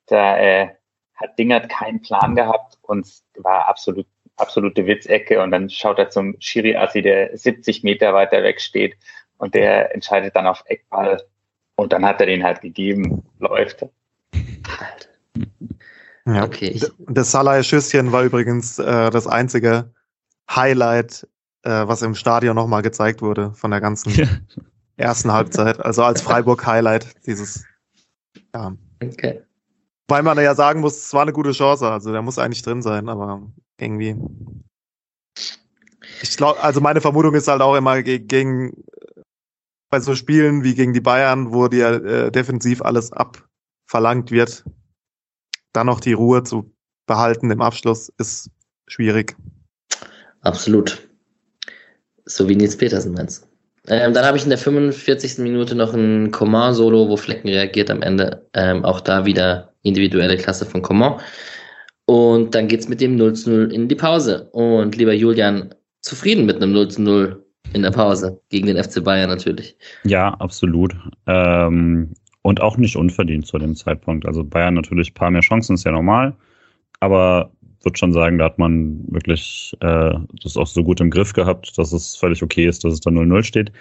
Da 0.05 0.37
äh, 0.37 0.69
hat 1.15 1.37
Dingert 1.37 1.69
keinen 1.69 2.01
Plan 2.01 2.35
gehabt 2.35 2.77
und 2.81 3.07
war 3.35 3.67
absolut 3.67 4.07
absolute 4.39 4.85
Witzecke 4.85 5.41
und 5.41 5.51
dann 5.51 5.69
schaut 5.69 5.99
er 5.99 6.09
zum 6.09 6.35
Schiri-Assi, 6.39 7.01
der 7.01 7.37
70 7.37 7.83
Meter 7.83 8.13
weiter 8.13 8.41
weg 8.41 8.61
steht 8.61 8.95
und 9.37 9.53
der 9.53 9.93
entscheidet 9.93 10.35
dann 10.35 10.47
auf 10.47 10.63
Eckball 10.65 11.21
und 11.75 11.93
dann 11.93 12.05
hat 12.05 12.19
er 12.19 12.27
den 12.27 12.43
halt 12.43 12.61
gegeben, 12.61 13.23
läuft. 13.39 13.85
Ja. 16.25 16.43
Okay. 16.43 16.79
Das 17.07 17.31
Salah-Schüsschen 17.31 18.11
war 18.11 18.23
übrigens 18.23 18.77
äh, 18.79 19.09
das 19.09 19.27
einzige 19.27 19.93
Highlight, 20.49 21.27
äh, 21.63 21.69
was 21.69 22.01
im 22.01 22.15
Stadion 22.15 22.55
nochmal 22.55 22.81
gezeigt 22.81 23.21
wurde 23.21 23.51
von 23.53 23.71
der 23.71 23.81
ganzen 23.81 24.13
ja. 24.13 24.27
ersten 24.97 25.31
Halbzeit. 25.31 25.79
Also 25.79 26.03
als 26.03 26.21
Freiburg-Highlight 26.21 27.25
dieses 27.25 27.65
ja. 28.53 28.75
Okay. 29.03 29.43
Weil 30.07 30.23
man 30.23 30.37
ja 30.37 30.55
sagen 30.55 30.81
muss, 30.81 30.97
es 30.97 31.13
war 31.13 31.21
eine 31.21 31.33
gute 31.33 31.51
Chance, 31.51 31.87
also 31.87 32.11
der 32.11 32.21
muss 32.21 32.39
eigentlich 32.39 32.63
drin 32.63 32.81
sein, 32.81 33.09
aber 33.09 33.43
irgendwie. 33.79 34.15
Ich 36.21 36.35
glaube, 36.35 36.61
also 36.61 36.81
meine 36.81 37.01
Vermutung 37.01 37.35
ist 37.35 37.47
halt 37.47 37.61
auch 37.61 37.75
immer 37.75 38.01
gegen 38.01 38.83
bei 39.89 39.99
so 39.99 40.15
Spielen 40.15 40.63
wie 40.63 40.75
gegen 40.75 40.93
die 40.93 41.01
Bayern, 41.01 41.51
wo 41.51 41.67
dir 41.67 42.03
äh, 42.03 42.31
defensiv 42.31 42.81
alles 42.81 43.11
abverlangt 43.11 44.31
wird, 44.31 44.63
dann 45.73 45.87
noch 45.87 45.99
die 45.99 46.13
Ruhe 46.13 46.43
zu 46.43 46.71
behalten 47.07 47.49
im 47.49 47.61
Abschluss 47.61 48.11
ist 48.17 48.51
schwierig. 48.87 49.35
Absolut. 50.41 51.09
So 52.25 52.47
wie 52.47 52.55
Nils 52.55 52.77
Petersen 52.77 53.13
meinst 53.13 53.48
ähm, 53.89 54.13
dann 54.13 54.25
habe 54.25 54.37
ich 54.37 54.43
in 54.43 54.49
der 54.49 54.57
45. 54.57 55.39
Minute 55.39 55.75
noch 55.75 55.93
ein 55.93 56.31
Coman-Solo, 56.31 57.09
wo 57.09 57.17
Flecken 57.17 57.49
reagiert 57.49 57.89
am 57.89 58.01
Ende. 58.01 58.47
Ähm, 58.53 58.85
auch 58.85 59.01
da 59.01 59.25
wieder 59.25 59.73
individuelle 59.83 60.37
Klasse 60.37 60.65
von 60.65 60.81
Coman. 60.81 61.19
Und 62.05 62.55
dann 62.55 62.67
geht's 62.67 62.89
mit 62.89 63.01
dem 63.01 63.15
0 63.15 63.33
zu 63.33 63.49
0 63.49 63.73
in 63.73 63.87
die 63.87 63.95
Pause. 63.95 64.49
Und 64.51 64.95
lieber 64.95 65.13
Julian, 65.13 65.73
zufrieden 66.01 66.45
mit 66.45 66.57
einem 66.57 66.71
0 66.71 66.87
zu 66.89 67.01
0 67.01 67.45
in 67.73 67.83
der 67.83 67.91
Pause 67.91 68.41
gegen 68.49 68.67
den 68.67 68.83
FC 68.83 69.03
Bayern 69.03 69.29
natürlich. 69.29 69.75
Ja, 70.03 70.33
absolut. 70.35 70.95
Ähm, 71.27 72.13
und 72.41 72.61
auch 72.61 72.77
nicht 72.77 72.95
unverdient 72.95 73.45
zu 73.45 73.57
dem 73.57 73.75
Zeitpunkt. 73.75 74.25
Also 74.25 74.43
Bayern 74.43 74.73
natürlich 74.73 75.11
ein 75.11 75.13
paar 75.13 75.31
mehr 75.31 75.41
Chancen, 75.41 75.75
ist 75.75 75.85
ja 75.85 75.91
normal. 75.91 76.35
Aber 76.99 77.51
würde 77.83 77.97
schon 77.97 78.13
sagen, 78.13 78.37
da 78.37 78.45
hat 78.45 78.59
man 78.59 79.03
wirklich 79.07 79.75
äh, 79.81 80.13
das 80.43 80.57
auch 80.57 80.67
so 80.67 80.83
gut 80.83 80.99
im 81.01 81.09
Griff 81.09 81.33
gehabt, 81.33 81.77
dass 81.77 81.93
es 81.93 82.15
völlig 82.15 82.43
okay 82.43 82.67
ist, 82.67 82.83
dass 82.83 82.93
es 82.93 82.99
da 82.99 83.09
0-0 83.09 83.43
steht. 83.43 83.71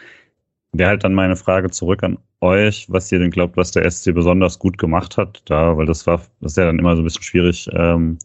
Wäre 0.73 0.91
halt 0.91 1.05
dann 1.05 1.15
meine 1.15 1.37
Frage 1.37 1.71
zurück 1.71 2.03
an 2.03 2.19
euch, 2.41 2.87
was 2.91 3.11
ihr 3.11 3.19
denn 3.19 3.31
glaubt, 3.31 3.57
was 3.57 3.71
der 3.73 3.91
SC 3.91 4.15
besonders 4.15 4.59
gut 4.59 4.79
gemacht 4.79 5.17
hat, 5.17 5.43
da, 5.47 5.77
weil 5.77 5.87
das 5.87 6.07
war, 6.07 6.19
das 6.41 6.53
ist 6.53 6.57
ja 6.57 6.67
dann 6.67 6.79
immer 6.79 6.95
so 6.95 7.03
ein 7.03 7.05
bisschen 7.05 7.23
schwierig, 7.23 7.69
ähm, 7.73 8.19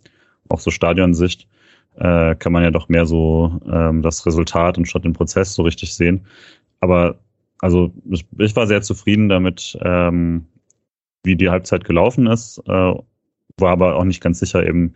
auch 0.49 0.59
so 0.59 0.69
Stadionsicht, 0.69 1.47
äh, 1.95 2.35
kann 2.35 2.51
man 2.51 2.63
ja 2.63 2.71
doch 2.71 2.89
mehr 2.89 3.05
so 3.05 3.59
ähm, 3.71 4.01
das 4.01 4.25
Resultat 4.25 4.77
und 4.77 4.87
statt 4.87 5.05
den 5.05 5.13
Prozess 5.13 5.53
so 5.53 5.63
richtig 5.63 5.93
sehen. 5.95 6.25
Aber 6.81 7.17
also 7.59 7.93
ich, 8.09 8.25
ich 8.37 8.55
war 8.55 8.67
sehr 8.67 8.81
zufrieden 8.81 9.29
damit, 9.29 9.77
ähm, 9.81 10.45
wie 11.23 11.35
die 11.35 11.49
Halbzeit 11.49 11.85
gelaufen 11.85 12.27
ist, 12.27 12.61
äh, 12.67 12.71
war 13.57 13.71
aber 13.71 13.95
auch 13.95 14.03
nicht 14.03 14.21
ganz 14.21 14.39
sicher 14.39 14.65
eben, 14.67 14.93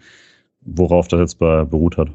worauf 0.68 1.08
das 1.08 1.20
jetzt 1.20 1.40
beruht 1.40 1.98
hat. 1.98 2.10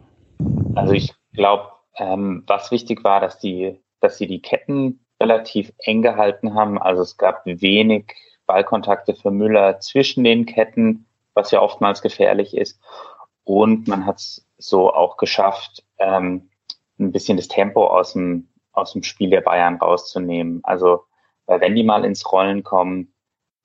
Also 0.77 0.93
ich 0.93 1.13
glaube, 1.33 1.71
Ähm, 1.99 2.45
was 2.47 2.71
wichtig 2.71 3.05
war, 3.05 3.21
dass 3.21 3.39
die, 3.39 3.79
dass 4.01 4.17
sie 4.17 4.27
die 4.27 4.41
Ketten 4.41 5.05
relativ 5.21 5.75
eng 5.77 6.01
gehalten 6.01 6.55
haben. 6.55 6.79
Also 6.79 7.03
es 7.03 7.19
gab 7.19 7.45
wenig 7.45 8.15
Ballkontakte 8.47 9.15
für 9.15 9.31
Müller 9.31 9.79
zwischen 9.81 10.25
den 10.25 10.47
Ketten, 10.47 11.05
was 11.35 11.51
ja 11.51 11.61
oftmals 11.61 12.01
gefährlich 12.01 12.57
ist. 12.57 12.81
Und 13.45 13.89
man 13.89 14.07
hat 14.07 14.21
es 14.21 14.49
so 14.57 14.91
auch 14.91 15.19
geschafft, 15.19 15.85
ähm, 15.99 16.49
ein 16.99 17.13
bisschen 17.13 17.37
das 17.37 17.49
Tempo 17.49 17.87
aus 17.87 18.15
dem, 18.15 18.49
aus 18.73 18.95
dem 18.95 19.03
Spiel 19.03 19.29
der 19.29 19.43
Bayern 19.43 19.77
rauszunehmen. 19.77 20.61
Also, 20.63 21.05
weil 21.45 21.61
wenn 21.61 21.75
die 21.75 21.85
mal 21.85 22.07
ins 22.07 22.25
Rollen 22.33 22.63
kommen, 22.63 23.13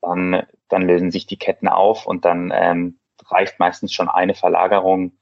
dann, 0.01 0.43
dann 0.67 0.81
lösen 0.81 1.11
sich 1.11 1.27
die 1.27 1.39
Ketten 1.39 1.69
auf 1.69 2.05
und 2.05 2.25
dann 2.25 2.51
ähm, 2.53 2.96
reicht 3.25 3.59
meistens 3.59 3.93
schon 3.93 4.09
eine 4.09 4.33
Verlagerung 4.33 5.13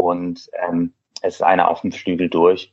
und 0.00 0.48
ähm, 0.66 0.92
es 1.22 1.36
ist 1.36 1.42
einer 1.42 1.68
auf 1.68 1.80
dem 1.80 1.92
Flügel 1.92 2.28
durch. 2.28 2.72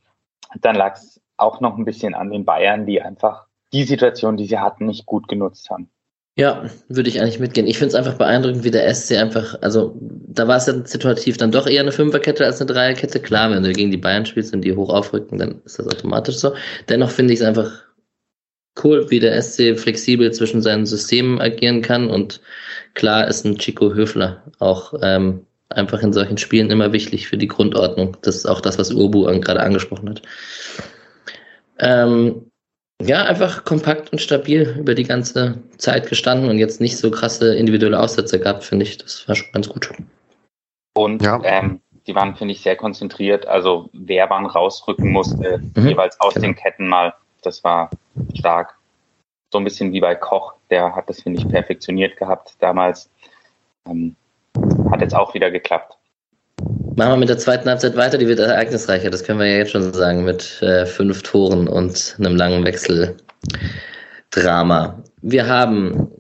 Dann 0.60 0.76
lag 0.76 0.96
es 0.96 1.22
auch 1.38 1.62
noch 1.62 1.78
ein 1.78 1.86
bisschen 1.86 2.14
an 2.14 2.30
den 2.30 2.46
Bayern, 2.46 2.86
die 2.86 3.02
einfach 3.02 3.48
die 3.74 3.84
Situation, 3.84 4.38
die 4.38 4.46
sie 4.46 4.60
hatten, 4.60 4.86
nicht 4.86 5.06
gut 5.06 5.28
genutzt 5.28 5.70
haben. 5.70 5.90
Ja, 6.38 6.70
würde 6.88 7.10
ich 7.10 7.20
eigentlich 7.20 7.40
mitgehen. 7.40 7.68
Ich 7.68 7.78
finde 7.78 7.90
es 7.90 7.96
einfach 7.96 8.18
beeindruckend, 8.18 8.64
wie 8.64 8.72
der 8.72 8.94
SC 8.94 9.18
einfach, 9.18 9.62
also 9.62 9.96
da 10.00 10.48
war 10.48 10.58
es 10.58 10.66
ja 10.66 10.74
situativ 10.86 11.38
dann 11.38 11.52
doch 11.52 11.68
eher 11.68 11.82
eine 11.82 11.92
Fünferkette 11.92 12.46
als 12.46 12.62
eine 12.62 12.72
Dreierkette. 12.72 13.20
Klar, 13.20 13.52
wenn 13.52 13.64
du 13.64 13.74
gegen 13.74 13.92
die 13.92 13.98
Bayern 13.98 14.26
spielst 14.26 14.54
und 14.54 14.62
die 14.62 14.76
hoch 14.76 14.90
aufrücken, 14.90 15.38
dann 15.38 15.62
ist 15.66 15.78
das 15.78 15.88
automatisch 15.88 16.38
so. 16.38 16.54
Dennoch 16.88 17.12
finde 17.12 17.34
ich 17.34 17.42
es 17.42 17.46
einfach 17.46 17.84
cool, 18.84 19.10
wie 19.10 19.20
der 19.20 19.42
SC 19.42 19.78
flexibel 19.78 20.32
zwischen 20.32 20.62
seinen 20.62 20.86
Systemen 20.86 21.40
agieren 21.40 21.82
kann 21.82 22.10
und 22.10 22.42
klar 22.94 23.28
ist 23.28 23.46
ein 23.46 23.58
Chico 23.58 23.94
Höfler 23.94 24.44
auch 24.60 24.94
ähm, 25.02 25.46
einfach 25.70 26.02
in 26.02 26.14
solchen 26.14 26.38
Spielen 26.38 26.70
immer 26.70 26.94
wichtig 26.94 27.28
für 27.28 27.38
die 27.38 27.48
Grundordnung. 27.48 28.18
Das 28.22 28.36
ist 28.36 28.46
auch 28.46 28.62
das, 28.62 28.78
was 28.78 28.92
Urbu 28.92 29.24
gerade 29.40 29.62
angesprochen 29.62 30.10
hat. 30.10 30.22
Ähm, 31.80 32.52
ja, 33.02 33.24
einfach 33.24 33.64
kompakt 33.64 34.12
und 34.12 34.20
stabil 34.20 34.76
über 34.78 34.94
die 34.94 35.04
ganze 35.04 35.58
Zeit 35.78 36.08
gestanden 36.08 36.50
und 36.50 36.60
jetzt 36.60 36.82
nicht 36.82 36.98
so 36.98 37.10
krasse 37.10 37.56
individuelle 37.56 38.00
Aussätze 38.00 38.40
gehabt, 38.40 38.64
finde 38.64 38.84
ich. 38.84 38.98
Das 38.98 39.28
war 39.28 39.36
schon 39.36 39.52
ganz 39.54 39.68
gut. 39.70 39.90
Und 40.94 41.24
ja. 41.24 41.42
ähm, 41.44 41.82
die 42.06 42.14
waren, 42.14 42.36
finde 42.36 42.54
ich, 42.54 42.62
sehr 42.62 42.76
konzentriert. 42.76 43.48
Also 43.48 43.90
wer 43.94 44.30
wann 44.30 44.46
rausrücken 44.46 45.10
musste, 45.10 45.62
mhm. 45.76 45.88
jeweils 45.88 46.20
aus 46.20 46.36
genau. 46.36 46.48
den 46.48 46.56
Ketten 46.56 46.88
mal, 46.88 47.14
das 47.42 47.64
war 47.64 47.90
stark. 48.36 48.76
So 49.52 49.58
ein 49.58 49.64
bisschen 49.64 49.92
wie 49.92 50.00
bei 50.00 50.16
Koch, 50.16 50.54
der 50.70 50.96
hat 50.96 51.10
das, 51.10 51.22
finde 51.22 51.40
ich, 51.40 51.50
perfektioniert 51.50 52.18
gehabt 52.18 52.56
damals. 52.60 53.10
Ähm, 53.88 54.16
hat 54.90 55.02
jetzt 55.02 55.16
auch 55.16 55.34
wieder 55.34 55.52
geklappt. 55.52 55.98
Machen 56.96 57.14
wir 57.14 57.18
mit 57.18 57.30
der 57.30 57.38
zweiten 57.38 57.70
Halbzeit 57.70 57.96
weiter, 57.96 58.18
die 58.18 58.28
wird 58.28 58.40
ereignisreicher, 58.40 59.10
das 59.10 59.24
können 59.24 59.40
wir 59.40 59.48
ja 59.48 59.58
jetzt 59.58 59.72
schon 59.72 59.94
sagen, 59.94 60.26
mit 60.26 60.62
äh, 60.62 60.86
fünf 60.86 61.24
Toren 61.24 61.68
und 61.68 62.16
einem 62.20 62.36
langen 62.36 62.66
Wechseldrama. 62.66 65.02
Wir 65.22 65.48
haben 65.48 66.12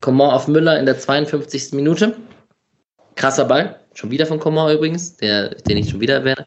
Coman 0.00 0.30
auf 0.30 0.48
Müller 0.48 0.78
in 0.78 0.86
der 0.86 0.98
52. 0.98 1.72
Minute. 1.72 2.16
Krasser 3.16 3.44
Ball, 3.44 3.78
schon 3.94 4.10
wieder 4.10 4.26
von 4.26 4.38
Coman 4.38 4.74
übrigens, 4.74 5.16
der, 5.16 5.50
den 5.50 5.76
ich 5.76 5.90
schon 5.90 6.00
wieder 6.00 6.14
erwähne. 6.14 6.46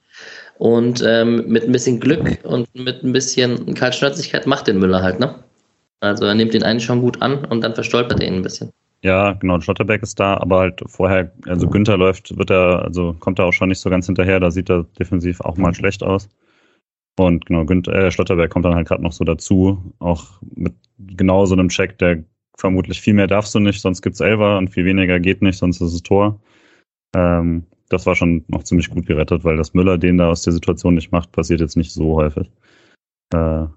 Und 0.57 1.03
ähm, 1.05 1.47
mit 1.47 1.63
ein 1.63 1.71
bisschen 1.71 1.99
Glück 1.99 2.39
und 2.43 2.73
mit 2.73 3.03
ein 3.03 3.11
bisschen 3.11 3.73
Kaltschnäuzigkeit 3.73 4.47
macht 4.47 4.67
den 4.67 4.79
Müller 4.79 5.01
halt, 5.01 5.19
ne? 5.19 5.35
Also 5.99 6.25
er 6.25 6.35
nimmt 6.35 6.53
den 6.53 6.63
einen 6.63 6.79
schon 6.79 7.01
gut 7.01 7.21
an 7.21 7.45
und 7.45 7.61
dann 7.61 7.75
verstolpert 7.75 8.21
er 8.21 8.27
ihn 8.27 8.35
ein 8.35 8.41
bisschen. 8.41 8.71
Ja, 9.01 9.33
genau, 9.33 9.59
Schlotterbeck 9.59 10.01
ist 10.01 10.19
da, 10.19 10.37
aber 10.37 10.59
halt 10.59 10.81
vorher, 10.87 11.31
also 11.45 11.67
Günther 11.67 11.97
läuft, 11.97 12.35
wird 12.37 12.49
er, 12.49 12.83
also 12.83 13.13
kommt 13.19 13.39
er 13.39 13.45
auch 13.45 13.53
schon 13.53 13.69
nicht 13.69 13.79
so 13.79 13.89
ganz 13.89 14.07
hinterher, 14.07 14.39
da 14.39 14.49
sieht 14.49 14.69
er 14.69 14.85
defensiv 14.97 15.41
auch 15.41 15.57
mal 15.57 15.75
schlecht 15.75 16.01
aus. 16.03 16.27
Und 17.17 17.45
genau, 17.45 17.65
Günther, 17.65 17.93
äh, 17.93 18.11
Schlotterbeck 18.11 18.49
kommt 18.49 18.65
dann 18.65 18.75
halt 18.75 18.87
gerade 18.87 19.03
noch 19.03 19.11
so 19.11 19.23
dazu, 19.23 19.93
auch 19.99 20.25
mit 20.55 20.73
genau 20.97 21.45
so 21.45 21.53
einem 21.53 21.69
Check, 21.69 21.97
der 21.99 22.23
vermutlich 22.57 22.99
viel 22.99 23.13
mehr 23.13 23.27
darfst 23.27 23.53
du 23.53 23.59
nicht, 23.59 23.81
sonst 23.81 24.01
gibt's 24.01 24.21
Elfer 24.21 24.57
und 24.57 24.69
viel 24.69 24.85
weniger 24.85 25.19
geht 25.19 25.41
nicht, 25.41 25.57
sonst 25.57 25.81
ist 25.81 25.93
es 25.93 26.03
Tor. 26.03 26.39
Ähm, 27.15 27.65
das 27.89 28.05
war 28.05 28.15
schon 28.15 28.43
noch 28.47 28.63
ziemlich 28.63 28.89
gut 28.89 29.05
gerettet, 29.05 29.43
weil 29.43 29.57
das 29.57 29.73
Müller 29.73 29.97
den 29.97 30.17
da 30.17 30.29
aus 30.29 30.41
der 30.41 30.53
Situation 30.53 30.95
nicht 30.95 31.11
macht, 31.11 31.31
passiert 31.31 31.61
jetzt 31.61 31.77
nicht 31.77 31.93
so 31.93 32.15
häufig. 32.15 32.49
Äh, 33.33 33.67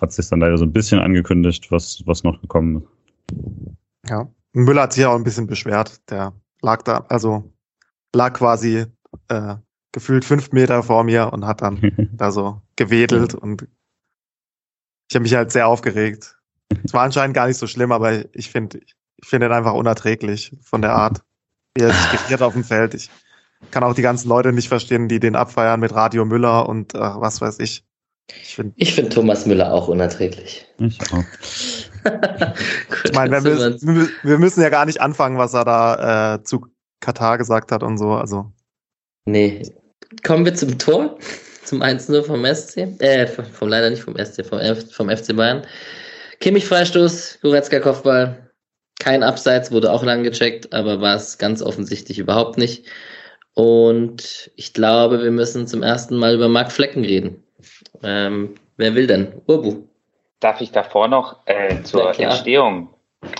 hat 0.00 0.12
sich 0.12 0.28
dann 0.28 0.40
leider 0.40 0.58
so 0.58 0.64
ein 0.64 0.72
bisschen 0.72 1.00
angekündigt, 1.00 1.70
was, 1.70 2.02
was 2.06 2.22
noch 2.22 2.40
gekommen 2.40 2.82
ist. 2.82 4.10
Ja. 4.10 4.28
Müller 4.52 4.82
hat 4.82 4.92
sich 4.92 5.04
auch 5.04 5.14
ein 5.14 5.24
bisschen 5.24 5.46
beschwert. 5.46 6.00
Der 6.10 6.32
lag 6.62 6.82
da, 6.82 7.04
also 7.08 7.52
lag 8.14 8.34
quasi 8.34 8.86
äh, 9.28 9.56
gefühlt 9.92 10.24
fünf 10.24 10.52
Meter 10.52 10.82
vor 10.82 11.04
mir 11.04 11.32
und 11.32 11.46
hat 11.46 11.62
dann 11.62 11.80
da 12.12 12.30
so 12.30 12.60
gewedelt 12.76 13.34
und 13.34 13.66
ich 15.08 15.14
habe 15.14 15.22
mich 15.22 15.34
halt 15.34 15.52
sehr 15.52 15.68
aufgeregt. 15.68 16.38
Es 16.84 16.92
war 16.92 17.02
anscheinend 17.02 17.34
gar 17.34 17.46
nicht 17.46 17.58
so 17.58 17.66
schlimm, 17.66 17.92
aber 17.92 18.34
ich 18.34 18.50
finde 18.50 18.78
ich 18.78 18.94
finde 19.28 19.46
ihn 19.46 19.52
einfach 19.52 19.72
unerträglich 19.72 20.52
von 20.62 20.82
der 20.82 20.92
Art, 20.92 21.22
wie 21.74 21.84
er 21.84 21.92
sich 21.92 22.10
gefiert 22.10 22.42
auf 22.42 22.52
dem 22.52 22.64
Feld. 22.64 22.94
Ich 22.94 23.08
kann 23.70 23.84
auch 23.84 23.94
die 23.94 24.02
ganzen 24.02 24.28
Leute 24.28 24.52
nicht 24.52 24.68
verstehen, 24.68 25.08
die 25.08 25.20
den 25.20 25.36
abfeiern 25.36 25.80
mit 25.80 25.94
Radio 25.94 26.24
Müller 26.24 26.68
und 26.68 26.94
äh, 26.94 26.98
was 26.98 27.40
weiß 27.40 27.58
ich. 27.60 27.84
Ich 28.28 28.56
finde 28.56 28.74
ich 28.76 28.94
find 28.94 29.12
Thomas 29.12 29.46
Müller 29.46 29.72
auch 29.72 29.88
unerträglich. 29.88 30.66
Ich 30.78 30.98
auch. 31.12 31.22
ich 33.04 33.12
meine, 33.12 33.44
wir, 33.44 34.08
wir, 34.22 34.38
müssen 34.38 34.62
ja 34.62 34.68
gar 34.68 34.84
nicht 34.84 35.00
anfangen, 35.00 35.38
was 35.38 35.54
er 35.54 35.64
da 35.64 36.34
äh, 36.34 36.42
zu 36.42 36.66
Katar 37.00 37.38
gesagt 37.38 37.70
hat 37.72 37.82
und 37.82 37.98
so. 37.98 38.12
Also. 38.12 38.52
Nee. 39.26 39.62
Kommen 40.24 40.44
wir 40.44 40.54
zum 40.54 40.78
Tor. 40.78 41.18
Zum 41.64 41.82
1-0 41.82 42.22
vom 42.22 42.44
SC. 42.44 43.02
Äh, 43.02 43.26
vom 43.26 43.68
leider 43.68 43.90
nicht 43.90 44.02
vom 44.02 44.14
SC, 44.16 44.46
vom, 44.46 44.60
vom 44.92 45.10
FC 45.10 45.34
Bayern. 45.34 45.66
Kimmich 46.38 46.64
Freistoß, 46.64 47.40
Goretzka 47.42 47.80
Kopfball. 47.80 48.52
Kein 49.00 49.24
Abseits, 49.24 49.72
wurde 49.72 49.90
auch 49.90 50.04
lang 50.04 50.22
gecheckt, 50.22 50.72
aber 50.72 51.00
war 51.00 51.16
es 51.16 51.38
ganz 51.38 51.62
offensichtlich 51.62 52.20
überhaupt 52.20 52.56
nicht. 52.56 52.86
Und 53.56 54.50
ich 54.54 54.74
glaube, 54.74 55.22
wir 55.22 55.30
müssen 55.30 55.66
zum 55.66 55.82
ersten 55.82 56.16
Mal 56.16 56.34
über 56.34 56.48
Marc 56.48 56.70
Flecken 56.70 57.04
reden. 57.04 57.42
Ähm, 58.02 58.54
wer 58.76 58.94
will 58.94 59.06
denn? 59.06 59.40
Urbu. 59.46 59.88
Darf 60.40 60.60
ich 60.60 60.72
davor 60.72 61.08
noch 61.08 61.46
äh, 61.46 61.82
zur 61.82 62.18
Entstehung 62.18 62.90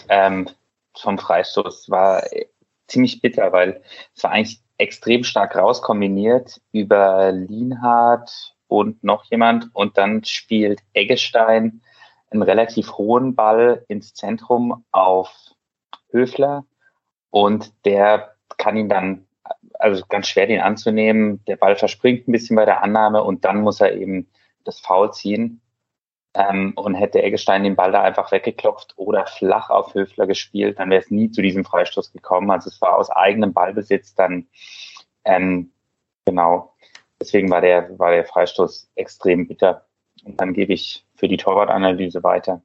ähm, 0.09 0.49
vom 0.97 1.19
Freistoß 1.19 1.91
war 1.91 2.33
äh, 2.33 2.47
ziemlich 2.87 3.21
bitter, 3.21 3.53
weil 3.53 3.83
es 4.15 4.25
war 4.25 4.33
eigentlich 4.33 4.61
extrem 4.79 5.25
stark 5.25 5.57
rauskombiniert 5.57 6.61
über 6.73 7.33
Lienhardt 7.33 8.55
und 8.69 9.03
noch 9.05 9.25
jemand 9.25 9.69
und 9.75 9.99
dann 9.99 10.25
spielt 10.25 10.81
Eggestein 10.93 11.83
einen 12.31 12.43
relativ 12.43 12.93
hohen 12.93 13.35
Ball 13.35 13.85
ins 13.89 14.15
Zentrum 14.15 14.85
auf 14.93 15.31
Höfler 16.11 16.65
und 17.31 17.73
der 17.85 18.35
kann 18.57 18.77
ihn 18.77 18.89
dann, 18.89 19.26
also 19.79 20.05
ganz 20.09 20.29
schwer 20.29 20.47
den 20.47 20.61
anzunehmen, 20.61 21.45
der 21.47 21.57
Ball 21.57 21.77
verspringt 21.77 22.29
ein 22.29 22.33
bisschen 22.33 22.57
bei 22.57 22.65
der 22.65 22.83
Annahme 22.83 23.23
und 23.23 23.45
dann 23.45 23.61
muss 23.61 23.81
er 23.81 23.95
eben 23.95 24.29
das 24.65 24.81
Foul 24.81 25.13
ziehen. 25.13 25.61
Ähm, 26.35 26.75
und 26.77 26.95
hätte 26.95 27.23
Eggestein 27.23 27.65
den 27.65 27.77
Ball 27.77 27.93
da 27.93 28.03
einfach 28.03 28.31
weggeklopft 28.31 28.93
oder 28.97 29.27
flach 29.27 29.71
auf 29.71 29.95
Höfler 29.95 30.27
gespielt, 30.27 30.79
dann 30.79 30.91
wäre 30.91 31.01
es 31.01 31.11
nie 31.11 31.31
zu 31.31 31.41
diesem 31.41 31.65
Freistoß 31.65 32.13
gekommen. 32.13 32.51
Also 32.51 32.69
es 32.69 32.79
war 32.83 32.97
aus 32.97 33.09
eigenem 33.09 33.55
Ballbesitz 33.55 34.15
dann 34.15 34.47
ähm, 35.25 35.73
genau. 36.25 36.75
Deswegen 37.21 37.51
war 37.51 37.61
der, 37.61 37.99
war 37.99 38.13
der 38.13 38.25
Freistoß 38.25 38.91
extrem 38.95 39.49
bitter. 39.49 39.87
Und 40.25 40.41
dann 40.41 40.55
gebe 40.55 40.73
ich 40.73 41.07
für 41.15 41.29
die 41.29 41.37
Torwartanalyse 41.37 42.23
weiter. 42.23 42.63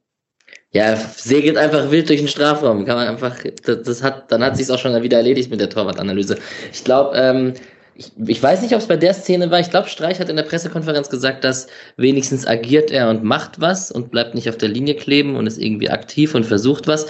Ja, 0.74 0.96
segelt 0.96 1.58
einfach 1.58 1.90
wild 1.90 2.08
durch 2.08 2.20
den 2.20 2.28
Strafraum. 2.28 2.86
Kann 2.86 2.96
man 2.96 3.08
einfach, 3.08 3.36
das, 3.64 3.82
das 3.82 4.02
hat, 4.02 4.32
dann 4.32 4.42
hat 4.42 4.56
sich 4.56 4.70
auch 4.70 4.78
schon 4.78 5.00
wieder 5.02 5.18
erledigt 5.18 5.50
mit 5.50 5.60
der 5.60 5.68
Torwartanalyse. 5.68 6.38
Ich 6.72 6.82
glaube, 6.82 7.14
ähm, 7.14 7.52
ich, 7.94 8.10
ich 8.26 8.42
weiß 8.42 8.62
nicht, 8.62 8.72
ob 8.74 8.80
es 8.80 8.88
bei 8.88 8.96
der 8.96 9.12
Szene 9.12 9.50
war. 9.50 9.60
Ich 9.60 9.68
glaube, 9.68 9.90
Streich 9.90 10.18
hat 10.18 10.30
in 10.30 10.36
der 10.36 10.44
Pressekonferenz 10.44 11.10
gesagt, 11.10 11.44
dass 11.44 11.66
wenigstens 11.98 12.46
agiert 12.46 12.90
er 12.90 13.10
und 13.10 13.22
macht 13.22 13.60
was 13.60 13.92
und 13.92 14.10
bleibt 14.10 14.34
nicht 14.34 14.48
auf 14.48 14.56
der 14.56 14.70
Linie 14.70 14.94
kleben 14.94 15.36
und 15.36 15.46
ist 15.46 15.58
irgendwie 15.58 15.90
aktiv 15.90 16.34
und 16.34 16.46
versucht 16.46 16.86
was. 16.86 17.06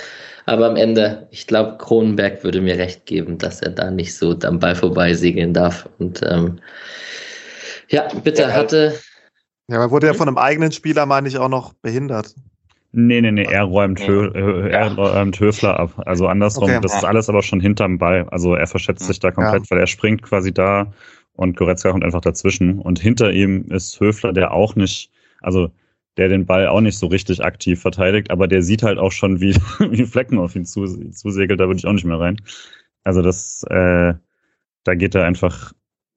Aber 0.46 0.66
am 0.66 0.74
Ende, 0.74 1.28
ich 1.30 1.46
glaube, 1.46 1.78
Kronenberg 1.78 2.42
würde 2.42 2.60
mir 2.60 2.76
recht 2.76 3.06
geben, 3.06 3.38
dass 3.38 3.62
er 3.62 3.70
da 3.70 3.92
nicht 3.92 4.16
so 4.16 4.36
am 4.42 4.58
Ball 4.58 4.74
vorbei 4.74 5.14
segeln 5.14 5.54
darf. 5.54 5.88
Und 6.00 6.20
ähm, 6.28 6.58
ja, 7.88 8.08
bitte 8.24 8.52
hatte. 8.52 8.98
Ja, 9.68 9.76
aber 9.76 9.92
wurde 9.92 10.08
ja 10.08 10.14
von 10.14 10.26
einem 10.26 10.38
eigenen 10.38 10.72
Spieler, 10.72 11.06
meine 11.06 11.28
ich, 11.28 11.38
auch 11.38 11.48
noch 11.48 11.74
behindert. 11.74 12.34
Nee, 12.94 13.22
nee, 13.22 13.32
nee, 13.32 13.44
er 13.44 13.64
räumt, 13.64 14.06
Hö 14.06 14.68
er 14.68 14.94
räumt 14.94 15.40
Höfler 15.40 15.80
ab. 15.80 16.02
Also 16.04 16.26
andersrum, 16.26 16.64
okay. 16.64 16.80
das 16.82 16.94
ist 16.94 17.04
alles 17.04 17.30
aber 17.30 17.42
schon 17.42 17.60
hinterm 17.60 17.96
Ball. 17.96 18.28
Also 18.30 18.54
er 18.54 18.66
verschätzt 18.66 19.06
sich 19.06 19.18
da 19.18 19.30
komplett, 19.30 19.64
ja. 19.64 19.70
weil 19.70 19.80
er 19.80 19.86
springt 19.86 20.22
quasi 20.22 20.52
da 20.52 20.92
und 21.32 21.56
Goretzka 21.56 21.90
kommt 21.90 22.04
einfach 22.04 22.20
dazwischen. 22.20 22.78
Und 22.78 22.98
hinter 22.98 23.32
ihm 23.32 23.64
ist 23.70 23.98
Höfler, 23.98 24.34
der 24.34 24.52
auch 24.52 24.76
nicht, 24.76 25.10
also 25.40 25.70
der 26.18 26.28
den 26.28 26.44
Ball 26.44 26.66
auch 26.66 26.82
nicht 26.82 26.98
so 26.98 27.06
richtig 27.06 27.42
aktiv 27.42 27.80
verteidigt, 27.80 28.30
aber 28.30 28.46
der 28.46 28.62
sieht 28.62 28.82
halt 28.82 28.98
auch 28.98 29.12
schon, 29.12 29.40
wie, 29.40 29.54
wie 29.78 30.04
Flecken 30.04 30.38
auf 30.38 30.54
ihn 30.54 30.66
zusegelt, 30.66 31.60
da 31.60 31.66
würde 31.66 31.78
ich 31.78 31.86
auch 31.86 31.94
nicht 31.94 32.04
mehr 32.04 32.20
rein. 32.20 32.36
Also 33.04 33.22
das, 33.22 33.64
äh, 33.70 34.12
da 34.84 34.94
geht 34.94 35.14
er 35.14 35.24
einfach 35.24 35.72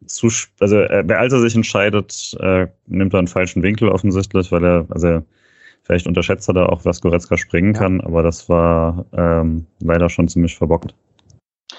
zu, 0.06 0.28
also 0.60 0.82
äh, 0.82 1.06
als 1.14 1.32
er 1.32 1.40
sich 1.40 1.56
entscheidet, 1.56 2.36
äh, 2.42 2.68
nimmt 2.88 3.14
er 3.14 3.20
einen 3.20 3.28
falschen 3.28 3.64
Winkel 3.64 3.88
offensichtlich, 3.88 4.52
weil 4.52 4.66
er, 4.66 4.86
also 4.90 5.24
vielleicht 5.86 6.08
unterschätzt 6.08 6.50
er 6.50 6.54
da 6.54 6.66
auch, 6.66 6.84
was 6.84 7.02
Goretzka 7.02 7.38
springen 7.38 7.74
ja. 7.74 7.80
kann, 7.80 8.02
aber 8.02 8.24
das 8.24 8.50
war 8.50 9.06
ähm, 9.14 9.66
leider 9.80 10.10
schon 10.10 10.28
ziemlich 10.28 10.58
verbockt. 10.58 10.96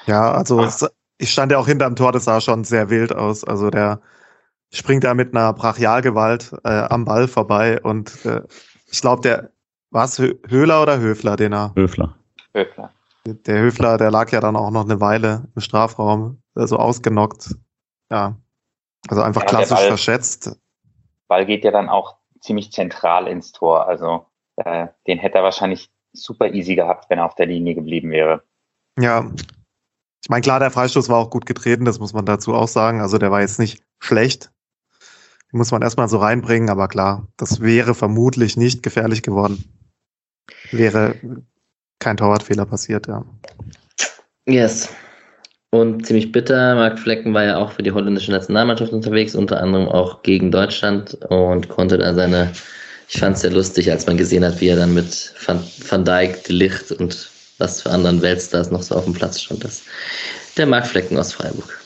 Ja, 0.07 0.33
also 0.33 0.63
es, 0.63 0.87
ich 1.19 1.31
stand 1.31 1.53
ja 1.53 1.59
auch 1.59 1.67
hinterm 1.67 1.97
Tor, 1.97 2.13
das 2.13 2.25
sah 2.25 2.41
schon 2.41 2.65
sehr 2.65 2.89
wild 2.89 3.15
aus. 3.15 3.45
Also 3.45 3.71
der 3.71 4.01
springt 4.73 5.05
da 5.05 5.15
mit 5.15 5.35
einer 5.35 5.53
Brachialgewalt 5.53 6.53
äh, 6.65 6.69
am 6.69 7.05
Ball 7.05 7.29
vorbei 7.29 7.81
und 7.83 8.25
äh, 8.25 8.43
ich 8.91 9.01
glaube, 9.01 9.23
der 9.23 9.51
war 9.91 10.05
es 10.05 10.19
Höhler 10.19 10.83
oder 10.83 10.99
Höfler, 10.99 11.37
den 11.37 11.53
er. 11.53 11.73
Höfler. 11.75 12.17
Höfler. 12.55 12.93
Der 13.27 13.61
Höfler, 13.61 13.99
der 13.99 14.11
lag 14.11 14.31
ja 14.31 14.41
dann 14.41 14.55
auch 14.55 14.71
noch 14.71 14.85
eine 14.85 15.01
Weile 15.01 15.49
im 15.55 15.61
Strafraum, 15.61 16.43
also 16.55 16.77
ausgenockt. 16.77 17.57
Ja. 18.11 18.37
Also 19.09 19.23
einfach 19.23 19.43
ja, 19.43 19.49
klassisch 19.49 19.77
Ball, 19.77 19.89
verschätzt. 19.89 20.61
Ball 21.27 21.45
geht 21.45 21.65
ja 21.65 21.73
dann 21.73 21.89
auch 21.89 22.19
ziemlich 22.41 22.73
zentral 22.73 23.29
ins 23.29 23.53
Tor. 23.53 23.87
Also 23.87 24.27
äh, 24.57 24.89
den 25.07 25.19
hätte 25.19 25.39
er 25.39 25.45
wahrscheinlich 25.45 25.91
super 26.13 26.53
easy 26.53 26.75
gehabt, 26.75 27.11
wenn 27.11 27.19
er 27.19 27.27
auf 27.27 27.35
der 27.35 27.47
Linie 27.47 27.75
geblieben 27.75 28.11
wäre. 28.11 28.43
Ja. 28.99 29.31
Ich 30.23 30.31
meine, 30.31 30.43
klar, 30.43 30.59
der 30.59 30.71
Freistoß 30.71 31.09
war 31.09 31.19
auch 31.19 31.31
gut 31.31 31.47
getreten, 31.47 31.85
das 31.85 32.01
muss 32.01 32.13
man 32.13 32.27
dazu 32.27 32.55
auch 32.55 32.69
sagen. 32.69 33.01
Also 33.01 33.19
der 33.19 33.31
war 33.31 33.41
jetzt 33.41 33.59
nicht 33.59 33.85
schlecht. 34.01 34.51
Den 35.53 35.59
muss 35.59 35.71
man 35.71 35.83
erstmal 35.83 36.09
so 36.09 36.19
reinbringen, 36.19 36.71
aber 36.71 36.89
klar, 36.89 37.29
das 37.37 37.61
wäre 37.61 37.95
vermutlich 37.95 38.57
nicht 38.57 38.83
gefährlich 38.83 39.23
geworden. 39.23 39.65
Wäre 40.73 41.15
kein 42.01 42.17
Torwartfehler 42.17 42.67
passiert, 42.67 43.07
ja. 43.07 43.25
Yes. 44.47 44.89
Und 45.71 46.07
ziemlich 46.07 46.33
bitter, 46.33 46.75
Marc 46.75 46.99
Flecken 46.99 47.35
war 47.35 47.45
ja 47.45 47.59
auch 47.59 47.73
für 47.73 47.83
die 47.83 47.93
holländische 47.93 48.31
Nationalmannschaft 48.31 48.93
unterwegs, 48.93 49.35
unter 49.35 49.61
anderem 49.61 49.89
auch 49.89 50.23
gegen 50.23 50.51
Deutschland 50.51 51.15
und 51.29 51.69
konnte 51.69 51.99
da 51.99 52.15
seine, 52.15 52.53
ich 53.09 53.19
fand 53.19 53.37
es 53.37 53.43
sehr 53.43 53.53
lustig, 53.53 53.91
als 53.91 54.07
man 54.07 54.17
gesehen 54.17 54.45
hat, 54.45 54.61
wie 54.61 54.69
er 54.69 54.77
dann 54.77 54.95
mit 54.95 55.35
Van, 55.45 55.63
Van 55.89 56.05
Dijk, 56.05 56.45
De 56.45 56.55
Licht 56.55 56.93
und 56.93 57.31
was 57.59 57.83
für 57.83 57.91
anderen 57.91 58.23
Weltstars 58.23 58.71
noch 58.71 58.83
so 58.83 58.95
auf 58.95 59.05
dem 59.05 59.15
Platz 59.15 59.41
stand. 59.41 59.65
Das, 59.65 59.83
der 60.57 60.67
Marc 60.67 60.87
Flecken 60.87 61.19
aus 61.19 61.33
Freiburg. 61.33 61.81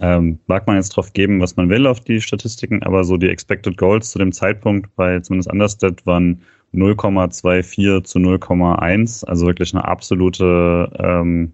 Ähm, 0.00 0.40
mag 0.46 0.66
man 0.66 0.76
jetzt 0.76 0.90
drauf 0.90 1.12
geben, 1.12 1.40
was 1.40 1.56
man 1.56 1.68
will 1.68 1.86
auf 1.86 2.00
die 2.00 2.20
Statistiken, 2.20 2.82
aber 2.82 3.04
so 3.04 3.16
die 3.16 3.28
Expected 3.28 3.76
Goals 3.76 4.10
zu 4.10 4.18
dem 4.18 4.32
Zeitpunkt 4.32 4.94
bei 4.96 5.20
zumindest 5.20 5.52
Understat 5.52 6.04
waren 6.04 6.42
0,24 6.74 8.02
zu 8.02 8.18
0,1, 8.18 9.24
also 9.24 9.46
wirklich 9.46 9.72
eine 9.72 9.84
absolute, 9.84 10.90
ähm, 10.98 11.52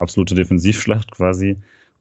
absolute 0.00 0.34
Defensivschlacht 0.34 1.10
quasi. 1.12 1.56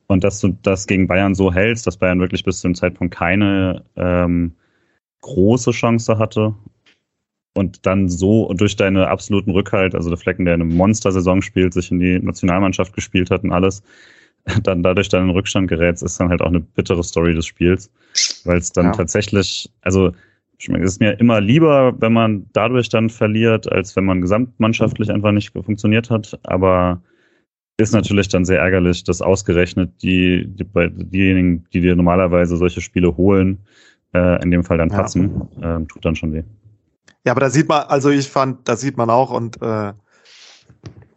Und 0.07 0.23
dass 0.23 0.39
du 0.39 0.57
das 0.63 0.87
gegen 0.87 1.07
Bayern 1.07 1.35
so 1.35 1.53
hältst, 1.53 1.85
dass 1.85 1.97
Bayern 1.97 2.19
wirklich 2.19 2.43
bis 2.43 2.61
zu 2.61 2.67
dem 2.67 2.75
Zeitpunkt 2.75 3.13
keine 3.13 3.83
ähm, 3.95 4.53
große 5.21 5.71
Chance 5.71 6.17
hatte 6.17 6.55
und 7.53 7.85
dann 7.85 8.09
so 8.09 8.51
durch 8.53 8.75
deine 8.75 9.07
absoluten 9.07 9.51
Rückhalt, 9.51 9.93
also 9.93 10.09
der 10.09 10.17
Flecken, 10.17 10.45
der 10.45 10.55
eine 10.55 10.65
Monster-Saison 10.65 11.41
spielt, 11.41 11.73
sich 11.73 11.91
in 11.91 11.99
die 11.99 12.19
Nationalmannschaft 12.19 12.93
gespielt 12.93 13.29
hat 13.29 13.43
und 13.43 13.51
alles, 13.51 13.83
dann 14.63 14.81
dadurch 14.81 15.09
dann 15.09 15.25
in 15.25 15.29
Rückstand 15.29 15.67
gerätst, 15.67 16.01
ist 16.01 16.19
dann 16.19 16.29
halt 16.29 16.41
auch 16.41 16.47
eine 16.47 16.61
bittere 16.61 17.03
Story 17.03 17.33
des 17.33 17.45
Spiels, 17.45 17.91
weil 18.45 18.57
es 18.57 18.71
dann 18.71 18.87
ja. 18.87 18.91
tatsächlich, 18.93 19.69
also 19.81 20.11
es 20.57 20.67
ist 20.67 20.99
mir 20.99 21.19
immer 21.19 21.39
lieber, 21.39 21.93
wenn 22.01 22.13
man 22.13 22.45
dadurch 22.53 22.89
dann 22.89 23.09
verliert, 23.09 23.71
als 23.71 23.95
wenn 23.95 24.05
man 24.05 24.21
gesamtmannschaftlich 24.21 25.09
einfach 25.09 25.31
nicht 25.31 25.53
funktioniert 25.53 26.09
hat. 26.09 26.37
Aber 26.43 27.01
ist 27.79 27.93
natürlich 27.93 28.27
dann 28.27 28.45
sehr 28.45 28.59
ärgerlich, 28.59 29.03
dass 29.03 29.21
ausgerechnet 29.21 30.01
die, 30.01 30.45
die 30.47 30.63
bei 30.63 30.89
diejenigen, 30.89 31.65
die 31.73 31.81
dir 31.81 31.95
normalerweise 31.95 32.57
solche 32.57 32.81
Spiele 32.81 33.15
holen, 33.15 33.59
äh, 34.13 34.41
in 34.43 34.51
dem 34.51 34.63
Fall 34.63 34.77
dann 34.77 34.89
patzen, 34.89 35.47
ja. 35.61 35.77
äh, 35.77 35.85
tut 35.85 36.03
dann 36.03 36.15
schon 36.15 36.33
weh. 36.33 36.43
Ja, 37.25 37.33
aber 37.33 37.41
da 37.41 37.49
sieht 37.49 37.69
man, 37.69 37.83
also 37.83 38.09
ich 38.09 38.29
fand, 38.29 38.67
da 38.67 38.75
sieht 38.75 38.97
man 38.97 39.09
auch 39.09 39.31
und 39.31 39.61
äh, 39.61 39.93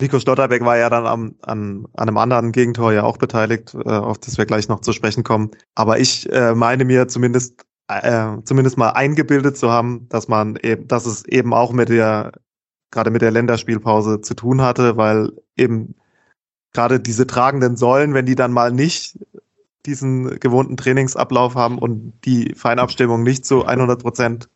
Nico 0.00 0.18
Stotterbeck 0.18 0.64
war 0.64 0.76
ja 0.76 0.90
dann 0.90 1.06
am, 1.06 1.34
an, 1.42 1.86
an 1.94 2.08
einem 2.08 2.18
anderen 2.18 2.50
Gegentor 2.52 2.92
ja 2.92 3.04
auch 3.04 3.18
beteiligt, 3.18 3.74
äh, 3.74 3.88
auf 3.88 4.18
das 4.18 4.36
wir 4.36 4.46
gleich 4.46 4.68
noch 4.68 4.80
zu 4.80 4.92
sprechen 4.92 5.22
kommen. 5.22 5.50
Aber 5.74 6.00
ich 6.00 6.30
äh, 6.32 6.54
meine 6.54 6.84
mir 6.84 7.06
zumindest 7.06 7.64
äh, 7.88 8.38
zumindest 8.44 8.78
mal 8.78 8.90
eingebildet 8.90 9.56
zu 9.56 9.70
haben, 9.70 10.08
dass 10.08 10.28
man 10.28 10.56
eben, 10.62 10.88
dass 10.88 11.06
es 11.06 11.24
eben 11.26 11.52
auch 11.52 11.72
mit 11.72 11.88
der, 11.88 12.32
gerade 12.90 13.10
mit 13.10 13.22
der 13.22 13.30
Länderspielpause 13.30 14.20
zu 14.20 14.34
tun 14.34 14.62
hatte, 14.62 14.96
weil 14.96 15.32
eben 15.56 15.94
gerade 16.72 17.00
diese 17.00 17.26
tragenden 17.26 17.76
Säulen, 17.76 18.14
wenn 18.14 18.26
die 18.26 18.34
dann 18.34 18.52
mal 18.52 18.72
nicht 18.72 19.18
diesen 19.86 20.38
gewohnten 20.38 20.76
Trainingsablauf 20.76 21.54
haben 21.54 21.78
und 21.78 22.12
die 22.24 22.54
Feinabstimmung 22.54 23.22
nicht 23.22 23.44
zu 23.44 23.64
100 23.64 24.00
Prozent 24.00 24.48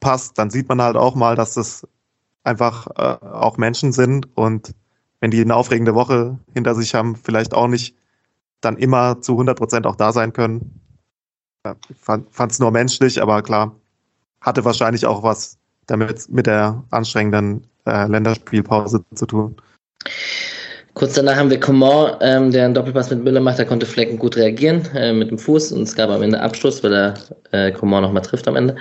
passt, 0.00 0.38
dann 0.38 0.50
sieht 0.50 0.68
man 0.68 0.80
halt 0.80 0.96
auch 0.96 1.14
mal, 1.14 1.36
dass 1.36 1.54
das 1.54 1.86
einfach 2.44 2.86
äh, 2.96 3.24
auch 3.24 3.56
Menschen 3.56 3.92
sind 3.92 4.36
und 4.36 4.74
wenn 5.20 5.30
die 5.30 5.40
eine 5.40 5.56
aufregende 5.56 5.94
Woche 5.94 6.38
hinter 6.54 6.74
sich 6.74 6.94
haben, 6.94 7.16
vielleicht 7.16 7.54
auch 7.54 7.66
nicht 7.66 7.96
dann 8.60 8.76
immer 8.76 9.20
zu 9.20 9.32
100 9.32 9.58
Prozent 9.58 9.86
auch 9.86 9.96
da 9.96 10.12
sein 10.12 10.32
können. 10.32 10.80
Ich 11.88 11.96
fand 11.98 12.52
es 12.52 12.58
nur 12.58 12.70
menschlich, 12.70 13.20
aber 13.20 13.42
klar, 13.42 13.74
hatte 14.40 14.64
wahrscheinlich 14.64 15.06
auch 15.06 15.22
was 15.22 15.58
damit 15.86 16.28
mit 16.28 16.46
der 16.46 16.84
anstrengenden 16.90 17.66
äh, 17.86 18.06
Länderspielpause 18.06 19.04
zu 19.14 19.26
tun. 19.26 19.56
Kurz 20.94 21.14
danach 21.14 21.36
haben 21.36 21.50
wir 21.50 21.60
Coman, 21.60 22.16
ähm, 22.20 22.50
der 22.50 22.64
einen 22.64 22.74
Doppelpass 22.74 23.10
mit 23.10 23.22
Müller 23.22 23.40
macht. 23.40 23.58
Da 23.58 23.64
konnte 23.64 23.86
Flecken 23.86 24.18
gut 24.18 24.36
reagieren 24.36 24.82
äh, 24.94 25.12
mit 25.12 25.30
dem 25.30 25.38
Fuß 25.38 25.72
und 25.72 25.82
es 25.82 25.94
gab 25.94 26.10
am 26.10 26.22
Ende 26.22 26.40
Abschluss, 26.40 26.82
weil 26.82 26.92
er 26.92 27.14
äh, 27.52 27.70
Coman 27.72 28.02
nochmal 28.02 28.22
trifft 28.22 28.48
am 28.48 28.56
Ende. 28.56 28.76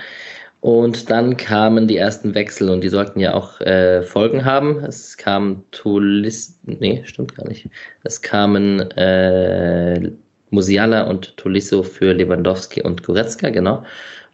Und 0.61 1.11
dann 1.11 1.37
kamen 1.37 1.87
die 1.87 1.97
ersten 1.97 2.33
Wechsel 2.33 2.69
und 2.69 2.81
die 2.81 2.89
sollten 2.89 3.19
ja 3.19 3.35
auch 3.35 3.61
äh, 3.61 4.01
Folgen 4.01 4.43
haben. 4.43 4.79
Es 4.83 5.15
kam 5.15 5.63
Tulis, 5.71 6.59
nee, 6.63 7.03
stimmt 7.05 7.35
gar 7.35 7.47
nicht. 7.47 7.69
Es 8.03 8.21
kamen 8.21 8.79
äh, 8.91 10.11
Musiala 10.49 11.03
und 11.03 11.37
Tolisso 11.37 11.83
für 11.83 12.13
Lewandowski 12.13 12.81
und 12.81 13.03
Goretzka, 13.03 13.49
genau. 13.49 13.83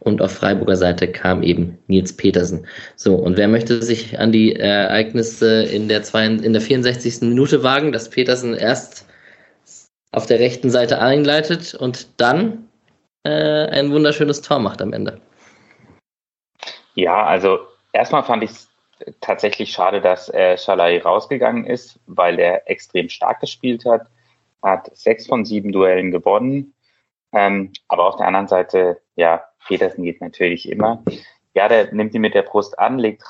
Und 0.04 0.22
auf 0.22 0.32
Freiburger 0.32 0.76
Seite 0.76 1.12
kam 1.12 1.44
eben 1.44 1.78
Nils 1.88 2.16
Petersen. 2.16 2.68
So, 2.96 3.16
und 3.16 3.38
wer 3.38 3.48
möchte 3.48 3.82
sich 3.82 4.20
an 4.20 4.32
die 4.32 4.56
Ereignisse 4.56 5.64
in 5.64 5.88
der, 5.88 6.04
zwei, 6.04 6.26
in 6.26 6.54
der 6.54 6.62
64. 6.62 7.22
Minute 7.22 7.64
wagen, 7.64 7.92
dass 7.92 8.10
Petersen 8.10 8.54
erst 8.54 9.08
auf 10.12 10.26
der 10.26 10.40
rechten 10.40 10.70
Seite 10.70 11.00
einleitet 11.00 11.74
und 11.74 12.20
dann 12.20 12.70
äh, 13.24 13.30
ein 13.30 13.92
wunderschönes 13.92 14.42
Tor 14.42 14.60
macht 14.60 14.82
am 14.82 14.94
Ende? 14.94 15.20
Ja, 16.96 17.26
also 17.26 17.60
erstmal 17.94 18.24
fand 18.24 18.44
ich 18.44 18.52
es 18.52 18.70
tatsächlich 19.22 19.72
schade, 19.72 20.02
dass 20.02 20.30
äh, 20.30 20.58
Schalai 20.58 21.02
rausgegangen 21.02 21.66
ist, 21.66 22.00
weil 22.06 22.40
er 22.40 22.70
extrem 22.70 23.10
stark 23.10 23.40
gespielt 23.40 23.86
hat 23.86 24.08
hat 24.64 24.90
sechs 24.96 25.28
von 25.28 25.46
sieben 25.46 25.72
Duellen 25.72 26.12
gewonnen. 26.12 26.74
Ähm, 27.34 27.74
aber 27.88 28.08
auf 28.08 28.16
der 28.16 28.28
anderen 28.28 28.48
Seite, 28.48 29.02
ja, 29.16 29.44
Petersen 29.68 30.04
geht 30.04 30.22
natürlich 30.22 30.70
immer. 30.70 31.04
Ja, 31.54 31.68
der 31.68 31.94
nimmt 31.94 32.14
ihn 32.14 32.22
mit 32.22 32.34
der 32.34 32.42
Brust 32.42 32.78
an, 32.80 33.00
legt, 33.00 33.24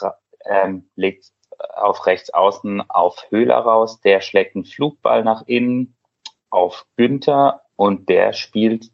ähm, 0.46 0.86
legt 0.96 1.32
auf 1.58 2.06
rechts 2.06 2.30
außen 2.32 2.90
auf 2.90 3.26
Höhler 3.30 3.58
raus, 3.58 4.02
der 4.02 4.22
schlägt 4.22 4.56
einen 4.56 4.66
Flugball 4.66 5.24
nach 5.24 5.44
innen 5.48 5.96
auf 6.50 6.86
Günther 6.98 7.62
und 7.76 8.10
der 8.10 8.34
spielt 8.34 8.92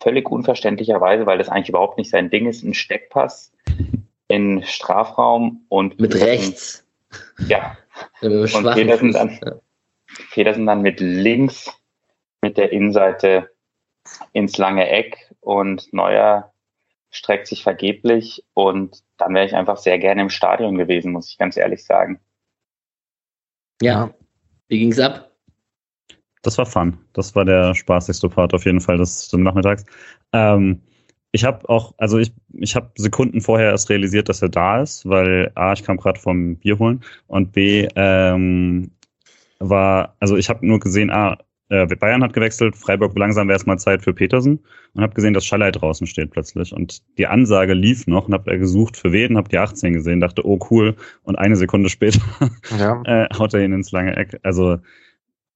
völlig 0.00 0.30
unverständlicherweise, 0.30 1.26
weil 1.26 1.38
das 1.38 1.48
eigentlich 1.48 1.68
überhaupt 1.68 1.98
nicht 1.98 2.10
sein 2.10 2.30
Ding 2.30 2.46
ist, 2.46 2.62
ein 2.62 2.74
Steckpass 2.74 3.52
in 4.28 4.62
Strafraum 4.64 5.64
und 5.68 6.00
mit 6.00 6.14
rechts. 6.14 6.86
Ja. 7.46 7.76
und 8.20 8.72
Petersen 8.72 9.12
dann, 9.12 9.38
Petersen 10.32 10.66
dann 10.66 10.82
mit 10.82 11.00
links 11.00 11.70
mit 12.40 12.56
der 12.56 12.72
Innenseite 12.72 13.50
ins 14.32 14.58
lange 14.58 14.88
Eck 14.88 15.30
und 15.40 15.92
Neuer 15.92 16.51
streckt 17.12 17.46
sich 17.46 17.62
vergeblich 17.62 18.44
und 18.54 19.04
dann 19.18 19.34
wäre 19.34 19.46
ich 19.46 19.54
einfach 19.54 19.76
sehr 19.76 19.98
gerne 19.98 20.22
im 20.22 20.30
Stadion 20.30 20.76
gewesen, 20.76 21.12
muss 21.12 21.28
ich 21.28 21.38
ganz 21.38 21.56
ehrlich 21.56 21.84
sagen. 21.84 22.18
Ja, 23.80 24.12
wie 24.68 24.78
ging's 24.78 24.98
ab? 24.98 25.30
Das 26.40 26.58
war 26.58 26.66
fun. 26.66 26.98
Das 27.12 27.34
war 27.36 27.44
der 27.44 27.74
spaßigste 27.74 28.28
Part 28.28 28.54
auf 28.54 28.64
jeden 28.64 28.80
Fall 28.80 28.96
des, 28.96 29.28
des 29.28 29.38
Nachmittags. 29.38 29.84
Ähm, 30.32 30.82
ich 31.30 31.44
habe 31.44 31.68
auch, 31.68 31.94
also 31.98 32.18
ich, 32.18 32.32
ich 32.52 32.74
habe 32.74 32.90
Sekunden 32.96 33.40
vorher 33.40 33.70
erst 33.70 33.90
realisiert, 33.90 34.28
dass 34.28 34.42
er 34.42 34.48
da 34.48 34.82
ist, 34.82 35.08
weil 35.08 35.52
A, 35.54 35.72
ich 35.72 35.82
kam 35.82 35.98
gerade 35.98 36.18
vom 36.18 36.56
Bier 36.56 36.78
holen 36.78 37.02
und 37.26 37.52
B, 37.52 37.88
ähm, 37.94 38.90
war, 39.58 40.16
also 40.18 40.36
ich 40.36 40.48
habe 40.48 40.66
nur 40.66 40.80
gesehen, 40.80 41.10
ah, 41.10 41.38
äh, 41.72 41.86
Bayern 41.96 42.22
hat 42.22 42.34
gewechselt, 42.34 42.76
Freiburg 42.76 43.16
langsam 43.18 43.48
wäre 43.48 43.56
es 43.56 43.64
mal 43.64 43.78
Zeit 43.78 44.02
für 44.02 44.12
Petersen 44.12 44.60
und 44.92 45.02
habe 45.02 45.14
gesehen, 45.14 45.32
dass 45.32 45.46
Schallei 45.46 45.70
draußen 45.70 46.06
steht 46.06 46.30
plötzlich. 46.30 46.72
Und 46.74 47.02
die 47.16 47.26
Ansage 47.26 47.72
lief 47.72 48.06
noch 48.06 48.28
und 48.28 48.34
habe 48.34 48.58
gesucht 48.58 48.94
für 48.98 49.10
wen, 49.10 49.38
habe 49.38 49.48
die 49.48 49.56
18 49.56 49.94
gesehen, 49.94 50.20
dachte, 50.20 50.46
oh 50.46 50.58
cool. 50.70 50.94
Und 51.22 51.36
eine 51.36 51.56
Sekunde 51.56 51.88
später 51.88 52.20
ja. 52.78 53.00
äh, 53.06 53.26
haut 53.38 53.54
er 53.54 53.64
ihn 53.64 53.72
ins 53.72 53.90
lange 53.90 54.14
Eck. 54.14 54.38
Also 54.42 54.78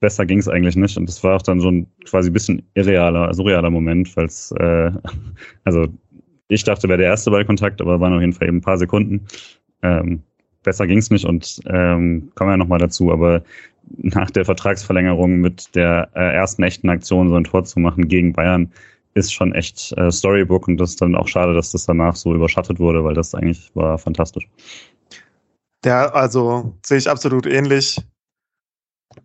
besser 0.00 0.24
ging 0.24 0.38
es 0.38 0.48
eigentlich 0.48 0.76
nicht. 0.76 0.96
Und 0.96 1.06
das 1.06 1.22
war 1.22 1.36
auch 1.36 1.42
dann 1.42 1.60
so 1.60 1.70
ein 1.70 1.86
quasi 2.06 2.30
bisschen 2.30 2.62
irrealer, 2.72 3.34
surrealer 3.34 3.68
Moment, 3.68 4.16
weil 4.16 4.24
es, 4.24 4.52
äh, 4.52 4.92
also 5.64 5.86
ich 6.48 6.64
dachte, 6.64 6.88
wäre 6.88 6.98
der 6.98 7.08
erste 7.08 7.30
Ballkontakt, 7.30 7.82
aber 7.82 8.00
waren 8.00 8.14
auf 8.14 8.20
jeden 8.22 8.32
Fall 8.32 8.48
eben 8.48 8.58
ein 8.58 8.62
paar 8.62 8.78
Sekunden. 8.78 9.26
Ähm, 9.82 10.22
besser 10.62 10.86
ging 10.86 10.98
es 10.98 11.10
nicht 11.10 11.24
und 11.24 11.60
ähm, 11.66 12.30
kommen 12.34 12.50
wir 12.50 12.56
nochmal 12.56 12.78
dazu, 12.78 13.12
aber 13.12 13.42
nach 13.96 14.30
der 14.30 14.44
Vertragsverlängerung 14.44 15.36
mit 15.36 15.74
der 15.74 16.10
äh, 16.14 16.34
ersten 16.34 16.62
echten 16.62 16.88
Aktion 16.88 17.28
so 17.28 17.36
ein 17.36 17.44
Tor 17.44 17.64
zu 17.64 17.80
machen 17.80 18.08
gegen 18.08 18.32
Bayern 18.32 18.72
ist 19.14 19.32
schon 19.32 19.54
echt 19.54 19.92
äh, 19.96 20.10
Storybook 20.10 20.68
und 20.68 20.76
das 20.76 20.90
ist 20.90 21.02
dann 21.02 21.14
auch 21.14 21.26
schade, 21.26 21.54
dass 21.54 21.72
das 21.72 21.86
danach 21.86 22.16
so 22.16 22.34
überschattet 22.34 22.78
wurde, 22.78 23.02
weil 23.02 23.14
das 23.14 23.34
eigentlich 23.34 23.70
war 23.74 23.98
fantastisch. 23.98 24.46
Ja, 25.84 26.10
also 26.10 26.76
sehe 26.84 26.98
ich 26.98 27.08
absolut 27.08 27.46
ähnlich. 27.46 27.98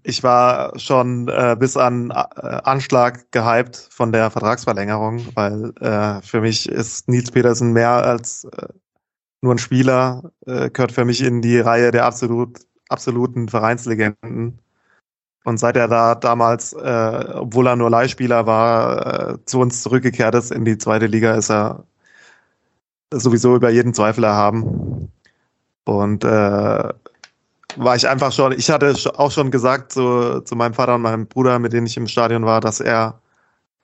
Ich 0.03 0.23
war 0.23 0.77
schon 0.79 1.27
äh, 1.27 1.57
bis 1.59 1.75
an 1.75 2.11
äh, 2.11 2.13
Anschlag 2.13 3.31
gehypt 3.31 3.89
von 3.91 4.13
der 4.13 4.31
Vertragsverlängerung, 4.31 5.25
weil 5.35 5.73
äh, 5.81 6.21
für 6.21 6.39
mich 6.39 6.69
ist 6.69 7.09
Nils 7.09 7.31
Petersen 7.31 7.73
mehr 7.73 7.89
als 7.89 8.45
äh, 8.45 8.67
nur 9.41 9.55
ein 9.55 9.57
Spieler, 9.57 10.31
äh, 10.45 10.69
gehört 10.69 10.93
für 10.93 11.03
mich 11.03 11.21
in 11.21 11.41
die 11.41 11.59
Reihe 11.59 11.91
der 11.91 12.05
absolut, 12.05 12.59
absoluten 12.91 13.49
Vereinslegenden. 13.49 14.59
Und 15.43 15.57
seit 15.57 15.75
er 15.75 15.87
da 15.87 16.13
damals, 16.15 16.73
äh, 16.73 17.25
obwohl 17.33 17.67
er 17.67 17.75
nur 17.75 17.89
Leihspieler 17.89 18.45
war, 18.45 19.31
äh, 19.31 19.45
zu 19.45 19.59
uns 19.59 19.81
zurückgekehrt 19.81 20.35
ist 20.35 20.51
in 20.51 20.65
die 20.65 20.77
zweite 20.77 21.07
Liga, 21.07 21.33
ist 21.33 21.49
er 21.49 21.83
sowieso 23.11 23.55
über 23.55 23.69
jeden 23.69 23.93
Zweifel 23.93 24.23
erhaben. 24.23 25.11
Und 25.85 26.23
äh, 26.23 26.93
war 27.75 27.95
ich 27.95 28.07
einfach 28.07 28.31
schon, 28.31 28.51
ich 28.51 28.69
hatte 28.69 28.93
auch 29.15 29.31
schon 29.31 29.51
gesagt 29.51 29.93
zu, 29.93 30.41
zu 30.41 30.55
meinem 30.55 30.73
Vater 30.73 30.95
und 30.95 31.01
meinem 31.01 31.27
Bruder, 31.27 31.59
mit 31.59 31.73
denen 31.73 31.87
ich 31.87 31.97
im 31.97 32.07
Stadion 32.07 32.45
war, 32.45 32.61
dass 32.61 32.79
er 32.79 33.19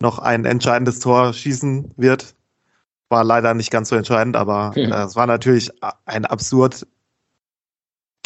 noch 0.01 0.19
ein 0.19 0.45
entscheidendes 0.45 0.99
Tor 0.99 1.33
schießen 1.33 1.93
wird. 1.97 2.35
War 3.09 3.23
leider 3.23 3.53
nicht 3.53 3.71
ganz 3.71 3.89
so 3.89 3.95
entscheidend, 3.95 4.35
aber 4.35 4.75
hm. 4.75 4.91
äh, 4.91 5.03
es 5.03 5.15
war 5.15 5.27
natürlich 5.27 5.71
ein 6.05 6.25
absurd 6.25 6.85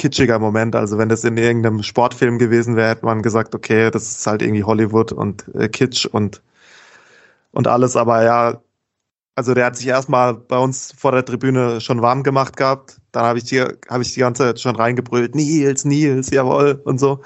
kitschiger 0.02 0.40
Moment. 0.40 0.76
Also 0.76 0.98
wenn 0.98 1.10
das 1.10 1.24
in 1.24 1.38
irgendeinem 1.38 1.84
Sportfilm 1.84 2.40
gewesen 2.40 2.76
wäre, 2.76 2.90
hätte 2.90 3.06
man 3.06 3.22
gesagt, 3.22 3.54
okay, 3.54 3.92
das 3.92 4.10
ist 4.10 4.28
halt 4.28 4.42
irgendwie 4.42 4.64
Hollywood 4.64 5.12
und 5.12 5.46
äh, 5.54 5.70
Kitsch 5.70 6.08
und, 6.08 6.42
und 7.52 7.68
alles. 7.68 7.96
Aber 7.96 8.24
ja, 8.24 8.62
also 9.36 9.54
der 9.54 9.66
hat 9.68 9.78
sich 9.78 9.88
erstmal 9.88 10.34
bei 10.34 10.58
uns 10.58 10.92
vor 10.98 11.12
der 11.12 11.24
Tribüne 11.24 11.82
schon 11.82 12.02
warm 12.02 12.24
gemacht 12.24 12.58
gehabt. 12.58 13.00
Dann 13.12 13.26
habe 13.26 13.38
ich 13.38 13.44
die, 13.44 13.64
ich 14.02 14.14
die 14.14 14.20
ganze 14.20 14.44
Zeit 14.44 14.60
schon 14.60 14.76
reingebrüllt, 14.76 15.36
Nils, 15.36 15.86
Nils, 15.86 16.32
jawohl 16.32 16.82
und 16.84 17.00
so. 17.00 17.12
Und 17.12 17.22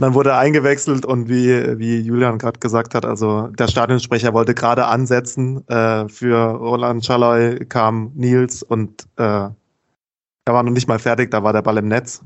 dann 0.00 0.14
wurde 0.14 0.30
er 0.30 0.38
eingewechselt 0.38 1.06
und 1.06 1.28
wie, 1.28 1.78
wie 1.78 2.00
Julian 2.00 2.38
gerade 2.38 2.58
gesagt 2.58 2.94
hat, 2.94 3.06
also 3.06 3.46
der 3.48 3.68
Stadionsprecher 3.68 4.34
wollte 4.34 4.52
gerade 4.54 4.86
ansetzen. 4.86 5.66
Äh, 5.68 6.08
für 6.08 6.36
Roland 6.36 7.04
Schalloy 7.04 7.64
kam 7.66 8.10
Nils 8.14 8.64
und 8.64 9.06
äh, 9.16 9.48
er 10.46 10.54
war 10.54 10.62
noch 10.62 10.72
nicht 10.72 10.88
mal 10.88 10.98
fertig, 10.98 11.30
da 11.30 11.42
war 11.42 11.52
der 11.52 11.62
Ball 11.62 11.76
im 11.76 11.88
Netz. 11.88 12.22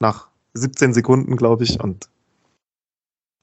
Nach 0.00 0.28
17 0.54 0.92
Sekunden, 0.92 1.36
glaube 1.36 1.64
ich. 1.64 1.80
Und 1.80 2.10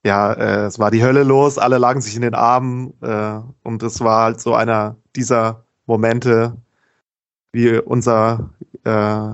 ja, 0.04 0.32
äh, 0.32 0.66
es 0.66 0.78
war 0.78 0.90
die 0.90 1.02
Hölle 1.02 1.24
los, 1.24 1.58
alle 1.58 1.78
lagen 1.78 2.00
sich 2.00 2.14
in 2.14 2.22
den 2.22 2.34
Armen 2.34 2.92
äh, 3.00 3.40
und 3.62 3.82
es 3.82 4.00
war 4.00 4.22
halt 4.24 4.40
so 4.40 4.54
einer 4.54 4.96
dieser 5.16 5.64
Momente, 5.86 6.56
wie 7.52 7.78
unser 7.78 8.50
äh, 8.84 9.30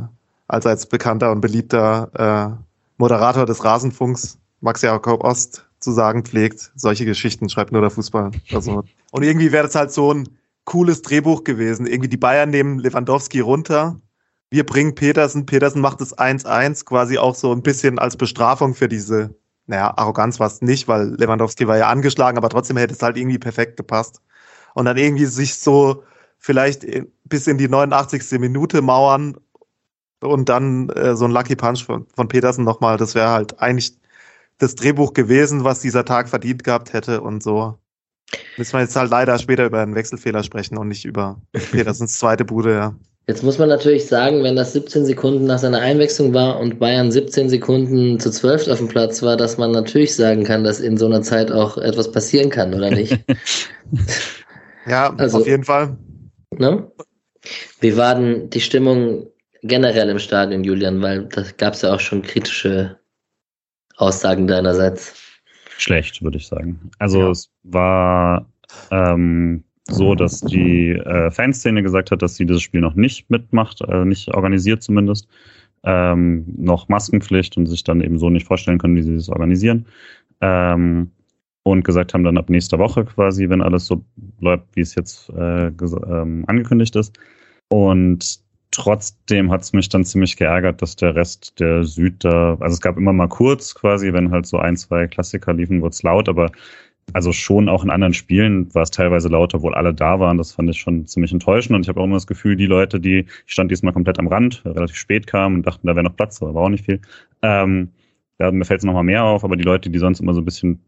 allseits 0.46 0.86
bekannter 0.86 1.32
und 1.32 1.40
beliebter 1.40 2.56
äh, 2.58 2.64
Moderator 2.96 3.44
des 3.44 3.64
Rasenfunks, 3.64 4.38
Max 4.60 4.82
Jakob 4.82 5.24
Ost, 5.24 5.66
zu 5.80 5.92
sagen 5.92 6.24
pflegt, 6.24 6.72
solche 6.76 7.04
Geschichten 7.04 7.48
schreibt 7.48 7.72
nur 7.72 7.82
der 7.82 7.90
Fußball. 7.90 8.30
Also, 8.52 8.84
und 9.10 9.22
irgendwie 9.22 9.52
wäre 9.52 9.66
das 9.66 9.74
halt 9.74 9.92
so 9.92 10.14
ein 10.14 10.28
cooles 10.64 11.02
Drehbuch 11.02 11.44
gewesen. 11.44 11.86
Irgendwie 11.86 12.08
die 12.08 12.16
Bayern 12.16 12.48
nehmen 12.48 12.78
Lewandowski 12.78 13.40
runter. 13.40 14.00
Wir 14.50 14.64
bringen 14.64 14.94
Petersen. 14.94 15.46
Petersen 15.46 15.80
macht 15.80 16.00
es 16.00 16.16
1-1 16.16 16.84
quasi 16.84 17.18
auch 17.18 17.34
so 17.34 17.52
ein 17.52 17.62
bisschen 17.62 17.98
als 17.98 18.16
Bestrafung 18.16 18.74
für 18.74 18.88
diese 18.88 19.34
naja, 19.66 19.94
Arroganz 19.96 20.40
war 20.40 20.46
es 20.46 20.60
nicht, 20.60 20.88
weil 20.88 21.14
Lewandowski 21.14 21.66
war 21.66 21.78
ja 21.78 21.88
angeschlagen, 21.88 22.36
aber 22.36 22.50
trotzdem 22.50 22.76
hätte 22.76 22.94
es 22.94 23.02
halt 23.02 23.16
irgendwie 23.16 23.38
perfekt 23.38 23.76
gepasst. 23.76 24.20
Und 24.74 24.84
dann 24.84 24.96
irgendwie 24.96 25.26
sich 25.26 25.54
so 25.54 26.02
vielleicht 26.38 26.86
bis 27.24 27.46
in 27.46 27.58
die 27.58 27.68
89. 27.68 28.38
Minute 28.38 28.82
mauern 28.82 29.36
und 30.20 30.48
dann 30.48 30.90
äh, 30.90 31.16
so 31.16 31.24
ein 31.24 31.30
Lucky 31.30 31.56
Punch 31.56 31.84
von, 31.84 32.06
von 32.14 32.28
Petersen 32.28 32.64
nochmal, 32.64 32.96
das 32.96 33.14
wäre 33.14 33.30
halt 33.30 33.60
eigentlich 33.60 33.96
das 34.58 34.74
Drehbuch 34.74 35.14
gewesen, 35.14 35.64
was 35.64 35.80
dieser 35.80 36.04
Tag 36.04 36.28
verdient 36.28 36.64
gehabt 36.64 36.92
hätte 36.92 37.20
und 37.20 37.42
so. 37.42 37.78
Müssen 38.56 38.74
wir 38.74 38.80
jetzt 38.80 38.96
halt 38.96 39.10
leider 39.10 39.38
später 39.38 39.64
über 39.64 39.80
einen 39.80 39.94
Wechselfehler 39.94 40.42
sprechen 40.42 40.76
und 40.76 40.88
nicht 40.88 41.04
über 41.04 41.40
Petersens 41.52 42.18
zweite 42.18 42.44
Bude, 42.44 42.74
ja. 42.74 42.94
Jetzt 43.26 43.42
muss 43.42 43.58
man 43.58 43.70
natürlich 43.70 44.06
sagen, 44.06 44.42
wenn 44.42 44.54
das 44.54 44.74
17 44.74 45.06
Sekunden 45.06 45.46
nach 45.46 45.58
seiner 45.58 45.80
Einwechslung 45.80 46.34
war 46.34 46.60
und 46.60 46.78
Bayern 46.78 47.10
17 47.10 47.48
Sekunden 47.48 48.20
zu 48.20 48.30
12 48.30 48.68
auf 48.68 48.78
dem 48.78 48.88
Platz 48.88 49.22
war, 49.22 49.38
dass 49.38 49.56
man 49.56 49.70
natürlich 49.70 50.14
sagen 50.14 50.44
kann, 50.44 50.62
dass 50.62 50.78
in 50.78 50.98
so 50.98 51.06
einer 51.06 51.22
Zeit 51.22 51.50
auch 51.50 51.78
etwas 51.78 52.12
passieren 52.12 52.50
kann, 52.50 52.74
oder 52.74 52.90
nicht? 52.90 53.18
ja, 54.86 55.14
also, 55.16 55.38
auf 55.38 55.46
jeden 55.46 55.64
Fall. 55.64 55.96
Ne? 56.50 56.90
Wie 57.80 57.96
war 57.96 58.14
denn 58.14 58.50
die 58.50 58.60
Stimmung 58.60 59.26
generell 59.62 60.10
im 60.10 60.18
Stadion, 60.18 60.62
Julian? 60.62 61.00
Weil 61.00 61.24
da 61.24 61.44
gab 61.56 61.72
es 61.72 61.82
ja 61.82 61.94
auch 61.94 62.00
schon 62.00 62.20
kritische 62.20 62.98
Aussagen 63.96 64.46
deinerseits. 64.46 65.14
Schlecht, 65.78 66.22
würde 66.22 66.36
ich 66.36 66.46
sagen. 66.46 66.90
Also 66.98 67.20
ja. 67.20 67.30
es 67.30 67.50
war 67.62 68.46
ähm, 68.90 69.64
so, 69.86 70.14
dass 70.14 70.40
die 70.40 70.90
äh, 70.90 71.30
Fanszene 71.30 71.82
gesagt 71.82 72.10
hat, 72.10 72.22
dass 72.22 72.36
sie 72.36 72.46
dieses 72.46 72.62
Spiel 72.62 72.80
noch 72.80 72.94
nicht 72.94 73.28
mitmacht, 73.30 73.80
äh, 73.82 74.04
nicht 74.04 74.28
organisiert 74.34 74.82
zumindest, 74.82 75.28
ähm, 75.84 76.44
noch 76.56 76.88
Maskenpflicht 76.88 77.56
und 77.56 77.66
sich 77.66 77.84
dann 77.84 78.00
eben 78.00 78.18
so 78.18 78.30
nicht 78.30 78.46
vorstellen 78.46 78.78
können, 78.78 78.96
wie 78.96 79.02
sie 79.02 79.14
das 79.14 79.28
organisieren. 79.28 79.86
Ähm, 80.40 81.10
und 81.64 81.82
gesagt 81.84 82.12
haben 82.12 82.24
dann 82.24 82.36
ab 82.38 82.50
nächster 82.50 82.78
Woche 82.78 83.04
quasi, 83.04 83.48
wenn 83.48 83.62
alles 83.62 83.86
so 83.86 84.04
bleibt, 84.16 84.76
wie 84.76 84.82
es 84.82 84.94
jetzt 84.94 85.30
äh, 85.30 85.68
ähm, 85.68 86.44
angekündigt 86.46 86.94
ist. 86.94 87.18
Und 87.68 88.40
trotzdem 88.70 89.50
hat 89.50 89.62
es 89.62 89.72
mich 89.72 89.88
dann 89.88 90.04
ziemlich 90.04 90.36
geärgert, 90.36 90.82
dass 90.82 90.96
der 90.96 91.14
Rest 91.14 91.58
der 91.60 91.84
Süd 91.84 92.22
da, 92.24 92.56
also 92.60 92.74
es 92.74 92.80
gab 92.80 92.98
immer 92.98 93.12
mal 93.12 93.28
kurz 93.28 93.74
quasi, 93.74 94.12
wenn 94.12 94.30
halt 94.30 94.46
so 94.46 94.58
ein, 94.58 94.76
zwei 94.76 95.06
Klassiker 95.06 95.54
liefen, 95.54 95.80
wurde 95.80 95.92
es 95.94 96.02
laut, 96.02 96.28
aber 96.28 96.50
also 97.12 97.32
schon 97.32 97.68
auch 97.68 97.84
in 97.84 97.90
anderen 97.90 98.14
Spielen 98.14 98.74
war 98.74 98.82
es 98.82 98.90
teilweise 98.90 99.28
lauter, 99.28 99.58
obwohl 99.58 99.74
alle 99.74 99.94
da 99.94 100.18
waren. 100.20 100.38
Das 100.38 100.52
fand 100.52 100.70
ich 100.70 100.78
schon 100.78 101.06
ziemlich 101.06 101.32
enttäuschend. 101.32 101.76
Und 101.76 101.82
ich 101.82 101.88
habe 101.88 102.00
auch 102.00 102.04
immer 102.04 102.16
das 102.16 102.26
Gefühl, 102.26 102.56
die 102.56 102.66
Leute, 102.66 103.00
die, 103.00 103.26
ich 103.46 103.52
stand 103.52 103.70
diesmal 103.70 103.92
komplett 103.92 104.18
am 104.18 104.28
Rand, 104.28 104.62
relativ 104.64 104.96
spät 104.96 105.26
kamen 105.26 105.56
und 105.56 105.66
dachten, 105.66 105.86
da 105.86 105.94
wäre 105.94 106.04
noch 106.04 106.16
Platz, 106.16 106.42
aber 106.42 106.54
war 106.54 106.62
auch 106.62 106.68
nicht 106.68 106.84
viel. 106.84 107.00
Ähm, 107.42 107.90
da, 108.38 108.50
mir 108.50 108.64
fällt 108.64 108.80
es 108.80 108.84
nochmal 108.84 109.04
mehr 109.04 109.22
auf, 109.22 109.44
aber 109.44 109.56
die 109.56 109.62
Leute, 109.62 109.90
die 109.90 109.98
sonst 109.98 110.20
immer 110.20 110.34
so 110.34 110.40
ein 110.40 110.44
bisschen 110.44 110.80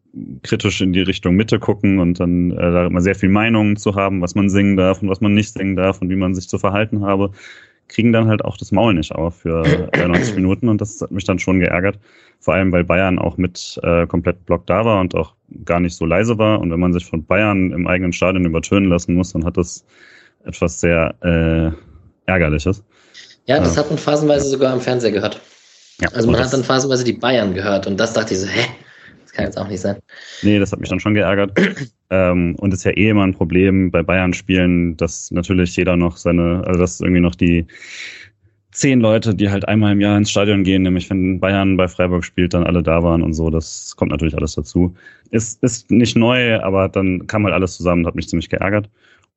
kritisch 0.43 0.81
in 0.81 0.93
die 0.93 1.03
Richtung 1.03 1.37
Mitte 1.37 1.61
gucken 1.61 2.01
und 2.01 2.19
dann 2.19 2.51
äh, 2.51 2.57
da 2.57 2.87
immer 2.87 3.01
sehr 3.01 3.15
viel 3.15 3.29
Meinungen 3.29 3.77
zu 3.77 3.95
haben, 3.95 4.21
was 4.21 4.35
man 4.35 4.49
singen 4.49 4.77
darf 4.77 5.01
und 5.03 5.09
was 5.09 5.21
man 5.21 5.35
nicht 5.35 5.53
singen 5.53 5.77
darf 5.77 6.01
und 6.03 6.11
wie 6.11 6.17
man 6.17 6.35
sich 6.35 6.49
zu 6.49 6.59
verhalten 6.59 7.05
habe, 7.05 7.31
kriegen 7.89 8.13
dann 8.13 8.29
halt 8.29 8.45
auch 8.45 8.57
das 8.57 8.73
Maul 8.73 8.95
nicht 8.95 9.13
auf 9.13 9.37
für 9.37 9.89
90 9.97 10.35
Minuten 10.37 10.69
und 10.69 10.81
das 10.81 11.01
hat 11.01 11.11
mich 11.11 11.25
dann 11.25 11.39
schon 11.39 11.61
geärgert. 11.61 11.99
Vor 12.41 12.55
allem, 12.55 12.73
weil 12.73 12.85
Bayern 12.85 13.19
auch 13.19 13.37
mit 13.37 13.81
äh, 13.83 14.07
komplett 14.07 14.45
Block 14.47 14.67
da 14.67 14.85
war 14.85 15.01
und 15.01 15.15
auch 15.15 15.35
gar 15.65 15.81
nicht 15.81 15.97
so 15.97 16.05
leise 16.05 16.39
war. 16.39 16.61
Und 16.61 16.71
wenn 16.71 16.81
man 16.81 16.93
sich 16.93 17.07
von 17.07 17.25
Bayern 17.25 17.73
im 17.73 17.87
eigenen 17.87 18.13
Stadion 18.13 18.45
übertönen 18.45 18.91
lassen 18.91 19.15
muss, 19.15 19.33
dann 19.33 19.45
hat 19.45 19.57
das 19.57 19.85
etwas 20.45 20.81
sehr 20.81 21.15
äh, 21.23 22.31
Ärgerliches. 22.31 22.83
Ja, 23.47 23.59
das 23.59 23.77
äh, 23.77 23.81
hat 23.81 23.91
man 23.91 23.99
phasenweise 23.99 24.49
sogar 24.49 24.75
im 24.75 24.81
Fernseher 24.81 25.13
gehört. 25.13 25.41
Ja, 26.01 26.09
also 26.13 26.31
man 26.31 26.41
hat 26.41 26.53
dann 26.53 26.65
phasenweise 26.65 27.05
die 27.05 27.15
Bayern 27.15 27.55
gehört 27.55 27.87
und 27.87 27.99
das 27.99 28.13
dachte 28.13 28.35
ich 28.35 28.41
so, 28.41 28.47
hä? 28.47 28.67
Kann 29.37 29.45
jetzt 29.45 29.59
auch 29.59 29.69
nicht 29.69 29.81
sein. 29.81 29.99
Nee, 30.43 30.59
das 30.59 30.73
hat 30.73 30.81
mich 30.81 30.89
dann 30.89 30.99
schon 30.99 31.13
geärgert. 31.13 31.53
ähm, 32.11 32.57
und 32.59 32.73
ist 32.73 32.85
ja 32.85 32.93
eh 32.93 33.11
immer 33.11 33.25
ein 33.25 33.35
Problem 33.35 33.91
bei 33.91 34.03
Bayern-Spielen, 34.03 34.97
dass 34.97 35.31
natürlich 35.31 35.77
jeder 35.77 35.95
noch 35.95 36.17
seine, 36.17 36.63
also 36.67 36.81
dass 36.81 37.01
irgendwie 37.03 37.21
noch 37.21 37.35
die 37.35 37.67
zehn 38.71 39.01
Leute, 39.01 39.35
die 39.35 39.51
halt 39.51 39.69
einmal 39.69 39.93
im 39.93 40.01
Jahr 40.01 40.17
ins 40.17 40.31
Stadion 40.31 40.65
gehen, 40.65 40.83
nämlich 40.83 41.11
wenn 41.11 41.39
Bayern 41.39 41.77
bei 41.77 41.87
Freiburg 41.87 42.25
spielt, 42.25 42.55
dann 42.55 42.65
alle 42.65 42.83
da 42.83 43.03
waren 43.03 43.23
und 43.23 43.35
so. 43.35 43.51
Das 43.51 43.95
kommt 43.95 44.11
natürlich 44.11 44.35
alles 44.35 44.55
dazu. 44.55 44.95
Ist, 45.31 45.63
ist 45.63 45.91
nicht 45.91 46.17
neu, 46.17 46.59
aber 46.61 46.89
dann 46.89 47.27
kam 47.27 47.45
halt 47.45 47.55
alles 47.55 47.77
zusammen 47.77 48.03
und 48.03 48.07
hat 48.07 48.15
mich 48.15 48.29
ziemlich 48.29 48.49
geärgert. 48.49 48.89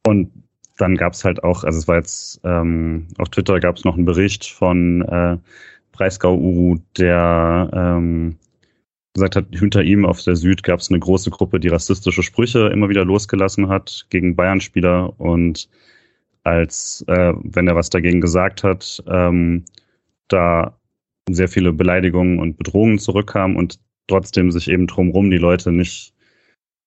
Und 0.07 0.31
dann 0.77 0.95
gab 0.95 1.11
es 1.11 1.25
halt 1.25 1.43
auch, 1.43 1.65
also 1.65 1.77
es 1.77 1.89
war 1.89 1.97
jetzt 1.97 2.39
ähm, 2.45 3.07
auf 3.17 3.27
Twitter 3.27 3.59
gab 3.59 3.75
es 3.75 3.83
noch 3.83 3.95
einen 3.95 4.05
Bericht 4.05 4.49
von 4.49 5.01
äh, 5.01 5.37
Breisgau 5.91 6.37
Uru, 6.37 6.77
der 6.97 7.69
ähm, 7.73 8.37
gesagt 9.20 9.36
hat, 9.36 9.45
hinter 9.51 9.84
ihm 9.84 10.05
auf 10.05 10.22
der 10.24 10.36
Süd 10.36 10.63
gab 10.63 10.80
es 10.80 10.89
eine 10.89 10.99
große 10.99 11.30
Gruppe, 11.30 11.59
die 11.59 11.67
rassistische 11.67 12.24
Sprüche 12.24 12.67
immer 12.67 12.89
wieder 12.89 13.05
losgelassen 13.05 13.70
hat 13.70 14.07
gegen 14.09 14.36
Bayern-Spieler 14.36 15.20
und 15.20 15.70
als 16.43 17.03
äh, 17.07 17.34
wenn 17.43 17.67
er 17.67 17.76
was 17.76 17.89
dagegen 17.89 18.22
gesagt 18.22 18.63
hat, 18.63 19.03
ähm, 19.07 19.65
da 20.30 20.80
sehr 21.30 21.47
viele 21.47 21.74
Beleidigungen 21.74 22.39
und 22.39 22.57
Bedrohungen 22.57 22.99
zurückkamen 22.99 23.57
und 23.57 23.80
trotzdem 24.07 24.51
sich 24.51 24.70
eben 24.70 24.88
drumrum 24.88 25.30
die 25.30 25.38
Leute 25.38 25.72
nicht, 25.72 26.13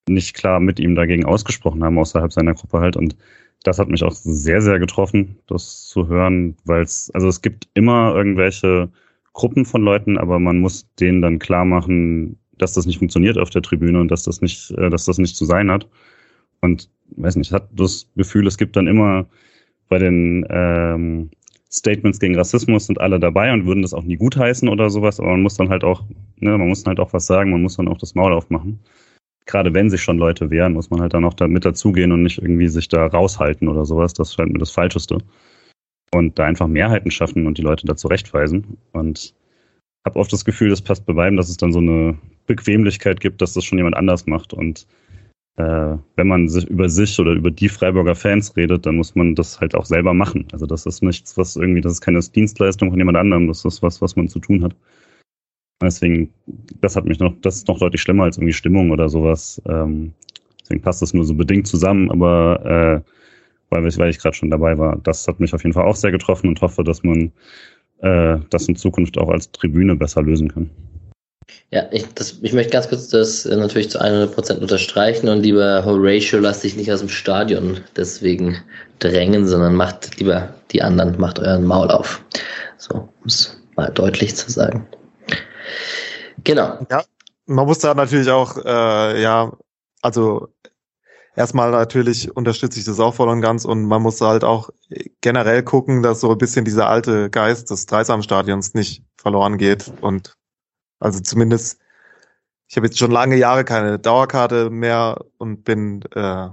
nicht 0.08 0.34
klar 0.34 0.60
mit 0.60 0.80
ihm 0.80 0.94
dagegen 0.94 1.24
ausgesprochen 1.24 1.84
haben, 1.84 1.98
außerhalb 1.98 2.32
seiner 2.32 2.54
Gruppe 2.54 2.80
halt. 2.80 2.96
Und 2.96 3.16
das 3.62 3.78
hat 3.78 3.88
mich 3.88 4.02
auch 4.02 4.12
sehr, 4.12 4.60
sehr 4.60 4.78
getroffen, 4.78 5.38
das 5.46 5.86
zu 5.86 6.08
hören, 6.08 6.56
weil 6.64 6.82
es, 6.82 7.10
also 7.14 7.28
es 7.28 7.42
gibt 7.42 7.68
immer 7.74 8.14
irgendwelche 8.14 8.90
Gruppen 9.32 9.64
von 9.64 9.82
Leuten, 9.82 10.18
aber 10.18 10.38
man 10.38 10.58
muss 10.58 10.92
denen 10.96 11.22
dann 11.22 11.38
klar 11.38 11.64
machen, 11.64 12.38
dass 12.58 12.74
das 12.74 12.86
nicht 12.86 12.98
funktioniert 12.98 13.38
auf 13.38 13.50
der 13.50 13.62
Tribüne 13.62 14.00
und 14.00 14.08
dass 14.08 14.24
das 14.24 14.40
nicht, 14.40 14.70
äh, 14.72 14.90
dass 14.90 15.04
das 15.04 15.18
nicht 15.18 15.36
zu 15.36 15.44
sein 15.44 15.70
hat. 15.70 15.88
Und 16.60 16.90
weiß 17.16 17.36
nicht, 17.36 17.52
hat 17.52 17.68
das 17.72 18.08
Gefühl, 18.16 18.46
es 18.46 18.58
gibt 18.58 18.76
dann 18.76 18.86
immer 18.86 19.26
bei 19.88 19.98
den 19.98 20.46
ähm, 20.48 21.30
Statements 21.72 22.20
gegen 22.20 22.36
Rassismus 22.36 22.86
sind 22.86 23.00
alle 23.00 23.18
dabei 23.18 23.52
und 23.52 23.66
würden 23.66 23.82
das 23.82 23.94
auch 23.94 24.04
nie 24.04 24.16
gutheißen 24.16 24.68
oder 24.68 24.90
sowas, 24.90 25.18
aber 25.18 25.30
man 25.30 25.42
muss 25.42 25.56
dann 25.56 25.70
halt 25.70 25.84
auch, 25.84 26.04
ne, 26.36 26.56
man 26.58 26.68
muss 26.68 26.82
dann 26.82 26.90
halt 26.90 27.00
auch 27.00 27.12
was 27.14 27.26
sagen, 27.26 27.50
man 27.50 27.62
muss 27.62 27.76
dann 27.76 27.88
auch 27.88 27.98
das 27.98 28.14
Maul 28.14 28.32
aufmachen. 28.32 28.78
Gerade 29.46 29.74
wenn 29.74 29.90
sich 29.90 30.02
schon 30.02 30.18
Leute 30.18 30.50
wehren, 30.50 30.74
muss 30.74 30.90
man 30.90 31.00
halt 31.00 31.14
dann 31.14 31.24
auch 31.24 31.34
da 31.34 31.48
mit 31.48 31.64
dazugehen 31.64 32.12
und 32.12 32.22
nicht 32.22 32.38
irgendwie 32.38 32.68
sich 32.68 32.88
da 32.88 33.06
raushalten 33.06 33.68
oder 33.68 33.84
sowas. 33.84 34.12
Das 34.12 34.34
scheint 34.34 34.52
mir 34.52 34.58
das 34.58 34.70
Falscheste. 34.70 35.18
Und 36.14 36.38
da 36.38 36.44
einfach 36.44 36.68
Mehrheiten 36.68 37.10
schaffen 37.10 37.46
und 37.46 37.58
die 37.58 37.62
Leute 37.62 37.86
da 37.86 37.96
zurechtweisen. 37.96 38.76
Und 38.92 39.34
habe 40.04 40.18
oft 40.18 40.32
das 40.32 40.44
Gefühl, 40.44 40.70
das 40.70 40.82
passt 40.82 41.06
bei 41.06 41.12
beiden, 41.12 41.36
dass 41.36 41.48
es 41.48 41.56
dann 41.56 41.72
so 41.72 41.78
eine 41.78 42.18
Bequemlichkeit 42.46 43.20
gibt, 43.20 43.40
dass 43.40 43.54
das 43.54 43.64
schon 43.64 43.78
jemand 43.78 43.96
anders 43.96 44.26
macht. 44.26 44.52
Und 44.52 44.86
äh, 45.56 45.96
wenn 46.16 46.28
man 46.28 46.48
sich 46.48 46.66
über 46.68 46.88
sich 46.88 47.18
oder 47.18 47.32
über 47.32 47.50
die 47.50 47.68
Freiburger 47.68 48.14
Fans 48.14 48.56
redet, 48.56 48.86
dann 48.86 48.96
muss 48.96 49.14
man 49.14 49.34
das 49.34 49.60
halt 49.60 49.74
auch 49.74 49.84
selber 49.84 50.14
machen. 50.14 50.46
Also 50.52 50.66
das 50.66 50.86
ist 50.86 51.02
nichts, 51.02 51.36
was 51.36 51.56
irgendwie, 51.56 51.80
das 51.80 51.92
ist 51.92 52.00
keine 52.00 52.20
Dienstleistung 52.20 52.90
von 52.90 52.98
jemand 52.98 53.18
anderem, 53.18 53.48
das 53.48 53.64
ist 53.64 53.82
was, 53.82 54.00
was 54.00 54.16
man 54.16 54.28
zu 54.28 54.38
tun 54.38 54.64
hat. 54.64 54.74
Deswegen, 55.82 56.32
das 56.80 56.96
hat 56.96 57.04
mich 57.04 57.18
noch, 57.18 57.34
das 57.42 57.56
ist 57.56 57.68
noch 57.68 57.78
deutlich 57.78 58.00
schlimmer 58.00 58.24
als 58.24 58.38
irgendwie 58.38 58.52
Stimmung 58.52 58.90
oder 58.90 59.08
sowas. 59.08 59.60
Ähm, 59.66 60.12
deswegen 60.60 60.80
passt 60.80 61.02
das 61.02 61.12
nur 61.12 61.24
so 61.24 61.34
bedingt 61.34 61.66
zusammen, 61.66 62.10
aber 62.10 63.02
äh, 63.04 63.10
weil, 63.72 63.84
weil 63.84 64.10
ich 64.10 64.18
gerade 64.18 64.36
schon 64.36 64.50
dabei 64.50 64.78
war, 64.78 64.96
das 65.02 65.26
hat 65.26 65.40
mich 65.40 65.52
auf 65.54 65.62
jeden 65.62 65.74
Fall 65.74 65.84
auch 65.84 65.96
sehr 65.96 66.12
getroffen 66.12 66.48
und 66.48 66.60
hoffe, 66.60 66.84
dass 66.84 67.02
man 67.02 67.32
äh, 68.02 68.38
das 68.50 68.68
in 68.68 68.76
Zukunft 68.76 69.18
auch 69.18 69.28
als 69.28 69.50
Tribüne 69.50 69.96
besser 69.96 70.22
lösen 70.22 70.52
kann. 70.52 70.70
Ja, 71.70 71.84
ich, 71.90 72.06
das, 72.14 72.38
ich 72.42 72.52
möchte 72.52 72.72
ganz 72.72 72.88
kurz 72.88 73.08
das 73.08 73.46
äh, 73.46 73.56
natürlich 73.56 73.90
zu 73.90 74.00
100% 74.00 74.60
unterstreichen 74.60 75.28
und 75.28 75.42
lieber 75.42 75.84
Horatio, 75.84 76.38
lass 76.38 76.60
dich 76.60 76.76
nicht 76.76 76.92
aus 76.92 77.00
dem 77.00 77.08
Stadion 77.08 77.80
deswegen 77.96 78.58
drängen, 78.98 79.46
sondern 79.46 79.74
macht 79.74 80.18
lieber 80.20 80.54
die 80.70 80.82
anderen, 80.82 81.18
macht 81.18 81.38
euren 81.38 81.64
Maul 81.64 81.90
auf. 81.90 82.22
So, 82.76 82.94
um 82.94 83.26
es 83.26 83.58
mal 83.76 83.90
deutlich 83.90 84.36
zu 84.36 84.50
sagen. 84.50 84.86
Genau. 86.44 86.78
Ja, 86.90 87.04
man 87.46 87.66
muss 87.66 87.78
da 87.78 87.94
natürlich 87.94 88.30
auch, 88.30 88.56
äh, 88.64 89.22
ja, 89.22 89.52
also 90.02 90.51
erstmal 91.36 91.70
natürlich 91.70 92.34
unterstütze 92.36 92.78
ich 92.78 92.84
das 92.84 93.00
auch 93.00 93.14
voll 93.14 93.28
und 93.28 93.40
ganz 93.40 93.64
und 93.64 93.84
man 93.86 94.02
muss 94.02 94.20
halt 94.20 94.44
auch 94.44 94.70
generell 95.20 95.62
gucken, 95.62 96.02
dass 96.02 96.20
so 96.20 96.30
ein 96.30 96.38
bisschen 96.38 96.64
dieser 96.64 96.88
alte 96.88 97.30
Geist 97.30 97.70
des 97.70 97.86
Dreisamstadions 97.86 98.74
nicht 98.74 99.04
verloren 99.16 99.58
geht 99.58 99.92
und 100.00 100.34
also 101.00 101.20
zumindest, 101.20 101.80
ich 102.68 102.76
habe 102.76 102.86
jetzt 102.86 102.98
schon 102.98 103.10
lange 103.10 103.36
Jahre 103.36 103.64
keine 103.64 103.98
Dauerkarte 103.98 104.70
mehr 104.70 105.24
und 105.38 105.64
bin 105.64 106.02
äh, 106.14 106.48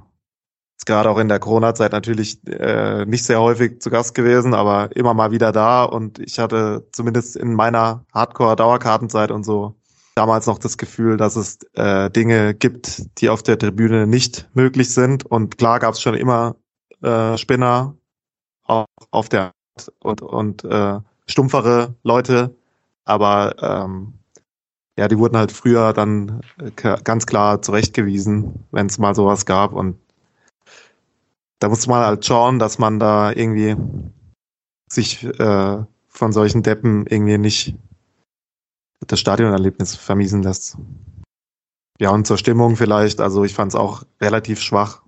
gerade 0.85 1.09
auch 1.09 1.19
in 1.19 1.27
der 1.27 1.39
Corona-Zeit 1.39 1.91
natürlich 1.91 2.39
äh, 2.47 3.05
nicht 3.05 3.23
sehr 3.23 3.39
häufig 3.39 3.79
zu 3.79 3.91
Gast 3.91 4.15
gewesen, 4.15 4.55
aber 4.55 4.95
immer 4.95 5.13
mal 5.13 5.31
wieder 5.31 5.51
da 5.51 5.83
und 5.83 6.17
ich 6.19 6.39
hatte 6.39 6.87
zumindest 6.91 7.35
in 7.35 7.53
meiner 7.53 8.05
Hardcore-Dauerkartenzeit 8.11 9.29
und 9.29 9.43
so 9.43 9.75
damals 10.19 10.47
noch 10.47 10.59
das 10.59 10.77
Gefühl, 10.77 11.15
dass 11.15 11.37
es 11.37 11.59
äh, 11.75 12.09
Dinge 12.11 12.53
gibt, 12.53 13.21
die 13.21 13.29
auf 13.29 13.41
der 13.41 13.57
Tribüne 13.57 14.05
nicht 14.05 14.49
möglich 14.53 14.93
sind. 14.93 15.25
Und 15.25 15.57
klar 15.57 15.79
gab 15.79 15.93
es 15.93 16.01
schon 16.01 16.13
immer 16.13 16.57
äh, 17.01 17.37
Spinner 17.37 17.95
auch 18.65 18.85
auf 19.11 19.29
der 19.29 19.53
und 19.99 20.21
und 20.21 20.65
äh, 20.65 20.99
stumpfere 21.25 21.95
Leute, 22.03 22.53
aber 23.05 23.55
ähm, 23.61 24.15
ja, 24.97 25.07
die 25.07 25.17
wurden 25.17 25.37
halt 25.37 25.53
früher 25.53 25.93
dann 25.93 26.41
ganz 27.05 27.25
klar 27.25 27.61
zurechtgewiesen, 27.61 28.65
wenn 28.71 28.87
es 28.87 28.97
mal 28.97 29.15
sowas 29.15 29.45
gab. 29.45 29.71
Und 29.71 29.97
da 31.59 31.69
muss 31.69 31.87
man 31.87 32.03
halt 32.05 32.25
schauen, 32.25 32.59
dass 32.59 32.77
man 32.77 32.99
da 32.99 33.31
irgendwie 33.31 33.77
sich 34.91 35.23
äh, 35.23 35.77
von 36.09 36.33
solchen 36.33 36.61
Deppen 36.61 37.07
irgendwie 37.07 37.37
nicht 37.37 37.77
das 39.07 39.19
Stadionerlebnis 39.19 39.95
vermiesen 39.95 40.43
lässt. 40.43 40.77
Ja, 41.99 42.11
und 42.11 42.25
zur 42.25 42.37
Stimmung 42.37 42.75
vielleicht, 42.75 43.19
also 43.19 43.43
ich 43.43 43.53
fand 43.53 43.73
es 43.73 43.75
auch 43.75 44.03
relativ 44.21 44.61
schwach. 44.61 45.01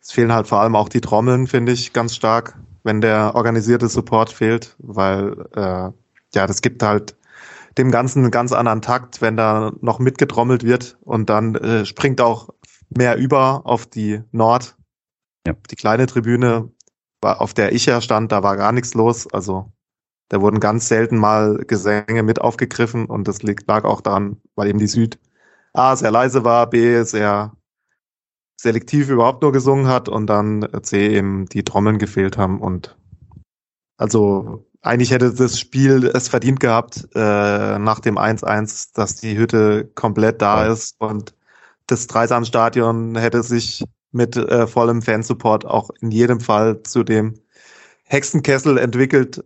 Es 0.00 0.12
fehlen 0.12 0.32
halt 0.32 0.48
vor 0.48 0.60
allem 0.60 0.76
auch 0.76 0.88
die 0.88 1.00
Trommeln, 1.00 1.46
finde 1.46 1.72
ich, 1.72 1.92
ganz 1.92 2.14
stark, 2.14 2.58
wenn 2.82 3.00
der 3.00 3.34
organisierte 3.34 3.88
Support 3.88 4.30
fehlt, 4.30 4.76
weil 4.78 5.46
äh, 5.54 5.90
ja, 6.34 6.46
das 6.46 6.60
gibt 6.60 6.82
halt 6.82 7.16
dem 7.78 7.90
Ganzen 7.90 8.20
einen 8.20 8.30
ganz 8.30 8.52
anderen 8.52 8.82
Takt, 8.82 9.20
wenn 9.20 9.36
da 9.36 9.72
noch 9.80 9.98
mitgetrommelt 9.98 10.64
wird 10.64 10.96
und 11.02 11.30
dann 11.30 11.54
äh, 11.54 11.86
springt 11.86 12.20
auch 12.20 12.50
mehr 12.90 13.16
über 13.16 13.62
auf 13.64 13.86
die 13.86 14.22
Nord. 14.32 14.76
Ja. 15.46 15.54
Die 15.70 15.76
kleine 15.76 16.06
Tribüne, 16.06 16.70
auf 17.20 17.54
der 17.54 17.72
ich 17.72 17.86
ja 17.86 18.00
stand, 18.00 18.32
da 18.32 18.42
war 18.42 18.56
gar 18.56 18.72
nichts 18.72 18.94
los. 18.94 19.32
Also 19.32 19.72
da 20.28 20.40
wurden 20.40 20.60
ganz 20.60 20.88
selten 20.88 21.18
mal 21.18 21.58
Gesänge 21.66 22.22
mit 22.22 22.40
aufgegriffen 22.40 23.06
und 23.06 23.28
das 23.28 23.42
lag 23.42 23.84
auch 23.84 24.00
daran, 24.00 24.40
weil 24.54 24.68
eben 24.68 24.78
die 24.78 24.86
Süd 24.86 25.18
A 25.72 25.96
sehr 25.96 26.10
leise 26.10 26.44
war, 26.44 26.70
B 26.70 27.02
sehr 27.02 27.52
selektiv 28.56 29.10
überhaupt 29.10 29.42
nur 29.42 29.52
gesungen 29.52 29.88
hat 29.88 30.08
und 30.08 30.26
dann 30.28 30.66
C 30.82 31.08
eben 31.16 31.46
die 31.46 31.64
Trommeln 31.64 31.98
gefehlt 31.98 32.38
haben 32.38 32.60
und 32.60 32.96
also 33.96 34.66
eigentlich 34.82 35.10
hätte 35.10 35.32
das 35.32 35.58
Spiel 35.58 36.10
es 36.14 36.28
verdient 36.28 36.60
gehabt, 36.60 37.08
äh, 37.14 37.78
nach 37.78 38.00
dem 38.00 38.18
1-1, 38.18 38.92
dass 38.94 39.16
die 39.16 39.36
Hütte 39.36 39.90
komplett 39.94 40.42
da 40.42 40.66
ist 40.66 40.96
und 40.98 41.34
das 41.86 42.06
Dreisamstadion 42.06 43.16
hätte 43.16 43.42
sich 43.42 43.84
mit 44.12 44.36
äh, 44.36 44.66
vollem 44.66 45.02
Fansupport 45.02 45.64
auch 45.66 45.90
in 46.00 46.10
jedem 46.10 46.40
Fall 46.40 46.82
zu 46.82 47.02
dem 47.02 47.34
Hexenkessel 48.04 48.78
entwickelt, 48.78 49.42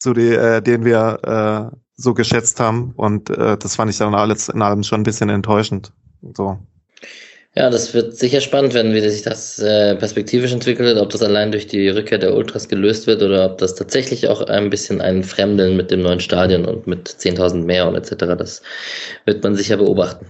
zu 0.00 0.14
die, 0.14 0.34
äh, 0.34 0.60
den 0.60 0.84
wir 0.84 1.70
äh, 1.72 1.76
so 1.96 2.14
geschätzt 2.14 2.58
haben. 2.58 2.92
Und 2.96 3.30
äh, 3.30 3.56
das 3.56 3.76
fand 3.76 3.90
ich 3.90 3.98
dann 3.98 4.14
alles 4.14 4.48
in 4.48 4.62
allem 4.62 4.82
schon 4.82 5.02
ein 5.02 5.04
bisschen 5.04 5.28
enttäuschend. 5.28 5.92
So. 6.34 6.58
Ja, 7.56 7.68
das 7.68 7.94
wird 7.94 8.16
sicher 8.16 8.40
spannend 8.40 8.74
werden, 8.74 8.94
wie 8.94 9.00
sich 9.00 9.22
das 9.22 9.58
äh, 9.58 9.96
perspektivisch 9.96 10.52
entwickelt, 10.52 10.96
ob 10.98 11.10
das 11.10 11.22
allein 11.22 11.50
durch 11.50 11.66
die 11.66 11.88
Rückkehr 11.88 12.18
der 12.18 12.34
Ultras 12.34 12.68
gelöst 12.68 13.06
wird 13.06 13.22
oder 13.22 13.44
ob 13.44 13.58
das 13.58 13.74
tatsächlich 13.74 14.28
auch 14.28 14.40
ein 14.42 14.70
bisschen 14.70 15.00
ein 15.00 15.24
Fremdeln 15.24 15.76
mit 15.76 15.90
dem 15.90 16.00
neuen 16.00 16.20
Stadion 16.20 16.64
und 16.64 16.86
mit 16.86 17.08
10.000 17.08 17.64
mehr 17.64 17.88
und 17.88 17.96
etc. 17.96 18.36
Das 18.38 18.62
wird 19.26 19.42
man 19.42 19.56
sicher 19.56 19.76
beobachten. 19.78 20.26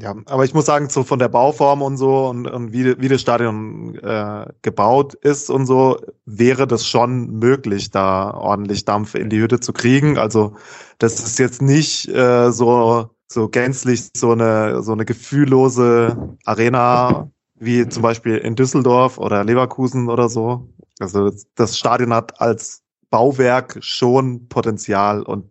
Ja, 0.00 0.14
aber 0.26 0.44
ich 0.44 0.54
muss 0.54 0.64
sagen, 0.64 0.88
so 0.88 1.04
von 1.04 1.18
der 1.18 1.28
Bauform 1.28 1.82
und 1.82 1.98
so 1.98 2.28
und, 2.28 2.46
und 2.46 2.72
wie, 2.72 2.98
wie 3.00 3.08
das 3.08 3.20
Stadion 3.20 3.96
äh, 3.96 4.46
gebaut 4.62 5.12
ist 5.14 5.50
und 5.50 5.66
so, 5.66 6.00
wäre 6.24 6.66
das 6.66 6.86
schon 6.86 7.38
möglich, 7.38 7.90
da 7.90 8.32
ordentlich 8.32 8.86
Dampf 8.86 9.14
in 9.14 9.28
die 9.28 9.40
Hütte 9.40 9.60
zu 9.60 9.74
kriegen. 9.74 10.16
Also 10.16 10.54
das 10.98 11.20
ist 11.20 11.38
jetzt 11.38 11.60
nicht 11.60 12.08
äh, 12.08 12.50
so 12.50 13.10
so 13.26 13.48
gänzlich 13.48 14.08
so 14.16 14.32
eine 14.32 14.82
so 14.82 14.92
eine 14.92 15.04
gefühllose 15.04 16.36
Arena 16.46 17.30
wie 17.56 17.86
zum 17.86 18.02
Beispiel 18.02 18.38
in 18.38 18.56
Düsseldorf 18.56 19.18
oder 19.18 19.44
Leverkusen 19.44 20.08
oder 20.08 20.30
so. 20.30 20.68
Also 20.98 21.30
das 21.56 21.78
Stadion 21.78 22.14
hat 22.14 22.40
als 22.40 22.82
Bauwerk 23.10 23.78
schon 23.80 24.48
Potenzial 24.48 25.22
und 25.22 25.49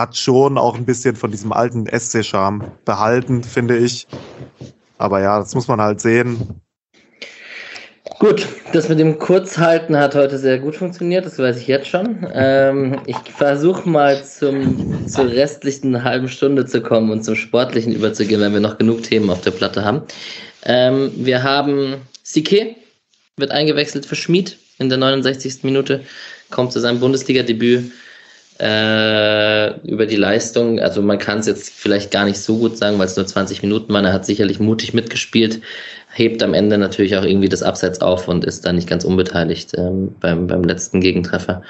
hat 0.00 0.16
schon 0.16 0.58
auch 0.58 0.76
ein 0.76 0.84
bisschen 0.84 1.14
von 1.14 1.30
diesem 1.30 1.52
alten 1.52 1.86
SC-Charme 1.86 2.72
behalten, 2.84 3.44
finde 3.44 3.76
ich. 3.76 4.06
Aber 4.98 5.20
ja, 5.20 5.38
das 5.38 5.54
muss 5.54 5.68
man 5.68 5.80
halt 5.80 6.00
sehen. 6.00 6.60
Gut, 8.18 8.46
das 8.72 8.88
mit 8.88 8.98
dem 8.98 9.18
Kurzhalten 9.18 9.96
hat 9.96 10.14
heute 10.14 10.36
sehr 10.38 10.58
gut 10.58 10.76
funktioniert, 10.76 11.24
das 11.24 11.38
weiß 11.38 11.56
ich 11.56 11.66
jetzt 11.66 11.86
schon. 11.86 12.26
Ähm, 12.34 13.00
ich 13.06 13.16
versuche 13.16 13.88
mal 13.88 14.22
zum, 14.22 15.08
zur 15.08 15.26
restlichen 15.26 16.04
halben 16.04 16.28
Stunde 16.28 16.66
zu 16.66 16.82
kommen 16.82 17.10
und 17.10 17.24
zum 17.24 17.34
Sportlichen 17.34 17.94
überzugehen, 17.94 18.40
wenn 18.40 18.52
wir 18.52 18.60
noch 18.60 18.76
genug 18.76 19.04
Themen 19.04 19.30
auf 19.30 19.40
der 19.40 19.52
Platte 19.52 19.84
haben. 19.84 20.02
Ähm, 20.64 21.12
wir 21.14 21.42
haben 21.42 21.96
Sike, 22.22 22.76
wird 23.38 23.52
eingewechselt 23.52 24.04
für 24.04 24.16
Schmid 24.16 24.58
in 24.78 24.90
der 24.90 24.98
69. 24.98 25.62
Minute, 25.62 26.02
kommt 26.50 26.72
zu 26.72 26.80
seinem 26.80 27.00
Bundesliga-Debüt 27.00 27.90
äh, 28.60 29.80
über 29.88 30.06
die 30.06 30.16
Leistung. 30.16 30.80
Also 30.80 31.00
man 31.00 31.18
kann 31.18 31.38
es 31.38 31.46
jetzt 31.46 31.72
vielleicht 31.72 32.10
gar 32.10 32.26
nicht 32.26 32.38
so 32.38 32.58
gut 32.58 32.76
sagen, 32.76 32.98
weil 32.98 33.06
es 33.06 33.16
nur 33.16 33.26
20 33.26 33.62
Minuten 33.62 33.92
waren. 33.92 34.04
Er 34.04 34.12
hat 34.12 34.26
sicherlich 34.26 34.60
mutig 34.60 34.92
mitgespielt, 34.92 35.60
hebt 36.12 36.42
am 36.42 36.52
Ende 36.52 36.76
natürlich 36.76 37.16
auch 37.16 37.24
irgendwie 37.24 37.48
das 37.48 37.62
Abseits 37.62 38.00
auf 38.00 38.28
und 38.28 38.44
ist 38.44 38.66
da 38.66 38.72
nicht 38.72 38.88
ganz 38.88 39.04
unbeteiligt 39.04 39.72
ähm, 39.78 40.14
beim, 40.20 40.46
beim 40.46 40.64
letzten 40.64 41.00
Gegentreffer. 41.00 41.62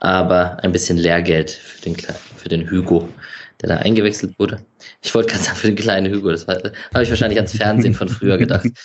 aber 0.00 0.62
ein 0.62 0.72
bisschen 0.72 0.96
Lehrgeld 0.96 1.50
für 1.50 1.82
den, 1.82 1.96
für 1.96 2.48
den 2.48 2.70
Hugo, 2.70 3.08
der 3.60 3.70
da 3.70 3.76
eingewechselt 3.78 4.38
wurde. 4.38 4.60
Ich 5.02 5.12
wollte 5.14 5.32
gerade 5.32 5.44
sagen, 5.44 5.56
für 5.56 5.66
den 5.66 5.76
kleinen 5.76 6.14
Hugo, 6.14 6.30
das 6.30 6.46
habe 6.46 6.72
ich 7.02 7.10
wahrscheinlich 7.10 7.38
ans 7.38 7.56
Fernsehen 7.56 7.94
von 7.94 8.08
früher 8.08 8.38
gedacht. 8.38 8.66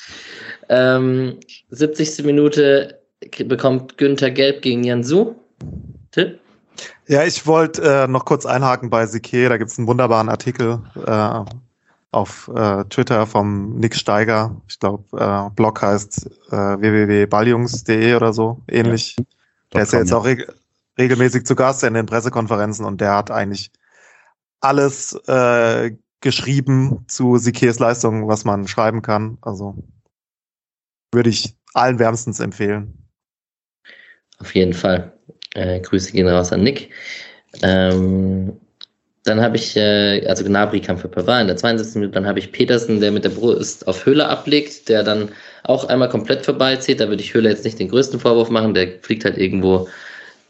Ähm, 0.69 1.39
70. 1.71 2.23
Minute 2.23 2.97
bekommt 3.45 3.97
Günther 3.97 4.31
Gelb 4.31 4.61
gegen 4.61 4.85
Jansu. 4.85 5.35
Tipp? 6.11 6.39
Ja, 7.07 7.23
ich 7.23 7.45
wollte 7.45 8.03
äh, 8.03 8.07
noch 8.07 8.25
kurz 8.25 8.45
einhaken 8.45 8.89
bei 8.89 9.05
Sique. 9.05 9.49
Da 9.49 9.57
gibt 9.57 9.71
es 9.71 9.77
einen 9.77 9.87
wunderbaren 9.87 10.29
Artikel 10.29 10.81
äh, 11.05 11.45
auf 12.11 12.49
äh, 12.55 12.85
Twitter 12.85 13.27
vom 13.27 13.75
Nick 13.75 13.95
Steiger. 13.95 14.61
Ich 14.67 14.79
glaube, 14.79 15.03
äh, 15.17 15.49
Blog 15.55 15.81
heißt 15.81 16.27
äh, 16.51 16.55
www.balljungs.de 16.55 18.15
oder 18.15 18.33
so, 18.33 18.61
ähnlich. 18.67 19.15
Ja, 19.17 19.25
der 19.73 19.81
ist 19.83 19.93
ja 19.93 19.99
jetzt 19.99 20.13
auch 20.13 20.25
reg 20.25 20.47
regelmäßig 20.97 21.45
zu 21.45 21.55
Gast 21.55 21.83
in 21.83 21.95
den 21.95 22.05
Pressekonferenzen 22.05 22.85
und 22.85 23.01
der 23.01 23.15
hat 23.15 23.31
eigentlich 23.31 23.71
alles 24.61 25.13
äh, 25.27 25.91
geschrieben 26.21 27.03
zu 27.07 27.37
Sikes 27.37 27.79
Leistung, 27.79 28.27
was 28.27 28.45
man 28.45 28.67
schreiben 28.67 29.01
kann. 29.01 29.39
Also 29.41 29.75
würde 31.11 31.31
ich 31.31 31.55
allen 31.73 31.97
wärmstens 31.97 32.39
empfehlen. 32.39 33.09
Auf 34.39 34.53
jeden 34.53 34.73
Fall. 34.73 35.17
Äh, 35.53 35.79
Grüße 35.79 36.11
gehen 36.11 36.27
raus 36.27 36.51
an 36.51 36.63
Nick. 36.63 36.89
Ähm, 37.61 38.59
dann 39.23 39.41
habe 39.41 39.55
ich, 39.55 39.77
äh, 39.77 40.25
also 40.27 40.43
Gnabry 40.43 40.81
kam 40.81 40.97
für 40.97 41.07
Pavard 41.07 41.41
in 41.41 41.47
der 41.47 41.55
72. 41.55 41.95
Minute, 41.95 42.13
dann 42.13 42.27
habe 42.27 42.39
ich 42.39 42.51
Petersen, 42.51 42.99
der 42.99 43.11
mit 43.11 43.23
der 43.23 43.29
Brust 43.29 43.87
auf 43.87 44.05
Höhler 44.05 44.29
ablegt, 44.29 44.89
der 44.89 45.03
dann 45.03 45.29
auch 45.63 45.85
einmal 45.85 46.09
komplett 46.09 46.43
vorbeizieht. 46.43 46.99
Da 46.99 47.07
würde 47.07 47.23
ich 47.23 47.33
Höhler 47.33 47.51
jetzt 47.51 47.63
nicht 47.63 47.79
den 47.79 47.87
größten 47.87 48.19
Vorwurf 48.19 48.49
machen, 48.49 48.73
der 48.73 48.99
fliegt 49.01 49.23
halt 49.23 49.37
irgendwo 49.37 49.87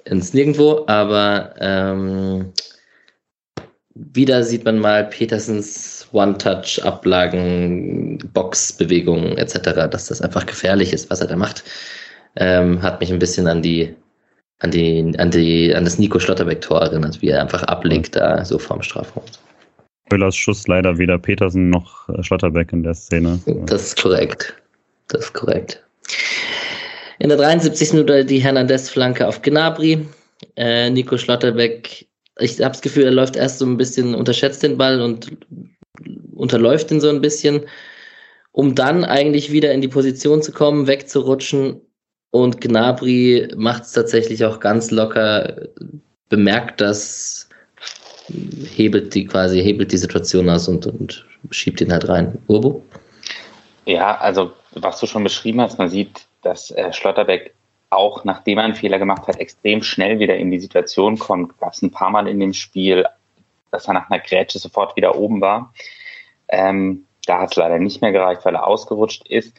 ins 0.05 0.33
Nirgendwo, 0.33 0.85
aber 0.87 1.53
ähm, 1.59 2.51
wieder 3.93 4.43
sieht 4.43 4.65
man 4.65 4.79
mal 4.79 5.05
Petersens 5.05 6.07
One-Touch-Ablagen, 6.11 8.17
Boxbewegungen 8.33 9.37
etc., 9.37 9.87
dass 9.89 10.07
das 10.07 10.21
einfach 10.21 10.47
gefährlich 10.47 10.93
ist, 10.93 11.09
was 11.09 11.21
er 11.21 11.27
da 11.27 11.35
macht. 11.35 11.63
Ähm, 12.35 12.81
hat 12.81 12.99
mich 12.99 13.11
ein 13.11 13.19
bisschen 13.19 13.47
an 13.47 13.61
die 13.61 13.95
an 14.59 14.71
die, 14.71 15.13
an 15.17 15.31
die, 15.31 15.73
an 15.75 15.83
das 15.83 15.99
Nico 15.99 16.19
Schlotterbeck-Tor 16.19 16.81
erinnert, 16.81 17.21
wie 17.21 17.29
er 17.29 17.41
einfach 17.41 17.63
ablegt 17.63 18.15
da 18.15 18.43
so 18.45 18.57
vorm 18.57 18.81
Strafraum. 18.81 19.23
Müllers 20.11 20.35
Schuss 20.35 20.67
leider 20.67 20.97
weder 20.97 21.17
Petersen 21.17 21.69
noch 21.69 22.07
äh, 22.09 22.23
Schlotterbeck 22.23 22.71
in 22.71 22.83
der 22.83 22.93
Szene. 22.93 23.39
Das 23.65 23.87
ist 23.87 24.01
korrekt. 24.01 24.55
Das 25.07 25.25
ist 25.25 25.33
korrekt. 25.33 25.83
In 27.19 27.29
der 27.29 27.37
73. 27.37 27.93
Minute 27.93 28.25
die 28.25 28.39
Hernandez-Flanke 28.39 29.27
auf 29.27 29.41
Gnabry. 29.41 30.05
Äh, 30.55 30.89
Nico 30.89 31.17
Schlotterbeck, 31.17 32.05
ich 32.39 32.59
habe 32.59 32.71
das 32.71 32.81
Gefühl, 32.81 33.05
er 33.05 33.11
läuft 33.11 33.35
erst 33.35 33.59
so 33.59 33.65
ein 33.65 33.77
bisschen, 33.77 34.13
unterschätzt 34.13 34.61
den 34.63 34.77
Ball 34.77 35.01
und 35.01 35.31
unterläuft 36.35 36.91
ihn 36.91 36.99
so 36.99 37.09
ein 37.09 37.21
bisschen, 37.21 37.61
um 38.51 38.75
dann 38.75 39.05
eigentlich 39.05 39.51
wieder 39.51 39.71
in 39.71 39.81
die 39.81 39.87
Position 39.87 40.41
zu 40.41 40.51
kommen, 40.51 40.87
wegzurutschen 40.87 41.81
und 42.34 42.61
Gnabry 42.61 43.47
macht 43.55 43.84
es 43.84 43.91
tatsächlich 43.91 44.43
auch 44.43 44.59
ganz 44.59 44.89
locker, 44.89 45.53
bemerkt 46.29 46.81
das, 46.81 47.47
hebelt 48.75 49.13
die 49.13 49.25
quasi, 49.25 49.61
hebelt 49.61 49.91
die 49.91 49.97
Situation 49.97 50.49
aus 50.49 50.67
und, 50.67 50.88
und 50.88 51.27
schiebt 51.51 51.79
ihn 51.79 51.91
halt 51.91 52.09
rein. 52.09 52.39
Urbo? 52.47 52.84
Ja, 53.86 54.17
also 54.17 54.51
was 54.71 54.99
du 54.99 55.05
schon 55.05 55.23
beschrieben 55.23 55.61
hast, 55.61 55.77
man 55.77 55.89
sieht, 55.89 56.25
dass 56.41 56.71
äh, 56.71 56.91
Schlotterbeck 56.91 57.53
auch 57.91 58.23
nachdem 58.23 58.57
er 58.57 58.63
einen 58.63 58.73
Fehler 58.73 58.97
gemacht 58.97 59.27
hat, 59.27 59.39
extrem 59.39 59.84
schnell 59.84 60.17
wieder 60.17 60.36
in 60.36 60.49
die 60.49 60.59
Situation 60.59 61.19
kommt. 61.19 61.55
Gab 61.59 61.73
es 61.73 61.84
ein 61.84 61.91
paar 61.91 62.09
Mal 62.09 62.27
in 62.27 62.39
dem 62.39 62.53
Spiel, 62.53 63.05
dass 63.69 63.88
er 63.88 63.93
nach 63.93 64.09
einer 64.09 64.23
Grätsche 64.23 64.57
sofort 64.57 64.95
wieder 64.95 65.15
oben 65.15 65.39
war. 65.39 65.71
Ähm, 66.47 67.05
da 67.27 67.41
hat 67.41 67.51
es 67.51 67.57
leider 67.57 67.77
nicht 67.77 68.01
mehr 68.01 68.11
gereicht, 68.11 68.43
weil 68.43 68.55
er 68.55 68.65
ausgerutscht 68.65 69.27
ist. 69.27 69.55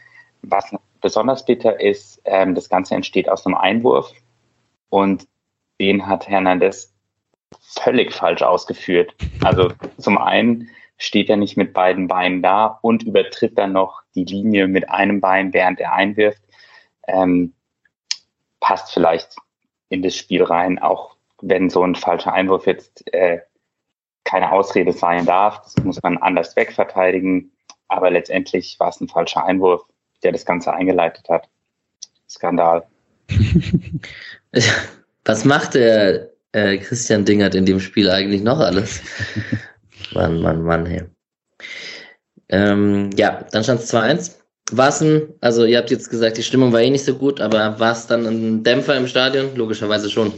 Was 0.50 0.74
besonders 1.00 1.44
bitter 1.44 1.80
ist, 1.80 2.20
ähm, 2.24 2.54
das 2.54 2.68
Ganze 2.68 2.94
entsteht 2.94 3.28
aus 3.28 3.46
einem 3.46 3.56
Einwurf 3.56 4.12
und 4.88 5.26
den 5.80 6.06
hat 6.06 6.28
Hernandez 6.28 6.94
völlig 7.60 8.12
falsch 8.12 8.42
ausgeführt. 8.42 9.14
Also 9.42 9.72
zum 9.98 10.18
einen 10.18 10.70
steht 10.96 11.28
er 11.28 11.36
nicht 11.36 11.56
mit 11.56 11.72
beiden 11.72 12.08
Beinen 12.08 12.42
da 12.42 12.78
und 12.82 13.02
übertritt 13.02 13.58
dann 13.58 13.72
noch 13.72 14.02
die 14.14 14.24
Linie 14.24 14.68
mit 14.68 14.88
einem 14.90 15.20
Bein, 15.20 15.52
während 15.52 15.80
er 15.80 15.92
einwirft. 15.92 16.42
Ähm, 17.06 17.54
passt 18.60 18.92
vielleicht 18.92 19.36
in 19.88 20.02
das 20.02 20.16
Spiel 20.16 20.42
rein, 20.42 20.78
auch 20.78 21.16
wenn 21.42 21.68
so 21.68 21.82
ein 21.82 21.94
falscher 21.94 22.32
Einwurf 22.32 22.66
jetzt 22.66 23.12
äh, 23.12 23.40
keine 24.24 24.52
Ausrede 24.52 24.92
sein 24.92 25.26
darf. 25.26 25.60
Das 25.62 25.76
muss 25.84 26.02
man 26.02 26.16
anders 26.18 26.56
wegverteidigen. 26.56 27.52
Aber 27.88 28.10
letztendlich 28.10 28.80
war 28.80 28.88
es 28.88 29.00
ein 29.00 29.08
falscher 29.08 29.44
Einwurf 29.44 29.84
der 30.24 30.32
das 30.32 30.44
Ganze 30.44 30.72
eingeleitet 30.72 31.28
hat. 31.28 31.48
Skandal. 32.28 32.86
Was 35.24 35.44
macht 35.44 35.74
der 35.74 36.30
äh, 36.52 36.78
Christian 36.78 37.24
Dingert 37.24 37.54
in 37.54 37.66
dem 37.66 37.80
Spiel 37.80 38.10
eigentlich 38.10 38.42
noch 38.42 38.58
alles? 38.58 39.02
Mann, 40.14 40.40
Mann, 40.40 40.62
Mann, 40.62 40.86
hey. 40.86 41.04
Ähm, 42.48 43.10
ja, 43.16 43.44
dann 43.52 43.64
stand 43.64 43.80
es 43.80 43.92
2-1. 43.92 44.32
War 44.72 44.88
es 44.88 45.00
ein, 45.00 45.34
also 45.40 45.64
ihr 45.64 45.78
habt 45.78 45.90
jetzt 45.90 46.10
gesagt, 46.10 46.38
die 46.38 46.42
Stimmung 46.42 46.72
war 46.72 46.80
eh 46.80 46.90
nicht 46.90 47.04
so 47.04 47.16
gut, 47.16 47.40
aber 47.40 47.78
war 47.78 47.92
es 47.92 48.06
dann 48.06 48.26
ein 48.26 48.62
Dämpfer 48.64 48.96
im 48.96 49.06
Stadion? 49.06 49.54
Logischerweise 49.54 50.10
schon. 50.10 50.32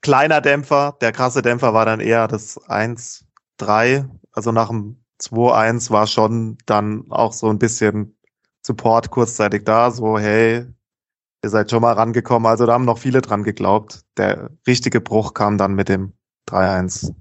Kleiner 0.00 0.40
Dämpfer, 0.40 0.96
der 1.00 1.12
krasse 1.12 1.42
Dämpfer 1.42 1.74
war 1.74 1.86
dann 1.86 2.00
eher 2.00 2.26
das 2.26 2.60
1-3. 2.60 4.08
Also 4.32 4.50
nach 4.50 4.68
dem 4.68 5.02
2-1 5.20 5.90
war 5.90 6.06
schon 6.08 6.58
dann 6.66 7.04
auch 7.10 7.32
so 7.32 7.48
ein 7.48 7.58
bisschen 7.58 8.16
Support 8.64 9.10
kurzzeitig 9.10 9.64
da, 9.64 9.90
so 9.90 10.18
hey, 10.18 10.66
ihr 11.42 11.50
seid 11.50 11.70
schon 11.70 11.82
mal 11.82 11.92
rangekommen. 11.92 12.46
Also 12.46 12.66
da 12.66 12.74
haben 12.74 12.84
noch 12.84 12.98
viele 12.98 13.20
dran 13.20 13.42
geglaubt. 13.42 14.00
Der 14.16 14.50
richtige 14.66 15.00
Bruch 15.00 15.34
kam 15.34 15.58
dann 15.58 15.74
mit 15.74 15.88
dem 15.88 16.12
3-1. 16.48 17.12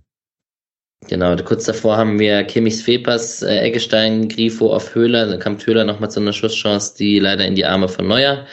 Genau, 1.07 1.35
kurz 1.37 1.65
davor 1.65 1.97
haben 1.97 2.19
wir 2.19 2.43
Kimmichs 2.43 2.83
Fepers, 2.83 3.41
äh, 3.41 3.61
Eggestein, 3.61 4.29
Grifo 4.29 4.73
auf 4.73 4.93
Höhler. 4.93 5.25
Dann 5.27 5.39
kam 5.39 5.57
Töhler 5.57 5.83
nochmal 5.83 6.11
zu 6.11 6.19
einer 6.19 6.33
Schusschance, 6.33 6.95
die 6.95 7.17
leider 7.17 7.45
in 7.45 7.55
die 7.55 7.65
Arme 7.65 7.89
von 7.89 8.07
Neuer 8.07 8.45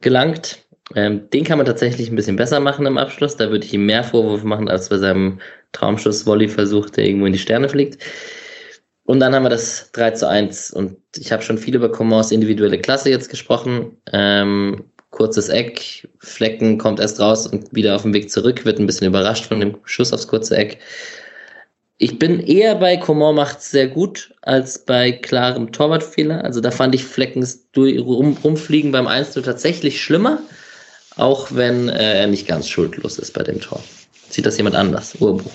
gelangt. 0.00 0.64
Ähm, 0.94 1.28
den 1.30 1.44
kann 1.44 1.58
man 1.58 1.66
tatsächlich 1.66 2.08
ein 2.08 2.16
bisschen 2.16 2.36
besser 2.36 2.60
machen 2.60 2.86
im 2.86 2.98
Abschluss. 2.98 3.36
Da 3.36 3.50
würde 3.50 3.66
ich 3.66 3.74
ihm 3.74 3.84
mehr 3.84 4.04
Vorwürfe 4.04 4.46
machen, 4.46 4.68
als 4.68 4.88
bei 4.88 4.98
seinem 4.98 5.40
Traumschuss-Volley-Versuch, 5.72 6.90
der 6.90 7.04
irgendwo 7.04 7.26
in 7.26 7.32
die 7.32 7.38
Sterne 7.38 7.68
fliegt. 7.68 8.02
Und 9.08 9.20
dann 9.20 9.34
haben 9.34 9.44
wir 9.44 9.48
das 9.48 9.90
3 9.92 10.10
zu 10.10 10.28
1. 10.28 10.70
Und 10.70 10.98
ich 11.16 11.32
habe 11.32 11.42
schon 11.42 11.56
viel 11.56 11.74
über 11.74 11.90
Comors 11.90 12.30
individuelle 12.30 12.78
Klasse 12.78 13.08
jetzt 13.08 13.30
gesprochen. 13.30 13.96
Ähm, 14.12 14.84
kurzes 15.08 15.48
Eck, 15.48 16.06
Flecken 16.18 16.76
kommt 16.76 17.00
erst 17.00 17.18
raus 17.18 17.46
und 17.46 17.74
wieder 17.74 17.96
auf 17.96 18.02
dem 18.02 18.12
Weg 18.12 18.30
zurück, 18.30 18.66
wird 18.66 18.78
ein 18.78 18.84
bisschen 18.84 19.06
überrascht 19.06 19.46
von 19.46 19.60
dem 19.60 19.78
Schuss 19.84 20.12
aufs 20.12 20.28
kurze 20.28 20.58
Eck. 20.58 20.80
Ich 21.96 22.18
bin 22.18 22.38
eher 22.38 22.74
bei 22.74 22.98
Comor 22.98 23.32
macht 23.32 23.62
sehr 23.62 23.88
gut 23.88 24.34
als 24.42 24.84
bei 24.84 25.12
klarem 25.12 25.72
Torwartfehler. 25.72 26.44
Also 26.44 26.60
da 26.60 26.70
fand 26.70 26.94
ich 26.94 27.02
Fleckens 27.02 27.66
rum, 27.74 28.36
rumfliegen 28.44 28.92
beim 28.92 29.06
1 29.06 29.32
tatsächlich 29.32 30.02
schlimmer, 30.02 30.42
auch 31.16 31.48
wenn 31.50 31.88
äh, 31.88 32.20
er 32.20 32.26
nicht 32.26 32.46
ganz 32.46 32.68
schuldlos 32.68 33.18
ist 33.18 33.32
bei 33.32 33.42
dem 33.42 33.58
Tor. 33.58 33.82
Sieht 34.28 34.44
das 34.44 34.58
jemand 34.58 34.76
anders? 34.76 35.14
Urbruch. 35.18 35.50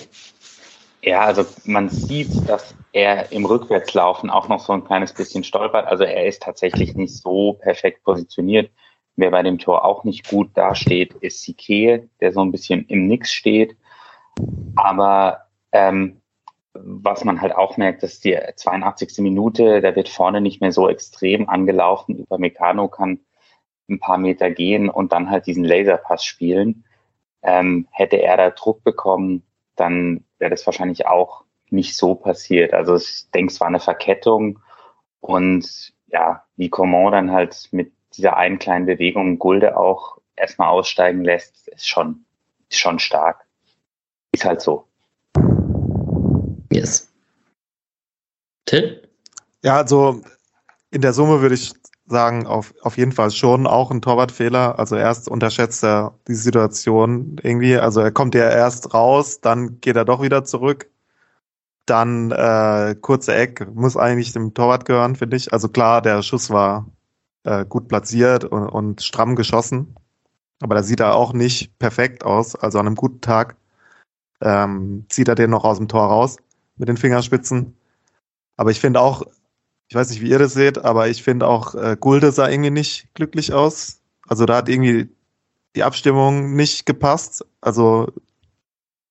Ja, 1.02 1.26
also 1.26 1.46
man 1.64 1.88
sieht, 1.88 2.30
dass 2.48 2.73
er 2.94 3.32
im 3.32 3.44
Rückwärtslaufen 3.44 4.30
auch 4.30 4.48
noch 4.48 4.60
so 4.60 4.72
ein 4.72 4.84
kleines 4.84 5.12
bisschen 5.12 5.42
stolpert. 5.42 5.86
Also 5.86 6.04
er 6.04 6.26
ist 6.26 6.42
tatsächlich 6.42 6.94
nicht 6.94 7.16
so 7.16 7.54
perfekt 7.54 8.04
positioniert. 8.04 8.70
Wer 9.16 9.32
bei 9.32 9.42
dem 9.42 9.58
Tor 9.58 9.84
auch 9.84 10.04
nicht 10.04 10.28
gut 10.28 10.50
dasteht, 10.54 11.12
ist 11.14 11.42
Sike, 11.42 12.08
der 12.20 12.32
so 12.32 12.40
ein 12.40 12.52
bisschen 12.52 12.86
im 12.86 13.08
Nix 13.08 13.32
steht. 13.32 13.76
Aber 14.76 15.40
ähm, 15.72 16.20
was 16.72 17.24
man 17.24 17.40
halt 17.40 17.56
auch 17.56 17.76
merkt, 17.76 18.04
dass 18.04 18.20
die 18.20 18.38
82. 18.54 19.18
Minute, 19.18 19.80
da 19.80 19.96
wird 19.96 20.08
vorne 20.08 20.40
nicht 20.40 20.60
mehr 20.60 20.72
so 20.72 20.88
extrem 20.88 21.48
angelaufen. 21.48 22.16
Über 22.18 22.38
Meccano 22.38 22.86
kann 22.86 23.20
ein 23.88 23.98
paar 23.98 24.18
Meter 24.18 24.50
gehen 24.50 24.88
und 24.88 25.12
dann 25.12 25.30
halt 25.30 25.46
diesen 25.46 25.64
Laserpass 25.64 26.24
spielen. 26.24 26.84
Ähm, 27.42 27.88
hätte 27.90 28.22
er 28.22 28.36
da 28.36 28.50
Druck 28.50 28.84
bekommen, 28.84 29.42
dann 29.74 30.24
wäre 30.38 30.50
das 30.50 30.64
wahrscheinlich 30.64 31.06
auch 31.06 31.43
nicht 31.74 31.96
so 31.96 32.14
passiert. 32.14 32.72
Also 32.72 32.96
ich 32.96 33.30
denke, 33.34 33.52
es 33.52 33.60
war 33.60 33.68
eine 33.68 33.80
Verkettung 33.80 34.60
und 35.20 35.92
ja, 36.06 36.44
wie 36.56 36.68
Coman 36.68 37.12
dann 37.12 37.32
halt 37.32 37.68
mit 37.72 37.92
dieser 38.16 38.36
einen 38.36 38.58
kleinen 38.58 38.86
Bewegung 38.86 39.38
Gulde 39.38 39.76
auch 39.76 40.18
erstmal 40.36 40.68
aussteigen 40.68 41.24
lässt, 41.24 41.68
ist 41.68 41.88
schon, 41.88 42.24
ist 42.70 42.78
schon 42.78 42.98
stark. 42.98 43.44
Ist 44.32 44.44
halt 44.44 44.60
so. 44.60 44.86
Yes. 46.70 47.12
Till? 48.66 49.08
Ja, 49.62 49.76
also 49.76 50.22
in 50.90 51.02
der 51.02 51.12
Summe 51.12 51.40
würde 51.40 51.54
ich 51.54 51.72
sagen, 52.06 52.46
auf, 52.46 52.74
auf 52.82 52.96
jeden 52.96 53.12
Fall 53.12 53.30
schon 53.30 53.66
auch 53.66 53.90
ein 53.90 54.02
Torwartfehler. 54.02 54.78
Also 54.78 54.96
erst 54.96 55.28
unterschätzt 55.28 55.82
er 55.84 56.18
die 56.28 56.34
Situation 56.34 57.36
irgendwie. 57.42 57.76
Also 57.76 58.00
er 58.00 58.12
kommt 58.12 58.34
ja 58.34 58.50
erst 58.50 58.92
raus, 58.92 59.40
dann 59.40 59.80
geht 59.80 59.96
er 59.96 60.04
doch 60.04 60.22
wieder 60.22 60.44
zurück. 60.44 60.90
Dann 61.86 62.30
äh, 62.30 62.96
kurze 63.00 63.34
Eck 63.34 63.66
muss 63.74 63.96
eigentlich 63.96 64.32
dem 64.32 64.54
Torwart 64.54 64.86
gehören, 64.86 65.16
finde 65.16 65.36
ich. 65.36 65.52
Also 65.52 65.68
klar, 65.68 66.00
der 66.00 66.22
Schuss 66.22 66.50
war 66.50 66.86
äh, 67.44 67.64
gut 67.66 67.88
platziert 67.88 68.44
und, 68.44 68.68
und 68.68 69.02
stramm 69.02 69.36
geschossen. 69.36 69.94
Aber 70.60 70.74
da 70.74 70.82
sieht 70.82 71.00
er 71.00 71.14
auch 71.14 71.32
nicht 71.32 71.78
perfekt 71.78 72.24
aus. 72.24 72.56
Also 72.56 72.78
an 72.78 72.86
einem 72.86 72.96
guten 72.96 73.20
Tag 73.20 73.56
ähm, 74.40 75.04
zieht 75.08 75.28
er 75.28 75.34
den 75.34 75.50
noch 75.50 75.64
aus 75.64 75.78
dem 75.78 75.88
Tor 75.88 76.06
raus 76.06 76.38
mit 76.76 76.88
den 76.88 76.96
Fingerspitzen. 76.96 77.76
Aber 78.56 78.70
ich 78.70 78.80
finde 78.80 79.00
auch, 79.00 79.22
ich 79.88 79.94
weiß 79.94 80.10
nicht, 80.10 80.22
wie 80.22 80.30
ihr 80.30 80.38
das 80.38 80.54
seht, 80.54 80.78
aber 80.78 81.08
ich 81.08 81.22
finde 81.22 81.46
auch, 81.46 81.74
äh, 81.74 81.96
Gulde 81.98 82.32
sah 82.32 82.48
irgendwie 82.48 82.70
nicht 82.70 83.12
glücklich 83.14 83.52
aus. 83.52 84.00
Also 84.26 84.46
da 84.46 84.56
hat 84.56 84.68
irgendwie 84.68 85.08
die 85.76 85.82
Abstimmung 85.82 86.54
nicht 86.54 86.86
gepasst. 86.86 87.44
Also 87.60 88.12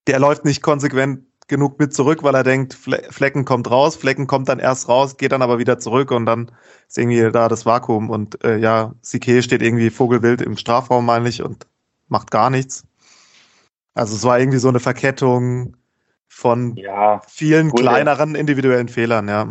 der 0.08 0.20
läuft 0.20 0.46
nicht 0.46 0.62
konsequent 0.62 1.26
genug 1.54 1.80
mit 1.80 1.94
zurück, 1.94 2.24
weil 2.24 2.34
er 2.34 2.44
denkt, 2.44 2.74
Flecken 2.74 3.46
kommt 3.46 3.70
raus, 3.70 3.96
Flecken 3.96 4.26
kommt 4.26 4.50
dann 4.50 4.58
erst 4.58 4.90
raus, 4.90 5.18
geht 5.18 5.32
dann 5.32 5.44
aber 5.44 5.60
wieder 5.60 5.78
zurück 5.78 6.10
und 6.10 6.26
dann 6.26 6.52
ist 6.88 6.98
irgendwie 6.98 7.32
da 7.32 7.48
das 7.48 7.68
Vakuum 7.68 8.10
und 8.10 8.44
äh, 8.44 8.58
ja, 8.58 8.94
Sike 9.04 9.44
steht 9.44 9.62
irgendwie 9.62 9.92
vogelwild 9.92 10.42
im 10.42 10.58
Strafraum, 10.58 11.06
meine 11.06 11.30
ich, 11.30 11.44
und 11.44 11.68
macht 12.08 12.32
gar 12.32 12.50
nichts. 12.50 12.88
Also 13.94 14.16
es 14.16 14.24
war 14.24 14.40
irgendwie 14.40 14.58
so 14.58 14.70
eine 14.70 14.80
Verkettung 14.80 15.78
von 16.28 16.76
ja, 16.76 17.22
vielen 17.28 17.70
Gulde, 17.70 17.90
kleineren 17.90 18.34
individuellen 18.34 18.88
Fehlern, 18.88 19.28
ja. 19.28 19.48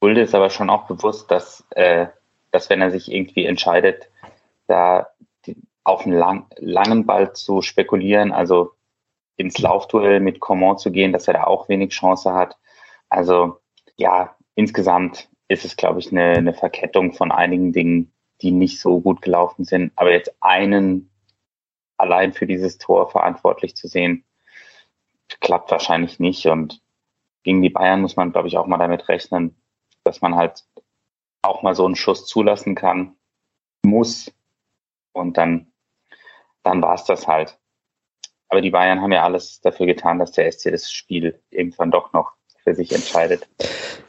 Gulde 0.00 0.22
ist 0.22 0.34
aber 0.34 0.48
schon 0.48 0.70
auch 0.70 0.86
bewusst, 0.86 1.30
dass, 1.30 1.66
äh, 1.72 2.06
dass 2.50 2.70
wenn 2.70 2.80
er 2.80 2.90
sich 2.90 3.12
irgendwie 3.12 3.44
entscheidet, 3.44 4.08
da 4.68 5.08
auf 5.84 6.06
einen 6.06 6.16
lang, 6.16 6.46
langen 6.56 7.04
Ball 7.04 7.34
zu 7.34 7.60
spekulieren, 7.60 8.32
also 8.32 8.72
ins 9.40 9.58
Laufduell 9.58 10.20
mit 10.20 10.40
Coman 10.40 10.78
zu 10.78 10.92
gehen, 10.92 11.12
dass 11.12 11.26
er 11.26 11.34
da 11.34 11.44
auch 11.44 11.68
wenig 11.68 11.90
Chance 11.90 12.34
hat. 12.34 12.58
Also 13.08 13.58
ja, 13.96 14.36
insgesamt 14.54 15.30
ist 15.48 15.64
es, 15.64 15.76
glaube 15.76 15.98
ich, 15.98 16.12
eine, 16.12 16.32
eine 16.32 16.54
Verkettung 16.54 17.12
von 17.12 17.32
einigen 17.32 17.72
Dingen, 17.72 18.12
die 18.42 18.50
nicht 18.50 18.80
so 18.80 19.00
gut 19.00 19.22
gelaufen 19.22 19.64
sind. 19.64 19.92
Aber 19.96 20.12
jetzt 20.12 20.34
einen 20.40 21.10
allein 21.96 22.32
für 22.32 22.46
dieses 22.46 22.78
Tor 22.78 23.10
verantwortlich 23.10 23.76
zu 23.76 23.88
sehen, 23.88 24.24
klappt 25.40 25.70
wahrscheinlich 25.70 26.18
nicht. 26.18 26.46
Und 26.46 26.82
gegen 27.42 27.62
die 27.62 27.70
Bayern 27.70 28.00
muss 28.02 28.16
man, 28.16 28.32
glaube 28.32 28.48
ich, 28.48 28.58
auch 28.58 28.66
mal 28.66 28.78
damit 28.78 29.08
rechnen, 29.08 29.56
dass 30.04 30.20
man 30.20 30.34
halt 30.34 30.64
auch 31.42 31.62
mal 31.62 31.74
so 31.74 31.86
einen 31.86 31.96
Schuss 31.96 32.26
zulassen 32.26 32.74
kann, 32.74 33.16
muss. 33.84 34.32
Und 35.12 35.36
dann, 35.36 35.72
dann 36.62 36.82
war 36.82 36.94
es 36.94 37.04
das 37.04 37.26
halt. 37.26 37.59
Aber 38.50 38.60
die 38.60 38.70
Bayern 38.70 39.00
haben 39.00 39.12
ja 39.12 39.22
alles 39.22 39.60
dafür 39.60 39.86
getan, 39.86 40.18
dass 40.18 40.32
der 40.32 40.50
SC 40.50 40.70
das 40.72 40.90
Spiel 40.90 41.38
irgendwann 41.50 41.92
doch 41.92 42.12
noch 42.12 42.32
für 42.62 42.74
sich 42.74 42.92
entscheidet. 42.92 43.46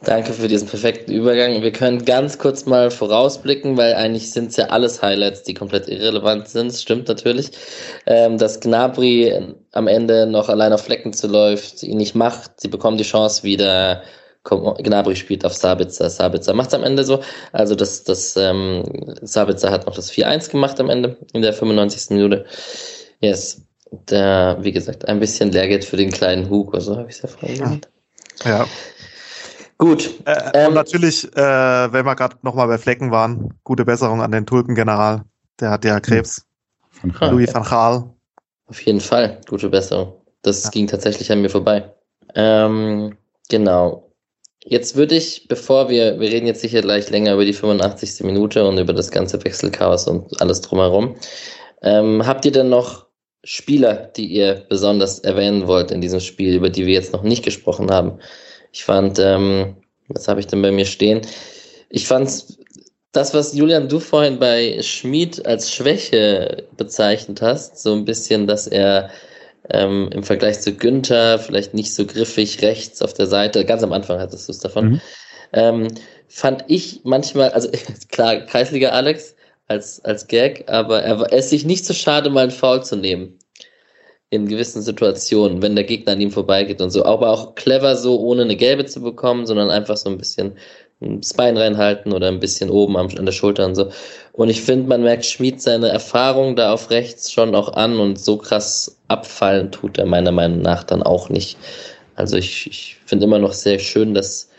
Danke 0.04 0.32
für 0.32 0.48
diesen 0.48 0.68
perfekten 0.68 1.12
Übergang. 1.12 1.62
Wir 1.62 1.72
können 1.72 2.04
ganz 2.04 2.38
kurz 2.38 2.66
mal 2.66 2.90
vorausblicken, 2.90 3.76
weil 3.76 3.94
eigentlich 3.94 4.32
sind 4.32 4.50
es 4.50 4.56
ja 4.56 4.66
alles 4.66 5.00
Highlights, 5.00 5.44
die 5.44 5.54
komplett 5.54 5.88
irrelevant 5.88 6.48
sind. 6.48 6.72
Stimmt 6.72 7.08
natürlich. 7.08 7.52
Ähm, 8.04 8.36
dass 8.36 8.60
Gnabry 8.60 9.54
am 9.72 9.86
Ende 9.86 10.26
noch 10.26 10.48
allein 10.48 10.72
auf 10.72 10.84
Flecken 10.84 11.12
zu 11.12 11.28
läuft, 11.28 11.82
ihn 11.84 11.96
nicht 11.96 12.14
macht. 12.14 12.60
Sie 12.60 12.68
bekommen 12.68 12.98
die 12.98 13.04
Chance 13.04 13.44
wieder. 13.44 14.02
Gnabry 14.44 15.14
spielt 15.14 15.44
auf 15.44 15.54
Sabitzer. 15.54 16.10
Sabitzer 16.10 16.52
macht 16.52 16.68
es 16.68 16.74
am 16.74 16.82
Ende 16.82 17.04
so. 17.04 17.20
Also 17.52 17.76
das, 17.76 18.02
das 18.02 18.36
ähm, 18.36 18.82
Sabitzer 19.22 19.70
hat 19.70 19.86
noch 19.86 19.94
das 19.94 20.12
4-1 20.12 20.50
gemacht 20.50 20.80
am 20.80 20.90
Ende 20.90 21.16
in 21.32 21.42
der 21.42 21.52
95. 21.52 22.10
Minute. 22.10 22.44
Yes 23.20 23.62
der, 24.08 24.58
wie 24.60 24.72
gesagt, 24.72 25.06
ein 25.08 25.20
bisschen 25.20 25.52
Lehrgeld 25.52 25.84
für 25.84 25.96
den 25.96 26.10
kleinen 26.10 26.48
Hugo, 26.48 26.80
so 26.80 26.96
habe 26.96 27.10
ich 27.10 27.16
es 27.16 27.22
ja 27.22 27.28
vorhin 27.28 27.58
genannt. 27.58 27.88
Ja. 28.44 28.66
Gut. 29.78 30.10
Äh, 30.24 30.50
ähm, 30.54 30.68
und 30.68 30.74
natürlich, 30.74 31.24
äh, 31.36 31.92
wenn 31.92 32.06
wir 32.06 32.14
gerade 32.14 32.36
nochmal 32.42 32.68
bei 32.68 32.78
Flecken 32.78 33.10
waren, 33.10 33.54
gute 33.64 33.84
Besserung 33.84 34.22
an 34.22 34.30
den 34.30 34.46
Tulpengeneral. 34.46 35.22
Der 35.60 35.70
hat 35.70 35.84
ja 35.84 36.00
Krebs. 36.00 36.46
Van 37.02 37.32
Louis 37.32 37.52
van 37.52 37.64
Gaal. 37.64 38.10
Auf 38.66 38.80
jeden 38.82 39.00
Fall, 39.00 39.40
gute 39.48 39.68
Besserung. 39.68 40.14
Das 40.42 40.64
ja. 40.64 40.70
ging 40.70 40.86
tatsächlich 40.86 41.30
an 41.30 41.42
mir 41.42 41.50
vorbei. 41.50 41.92
Ähm, 42.34 43.16
genau. 43.48 44.08
Jetzt 44.64 44.94
würde 44.94 45.16
ich, 45.16 45.48
bevor 45.48 45.88
wir, 45.88 46.20
wir 46.20 46.30
reden 46.30 46.46
jetzt 46.46 46.60
sicher 46.60 46.80
gleich 46.80 47.10
länger 47.10 47.34
über 47.34 47.44
die 47.44 47.52
85. 47.52 48.24
Minute 48.24 48.66
und 48.66 48.78
über 48.78 48.92
das 48.92 49.10
ganze 49.10 49.44
Wechselchaos 49.44 50.06
und 50.06 50.40
alles 50.40 50.60
drumherum. 50.60 51.16
Ähm, 51.82 52.24
habt 52.24 52.44
ihr 52.44 52.52
denn 52.52 52.68
noch 52.68 53.01
Spieler, 53.44 54.10
die 54.16 54.26
ihr 54.26 54.64
besonders 54.68 55.18
erwähnen 55.18 55.66
wollt 55.66 55.90
in 55.90 56.00
diesem 56.00 56.20
Spiel, 56.20 56.54
über 56.54 56.70
die 56.70 56.86
wir 56.86 56.94
jetzt 56.94 57.12
noch 57.12 57.22
nicht 57.22 57.44
gesprochen 57.44 57.90
haben. 57.90 58.18
Ich 58.72 58.84
fand, 58.84 59.18
ähm, 59.18 59.76
was 60.08 60.28
habe 60.28 60.40
ich 60.40 60.46
denn 60.46 60.62
bei 60.62 60.70
mir 60.70 60.86
stehen? 60.86 61.22
Ich 61.88 62.06
fand 62.06 62.44
das, 63.12 63.34
was 63.34 63.54
Julian 63.54 63.88
du 63.88 64.00
vorhin 64.00 64.38
bei 64.38 64.80
Schmid 64.82 65.44
als 65.44 65.72
Schwäche 65.72 66.64
bezeichnet 66.76 67.42
hast, 67.42 67.82
so 67.82 67.92
ein 67.92 68.04
bisschen, 68.04 68.46
dass 68.46 68.66
er 68.66 69.10
ähm, 69.70 70.08
im 70.12 70.22
Vergleich 70.22 70.60
zu 70.60 70.72
Günther 70.72 71.38
vielleicht 71.38 71.74
nicht 71.74 71.94
so 71.94 72.06
griffig 72.06 72.62
rechts 72.62 73.02
auf 73.02 73.12
der 73.12 73.26
Seite, 73.26 73.64
ganz 73.64 73.82
am 73.82 73.92
Anfang 73.92 74.18
hattest 74.18 74.48
du 74.48 74.52
es 74.52 74.58
davon, 74.60 74.92
mhm. 74.92 75.00
ähm, 75.52 75.88
fand 76.28 76.64
ich 76.68 77.00
manchmal, 77.04 77.50
also 77.50 77.68
klar, 78.10 78.40
Kreisliga 78.46 78.90
Alex, 78.90 79.34
als, 79.68 80.04
als 80.04 80.26
Gag, 80.26 80.64
aber 80.68 81.02
er, 81.02 81.20
er 81.20 81.38
ist 81.38 81.50
sich 81.50 81.64
nicht 81.64 81.84
so 81.84 81.94
schade, 81.94 82.30
mal 82.30 82.42
einen 82.42 82.50
Foul 82.50 82.82
zu 82.82 82.96
nehmen. 82.96 83.38
In 84.30 84.48
gewissen 84.48 84.80
Situationen, 84.80 85.60
wenn 85.60 85.74
der 85.74 85.84
Gegner 85.84 86.12
an 86.12 86.20
ihm 86.20 86.30
vorbeigeht 86.30 86.80
und 86.80 86.90
so. 86.90 87.04
Aber 87.04 87.30
auch 87.30 87.54
clever 87.54 87.96
so, 87.96 88.18
ohne 88.18 88.42
eine 88.42 88.56
gelbe 88.56 88.86
zu 88.86 89.02
bekommen, 89.02 89.44
sondern 89.44 89.70
einfach 89.70 89.98
so 89.98 90.08
ein 90.08 90.16
bisschen 90.16 90.56
das 91.00 91.34
Bein 91.34 91.56
reinhalten 91.56 92.12
oder 92.12 92.28
ein 92.28 92.40
bisschen 92.40 92.70
oben 92.70 92.96
an 92.96 93.26
der 93.26 93.32
Schulter 93.32 93.66
und 93.66 93.74
so. 93.74 93.90
Und 94.32 94.48
ich 94.48 94.62
finde, 94.62 94.88
man 94.88 95.02
merkt 95.02 95.26
Schmid 95.26 95.60
seine 95.60 95.88
Erfahrung 95.88 96.56
da 96.56 96.72
auf 96.72 96.90
rechts 96.90 97.32
schon 97.32 97.54
auch 97.54 97.74
an 97.74 97.98
und 97.98 98.18
so 98.18 98.36
krass 98.36 98.96
abfallen 99.08 99.72
tut 99.72 99.98
er 99.98 100.06
meiner 100.06 100.32
Meinung 100.32 100.62
nach 100.62 100.84
dann 100.84 101.02
auch 101.02 101.28
nicht. 101.28 101.58
Also 102.14 102.36
ich, 102.36 102.66
ich 102.66 102.96
finde 103.04 103.24
immer 103.24 103.38
noch 103.38 103.52
sehr 103.52 103.78
schön, 103.78 104.14
dass 104.14 104.51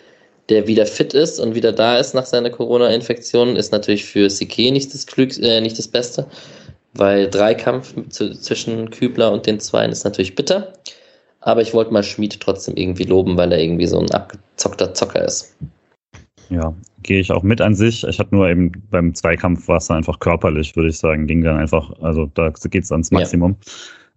der 0.54 0.68
wieder 0.68 0.86
fit 0.86 1.16
ist 1.16 1.40
und 1.40 1.56
wieder 1.56 1.72
da 1.72 1.98
ist 1.98 2.14
nach 2.14 2.28
seiner 2.28 2.52
Corona-Infektion, 2.52 3.56
ist 3.56 3.72
natürlich 3.72 4.06
für 4.06 4.30
Sique 4.30 4.72
nicht 4.72 4.94
das 4.94 5.08
Glück, 5.08 5.36
äh, 5.40 5.60
nicht 5.62 5.80
das 5.80 5.88
Beste, 5.88 6.28
weil 6.94 7.28
Dreikampf 7.28 7.96
zu, 8.10 8.36
zwischen 8.40 8.92
Kübler 8.92 9.32
und 9.32 9.48
den 9.48 9.60
Zweien 9.60 9.92
ist 9.92 10.04
natürlich 10.04 10.36
bitter. 10.36 10.74
Aber 11.42 11.62
ich 11.62 11.74
wollte 11.74 11.92
mal 11.92 12.04
Schmied 12.04 12.40
trotzdem 12.40 12.76
irgendwie 12.78 13.04
loben, 13.04 13.36
weil 13.36 13.52
er 13.52 13.60
irgendwie 13.60 13.88
so 13.88 14.00
ein 14.00 14.12
abgezockter 14.12 14.94
Zocker 14.94 15.26
ist. 15.26 15.58
Ja, 16.50 16.74
gehe 17.02 17.20
ich 17.20 17.32
auch 17.32 17.42
mit 17.42 17.60
an 17.60 17.74
sich. 17.74 18.04
Ich 18.04 18.20
hatte 18.20 18.36
nur 18.36 18.48
eben 18.48 18.72
beim 18.92 19.16
Zweikampf 19.16 19.68
war 19.68 19.78
es 19.78 19.90
einfach 19.90 20.20
körperlich, 20.20 20.76
würde 20.76 20.90
ich 20.90 21.00
sagen. 21.00 21.26
Ging 21.26 21.44
dann 21.44 21.58
einfach, 21.58 21.92
also 22.00 22.30
da 22.36 22.50
geht 22.50 22.84
es 22.84 22.92
ans 22.92 23.10
Maximum. 23.10 23.58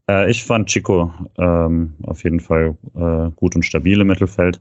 Ja. 0.09 0.25
Äh, 0.25 0.31
ich 0.31 0.45
fand 0.45 0.69
Chico 0.69 1.13
ähm, 1.39 1.95
auf 2.03 2.23
jeden 2.25 2.41
Fall 2.41 2.77
äh, 2.95 3.31
gut 3.35 3.57
und 3.57 3.65
stabil 3.65 4.01
im 4.01 4.07
Mittelfeld. 4.07 4.61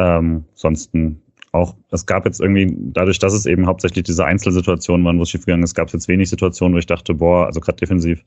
Ähm, 0.00 0.44
ansonsten 0.52 1.20
auch, 1.52 1.74
es 1.90 2.06
gab 2.06 2.24
jetzt 2.24 2.40
irgendwie, 2.40 2.72
dadurch, 2.92 3.18
dass 3.18 3.32
es 3.32 3.44
eben 3.44 3.66
hauptsächlich 3.66 4.04
diese 4.04 4.24
Einzelsituationen 4.24 5.04
waren, 5.04 5.18
wo 5.18 5.22
es 5.22 5.30
schiefgegangen 5.30 5.64
ist, 5.64 5.74
gab 5.74 5.88
es 5.88 5.92
jetzt 5.92 6.08
wenig 6.08 6.30
Situationen, 6.30 6.74
wo 6.74 6.78
ich 6.78 6.86
dachte, 6.86 7.14
boah, 7.14 7.46
also 7.46 7.60
gerade 7.60 7.76
defensiv, 7.76 8.24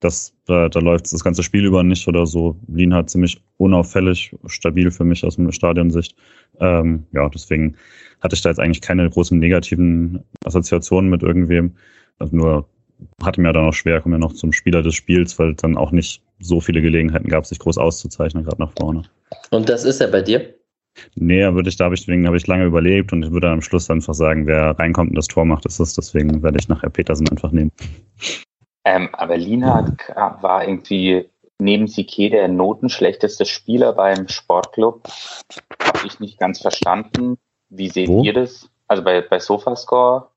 das, 0.00 0.34
da, 0.44 0.68
da 0.68 0.78
läuft 0.80 1.10
das 1.12 1.24
ganze 1.24 1.42
Spiel 1.42 1.64
über 1.64 1.82
nicht 1.82 2.06
oder 2.06 2.26
so. 2.26 2.56
Lien 2.68 2.92
hat 2.92 3.08
ziemlich 3.08 3.42
unauffällig, 3.56 4.36
stabil 4.46 4.90
für 4.90 5.04
mich 5.04 5.24
aus 5.24 5.36
dem 5.36 5.50
Stadionsicht. 5.50 6.14
Ähm, 6.60 7.06
ja, 7.12 7.28
deswegen 7.30 7.76
hatte 8.20 8.34
ich 8.34 8.42
da 8.42 8.50
jetzt 8.50 8.60
eigentlich 8.60 8.82
keine 8.82 9.08
großen 9.08 9.38
negativen 9.38 10.22
Assoziationen 10.44 11.08
mit 11.08 11.22
irgendwem. 11.22 11.72
Also 12.18 12.36
nur 12.36 12.68
hatte 13.22 13.40
mir 13.40 13.54
dann 13.54 13.64
auch 13.64 13.72
schwer, 13.72 14.02
komme 14.02 14.16
ja 14.16 14.18
noch 14.18 14.34
zum 14.34 14.52
Spieler 14.52 14.82
des 14.82 14.94
Spiels, 14.94 15.38
weil 15.38 15.54
dann 15.54 15.78
auch 15.78 15.92
nicht 15.92 16.22
so 16.40 16.60
viele 16.60 16.82
Gelegenheiten 16.82 17.28
gab, 17.28 17.46
sich 17.46 17.58
groß 17.58 17.78
auszuzeichnen, 17.78 18.44
gerade 18.44 18.60
nach 18.60 18.72
vorne. 18.78 19.02
Und 19.50 19.68
das 19.70 19.84
ist 19.84 20.00
er 20.00 20.08
bei 20.08 20.20
dir? 20.20 20.55
Nee, 21.14 21.42
würde 21.54 21.68
ich, 21.68 21.76
da 21.76 21.84
habe 21.84 21.94
ich, 21.94 22.02
deswegen 22.02 22.26
habe 22.26 22.36
ich 22.36 22.46
lange 22.46 22.64
überlebt 22.64 23.12
und 23.12 23.22
ich 23.22 23.30
würde 23.30 23.48
am 23.50 23.62
Schluss 23.62 23.90
einfach 23.90 24.14
sagen, 24.14 24.46
wer 24.46 24.78
reinkommt 24.78 25.10
und 25.10 25.16
das 25.16 25.28
Tor 25.28 25.44
macht, 25.44 25.66
ist 25.66 25.80
es. 25.80 25.94
Deswegen 25.94 26.42
werde 26.42 26.58
ich 26.58 26.68
nachher 26.68 26.90
Petersen 26.90 27.28
einfach 27.28 27.52
nehmen. 27.52 27.72
Ähm, 28.84 29.08
aber 29.12 29.36
Lina 29.36 29.96
war 30.40 30.66
irgendwie 30.66 31.28
neben 31.58 31.88
Sique 31.88 32.30
der 32.30 32.48
notenschlechteste 32.48 33.44
Spieler 33.44 33.92
beim 33.92 34.28
Sportclub. 34.28 35.08
Habe 35.82 36.06
ich 36.06 36.20
nicht 36.20 36.38
ganz 36.38 36.60
verstanden. 36.60 37.38
Wie 37.68 37.88
seht 37.88 38.08
Wo? 38.08 38.22
ihr 38.22 38.32
das? 38.32 38.70
Also 38.88 39.02
bei, 39.02 39.20
bei 39.20 39.40
Sofascore 39.40 40.28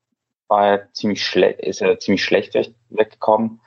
war 0.48 0.66
er 0.66 0.92
ziemlich 0.92 1.24
schlecht, 1.24 1.60
ist 1.60 1.80
er 1.80 2.00
ziemlich 2.00 2.24
schlecht 2.24 2.54
weggekommen. 2.88 3.60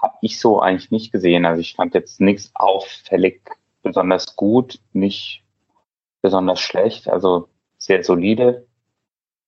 Habe 0.00 0.16
ich 0.22 0.40
so 0.40 0.60
eigentlich 0.60 0.90
nicht 0.90 1.12
gesehen. 1.12 1.44
Also 1.44 1.60
ich 1.60 1.74
fand 1.74 1.94
jetzt 1.94 2.20
nichts 2.20 2.50
auffällig 2.54 3.42
besonders 3.82 4.36
gut, 4.36 4.80
nicht 4.92 5.42
besonders 6.22 6.60
schlecht, 6.60 7.08
also 7.08 7.48
sehr 7.78 8.02
solide. 8.02 8.66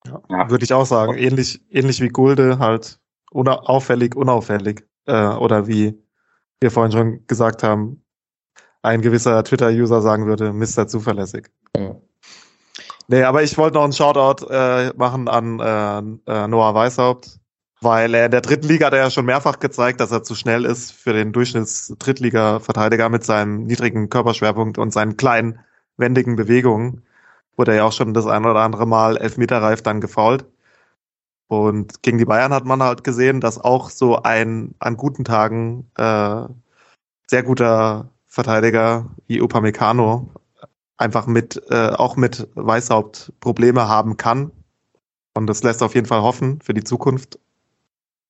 Ja, 0.06 0.20
Ja. 0.28 0.50
Würde 0.50 0.64
ich 0.64 0.74
auch 0.74 0.86
sagen. 0.86 1.14
Ähnlich, 1.14 1.62
ähnlich 1.70 2.00
wie 2.00 2.08
Gulde, 2.08 2.58
halt 2.58 2.98
una 3.30 3.60
auffällig, 3.60 4.14
unauffällig. 4.14 4.86
Äh, 5.06 5.28
oder 5.28 5.66
wie 5.66 5.98
wir 6.60 6.70
vorhin 6.70 6.92
schon 6.92 7.26
gesagt 7.26 7.62
haben, 7.62 8.04
ein 8.82 9.00
gewisser 9.00 9.42
Twitter-User 9.42 10.02
sagen 10.02 10.26
würde, 10.26 10.52
Mr. 10.52 10.86
Zuverlässig. 10.86 11.48
Mhm. 11.76 11.96
Nee, 13.08 13.22
aber 13.22 13.42
ich 13.42 13.56
wollte 13.58 13.74
noch 13.76 13.84
einen 13.84 13.92
Shoutout 13.92 14.46
äh, 14.50 14.92
machen 14.96 15.28
an 15.28 15.60
äh, 15.60 15.98
äh, 16.32 16.48
Noah 16.48 16.74
Weishaupt, 16.74 17.38
weil 17.80 18.14
er 18.14 18.26
in 18.26 18.30
der 18.30 18.40
dritten 18.40 18.66
Liga 18.66 18.86
hat 18.86 18.94
er 18.94 19.00
ja 19.00 19.10
schon 19.10 19.26
mehrfach 19.26 19.58
gezeigt, 19.58 20.00
dass 20.00 20.10
er 20.10 20.22
zu 20.22 20.34
schnell 20.34 20.64
ist 20.64 20.92
für 20.92 21.12
den 21.12 21.32
Durchschnitts-Drittliga-Verteidiger 21.32 23.10
mit 23.10 23.24
seinem 23.24 23.64
niedrigen 23.64 24.08
Körperschwerpunkt 24.08 24.78
und 24.78 24.92
seinen 24.92 25.18
kleinen, 25.18 25.58
wendigen 25.96 26.36
Bewegungen. 26.36 27.02
Wurde 27.56 27.76
ja 27.76 27.84
auch 27.84 27.92
schon 27.92 28.14
das 28.14 28.26
ein 28.26 28.44
oder 28.44 28.60
andere 28.60 28.86
Mal 28.86 29.16
elfmeterreif 29.16 29.82
dann 29.82 30.00
gefault. 30.00 30.44
Und 31.48 32.02
gegen 32.02 32.18
die 32.18 32.24
Bayern 32.24 32.52
hat 32.52 32.64
man 32.64 32.82
halt 32.82 33.04
gesehen, 33.04 33.40
dass 33.40 33.58
auch 33.60 33.90
so 33.90 34.22
ein 34.22 34.74
an 34.78 34.96
guten 34.96 35.24
Tagen 35.24 35.90
äh, 35.96 36.46
sehr 37.28 37.42
guter 37.42 38.10
Verteidiger 38.26 39.10
wie 39.26 39.40
Upamecano 39.40 40.30
einfach 40.96 41.26
mit 41.26 41.62
äh, 41.70 41.90
auch 41.90 42.16
mit 42.16 42.48
Weißhaupt 42.54 43.32
Probleme 43.40 43.88
haben 43.88 44.16
kann. 44.16 44.50
Und 45.34 45.46
das 45.48 45.62
lässt 45.62 45.82
auf 45.82 45.94
jeden 45.94 46.06
Fall 46.06 46.22
hoffen 46.22 46.60
für 46.60 46.74
die 46.74 46.84
Zukunft, 46.84 47.38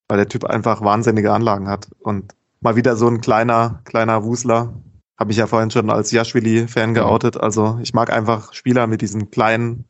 weil 0.09 0.19
der 0.19 0.29
Typ 0.29 0.45
einfach 0.45 0.83
wahnsinnige 0.83 1.33
Anlagen 1.33 1.69
hat. 1.69 1.89
Und 2.01 2.35
mal 2.61 2.77
wieder 2.77 2.97
so 2.97 3.09
ein 3.09 3.21
kleiner, 3.21 3.81
kleiner 3.85 4.25
Wusler. 4.25 4.75
Habe 5.19 5.31
ich 5.31 5.39
ja 5.39 5.47
vorhin 5.47 5.71
schon 5.71 5.91
als 5.91 6.11
Jaschwili-Fan 6.11 6.95
geoutet. 6.95 7.37
Also 7.37 7.79
ich 7.83 7.95
mag 7.95 8.11
einfach 8.11 8.53
Spieler 8.53 8.87
mit 8.87 9.01
diesen 9.01 9.31
kleinen, 9.31 9.85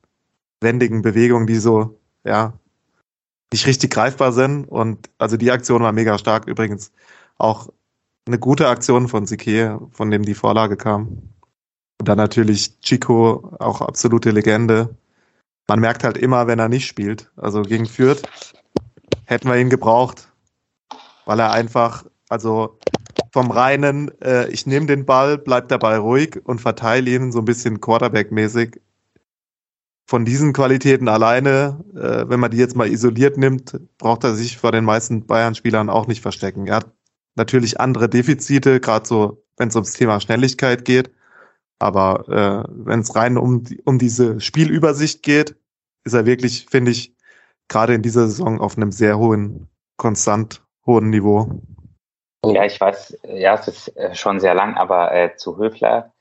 wendigen 0.61 1.03
Bewegungen, 1.03 1.47
die 1.47 1.57
so, 1.57 1.99
ja, 2.25 2.53
nicht 3.53 3.67
richtig 3.67 3.91
greifbar 3.91 4.33
sind. 4.33 4.65
Und 4.65 5.09
also 5.19 5.37
die 5.37 5.51
Aktion 5.51 5.83
war 5.83 5.93
mega 5.93 6.19
stark. 6.19 6.47
Übrigens 6.47 6.93
auch 7.39 7.69
eine 8.27 8.39
gute 8.39 8.69
Aktion 8.69 9.09
von 9.09 9.27
Sique, 9.27 9.79
von 9.93 10.11
dem 10.11 10.25
die 10.25 10.35
Vorlage 10.35 10.77
kam. 10.77 11.35
Und 12.01 12.09
dann 12.09 12.19
natürlich 12.19 12.81
Chico, 12.81 13.55
auch 13.59 13.81
absolute 13.81 14.31
Legende. 14.31 14.97
Man 15.69 15.81
merkt 15.81 16.05
halt 16.05 16.19
immer, 16.19 16.47
wenn 16.47 16.59
er 16.59 16.69
nicht 16.69 16.87
spielt. 16.87 17.31
Also 17.37 17.63
gegen 17.63 17.87
Fürth 17.87 18.23
hätten 19.25 19.49
wir 19.49 19.57
ihn 19.57 19.71
gebraucht, 19.71 20.29
weil 21.25 21.41
er 21.41 21.53
einfach, 21.53 22.05
also 22.29 22.79
vom 23.33 23.51
reinen, 23.51 24.11
äh, 24.21 24.49
ich 24.51 24.67
nehme 24.67 24.87
den 24.87 25.05
Ball, 25.05 25.39
bleib 25.39 25.69
dabei 25.69 25.99
ruhig 25.99 26.41
und 26.45 26.61
verteile 26.61 27.11
ihn 27.11 27.33
so 27.33 27.41
ein 27.41 27.45
bisschen 27.45 27.81
Quarterback-mäßig. 27.81 28.81
Von 30.07 30.25
diesen 30.25 30.53
Qualitäten 30.53 31.09
alleine, 31.09 31.85
äh, 31.95 32.29
wenn 32.29 32.41
man 32.41 32.51
die 32.51 32.59
jetzt 32.59 32.77
mal 32.77 32.89
isoliert 32.89 33.39
nimmt, 33.39 33.81
braucht 33.99 34.25
er 34.25 34.35
sich 34.35 34.59
vor 34.59 34.73
den 34.73 34.85
meisten 34.85 35.27
Bayern-Spielern 35.27 35.89
auch 35.89 36.07
nicht 36.07 36.21
verstecken. 36.21 36.67
Er 36.67 36.77
hat 36.77 36.93
natürlich 37.37 37.81
andere 37.81 38.09
Defizite, 38.09 38.81
gerade 38.81 39.07
so, 39.07 39.45
wenn 39.57 39.69
es 39.69 39.75
ums 39.77 39.93
Thema 39.93 40.21
Schnelligkeit 40.21 40.85
geht. 40.85 41.11
Aber 41.79 42.29
äh, 42.29 42.71
wenn 42.71 43.01
es 43.01 43.15
rein 43.17 43.37
um, 43.39 43.65
um 43.85 43.99
diese 43.99 44.41
Spielübersicht 44.41 45.23
geht, 45.23 45.57
ist 46.05 46.13
er 46.13 46.27
wirklich, 46.27 46.67
finde 46.71 46.91
ich, 46.91 47.17
gerade 47.69 47.95
in 47.95 48.03
dieser 48.03 48.29
Saison 48.29 48.61
auf 48.61 48.77
einem 48.77 48.93
sehr 48.93 49.19
hohen, 49.19 49.69
konstant 49.97 50.63
hohen 50.87 51.11
Niveau. 51.11 51.63
Ja, 52.53 52.65
ich 52.65 52.81
weiß, 52.81 53.19
ja, 53.25 53.55
es 53.55 53.69
ist 53.69 53.97
äh, 53.97 54.15
schon 54.15 54.41
sehr 54.41 54.55
lang, 54.55 54.77
aber 54.77 55.13
äh, 55.15 55.37
zu 55.37 55.57
Höfler 55.57 56.13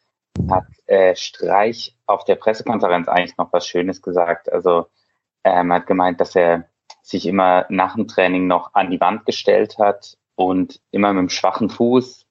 hat 0.49 0.65
äh, 0.85 1.15
Streich 1.15 1.95
auf 2.05 2.23
der 2.25 2.35
Pressekonferenz 2.35 3.07
eigentlich 3.07 3.37
noch 3.37 3.51
was 3.53 3.67
Schönes 3.67 4.01
gesagt. 4.01 4.51
Also 4.51 4.87
ähm, 5.43 5.71
hat 5.71 5.87
gemeint, 5.87 6.21
dass 6.21 6.35
er 6.35 6.69
sich 7.01 7.25
immer 7.25 7.65
nach 7.69 7.95
dem 7.95 8.07
Training 8.07 8.47
noch 8.47 8.73
an 8.73 8.89
die 8.89 9.01
Wand 9.01 9.25
gestellt 9.25 9.77
hat 9.77 10.17
und 10.35 10.79
immer 10.91 11.13
mit 11.13 11.21
dem 11.21 11.29
schwachen 11.29 11.69
Fuß 11.69 12.25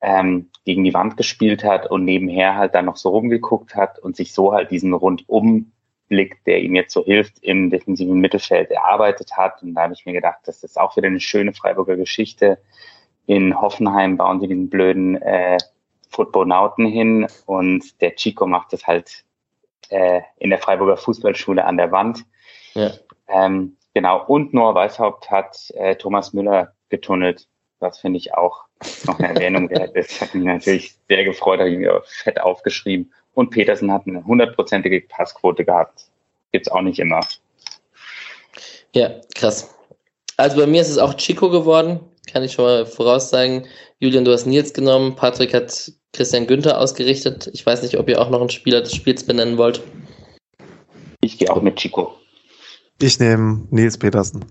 ähm, 0.00 0.50
gegen 0.64 0.84
die 0.84 0.94
Wand 0.94 1.16
gespielt 1.16 1.64
hat 1.64 1.90
und 1.90 2.04
nebenher 2.04 2.56
halt 2.56 2.74
dann 2.74 2.86
noch 2.86 2.96
so 2.96 3.10
rumgeguckt 3.10 3.74
hat 3.74 3.98
und 3.98 4.16
sich 4.16 4.32
so 4.32 4.52
halt 4.52 4.70
diesen 4.70 4.92
Rundumblick, 4.92 6.44
der 6.44 6.60
ihm 6.60 6.74
jetzt 6.74 6.92
so 6.92 7.04
hilft, 7.04 7.38
im 7.42 7.70
defensiven 7.70 8.18
Mittelfeld 8.18 8.70
erarbeitet 8.70 9.36
hat. 9.36 9.62
Und 9.62 9.74
da 9.74 9.82
habe 9.82 9.92
ich 9.92 10.06
mir 10.06 10.12
gedacht, 10.12 10.40
das 10.44 10.62
ist 10.62 10.78
auch 10.78 10.96
wieder 10.96 11.06
eine 11.06 11.20
schöne 11.20 11.52
Freiburger 11.52 11.96
Geschichte. 11.96 12.58
In 13.30 13.60
Hoffenheim 13.60 14.16
bauen 14.16 14.40
sie 14.40 14.48
diesen 14.48 14.68
blöden 14.68 15.22
äh, 15.22 15.56
Footbonauten 16.08 16.84
hin 16.84 17.28
und 17.46 18.00
der 18.00 18.16
Chico 18.16 18.44
macht 18.44 18.72
das 18.72 18.88
halt 18.88 19.24
äh, 19.90 20.22
in 20.38 20.50
der 20.50 20.58
Freiburger 20.58 20.96
Fußballschule 20.96 21.64
an 21.64 21.76
der 21.76 21.92
Wand. 21.92 22.24
Ja. 22.74 22.90
Ähm, 23.28 23.76
genau, 23.94 24.24
und 24.26 24.52
Noah 24.52 24.74
Weishaupt 24.74 25.30
hat 25.30 25.70
äh, 25.76 25.94
Thomas 25.94 26.32
Müller 26.32 26.72
getunnelt. 26.88 27.46
Das 27.78 28.00
finde 28.00 28.18
ich 28.18 28.34
auch 28.34 28.64
noch 29.06 29.20
eine 29.20 29.28
Erwähnung 29.28 29.70
wert. 29.70 29.94
Das 29.94 30.20
hat 30.20 30.34
mich 30.34 30.42
natürlich 30.42 30.96
sehr 31.06 31.22
gefreut, 31.22 31.60
habe 31.60 31.70
ich 31.70 31.78
mir 31.78 32.02
fett 32.04 32.40
aufgeschrieben. 32.40 33.12
Und 33.34 33.50
Petersen 33.50 33.92
hat 33.92 34.08
eine 34.08 34.26
hundertprozentige 34.26 35.02
Passquote 35.02 35.64
gehabt. 35.64 36.08
Gibt's 36.50 36.68
auch 36.68 36.82
nicht 36.82 36.98
immer. 36.98 37.20
Ja, 38.92 39.20
krass. 39.36 39.72
Also 40.36 40.56
bei 40.56 40.66
mir 40.66 40.80
ist 40.80 40.90
es 40.90 40.98
auch 40.98 41.14
Chico 41.14 41.48
geworden, 41.48 42.00
kann 42.32 42.42
ich 42.42 42.52
schon 42.52 42.64
mal 42.64 42.86
voraussagen. 42.86 43.66
Julian, 43.98 44.24
du 44.24 44.32
hast 44.32 44.46
Nils 44.46 44.72
genommen, 44.72 45.16
Patrick 45.16 45.54
hat 45.54 45.92
Christian 46.12 46.46
Günther 46.46 46.78
ausgerichtet. 46.78 47.50
Ich 47.52 47.64
weiß 47.64 47.82
nicht, 47.82 47.98
ob 47.98 48.08
ihr 48.08 48.20
auch 48.20 48.30
noch 48.30 48.40
einen 48.40 48.50
Spieler 48.50 48.80
des 48.80 48.94
Spiels 48.94 49.24
benennen 49.24 49.58
wollt. 49.58 49.82
Ich 51.20 51.38
gehe 51.38 51.50
auch 51.50 51.62
mit 51.62 51.76
Chico. 51.76 52.14
Ich 53.00 53.18
nehme 53.18 53.66
Nils 53.70 53.98
Petersen. 53.98 54.44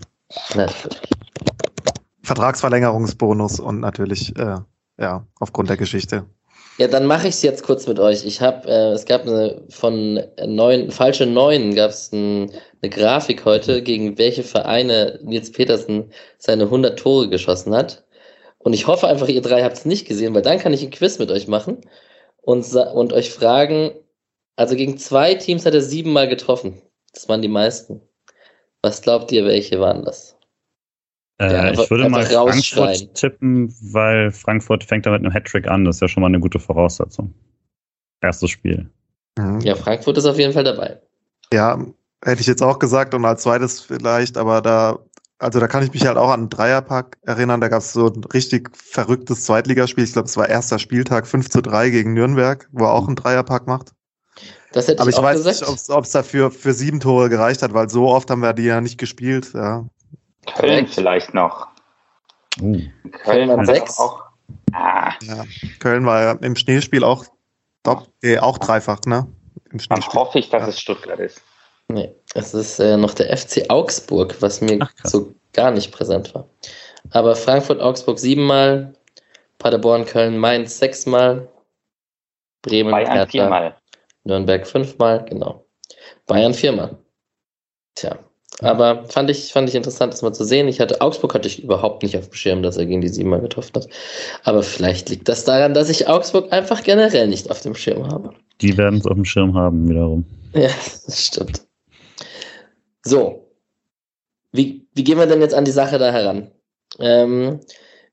Gut. 0.53 1.01
Vertragsverlängerungsbonus 2.23 3.59
und 3.59 3.79
natürlich, 3.79 4.35
äh, 4.37 4.57
ja, 4.99 5.27
aufgrund 5.39 5.69
der 5.69 5.77
Geschichte. 5.77 6.25
Ja, 6.79 6.87
dann 6.87 7.05
mache 7.05 7.27
ich 7.27 7.35
es 7.35 7.41
jetzt 7.41 7.63
kurz 7.63 7.87
mit 7.87 7.99
euch. 7.99 8.23
Ich 8.23 8.39
habe, 8.39 8.69
äh, 8.69 8.93
es 8.93 9.05
gab 9.05 9.23
eine 9.23 9.61
von 9.69 10.23
neun, 10.47 10.91
falsche 10.91 11.25
neun, 11.25 11.75
gab 11.75 11.91
es 11.91 12.13
ein, 12.13 12.51
eine 12.81 12.89
Grafik 12.89 13.43
heute, 13.43 13.83
gegen 13.83 14.17
welche 14.17 14.43
Vereine 14.43 15.19
Nils 15.21 15.51
Petersen 15.51 16.13
seine 16.37 16.63
100 16.63 16.97
Tore 16.97 17.27
geschossen 17.27 17.75
hat. 17.75 18.05
Und 18.59 18.71
ich 18.73 18.87
hoffe 18.87 19.07
einfach, 19.07 19.27
ihr 19.27 19.41
drei 19.41 19.61
habt 19.63 19.75
es 19.77 19.85
nicht 19.85 20.07
gesehen, 20.07 20.33
weil 20.33 20.41
dann 20.41 20.59
kann 20.59 20.73
ich 20.73 20.81
ein 20.81 20.91
Quiz 20.91 21.19
mit 21.19 21.31
euch 21.31 21.49
machen 21.49 21.81
und, 22.41 22.73
und 22.73 23.11
euch 23.11 23.31
fragen, 23.31 23.91
also 24.55 24.75
gegen 24.77 24.97
zwei 24.97 25.35
Teams 25.35 25.65
hat 25.65 25.73
er 25.73 25.81
siebenmal 25.81 26.29
getroffen. 26.29 26.81
Das 27.13 27.27
waren 27.27 27.41
die 27.41 27.49
meisten. 27.49 28.01
Was 28.81 29.01
glaubt 29.01 29.33
ihr, 29.33 29.43
welche 29.45 29.81
waren 29.81 30.05
das? 30.05 30.38
Äh, 31.39 31.73
ich 31.73 31.89
würde 31.89 32.09
mal. 32.09 32.25
Frankfurt 32.25 33.15
tippen, 33.15 33.73
weil 33.81 34.31
Frankfurt 34.31 34.83
fängt 34.83 35.05
da 35.05 35.11
mit 35.11 35.23
einem 35.23 35.33
Hattrick 35.33 35.67
an. 35.67 35.85
Das 35.85 35.97
ist 35.97 36.01
ja 36.01 36.07
schon 36.07 36.21
mal 36.21 36.27
eine 36.27 36.39
gute 36.39 36.59
Voraussetzung. 36.59 37.33
Erstes 38.21 38.49
Spiel. 38.49 38.89
Mhm. 39.37 39.61
Ja, 39.61 39.75
Frankfurt 39.75 40.17
ist 40.17 40.25
auf 40.25 40.37
jeden 40.37 40.53
Fall 40.53 40.65
dabei. 40.65 40.99
Ja, 41.53 41.79
hätte 42.23 42.41
ich 42.41 42.47
jetzt 42.47 42.61
auch 42.61 42.79
gesagt 42.79 43.13
und 43.13 43.23
als 43.23 43.43
zweites 43.43 43.79
vielleicht, 43.79 44.37
aber 44.37 44.61
da, 44.61 44.99
also 45.37 45.61
da 45.61 45.67
kann 45.67 45.83
ich 45.83 45.93
mich 45.93 46.05
halt 46.05 46.17
auch 46.17 46.29
an 46.29 46.41
einen 46.41 46.49
Dreierpack 46.49 47.17
erinnern. 47.21 47.61
Da 47.61 47.69
gab 47.69 47.79
es 47.79 47.93
so 47.93 48.07
ein 48.07 48.23
richtig 48.25 48.75
verrücktes 48.75 49.45
Zweitligaspiel. 49.45 50.03
Ich 50.03 50.13
glaube, 50.13 50.27
es 50.27 50.35
war 50.35 50.49
erster 50.49 50.77
Spieltag 50.77 51.25
5 51.25 51.49
zu 51.49 51.61
3 51.61 51.89
gegen 51.89 52.13
Nürnberg, 52.13 52.67
wo 52.73 52.83
er 52.83 52.91
auch 52.91 53.07
einen 53.07 53.15
Dreierpack 53.15 53.65
macht. 53.65 53.93
Das 54.73 54.87
hätte 54.87 55.01
Aber 55.01 55.09
ich 55.09 55.15
ich 55.15 55.19
auch 55.19 55.23
weiß 55.23 55.37
gesagt. 55.37 55.61
nicht, 55.61 55.89
ob 55.89 56.03
es 56.03 56.11
dafür 56.11 56.51
für 56.51 56.73
sieben 56.73 56.99
Tore 56.99 57.29
gereicht 57.29 57.63
hat, 57.63 57.73
weil 57.73 57.89
so 57.89 58.09
oft 58.09 58.29
haben 58.29 58.41
wir 58.41 58.53
die 58.53 58.63
ja 58.63 58.81
nicht 58.81 58.97
gespielt. 58.97 59.53
Ja. 59.53 59.87
Köln 60.55 60.71
Korrekt. 60.71 60.93
vielleicht 60.93 61.33
noch. 61.33 61.67
Uh, 62.61 62.79
Köln 63.23 63.49
hat 63.51 63.65
sechs. 63.65 63.97
auch. 63.99 64.23
Ah, 64.73 65.13
Ja. 65.23 65.43
Köln 65.79 66.05
war 66.05 66.21
ja 66.21 66.31
im 66.33 66.55
Schneespiel 66.55 67.03
auch, 67.03 67.25
äh, 68.21 68.37
auch 68.39 68.57
dreifach, 68.57 68.99
ne? 69.05 69.27
Im 69.71 69.79
dann 69.89 70.01
hoffe 70.13 70.39
ich, 70.39 70.49
dass 70.49 70.63
Ja. 70.63 70.69
es 70.69 70.79
Stuttgart 70.79 71.19
ist. 71.19 71.41
Nee, 71.87 72.13
es 72.35 72.53
ist 72.53 72.79
äh, 72.79 72.97
noch 72.97 73.13
der 73.13 73.35
FC 73.35 73.69
Augsburg, 73.69 74.35
was 74.41 74.61
mir 74.61 74.77
Ach, 74.81 74.91
so 75.03 75.33
gar 75.53 75.71
nicht 75.71 75.91
präsent 75.91 76.33
war. 76.35 76.47
Aber 77.11 77.35
Frankfurt, 77.35 77.79
Augsburg 77.81 78.19
siebenmal, 78.19 78.93
Paderborn, 79.57 80.05
Köln, 80.05 80.37
Mainz 80.37 80.77
sechsmal, 80.77 81.47
Bremen, 82.61 82.91
Bayern 82.91 83.11
Hertha, 83.11 83.31
viermal. 83.31 83.75
Nürnberg 84.23 84.67
fünfmal, 84.67 85.25
genau. 85.25 85.65
Bayern 86.27 86.53
viermal. 86.53 86.97
Tja, 87.95 88.17
aber 88.61 89.05
fand 89.05 89.29
ich, 89.29 89.51
fand 89.53 89.69
ich 89.69 89.75
interessant, 89.75 90.13
das 90.13 90.21
mal 90.21 90.33
zu 90.33 90.43
sehen. 90.43 90.67
Ich 90.67 90.79
hatte 90.79 91.01
Augsburg 91.01 91.33
hatte 91.33 91.47
ich 91.47 91.63
überhaupt 91.63 92.03
nicht 92.03 92.17
auf 92.17 92.29
dem 92.29 92.33
Schirm, 92.33 92.63
dass 92.63 92.77
er 92.77 92.85
gegen 92.85 93.01
die 93.01 93.07
siebenmal 93.07 93.41
getroffen 93.41 93.71
hat. 93.75 93.87
Aber 94.43 94.63
vielleicht 94.63 95.09
liegt 95.09 95.27
das 95.29 95.45
daran, 95.45 95.73
dass 95.73 95.89
ich 95.89 96.07
Augsburg 96.07 96.51
einfach 96.51 96.83
generell 96.83 97.27
nicht 97.27 97.49
auf 97.51 97.61
dem 97.61 97.75
Schirm 97.75 98.07
habe. 98.07 98.31
die 98.61 98.77
werden 98.77 98.99
es 98.99 99.05
auf 99.05 99.15
dem 99.15 99.25
Schirm 99.25 99.53
haben, 99.55 99.87
wiederum. 99.89 100.25
Ja, 100.53 100.69
das 101.05 101.25
stimmt. 101.25 101.61
So. 103.05 103.45
Wie, 104.51 104.87
wie 104.93 105.03
gehen 105.03 105.17
wir 105.17 105.27
denn 105.27 105.41
jetzt 105.41 105.53
an 105.53 105.65
die 105.65 105.71
Sache 105.71 105.97
da 105.99 106.11
heran? 106.11 106.51
Ähm, 106.99 107.59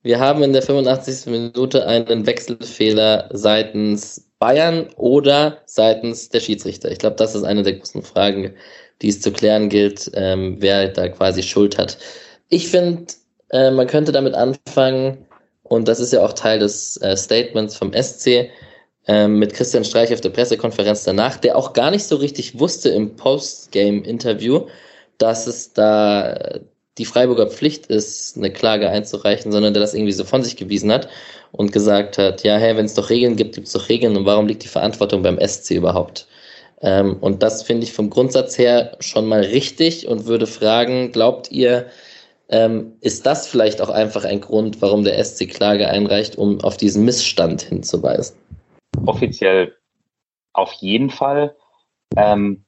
Wir 0.02 0.20
haben 0.20 0.42
in 0.44 0.52
der 0.52 0.62
85. 0.62 1.26
Minute 1.32 1.86
einen 1.86 2.26
Wechselfehler 2.26 3.28
seitens 3.32 4.30
Bayern 4.38 4.88
oder 4.96 5.62
seitens 5.66 6.28
der 6.28 6.40
Schiedsrichter. 6.40 6.90
Ich 6.92 6.98
glaube, 6.98 7.16
das 7.16 7.34
ist 7.34 7.42
eine 7.42 7.62
der 7.64 7.72
großen 7.74 8.02
Fragen, 8.02 8.54
die 9.02 9.08
es 9.08 9.20
zu 9.20 9.32
klären 9.32 9.68
gilt, 9.68 10.10
ähm, 10.14 10.56
wer 10.60 10.88
da 10.88 11.08
quasi 11.08 11.42
Schuld 11.42 11.78
hat. 11.78 11.98
Ich 12.48 12.68
finde, 12.68 13.06
äh, 13.50 13.70
man 13.70 13.86
könnte 13.86 14.12
damit 14.12 14.34
anfangen, 14.34 15.26
und 15.62 15.88
das 15.88 16.00
ist 16.00 16.12
ja 16.12 16.24
auch 16.24 16.32
Teil 16.32 16.58
des 16.58 16.96
äh, 16.98 17.16
Statements 17.16 17.76
vom 17.76 17.92
SC, 17.92 18.50
äh, 19.06 19.28
mit 19.28 19.54
Christian 19.54 19.84
Streich 19.84 20.12
auf 20.12 20.20
der 20.20 20.30
Pressekonferenz 20.30 21.04
danach, 21.04 21.36
der 21.36 21.56
auch 21.56 21.72
gar 21.72 21.90
nicht 21.90 22.04
so 22.04 22.16
richtig 22.16 22.58
wusste 22.58 22.88
im 22.90 23.16
Postgame-Interview, 23.16 24.66
dass 25.18 25.46
es 25.46 25.72
da 25.72 26.60
die 26.98 27.04
Freiburger 27.04 27.46
Pflicht 27.46 27.86
ist, 27.86 28.36
eine 28.36 28.50
Klage 28.50 28.88
einzureichen, 28.88 29.52
sondern 29.52 29.74
der 29.74 29.82
das 29.82 29.94
irgendwie 29.94 30.12
so 30.12 30.24
von 30.24 30.42
sich 30.42 30.56
gewiesen 30.56 30.90
hat 30.90 31.08
und 31.52 31.72
gesagt 31.72 32.16
hat, 32.18 32.42
ja, 32.42 32.56
hey, 32.56 32.76
wenn 32.76 32.86
es 32.86 32.94
doch 32.94 33.10
Regeln 33.10 33.36
gibt, 33.36 33.54
gibt 33.54 33.66
es 33.66 33.74
doch 33.74 33.88
Regeln 33.88 34.16
und 34.16 34.24
warum 34.24 34.46
liegt 34.46 34.64
die 34.64 34.68
Verantwortung 34.68 35.22
beim 35.22 35.38
SC 35.38 35.72
überhaupt? 35.72 36.26
Ähm, 36.80 37.16
und 37.20 37.42
das 37.42 37.62
finde 37.62 37.84
ich 37.84 37.92
vom 37.92 38.10
Grundsatz 38.10 38.58
her 38.58 38.96
schon 39.00 39.26
mal 39.26 39.40
richtig 39.40 40.06
und 40.08 40.26
würde 40.26 40.46
fragen, 40.46 41.12
glaubt 41.12 41.50
ihr, 41.50 41.86
ähm, 42.48 42.96
ist 43.00 43.26
das 43.26 43.48
vielleicht 43.48 43.80
auch 43.80 43.88
einfach 43.88 44.24
ein 44.24 44.40
Grund, 44.40 44.80
warum 44.82 45.02
der 45.02 45.22
SC 45.22 45.48
Klage 45.48 45.88
einreicht, 45.88 46.36
um 46.36 46.60
auf 46.60 46.76
diesen 46.76 47.04
Missstand 47.04 47.62
hinzuweisen? 47.62 48.36
Offiziell 49.04 49.76
auf 50.52 50.72
jeden 50.74 51.10
Fall. 51.10 51.56
Ähm, 52.16 52.64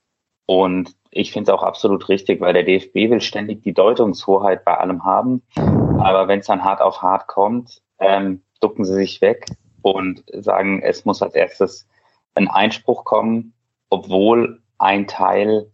und 0.47 0.97
ich 1.11 1.33
finde 1.33 1.51
es 1.51 1.59
auch 1.59 1.63
absolut 1.63 2.09
richtig, 2.09 2.41
weil 2.41 2.55
der 2.55 2.65
DFB 2.65 3.11
will 3.11 3.21
ständig 3.21 3.63
die 3.63 3.73
Deutungshoheit 3.73 4.65
bei 4.65 4.77
allem 4.77 5.05
haben. 5.05 5.43
Aber 5.57 6.29
wenn 6.29 6.41
es 6.41 6.47
dann 6.47 6.65
hart 6.65 6.81
auf 6.81 7.03
hart 7.03 7.27
kommt, 7.29 7.81
ähm, 7.99 8.43
ducken 8.61 8.85
sie 8.85 8.95
sich 8.95 9.21
weg 9.21 9.47
und 9.83 10.25
sagen, 10.33 10.83
es 10.83 11.05
muss 11.05 11.23
als 11.23 11.35
erstes 11.35 11.87
ein 12.35 12.49
Einspruch 12.49 13.05
kommen, 13.05 13.55
obwohl 13.91 14.63
ein 14.79 15.07
Teil 15.07 15.71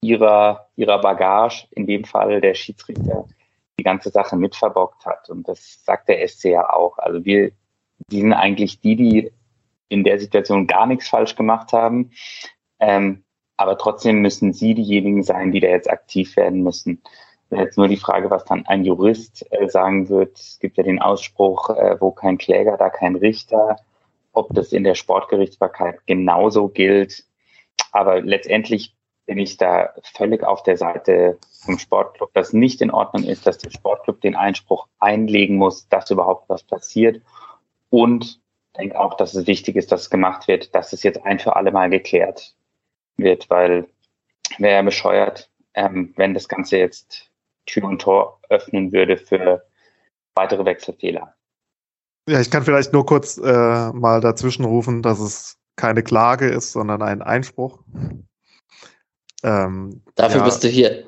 ihrer, 0.00 0.68
ihrer 0.76 1.00
Bagage, 1.00 1.66
in 1.70 1.86
dem 1.86 2.04
Fall 2.04 2.40
der 2.40 2.54
Schiedsrichter, 2.54 3.26
die 3.78 3.84
ganze 3.84 4.10
Sache 4.10 4.36
mitverbockt 4.36 5.04
hat. 5.04 5.28
Und 5.28 5.48
das 5.48 5.84
sagt 5.84 6.08
der 6.08 6.26
SC 6.26 6.46
ja 6.46 6.72
auch. 6.72 6.98
Also 6.98 7.24
wir, 7.24 7.52
die 8.10 8.20
sind 8.20 8.32
eigentlich 8.32 8.80
die, 8.80 8.96
die 8.96 9.32
in 9.88 10.04
der 10.04 10.18
Situation 10.18 10.66
gar 10.66 10.86
nichts 10.86 11.08
falsch 11.08 11.36
gemacht 11.36 11.72
haben. 11.72 12.12
Ähm, 12.80 13.24
aber 13.56 13.78
trotzdem 13.78 14.20
müssen 14.20 14.52
sie 14.52 14.74
diejenigen 14.74 15.22
sein, 15.22 15.52
die 15.52 15.60
da 15.60 15.68
jetzt 15.68 15.90
aktiv 15.90 16.36
werden 16.36 16.62
müssen. 16.62 17.02
Jetzt 17.50 17.78
nur 17.78 17.88
die 17.88 17.96
Frage, 17.96 18.28
was 18.30 18.44
dann 18.44 18.66
ein 18.66 18.84
Jurist 18.84 19.46
äh, 19.50 19.68
sagen 19.68 20.08
wird. 20.08 20.38
Es 20.38 20.58
gibt 20.58 20.76
ja 20.76 20.82
den 20.82 21.00
Ausspruch, 21.00 21.70
äh, 21.70 21.96
wo 22.00 22.10
kein 22.10 22.38
Kläger, 22.38 22.76
da 22.76 22.90
kein 22.90 23.16
Richter. 23.16 23.76
Ob 24.32 24.52
das 24.52 24.72
in 24.72 24.84
der 24.84 24.94
Sportgerichtsbarkeit 24.94 26.06
genauso 26.06 26.68
gilt. 26.68 27.24
Aber 27.92 28.20
letztendlich 28.20 28.94
bin 29.26 29.38
ich 29.38 29.56
da 29.56 29.92
völlig 30.02 30.44
auf 30.44 30.62
der 30.62 30.76
Seite 30.76 31.38
vom 31.64 31.78
Sportclub, 31.78 32.32
dass 32.32 32.52
nicht 32.52 32.80
in 32.80 32.90
Ordnung 32.90 33.24
ist, 33.24 33.46
dass 33.46 33.58
der 33.58 33.70
Sportclub 33.70 34.20
den 34.20 34.36
Einspruch 34.36 34.86
einlegen 34.98 35.56
muss, 35.56 35.88
dass 35.88 36.10
überhaupt 36.10 36.48
was 36.48 36.62
passiert. 36.62 37.20
Und 37.90 38.40
denke 38.76 38.98
auch, 38.98 39.14
dass 39.16 39.34
es 39.34 39.46
wichtig 39.46 39.76
ist, 39.76 39.90
dass 39.90 40.02
es 40.02 40.10
gemacht 40.10 40.48
wird, 40.48 40.74
dass 40.74 40.92
es 40.92 41.02
jetzt 41.02 41.24
ein 41.24 41.38
für 41.38 41.56
alle 41.56 41.72
Mal 41.72 41.90
geklärt 41.90 42.54
wird, 43.16 43.50
weil 43.50 43.88
wäre 44.58 44.76
ja 44.76 44.82
bescheuert, 44.82 45.50
ähm, 45.74 46.12
wenn 46.16 46.34
das 46.34 46.48
Ganze 46.48 46.78
jetzt 46.78 47.30
Tür 47.66 47.84
und 47.84 48.00
Tor 48.00 48.40
öffnen 48.48 48.92
würde 48.92 49.16
für 49.16 49.66
weitere 50.34 50.64
Wechselfehler. 50.64 51.34
Ja, 52.28 52.40
ich 52.40 52.50
kann 52.50 52.62
vielleicht 52.62 52.92
nur 52.92 53.06
kurz 53.06 53.38
äh, 53.38 53.92
mal 53.92 54.20
dazwischen 54.20 54.64
rufen, 54.64 55.02
dass 55.02 55.20
es 55.20 55.58
keine 55.76 56.02
Klage 56.02 56.48
ist, 56.48 56.72
sondern 56.72 57.02
ein 57.02 57.22
Einspruch. 57.22 57.82
Ähm, 59.42 60.02
Dafür 60.14 60.40
ja. 60.40 60.44
bist 60.44 60.64
du 60.64 60.68
hier. 60.68 61.06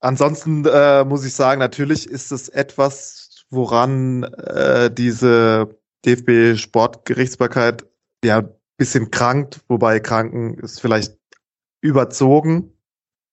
Ansonsten 0.00 0.64
äh, 0.66 1.04
muss 1.04 1.24
ich 1.24 1.34
sagen, 1.34 1.58
natürlich 1.58 2.08
ist 2.08 2.30
es 2.30 2.50
etwas, 2.50 3.46
woran 3.50 4.24
äh, 4.24 4.90
diese 4.90 5.78
DFB 6.04 6.58
Sportgerichtsbarkeit 6.58 7.86
ja 8.22 8.42
bisschen 8.76 9.10
krankt, 9.10 9.60
wobei 9.68 10.00
kranken 10.00 10.58
ist 10.58 10.80
vielleicht 10.80 11.16
überzogen, 11.80 12.72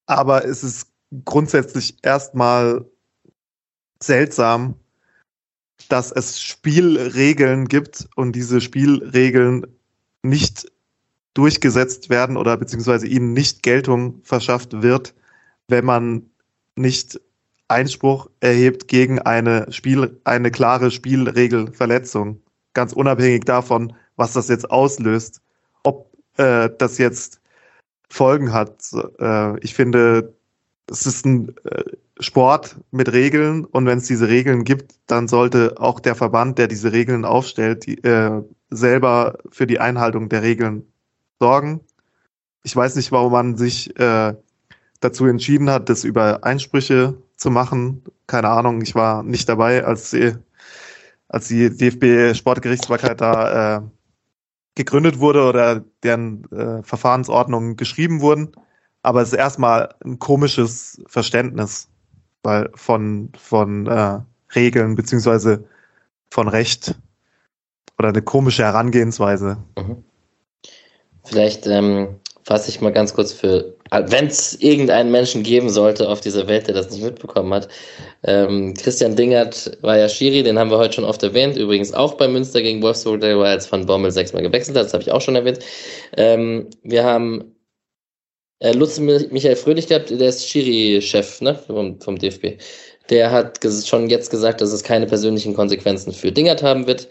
aber 0.06 0.46
es 0.46 0.64
ist 0.64 0.92
grundsätzlich 1.26 1.98
erstmal 2.04 2.86
seltsam, 4.02 4.80
dass 5.90 6.12
es 6.12 6.42
Spielregeln 6.42 7.68
gibt 7.68 8.08
und 8.16 8.36
diese 8.36 8.62
Spielregeln 8.62 9.68
nicht 10.24 10.72
durchgesetzt 11.34 12.10
werden 12.10 12.38
oder 12.38 12.58
beziehungsweise 12.58 13.08
ihnen 13.08 13.34
nicht 13.34 13.64
Geltung 13.64 14.22
verschafft 14.24 14.82
wird, 14.82 15.14
wenn 15.68 15.86
man 15.86 16.30
nicht 16.76 17.20
Einspruch 17.68 18.30
erhebt 18.42 18.88
gegen 18.88 19.20
eine 19.20 19.72
Spiel, 19.72 20.20
eine 20.26 20.52
klare 20.52 20.92
Spielregelverletzung. 20.92 22.42
Ganz 22.74 22.94
unabhängig 22.94 23.46
davon, 23.46 23.94
was 24.18 24.34
das 24.34 24.50
jetzt 24.50 24.70
auslöst, 24.70 25.42
ob 25.84 26.12
äh, 26.38 26.70
das 26.78 26.98
jetzt 26.98 27.40
Folgen 28.10 28.52
hat. 28.52 28.84
Äh, 29.20 29.60
ich 29.60 29.74
finde, 29.74 30.34
es 30.90 31.06
ist 31.06 31.26
ein 31.26 31.56
äh, 31.64 31.84
Sport 32.22 32.78
mit 32.92 33.12
Regeln 33.12 33.66
und 33.66 33.88
wenn 33.88 33.98
es 33.98 34.06
diese 34.06 34.30
Regeln 34.30 34.64
gibt, 34.64 34.94
dann 35.08 35.28
sollte 35.28 35.76
auch 35.80 36.00
der 36.00 36.16
Verband, 36.16 36.60
der 36.60 36.68
diese 36.68 36.92
Regeln 36.92 37.26
aufstellt, 37.26 37.88
die, 37.88 37.98
äh, 38.04 38.44
selber 38.70 39.40
für 39.50 39.66
die 39.66 39.80
Einhaltung 39.80 40.30
der 40.30 40.44
Regeln 40.44 40.86
sorgen. 41.40 41.82
Ich 42.64 42.76
weiß 42.76 42.96
nicht, 42.96 43.12
warum 43.12 43.32
man 43.32 43.58
sich 43.58 44.00
äh, 44.00 44.36
dazu 45.00 45.26
entschieden 45.26 45.70
hat, 45.72 45.90
das 45.90 46.04
über 46.04 46.44
Einsprüche 46.44 47.18
zu 47.38 47.50
machen. 47.50 48.04
Keine 48.28 48.50
Ahnung, 48.50 48.82
ich 48.82 48.94
war 48.94 49.24
nicht 49.24 49.50
dabei, 49.50 49.84
als 49.84 50.12
die, 50.12 50.36
als 51.28 51.48
die 51.48 51.76
DFB 51.76 52.38
Sportgerichtsbarkeit 52.38 53.20
da 53.20 53.78
äh, 53.78 53.82
gegründet 54.76 55.18
wurde 55.18 55.44
oder 55.44 55.84
deren 56.04 56.46
äh, 56.52 56.84
Verfahrensordnungen 56.84 57.78
geschrieben 57.78 58.22
wurden. 58.22 58.52
Aber 59.02 59.24
es 59.24 59.30
ist 59.30 59.40
erstmal 59.40 59.96
ein 60.06 60.20
komisches 60.20 61.02
Verständnis 61.08 61.91
weil 62.44 62.70
von, 62.76 63.30
von 63.38 63.88
äh, 63.88 64.20
Regeln 64.56 64.96
beziehungsweise 64.96 65.64
von 66.30 66.48
Recht 66.48 66.96
oder 67.98 68.10
eine 68.10 68.22
komische 68.22 68.64
Herangehensweise. 68.64 69.58
Mhm. 69.78 70.04
Vielleicht 71.24 71.68
ähm, 71.68 72.20
fasse 72.44 72.70
ich 72.70 72.82
mal 72.82 72.92
ganz 72.92 73.14
kurz 73.14 73.32
für, 73.32 73.76
wenn 73.92 74.28
es 74.28 74.60
irgendeinen 74.60 75.12
Menschen 75.12 75.44
geben 75.44 75.70
sollte 75.70 76.10
auf 76.10 76.22
dieser 76.22 76.48
Welt, 76.48 76.68
der 76.68 76.74
das 76.74 76.90
nicht 76.90 77.04
mitbekommen 77.04 77.54
hat. 77.54 77.68
Ähm, 78.24 78.74
Christian 78.74 79.16
Dingert 79.16 79.78
war 79.82 79.98
ja 79.98 80.10
Schiri, 80.10 80.42
den 80.42 80.58
haben 80.58 80.72
wir 80.72 80.78
heute 80.78 80.96
schon 80.96 81.04
oft 81.04 81.22
erwähnt, 81.22 81.58
übrigens 81.58 81.94
auch 81.94 82.16
bei 82.16 82.28
Münster 82.28 82.62
gegen 82.62 82.82
Wolfsburg, 82.82 83.22
der 83.22 83.38
war 83.38 83.54
jetzt 83.54 83.68
von 83.68 83.86
Bommel 83.86 84.12
sechsmal 84.12 84.42
gewechselt 84.42 84.78
hat, 84.78 84.86
das 84.86 84.94
habe 84.94 85.04
ich 85.04 85.12
auch 85.12 85.22
schon 85.22 85.36
erwähnt. 85.36 85.60
Ähm, 86.18 86.68
wir 86.84 87.04
haben 87.04 87.56
äh, 88.62 88.72
Lutz 88.74 89.00
Michael 89.00 89.56
Fröhlich 89.56 89.88
gehabt, 89.88 90.10
der 90.10 90.30
ist 90.30 90.48
Schiri-Chef 90.48 91.42
ne, 91.42 91.60
vom, 91.68 92.00
vom 92.00 92.18
DFB. 92.18 92.62
Der 93.10 93.32
hat 93.32 93.60
schon 93.86 94.10
jetzt 94.10 94.30
gesagt, 94.30 94.62
dass 94.62 94.72
es 94.72 94.84
keine 94.84 95.08
persönlichen 95.08 95.54
Konsequenzen 95.54 96.14
für 96.14 96.32
Dingert 96.32 96.64
haben 96.64 96.88
wird. 96.88 97.08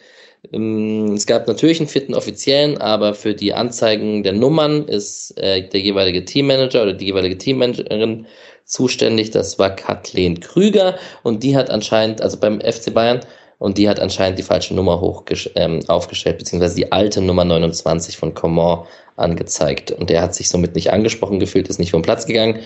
Ähm, 0.52 1.14
es 1.14 1.27
gab 1.27 1.47
natürlich 1.48 1.81
einen 1.81 1.89
vierten 1.89 2.14
Offiziellen, 2.14 2.78
aber 2.78 3.14
für 3.14 3.35
die 3.35 3.52
Anzeigen 3.52 4.22
der 4.22 4.32
Nummern 4.32 4.86
ist 4.86 5.36
äh, 5.39 5.68
der 5.68 5.81
jeweilige 5.81 6.24
Teammanager 6.24 6.82
oder 6.82 6.93
die 6.94 7.06
jeweilige 7.06 7.36
Teammanagerin 7.36 8.27
zuständig. 8.64 9.31
Das 9.32 9.59
war 9.59 9.74
Kathleen 9.74 10.39
Krüger 10.39 10.98
und 11.24 11.43
die 11.43 11.56
hat 11.56 11.68
anscheinend, 11.68 12.22
also 12.22 12.39
beim 12.39 12.60
FC 12.60 12.94
Bayern, 12.94 13.20
und 13.60 13.76
die 13.76 13.90
hat 13.90 14.00
anscheinend 14.00 14.38
die 14.38 14.42
falsche 14.42 14.74
Nummer 14.74 15.02
hoch 15.02 15.24
ähm, 15.54 15.80
aufgestellt, 15.86 16.38
beziehungsweise 16.38 16.76
die 16.76 16.90
alte 16.92 17.20
Nummer 17.20 17.44
29 17.44 18.16
von 18.16 18.32
Coman 18.32 18.86
angezeigt. 19.16 19.92
Und 19.92 20.08
der 20.08 20.22
hat 20.22 20.34
sich 20.34 20.48
somit 20.48 20.74
nicht 20.74 20.90
angesprochen 20.90 21.38
gefühlt, 21.38 21.68
ist 21.68 21.78
nicht 21.78 21.90
vom 21.90 22.00
Platz 22.00 22.24
gegangen. 22.24 22.60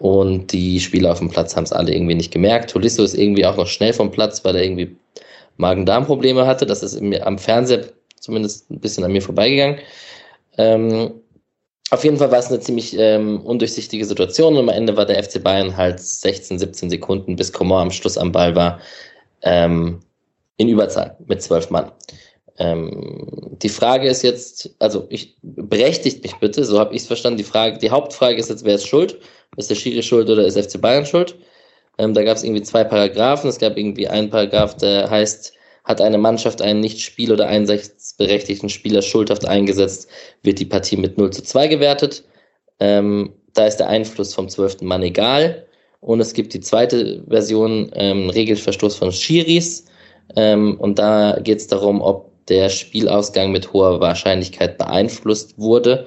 Und 0.00 0.50
die 0.50 0.80
Spieler 0.80 1.12
auf 1.12 1.20
dem 1.20 1.30
Platz 1.30 1.54
haben 1.54 1.62
es 1.62 1.72
alle 1.72 1.94
irgendwie 1.94 2.16
nicht 2.16 2.32
gemerkt. 2.32 2.70
Tolisso 2.70 3.04
ist 3.04 3.14
irgendwie 3.14 3.46
auch 3.46 3.56
noch 3.56 3.68
schnell 3.68 3.92
vom 3.92 4.10
Platz, 4.10 4.44
weil 4.44 4.56
er 4.56 4.64
irgendwie 4.64 4.96
Magen-Darm-Probleme 5.56 6.44
hatte. 6.44 6.66
Das 6.66 6.82
ist 6.82 7.00
am 7.00 7.38
Fernseher 7.38 7.84
zumindest 8.18 8.68
ein 8.72 8.80
bisschen 8.80 9.04
an 9.04 9.12
mir 9.12 9.22
vorbeigegangen. 9.22 9.78
Ähm, 10.58 11.12
auf 11.92 12.02
jeden 12.02 12.16
Fall 12.16 12.32
war 12.32 12.40
es 12.40 12.48
eine 12.48 12.58
ziemlich 12.58 12.98
ähm, 12.98 13.40
undurchsichtige 13.42 14.04
Situation 14.04 14.56
und 14.56 14.68
am 14.68 14.68
Ende 14.68 14.96
war 14.96 15.06
der 15.06 15.22
FC 15.22 15.40
Bayern 15.40 15.76
halt 15.76 16.00
16, 16.00 16.58
17 16.58 16.90
Sekunden, 16.90 17.36
bis 17.36 17.52
Coman 17.52 17.82
am 17.82 17.90
Schluss 17.92 18.18
am 18.18 18.32
Ball 18.32 18.56
war, 18.56 18.80
ähm, 19.42 20.00
in 20.60 20.68
Überzahl 20.68 21.16
mit 21.26 21.40
zwölf 21.40 21.70
Mann. 21.70 21.90
Ähm, 22.58 23.56
die 23.62 23.70
Frage 23.70 24.08
ist 24.08 24.20
jetzt, 24.20 24.74
also 24.78 25.06
ich 25.08 25.36
berechtigt 25.42 26.22
mich 26.22 26.34
bitte, 26.36 26.64
so 26.64 26.78
habe 26.78 26.94
ich 26.94 27.00
es 27.00 27.06
verstanden. 27.06 27.38
Die 27.38 27.44
Frage, 27.44 27.78
die 27.78 27.90
Hauptfrage 27.90 28.36
ist 28.36 28.50
jetzt, 28.50 28.66
wer 28.66 28.74
ist 28.74 28.86
schuld? 28.86 29.18
Ist 29.56 29.70
der 29.70 29.74
Schiri 29.74 30.02
schuld 30.02 30.28
oder 30.28 30.44
ist 30.44 30.58
FC 30.58 30.78
Bayern 30.78 31.06
schuld? 31.06 31.34
Ähm, 31.96 32.12
da 32.12 32.22
gab 32.22 32.36
es 32.36 32.44
irgendwie 32.44 32.62
zwei 32.62 32.84
Paragraphen. 32.84 33.48
Es 33.48 33.58
gab 33.58 33.78
irgendwie 33.78 34.06
einen 34.06 34.28
Paragraph, 34.28 34.76
der 34.76 35.08
heißt, 35.08 35.54
hat 35.84 36.02
eine 36.02 36.18
Mannschaft 36.18 36.60
einen 36.60 36.80
nicht 36.80 37.00
spiel- 37.00 37.32
oder 37.32 37.48
einsatzberechtigten 37.48 38.68
Spieler 38.68 39.00
schuldhaft 39.00 39.46
eingesetzt, 39.46 40.10
wird 40.42 40.58
die 40.58 40.66
Partie 40.66 40.98
mit 40.98 41.16
0 41.16 41.30
zu 41.30 41.42
2 41.42 41.68
gewertet. 41.68 42.22
Ähm, 42.80 43.32
da 43.54 43.66
ist 43.66 43.78
der 43.78 43.88
Einfluss 43.88 44.34
vom 44.34 44.50
zwölften 44.50 44.84
Mann 44.84 45.02
egal. 45.02 45.66
Und 46.00 46.20
es 46.20 46.34
gibt 46.34 46.52
die 46.52 46.60
zweite 46.60 47.24
Version, 47.28 47.90
ähm, 47.94 48.28
Regelverstoß 48.28 48.96
von 48.96 49.10
Schiris. 49.10 49.86
Ähm, 50.36 50.76
und 50.78 50.98
da 50.98 51.38
geht 51.40 51.58
es 51.58 51.66
darum, 51.66 52.00
ob 52.00 52.30
der 52.46 52.68
Spielausgang 52.68 53.52
mit 53.52 53.72
hoher 53.72 54.00
Wahrscheinlichkeit 54.00 54.78
beeinflusst 54.78 55.58
wurde, 55.58 56.06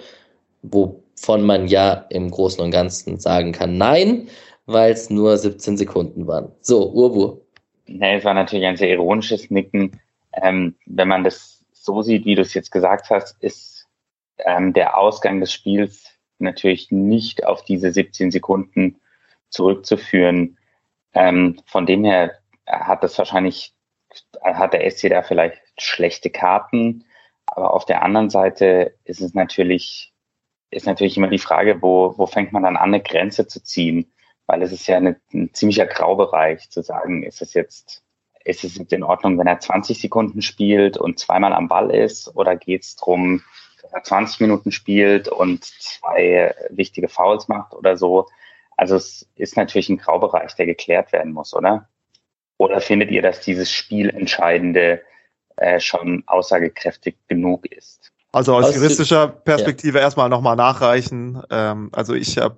wovon 0.62 1.44
man 1.44 1.68
ja 1.68 2.06
im 2.10 2.32
Großen 2.32 2.64
und 2.64 2.72
Ganzen 2.72 3.20
sagen 3.20 3.52
kann, 3.52 3.78
nein, 3.78 4.28
weil 4.66 4.92
es 4.92 5.10
nur 5.10 5.38
17 5.38 5.78
Sekunden 5.78 6.28
waren. 6.28 6.52
So, 6.62 6.90
Urbu. 6.92 7.42
Nee, 7.86 8.18
es 8.18 8.26
war 8.26 8.34
natürlich 8.34 8.66
ein 8.66 8.78
sehr 8.78 8.90
ironisches 8.90 9.50
Nicken. 9.50 10.00
Ähm, 10.34 10.76
wenn 10.86 11.08
man 11.08 11.24
das 11.24 11.64
so 11.74 12.02
sieht, 12.02 12.26
wie 12.26 12.36
du 12.36 12.42
es 12.42 12.54
jetzt 12.54 12.72
gesagt 12.72 13.10
hast, 13.10 13.42
ist 13.44 13.88
ähm, 14.40 14.74
der 14.74 14.98
Ausgang 14.98 15.40
des 15.40 15.52
Spiels 15.52 16.10
natürlich 16.40 16.92
nicht 16.92 17.46
auf 17.46 17.64
diese 17.64 17.92
17 17.92 18.32
Sekunden 18.32 18.98
zurückzuführen. 19.50 20.58
Ähm, 21.14 21.60
von 21.66 21.86
dem 21.86 22.04
her 22.04 22.32
hat 22.68 23.04
das 23.04 23.18
wahrscheinlich, 23.18 23.74
hat 24.44 24.74
der 24.74 24.90
SC 24.90 25.10
da 25.10 25.22
vielleicht 25.22 25.62
schlechte 25.78 26.30
Karten. 26.30 27.06
Aber 27.46 27.74
auf 27.74 27.86
der 27.86 28.04
anderen 28.04 28.30
Seite 28.30 28.96
ist 29.04 29.22
es 29.22 29.34
natürlich, 29.34 30.14
ist 30.72 30.86
natürlich 30.86 31.18
immer 31.18 31.28
die 31.28 31.40
Frage, 31.40 31.82
wo, 31.82 32.18
wo 32.18 32.26
fängt 32.26 32.52
man 32.52 32.64
dann 32.64 32.78
an, 32.78 32.94
eine 32.94 33.02
Grenze 33.02 33.48
zu 33.48 33.64
ziehen? 33.64 34.12
Weil 34.46 34.62
es 34.62 34.72
ist 34.72 34.88
ja 34.88 34.98
eine, 34.98 35.20
ein 35.34 35.54
ziemlicher 35.54 35.86
Graubereich 35.86 36.70
zu 36.70 36.82
sagen, 36.82 37.24
ist 37.24 37.42
es 37.42 37.54
jetzt, 37.54 38.04
ist 38.44 38.64
es 38.64 38.78
jetzt 38.78 38.92
in 38.92 39.04
Ordnung, 39.04 39.38
wenn 39.40 39.48
er 39.48 39.60
20 39.60 40.00
Sekunden 40.00 40.42
spielt 40.42 40.98
und 40.98 41.20
zweimal 41.20 41.54
am 41.54 41.68
Ball 41.68 41.92
ist? 41.92 42.36
Oder 42.36 42.56
geht 42.56 42.84
es 42.84 42.96
darum, 42.96 43.42
dass 43.82 43.94
er 43.94 44.04
20 44.04 44.42
Minuten 44.42 44.72
spielt 44.72 45.30
und 45.30 45.64
zwei 45.64 46.54
wichtige 46.70 47.08
Fouls 47.08 47.48
macht 47.48 47.74
oder 47.74 47.96
so? 47.98 48.28
Also 48.76 48.96
es 48.96 49.30
ist 49.36 49.56
natürlich 49.56 49.90
ein 49.90 49.98
Graubereich, 49.98 50.56
der 50.56 50.66
geklärt 50.66 51.14
werden 51.14 51.32
muss, 51.32 51.54
oder? 51.54 51.88
Oder 52.64 52.80
findet 52.80 53.12
ihr, 53.12 53.22
dass 53.22 53.42
dieses 53.42 53.70
Spielentscheidende 53.70 55.02
äh, 55.58 55.82
schon 55.82 56.24
aussagekräftig 56.28 57.16
genug 57.28 57.66
ist? 57.66 58.14
Also 58.32 58.56
aus 58.56 58.74
juristischer 58.74 59.28
Perspektive 59.28 59.98
ja. 59.98 60.06
erstmal 60.06 60.30
nochmal 60.30 60.56
nachreichen. 60.56 61.44
Ähm, 61.52 61.90
also 61.92 62.14
ich 62.14 62.38
habe 62.38 62.58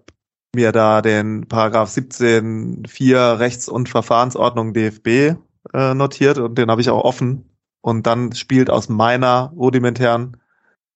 mir 0.55 0.71
da 0.71 1.01
den 1.01 1.47
Paragraph 1.47 1.89
17.4 1.89 3.39
Rechts- 3.39 3.67
und 3.67 3.89
Verfahrensordnung 3.89 4.73
DFB 4.73 5.37
äh, 5.73 5.93
notiert 5.95 6.37
und 6.37 6.55
den 6.55 6.69
habe 6.69 6.81
ich 6.81 6.91
auch 6.91 7.03
offen. 7.03 7.49
Und 7.81 8.05
dann 8.05 8.33
spielt 8.33 8.69
aus 8.69 8.89
meiner 8.89 9.53
rudimentären 9.55 10.37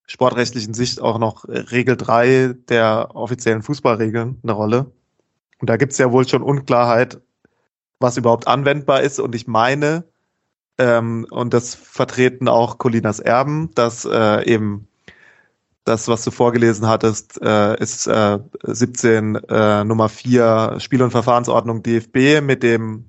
sportrechtlichen 0.06 0.76
Sicht 0.76 1.02
auch 1.02 1.18
noch 1.18 1.46
Regel 1.48 1.98
3 1.98 2.54
der 2.70 3.10
offiziellen 3.16 3.64
Fußballregeln 3.64 4.40
eine 4.44 4.52
Rolle. 4.52 4.92
Und 5.60 5.68
da 5.70 5.78
gibt 5.78 5.94
es 5.94 5.98
ja 5.98 6.12
wohl 6.12 6.28
schon 6.28 6.44
Unklarheit, 6.44 7.20
was 8.00 8.18
überhaupt 8.18 8.48
anwendbar 8.48 9.02
ist. 9.02 9.20
Und 9.20 9.36
ich 9.36 9.48
meine, 9.48 10.06
ähm, 10.78 11.28
und 11.30 11.54
das 11.54 11.76
vertreten 11.76 12.48
auch 12.48 12.78
Colinas 12.78 13.20
Erben, 13.20 13.70
dass 13.76 14.06
äh, 14.06 14.46
eben 14.46 14.88
das, 15.84 16.08
was 16.08 16.24
du 16.24 16.32
vorgelesen 16.32 16.88
hattest, 16.88 17.42
äh, 17.42 17.80
ist 17.82 18.08
äh, 18.08 18.40
17 18.64 19.36
äh, 19.36 19.84
Nummer 19.84 20.08
4 20.08 20.76
Spiel- 20.80 21.02
und 21.02 21.12
Verfahrensordnung 21.12 21.84
DFB 21.84 22.42
mit 22.42 22.64
dem 22.64 23.06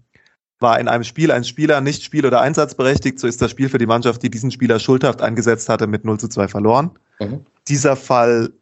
war 0.60 0.78
in 0.78 0.88
einem 0.88 1.04
Spiel 1.04 1.32
ein 1.32 1.44
Spieler 1.44 1.80
nicht 1.80 2.02
spiel- 2.02 2.26
oder 2.26 2.40
einsatzberechtigt, 2.40 3.18
so 3.18 3.26
ist 3.26 3.40
das 3.40 3.50
Spiel 3.50 3.68
für 3.70 3.78
die 3.78 3.86
Mannschaft, 3.86 4.22
die 4.22 4.30
diesen 4.30 4.50
Spieler 4.50 4.78
schuldhaft 4.78 5.22
eingesetzt 5.22 5.68
hatte, 5.68 5.86
mit 5.86 6.04
0 6.04 6.20
zu 6.20 6.28
2 6.28 6.48
verloren. 6.48 6.90
Mhm. 7.18 7.46
Dieser 7.68 7.96
Fall 7.96 8.52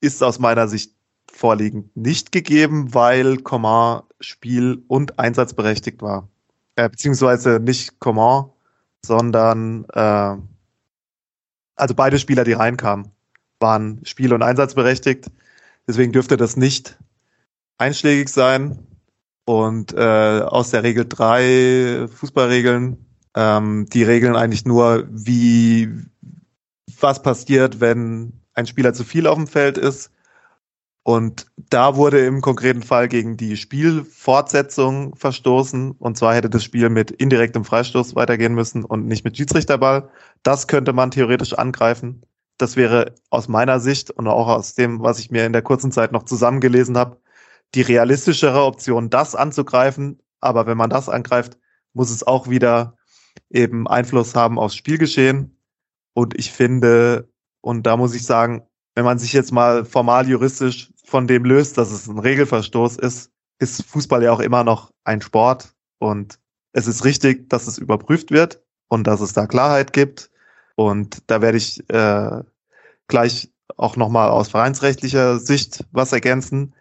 ist 0.00 0.22
aus 0.22 0.38
meiner 0.38 0.66
Sicht 0.66 0.92
vorliegend 1.30 1.96
nicht 1.96 2.32
gegeben, 2.32 2.94
weil 2.94 3.38
Coman 3.38 4.02
spiel- 4.20 4.82
und 4.88 5.18
einsatzberechtigt 5.18 6.02
war. 6.02 6.28
Äh, 6.76 6.88
beziehungsweise 6.88 7.60
nicht 7.60 8.00
Coman, 8.00 8.50
sondern 9.04 9.84
äh, 9.92 10.36
also 11.76 11.94
beide 11.94 12.18
Spieler, 12.18 12.44
die 12.44 12.52
reinkamen, 12.52 13.10
waren 13.60 14.00
spiel- 14.04 14.32
und 14.32 14.42
einsatzberechtigt. 14.42 15.30
Deswegen 15.86 16.12
dürfte 16.12 16.36
das 16.36 16.56
nicht 16.56 16.98
einschlägig 17.78 18.28
sein. 18.28 18.86
Und 19.46 19.92
äh, 19.92 20.40
aus 20.40 20.70
der 20.70 20.82
Regel 20.82 21.06
3 21.06 22.08
Fußballregeln, 22.08 23.04
ähm, 23.36 23.86
die 23.92 24.02
regeln 24.02 24.36
eigentlich 24.36 24.64
nur, 24.64 25.06
wie 25.10 25.90
was 27.00 27.22
passiert, 27.22 27.80
wenn 27.80 28.40
ein 28.54 28.66
Spieler 28.66 28.94
zu 28.94 29.04
viel 29.04 29.26
auf 29.26 29.36
dem 29.36 29.46
Feld 29.46 29.76
ist 29.76 30.10
und 31.06 31.46
da 31.56 31.96
wurde 31.96 32.24
im 32.24 32.40
konkreten 32.40 32.82
Fall 32.82 33.08
gegen 33.08 33.36
die 33.36 33.58
Spielfortsetzung 33.58 35.14
verstoßen. 35.16 35.92
Und 35.92 36.16
zwar 36.16 36.34
hätte 36.34 36.48
das 36.48 36.64
Spiel 36.64 36.88
mit 36.88 37.10
indirektem 37.10 37.66
Freistoß 37.66 38.16
weitergehen 38.16 38.54
müssen 38.54 38.84
und 38.86 39.06
nicht 39.06 39.22
mit 39.22 39.36
Schiedsrichterball. 39.36 40.08
Das 40.42 40.66
könnte 40.66 40.94
man 40.94 41.10
theoretisch 41.10 41.52
angreifen. 41.52 42.22
Das 42.56 42.76
wäre 42.76 43.14
aus 43.28 43.48
meiner 43.48 43.80
Sicht 43.80 44.12
und 44.12 44.26
auch 44.28 44.48
aus 44.48 44.76
dem, 44.76 45.02
was 45.02 45.18
ich 45.18 45.30
mir 45.30 45.44
in 45.44 45.52
der 45.52 45.60
kurzen 45.60 45.92
Zeit 45.92 46.10
noch 46.10 46.22
zusammengelesen 46.22 46.96
habe, 46.96 47.20
die 47.74 47.82
realistischere 47.82 48.64
Option, 48.64 49.10
das 49.10 49.34
anzugreifen. 49.34 50.22
Aber 50.40 50.66
wenn 50.66 50.78
man 50.78 50.88
das 50.88 51.10
angreift, 51.10 51.58
muss 51.92 52.10
es 52.10 52.26
auch 52.26 52.48
wieder 52.48 52.96
eben 53.50 53.86
Einfluss 53.86 54.34
haben 54.34 54.58
aufs 54.58 54.76
Spielgeschehen. 54.76 55.60
Und 56.14 56.34
ich 56.38 56.50
finde, 56.50 57.28
und 57.60 57.82
da 57.82 57.98
muss 57.98 58.14
ich 58.14 58.24
sagen, 58.24 58.62
wenn 58.94 59.04
man 59.04 59.18
sich 59.18 59.34
jetzt 59.34 59.52
mal 59.52 59.84
formal 59.84 60.26
juristisch 60.28 60.93
von 61.04 61.26
dem 61.26 61.44
löst, 61.44 61.78
dass 61.78 61.90
es 61.90 62.08
ein 62.08 62.18
Regelverstoß 62.18 62.96
ist, 62.96 63.30
ist 63.58 63.84
Fußball 63.84 64.22
ja 64.22 64.32
auch 64.32 64.40
immer 64.40 64.64
noch 64.64 64.92
ein 65.04 65.22
Sport 65.22 65.74
und 65.98 66.38
es 66.72 66.86
ist 66.86 67.04
richtig, 67.04 67.48
dass 67.48 67.66
es 67.66 67.78
überprüft 67.78 68.30
wird 68.30 68.62
und 68.88 69.06
dass 69.06 69.20
es 69.20 69.32
da 69.32 69.46
Klarheit 69.46 69.92
gibt. 69.92 70.30
Und 70.74 71.22
da 71.28 71.40
werde 71.40 71.56
ich 71.56 71.88
äh, 71.88 72.42
gleich 73.06 73.52
auch 73.76 73.96
nochmal 73.96 74.28
aus 74.28 74.48
vereinsrechtlicher 74.48 75.38
Sicht 75.38 75.84
was 75.92 76.12
ergänzen. 76.12 76.74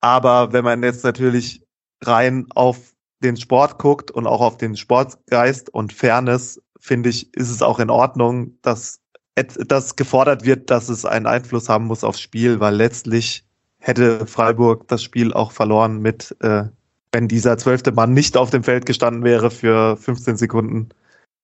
Aber 0.00 0.52
wenn 0.52 0.64
man 0.64 0.82
jetzt 0.82 1.04
natürlich 1.04 1.66
rein 2.02 2.46
auf 2.54 2.94
den 3.20 3.36
Sport 3.36 3.78
guckt 3.78 4.10
und 4.10 4.26
auch 4.26 4.40
auf 4.40 4.56
den 4.58 4.76
Sportgeist 4.76 5.70
und 5.70 5.92
Fairness, 5.92 6.60
finde 6.78 7.08
ich, 7.08 7.34
ist 7.34 7.50
es 7.50 7.62
auch 7.62 7.78
in 7.78 7.90
Ordnung, 7.90 8.58
dass 8.62 9.00
das 9.34 9.96
gefordert 9.96 10.44
wird, 10.44 10.70
dass 10.70 10.88
es 10.88 11.04
einen 11.04 11.26
Einfluss 11.26 11.68
haben 11.68 11.86
muss 11.86 12.04
aufs 12.04 12.20
Spiel, 12.20 12.60
weil 12.60 12.74
letztlich 12.74 13.44
hätte 13.82 14.26
Freiburg 14.26 14.86
das 14.88 15.02
Spiel 15.02 15.32
auch 15.32 15.50
verloren 15.50 16.00
mit, 16.00 16.34
äh, 16.40 16.64
wenn 17.10 17.28
dieser 17.28 17.58
zwölfte 17.58 17.92
Mann 17.92 18.14
nicht 18.14 18.36
auf 18.36 18.50
dem 18.50 18.62
Feld 18.62 18.86
gestanden 18.86 19.24
wäre 19.24 19.50
für 19.50 19.96
15 19.96 20.36
Sekunden. 20.36 20.90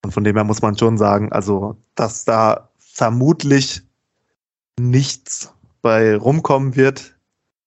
Und 0.04 0.12
von 0.12 0.22
dem 0.22 0.36
her 0.36 0.44
muss 0.44 0.62
man 0.62 0.78
schon 0.78 0.96
sagen, 0.96 1.32
also, 1.32 1.76
dass 1.96 2.24
da 2.24 2.70
vermutlich 2.78 3.82
nichts 4.78 5.52
bei 5.82 6.16
rumkommen 6.16 6.76
wird, 6.76 7.16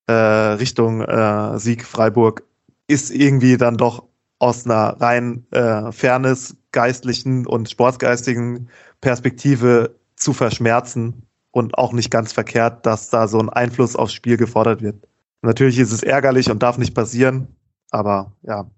äh, 0.07 0.13
Richtung 0.13 1.01
äh, 1.01 1.59
Sieg 1.59 1.85
Freiburg, 1.85 2.43
ist 2.87 3.11
irgendwie 3.11 3.57
dann 3.57 3.75
doch 3.75 4.05
aus 4.39 4.65
einer 4.65 4.99
rein 5.01 5.45
äh, 5.51 5.91
Fairness, 5.91 6.55
geistlichen 6.71 7.45
und 7.45 7.69
sportgeistigen 7.69 8.69
Perspektive 9.01 9.95
zu 10.15 10.31
verschmerzen 10.31 11.27
und 11.51 11.77
auch 11.77 11.93
nicht 11.93 12.11
ganz 12.11 12.33
verkehrt, 12.33 12.85
dass 12.85 13.09
da 13.09 13.27
so 13.27 13.39
ein 13.39 13.49
Einfluss 13.49 13.95
aufs 13.95 14.13
Spiel 14.13 14.37
gefordert 14.37 14.81
wird. 14.81 14.95
Natürlich 15.41 15.79
ist 15.79 15.91
es 15.91 16.03
ärgerlich 16.03 16.49
und 16.49 16.63
darf 16.63 16.77
nicht 16.77 16.95
passieren, 16.95 17.47
aber 17.89 18.33
ja. 18.43 18.69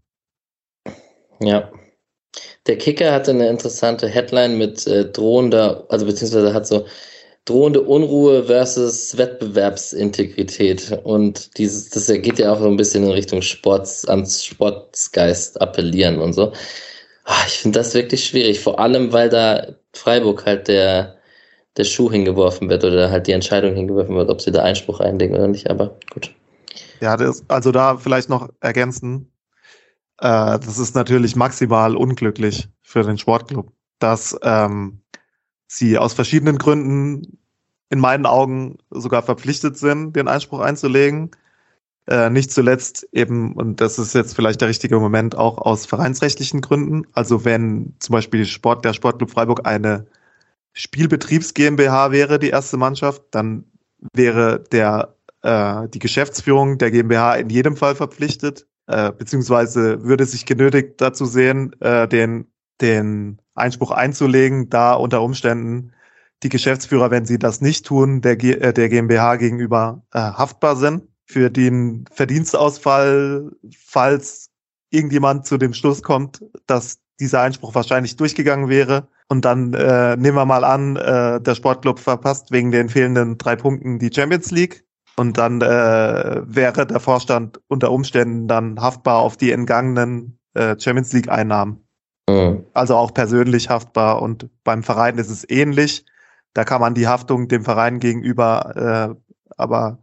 Ja. 1.39 1.71
Der 2.67 2.77
Kicker 2.77 3.11
hatte 3.11 3.31
eine 3.31 3.49
interessante 3.49 4.07
Headline 4.07 4.57
mit 4.57 4.87
äh, 4.87 5.05
drohender, 5.11 5.85
also 5.89 6.05
beziehungsweise 6.05 6.53
hat 6.53 6.65
so 6.65 6.85
drohende 7.45 7.81
Unruhe 7.81 8.45
versus 8.45 9.17
Wettbewerbsintegrität. 9.17 10.99
Und 11.03 11.57
dieses, 11.57 11.89
das 11.89 12.07
geht 12.07 12.39
ja 12.39 12.53
auch 12.53 12.59
so 12.59 12.67
ein 12.67 12.77
bisschen 12.77 13.03
in 13.03 13.11
Richtung 13.11 13.41
Sports, 13.41 14.07
ans 14.07 14.45
Sportsgeist 14.45 15.59
appellieren 15.61 16.19
und 16.19 16.33
so. 16.33 16.53
Ach, 17.25 17.47
ich 17.47 17.59
finde 17.59 17.79
das 17.79 17.93
wirklich 17.93 18.25
schwierig, 18.25 18.59
vor 18.61 18.79
allem 18.79 19.11
weil 19.13 19.29
da 19.29 19.67
Freiburg 19.93 20.45
halt 20.45 20.67
der 20.67 21.17
der 21.77 21.83
Schuh 21.83 22.11
hingeworfen 22.11 22.69
wird 22.69 22.83
oder 22.83 23.09
halt 23.09 23.27
die 23.27 23.31
Entscheidung 23.31 23.75
hingeworfen 23.75 24.15
wird, 24.15 24.29
ob 24.29 24.41
sie 24.41 24.51
da 24.51 24.63
Einspruch 24.63 24.99
einlegen 24.99 25.35
oder 25.35 25.47
nicht, 25.47 25.69
aber 25.69 25.97
gut. 26.11 26.33
Ja, 27.01 27.17
das, 27.17 27.43
also 27.47 27.71
da 27.71 27.97
vielleicht 27.97 28.29
noch 28.29 28.49
ergänzen. 28.59 29.31
Äh, 30.19 30.59
das 30.59 30.77
ist 30.77 30.95
natürlich 30.95 31.35
maximal 31.35 31.95
unglücklich 31.95 32.69
für 32.81 33.03
den 33.03 33.17
Sportclub, 33.17 33.71
dass 33.99 34.37
ähm, 34.43 35.01
sie 35.67 35.97
aus 35.97 36.13
verschiedenen 36.13 36.57
Gründen 36.57 37.39
in 37.89 37.99
meinen 37.99 38.25
Augen 38.25 38.77
sogar 38.89 39.23
verpflichtet 39.23 39.77
sind, 39.77 40.15
den 40.15 40.27
Einspruch 40.27 40.59
einzulegen. 40.59 41.31
Äh, 42.07 42.29
nicht 42.29 42.51
zuletzt 42.51 43.07
eben, 43.11 43.53
und 43.53 43.81
das 43.81 43.97
ist 43.97 44.13
jetzt 44.13 44.35
vielleicht 44.35 44.61
der 44.61 44.67
richtige 44.67 44.99
Moment, 44.99 45.35
auch 45.35 45.57
aus 45.57 45.85
vereinsrechtlichen 45.85 46.61
Gründen. 46.61 47.07
Also 47.13 47.45
wenn 47.45 47.95
zum 47.99 48.13
Beispiel 48.13 48.45
Sport, 48.45 48.83
der 48.83 48.93
Sportclub 48.93 49.31
Freiburg 49.31 49.65
eine 49.65 50.05
Spielbetriebs 50.73 51.53
GmbH 51.53 52.11
wäre, 52.11 52.39
die 52.39 52.49
erste 52.49 52.77
Mannschaft, 52.77 53.23
dann 53.31 53.65
wäre 54.13 54.63
der 54.71 55.15
äh, 55.43 55.87
die 55.89 55.99
Geschäftsführung 55.99 56.77
der 56.77 56.91
GmbH 56.91 57.35
in 57.35 57.49
jedem 57.49 57.77
Fall 57.77 57.95
verpflichtet, 57.95 58.67
äh, 58.87 59.11
beziehungsweise 59.11 60.03
würde 60.03 60.25
sich 60.25 60.45
genötigt 60.45 60.99
dazu 60.99 61.25
sehen, 61.25 61.75
äh, 61.79 62.07
den, 62.07 62.47
den 62.81 63.39
Einspruch 63.55 63.91
einzulegen, 63.91 64.69
da 64.69 64.93
unter 64.93 65.21
Umständen 65.21 65.93
die 66.41 66.49
Geschäftsführer, 66.49 67.11
wenn 67.11 67.25
sie 67.25 67.39
das 67.39 67.61
nicht 67.61 67.85
tun, 67.85 68.21
der, 68.21 68.35
G 68.35 68.53
äh, 68.53 68.73
der 68.73 68.89
GmbH 68.89 69.37
gegenüber 69.37 70.03
äh, 70.13 70.19
haftbar 70.19 70.75
sind 70.75 71.03
für 71.25 71.49
den 71.49 72.05
Verdienstausfall, 72.11 73.51
falls 73.77 74.49
irgendjemand 74.89 75.45
zu 75.45 75.57
dem 75.57 75.73
Schluss 75.73 76.03
kommt, 76.03 76.43
dass 76.67 76.99
dieser 77.19 77.41
Einspruch 77.41 77.73
wahrscheinlich 77.73 78.17
durchgegangen 78.17 78.69
wäre. 78.69 79.07
Und 79.29 79.45
dann 79.45 79.73
äh, 79.73 80.15
nehmen 80.17 80.37
wir 80.37 80.45
mal 80.45 80.63
an, 80.63 80.95
äh, 80.95 81.41
der 81.41 81.55
Sportclub 81.55 81.99
verpasst 81.99 82.51
wegen 82.51 82.71
den 82.71 82.89
fehlenden 82.89 83.37
drei 83.37 83.55
Punkten 83.55 83.99
die 83.99 84.11
Champions 84.13 84.51
League. 84.51 84.85
Und 85.15 85.37
dann 85.37 85.61
äh, 85.61 86.41
wäre 86.43 86.85
der 86.87 86.99
Vorstand 86.99 87.59
unter 87.67 87.91
Umständen 87.91 88.47
dann 88.47 88.81
haftbar 88.81 89.19
auf 89.19 89.37
die 89.37 89.51
entgangenen 89.51 90.39
äh, 90.53 90.75
Champions 90.79 91.13
League-Einnahmen. 91.13 91.87
Mhm. 92.29 92.65
Also 92.73 92.95
auch 92.95 93.13
persönlich 93.13 93.69
haftbar. 93.69 94.21
Und 94.21 94.49
beim 94.63 94.83
Verein 94.83 95.17
ist 95.17 95.29
es 95.29 95.47
ähnlich. 95.49 96.05
Da 96.53 96.63
kann 96.63 96.81
man 96.81 96.93
die 96.93 97.07
Haftung 97.07 97.47
dem 97.47 97.63
Verein 97.63 97.99
gegenüber 97.99 99.15
äh, 99.15 99.23
aber 99.57 99.99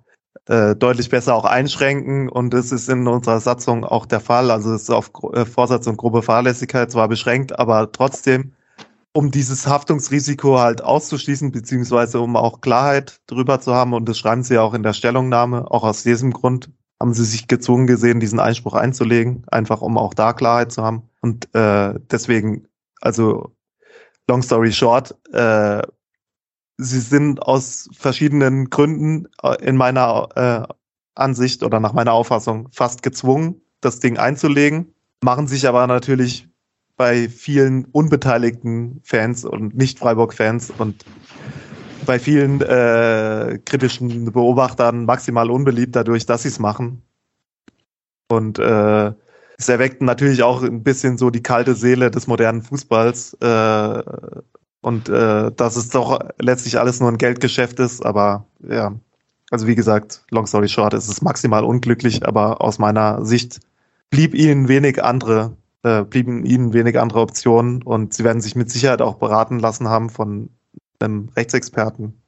äh, 0.47 0.74
deutlich 0.76 1.09
besser 1.09 1.34
auch 1.34 1.44
einschränken 1.44 2.28
und 2.28 2.55
es 2.55 2.72
ist 2.72 2.88
in 2.88 3.06
unserer 3.06 3.40
Satzung 3.40 3.84
auch 3.84 4.06
der 4.06 4.20
Fall. 4.20 4.51
Also 4.51 4.72
es 4.74 4.82
ist 4.82 4.90
auf 4.90 5.10
äh, 5.32 5.44
Vorsatz 5.44 5.86
und 5.86 5.97
grobe 5.97 6.22
Fahrlässigkeit 6.22 6.90
zwar 6.90 7.09
beschränkt, 7.09 7.59
aber 7.59 7.92
trotzdem, 7.92 8.52
um 9.12 9.30
dieses 9.30 9.66
Haftungsrisiko 9.66 10.58
halt 10.58 10.82
auszuschließen, 10.82 11.50
beziehungsweise 11.50 12.20
um 12.20 12.36
auch 12.36 12.60
Klarheit 12.60 13.20
drüber 13.26 13.60
zu 13.60 13.74
haben, 13.74 13.92
und 13.92 14.08
das 14.08 14.18
schreiben 14.18 14.42
sie 14.42 14.58
auch 14.58 14.74
in 14.74 14.82
der 14.82 14.92
Stellungnahme, 14.92 15.70
auch 15.70 15.84
aus 15.84 16.02
diesem 16.02 16.32
Grund 16.32 16.70
haben 17.00 17.14
sie 17.14 17.24
sich 17.24 17.48
gezwungen 17.48 17.86
gesehen, 17.86 18.20
diesen 18.20 18.40
Einspruch 18.40 18.74
einzulegen, 18.74 19.44
einfach 19.50 19.80
um 19.80 19.96
auch 19.96 20.12
da 20.12 20.34
Klarheit 20.34 20.70
zu 20.70 20.82
haben. 20.82 21.08
Und 21.22 21.52
äh, 21.54 21.94
deswegen, 22.10 22.68
also 23.00 23.52
long 24.28 24.42
story 24.42 24.70
short, 24.70 25.16
äh, 25.32 25.82
sie 26.76 27.00
sind 27.00 27.42
aus 27.42 27.88
verschiedenen 27.92 28.68
Gründen 28.68 29.28
äh, 29.42 29.56
in 29.64 29.76
meiner 29.76 30.28
äh, 30.68 30.74
Ansicht 31.14 31.62
oder 31.62 31.80
nach 31.80 31.94
meiner 31.94 32.12
Auffassung 32.12 32.68
fast 32.70 33.02
gezwungen, 33.02 33.62
das 33.80 34.00
Ding 34.00 34.18
einzulegen, 34.18 34.94
machen 35.22 35.48
sich 35.48 35.66
aber 35.66 35.86
natürlich 35.86 36.49
bei 37.01 37.31
vielen 37.31 37.86
unbeteiligten 37.86 39.01
Fans 39.05 39.47
und 39.47 39.74
Nicht-Freiburg-Fans 39.74 40.70
und 40.77 41.02
bei 42.05 42.18
vielen 42.18 42.60
äh, 42.60 43.59
kritischen 43.64 44.31
Beobachtern 44.31 45.06
maximal 45.06 45.51
unbeliebt 45.51 45.97
dadurch, 45.97 46.27
dass 46.27 46.43
sie 46.43 46.48
es 46.48 46.59
machen. 46.59 47.01
Und 48.28 48.59
äh, 48.59 49.14
es 49.56 49.70
erweckt 49.70 50.02
natürlich 50.02 50.43
auch 50.43 50.62
ein 50.62 50.82
bisschen 50.82 51.16
so 51.16 51.31
die 51.31 51.43
kalte 51.43 51.74
Seele 51.74 52.10
des 52.10 52.27
modernen 52.27 52.60
Fußballs, 52.60 53.32
äh, 53.40 54.02
und 54.82 55.09
äh, 55.09 55.52
dass 55.52 55.77
es 55.77 55.89
doch 55.89 56.18
letztlich 56.39 56.78
alles 56.78 57.01
nur 57.01 57.09
ein 57.09 57.16
Geldgeschäft 57.16 57.81
ist, 57.81 58.05
aber 58.05 58.44
ja, 58.68 58.94
also 59.51 59.66
wie 59.66 59.74
gesagt, 59.74 60.22
long 60.31 60.47
story 60.47 60.68
short, 60.68 60.93
es 60.93 61.09
ist 61.09 61.22
maximal 61.22 61.64
unglücklich, 61.64 62.27
aber 62.27 62.60
aus 62.60 62.78
meiner 62.78 63.24
Sicht 63.24 63.60
blieb 64.10 64.35
ihnen 64.35 64.68
wenig 64.68 65.02
andere, 65.02 65.56
äh, 65.82 66.05
blieben 66.05 66.44
ihnen 66.44 66.73
wenig 66.73 66.98
andere 66.98 67.20
Optionen. 67.20 67.82
Und 67.82 68.15
sie 68.15 68.24
werden 68.24 68.40
sich 68.40 68.57
mit 68.57 68.70
Sicherheit 68.70 69.02
auch 69.02 69.16
beraten 69.16 69.59
lassen 69.59 69.89
haben 69.89 70.11
von 70.11 70.51
einem 71.01 71.31
Rechtsexperten 71.36 72.19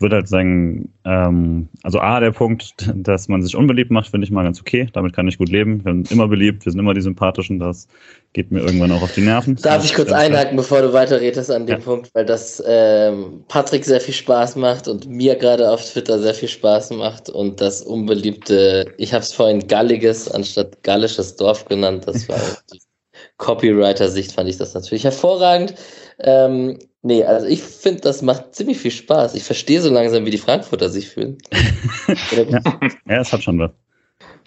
würde 0.00 0.16
halt 0.16 0.28
sagen, 0.28 0.92
ähm, 1.04 1.68
also 1.82 2.00
A, 2.00 2.20
der 2.20 2.32
Punkt, 2.32 2.74
dass 2.94 3.28
man 3.28 3.42
sich 3.42 3.54
unbeliebt 3.54 3.90
macht, 3.90 4.08
finde 4.08 4.24
ich 4.24 4.30
mal 4.30 4.44
ganz 4.44 4.60
okay. 4.60 4.88
Damit 4.92 5.14
kann 5.14 5.28
ich 5.28 5.38
gut 5.38 5.48
leben. 5.48 5.84
Wir 5.84 5.92
sind 5.92 6.10
immer 6.10 6.28
beliebt, 6.28 6.64
wir 6.64 6.72
sind 6.72 6.80
immer 6.80 6.94
die 6.94 7.00
Sympathischen. 7.00 7.58
Das 7.58 7.86
geht 8.32 8.50
mir 8.50 8.60
irgendwann 8.60 8.92
auch 8.92 9.02
auf 9.02 9.12
die 9.12 9.22
Nerven. 9.22 9.56
Darf 9.56 9.84
ich 9.84 9.94
kurz 9.94 10.12
einhaken, 10.12 10.56
bevor 10.56 10.82
du 10.82 10.92
weiterredest 10.92 11.50
an 11.50 11.66
dem 11.66 11.78
ja. 11.78 11.84
Punkt, 11.84 12.14
weil 12.14 12.24
das 12.24 12.62
ähm, 12.66 13.44
Patrick 13.48 13.84
sehr 13.84 14.00
viel 14.00 14.14
Spaß 14.14 14.56
macht 14.56 14.88
und 14.88 15.08
mir 15.08 15.36
gerade 15.36 15.70
auf 15.70 15.84
Twitter 15.84 16.18
sehr 16.18 16.34
viel 16.34 16.48
Spaß 16.48 16.90
macht 16.90 17.28
und 17.28 17.60
das 17.60 17.82
unbeliebte, 17.82 18.86
ich 18.98 19.12
habe 19.12 19.22
es 19.22 19.32
vorhin 19.32 19.66
galliges 19.66 20.30
anstatt 20.30 20.82
gallisches 20.82 21.36
Dorf 21.36 21.64
genannt. 21.66 22.04
Das 22.06 22.28
war 22.28 22.38
Copywriter-Sicht 23.38 24.32
fand 24.32 24.48
ich 24.48 24.58
das 24.58 24.74
natürlich 24.74 25.04
hervorragend. 25.04 25.74
Ähm, 26.20 26.78
nee, 27.02 27.24
also 27.24 27.46
ich 27.46 27.62
finde, 27.62 28.00
das 28.02 28.22
macht 28.22 28.54
ziemlich 28.54 28.78
viel 28.78 28.90
Spaß. 28.90 29.34
Ich 29.34 29.44
verstehe 29.44 29.80
so 29.80 29.92
langsam, 29.92 30.24
wie 30.26 30.30
die 30.30 30.38
Frankfurter 30.38 30.88
sich 30.88 31.08
fühlen. 31.08 31.38
ja. 32.30 32.60
ja, 33.06 33.20
es 33.20 33.32
hat 33.32 33.42
schon 33.42 33.58
was. 33.58 33.70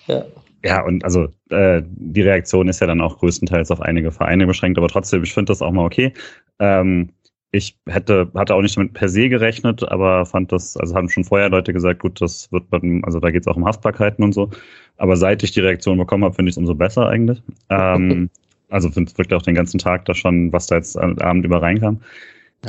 Ja. 0.07 0.25
Ja, 0.65 0.85
und 0.85 1.03
also 1.03 1.27
äh, 1.49 1.81
die 1.85 2.21
Reaktion 2.21 2.69
ist 2.69 2.80
ja 2.80 2.88
dann 2.88 3.01
auch 3.01 3.19
größtenteils 3.19 3.69
auf 3.69 3.81
einige 3.81 4.11
Vereine 4.11 4.47
beschränkt, 4.47 4.77
aber 4.77 4.88
trotzdem, 4.88 5.21
ich 5.23 5.34
finde 5.34 5.51
das 5.51 5.61
auch 5.61 5.71
mal 5.71 5.85
okay. 5.85 6.13
Ähm, 6.59 7.09
ich 7.51 7.77
hätte, 7.85 8.31
hatte 8.34 8.55
auch 8.55 8.61
nicht 8.61 8.75
damit 8.77 8.93
per 8.93 9.09
se 9.09 9.30
gerechnet, 9.30 9.84
aber 9.84 10.25
fand 10.25 10.51
das, 10.51 10.75
also 10.77 10.95
haben 10.95 11.09
schon 11.09 11.23
vorher 11.23 11.49
Leute 11.49 11.71
gesagt, 11.71 11.99
gut, 11.99 12.19
das 12.19 12.51
wird 12.51 12.63
man, 12.71 13.03
also 13.03 13.19
da 13.19 13.30
geht 13.30 13.41
es 13.41 13.47
auch 13.47 13.57
um 13.57 13.65
Haftbarkeiten 13.65 14.23
und 14.23 14.34
so. 14.34 14.49
Aber 14.97 15.17
seit 15.17 15.43
ich 15.43 15.51
die 15.51 15.59
Reaktion 15.59 15.97
bekommen 15.97 16.23
habe, 16.23 16.34
finde 16.34 16.49
ich 16.49 16.53
es 16.53 16.57
umso 16.57 16.73
besser 16.73 17.07
eigentlich. 17.07 17.43
Ähm, 17.69 18.30
also 18.69 18.89
finde 18.89 19.11
es 19.11 19.17
wirklich 19.19 19.38
auch 19.38 19.43
den 19.43 19.53
ganzen 19.53 19.77
Tag 19.77 20.05
da 20.05 20.15
schon, 20.15 20.51
was 20.51 20.65
da 20.65 20.77
jetzt 20.77 20.97
Abend 20.97 21.45
über 21.45 21.61
reinkam. 21.61 22.01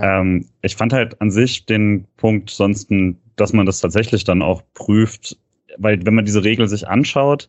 Ähm, 0.00 0.46
ich 0.62 0.76
fand 0.76 0.92
halt 0.92 1.20
an 1.20 1.30
sich 1.30 1.66
den 1.66 2.06
Punkt 2.16 2.50
sonst, 2.50 2.90
dass 3.36 3.52
man 3.52 3.66
das 3.66 3.80
tatsächlich 3.80 4.24
dann 4.24 4.42
auch 4.42 4.62
prüft, 4.74 5.36
weil 5.78 6.04
wenn 6.04 6.14
man 6.14 6.24
diese 6.24 6.44
Regel 6.44 6.68
sich 6.68 6.88
anschaut, 6.88 7.48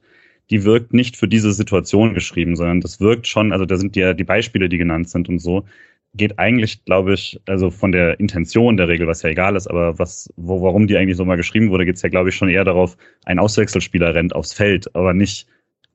die 0.49 0.63
wirkt 0.63 0.93
nicht 0.93 1.17
für 1.17 1.27
diese 1.27 1.53
Situation 1.53 2.13
geschrieben, 2.13 2.55
sondern 2.55 2.81
das 2.81 2.99
wirkt 2.99 3.27
schon, 3.27 3.51
also 3.51 3.65
da 3.65 3.77
sind 3.77 3.95
ja 3.95 4.13
die 4.13 4.23
Beispiele, 4.23 4.69
die 4.69 4.77
genannt 4.77 5.09
sind 5.09 5.27
und 5.27 5.39
so, 5.39 5.65
geht 6.13 6.39
eigentlich, 6.39 6.85
glaube 6.85 7.13
ich, 7.13 7.41
also 7.45 7.69
von 7.71 7.91
der 7.91 8.19
Intention 8.19 8.77
der 8.77 8.87
Regel, 8.87 9.07
was 9.07 9.21
ja 9.21 9.29
egal 9.29 9.55
ist, 9.55 9.67
aber 9.67 9.99
was, 9.99 10.31
wo, 10.37 10.61
warum 10.61 10.87
die 10.87 10.97
eigentlich 10.97 11.17
so 11.17 11.25
mal 11.25 11.35
geschrieben 11.35 11.71
wurde, 11.71 11.85
geht 11.85 11.95
es 11.95 12.01
ja, 12.03 12.09
glaube 12.09 12.29
ich, 12.29 12.35
schon 12.35 12.49
eher 12.49 12.63
darauf, 12.63 12.95
ein 13.25 13.39
Auswechselspieler 13.39 14.15
rennt 14.15 14.35
aufs 14.35 14.53
Feld, 14.53 14.93
aber 14.95 15.13
nicht 15.13 15.47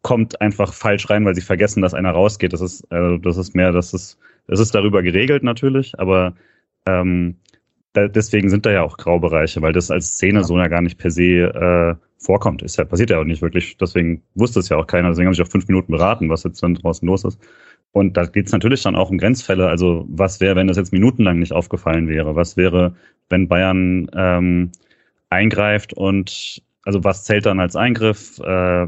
kommt 0.02 0.40
einfach 0.40 0.72
falsch 0.72 1.08
rein, 1.10 1.24
weil 1.24 1.34
sie 1.34 1.40
vergessen, 1.40 1.82
dass 1.82 1.94
einer 1.94 2.10
rausgeht. 2.10 2.52
Das 2.52 2.60
ist, 2.60 2.90
also 2.90 3.18
das 3.18 3.36
ist 3.36 3.54
mehr, 3.54 3.72
das 3.72 3.92
ist, 3.94 4.18
das 4.46 4.60
ist 4.60 4.74
darüber 4.74 5.02
geregelt 5.02 5.42
natürlich, 5.42 5.98
aber 5.98 6.34
ähm, 6.86 7.36
da, 7.92 8.08
deswegen 8.08 8.50
sind 8.50 8.66
da 8.66 8.70
ja 8.70 8.82
auch 8.82 8.96
Graubereiche, 8.96 9.62
weil 9.62 9.72
das 9.72 9.90
als 9.90 10.14
Szene 10.14 10.40
ja. 10.40 10.44
so 10.44 10.58
ja 10.58 10.68
gar 10.68 10.82
nicht 10.82 10.98
per 10.98 11.10
se 11.10 11.22
äh, 11.22 11.94
vorkommt. 12.18 12.62
Ist 12.62 12.76
ja, 12.76 12.84
passiert 12.84 13.10
ja 13.10 13.20
auch 13.20 13.24
nicht 13.24 13.42
wirklich. 13.42 13.76
Deswegen 13.78 14.22
wusste 14.34 14.60
es 14.60 14.68
ja 14.68 14.76
auch 14.76 14.86
keiner. 14.86 15.08
Deswegen 15.08 15.26
habe 15.26 15.34
ich 15.34 15.42
auch 15.42 15.50
fünf 15.50 15.66
Minuten 15.68 15.92
beraten, 15.92 16.28
was 16.28 16.44
jetzt 16.44 16.62
dann 16.62 16.74
draußen 16.74 17.06
los 17.06 17.24
ist. 17.24 17.40
Und 17.92 18.16
da 18.16 18.24
geht 18.24 18.46
es 18.46 18.52
natürlich 18.52 18.82
dann 18.82 18.94
auch 18.94 19.10
um 19.10 19.18
Grenzfälle. 19.18 19.68
Also 19.68 20.06
was 20.08 20.40
wäre, 20.40 20.54
wenn 20.54 20.68
das 20.68 20.76
jetzt 20.76 20.92
minutenlang 20.92 21.40
nicht 21.40 21.52
aufgefallen 21.52 22.08
wäre? 22.08 22.36
Was 22.36 22.56
wäre, 22.56 22.94
wenn 23.28 23.48
Bayern 23.48 24.08
ähm, 24.14 24.70
eingreift 25.28 25.92
und 25.94 26.62
also 26.84 27.04
was 27.04 27.24
zählt 27.24 27.46
dann 27.46 27.60
als 27.60 27.76
Eingriff? 27.76 28.38
Äh, 28.38 28.44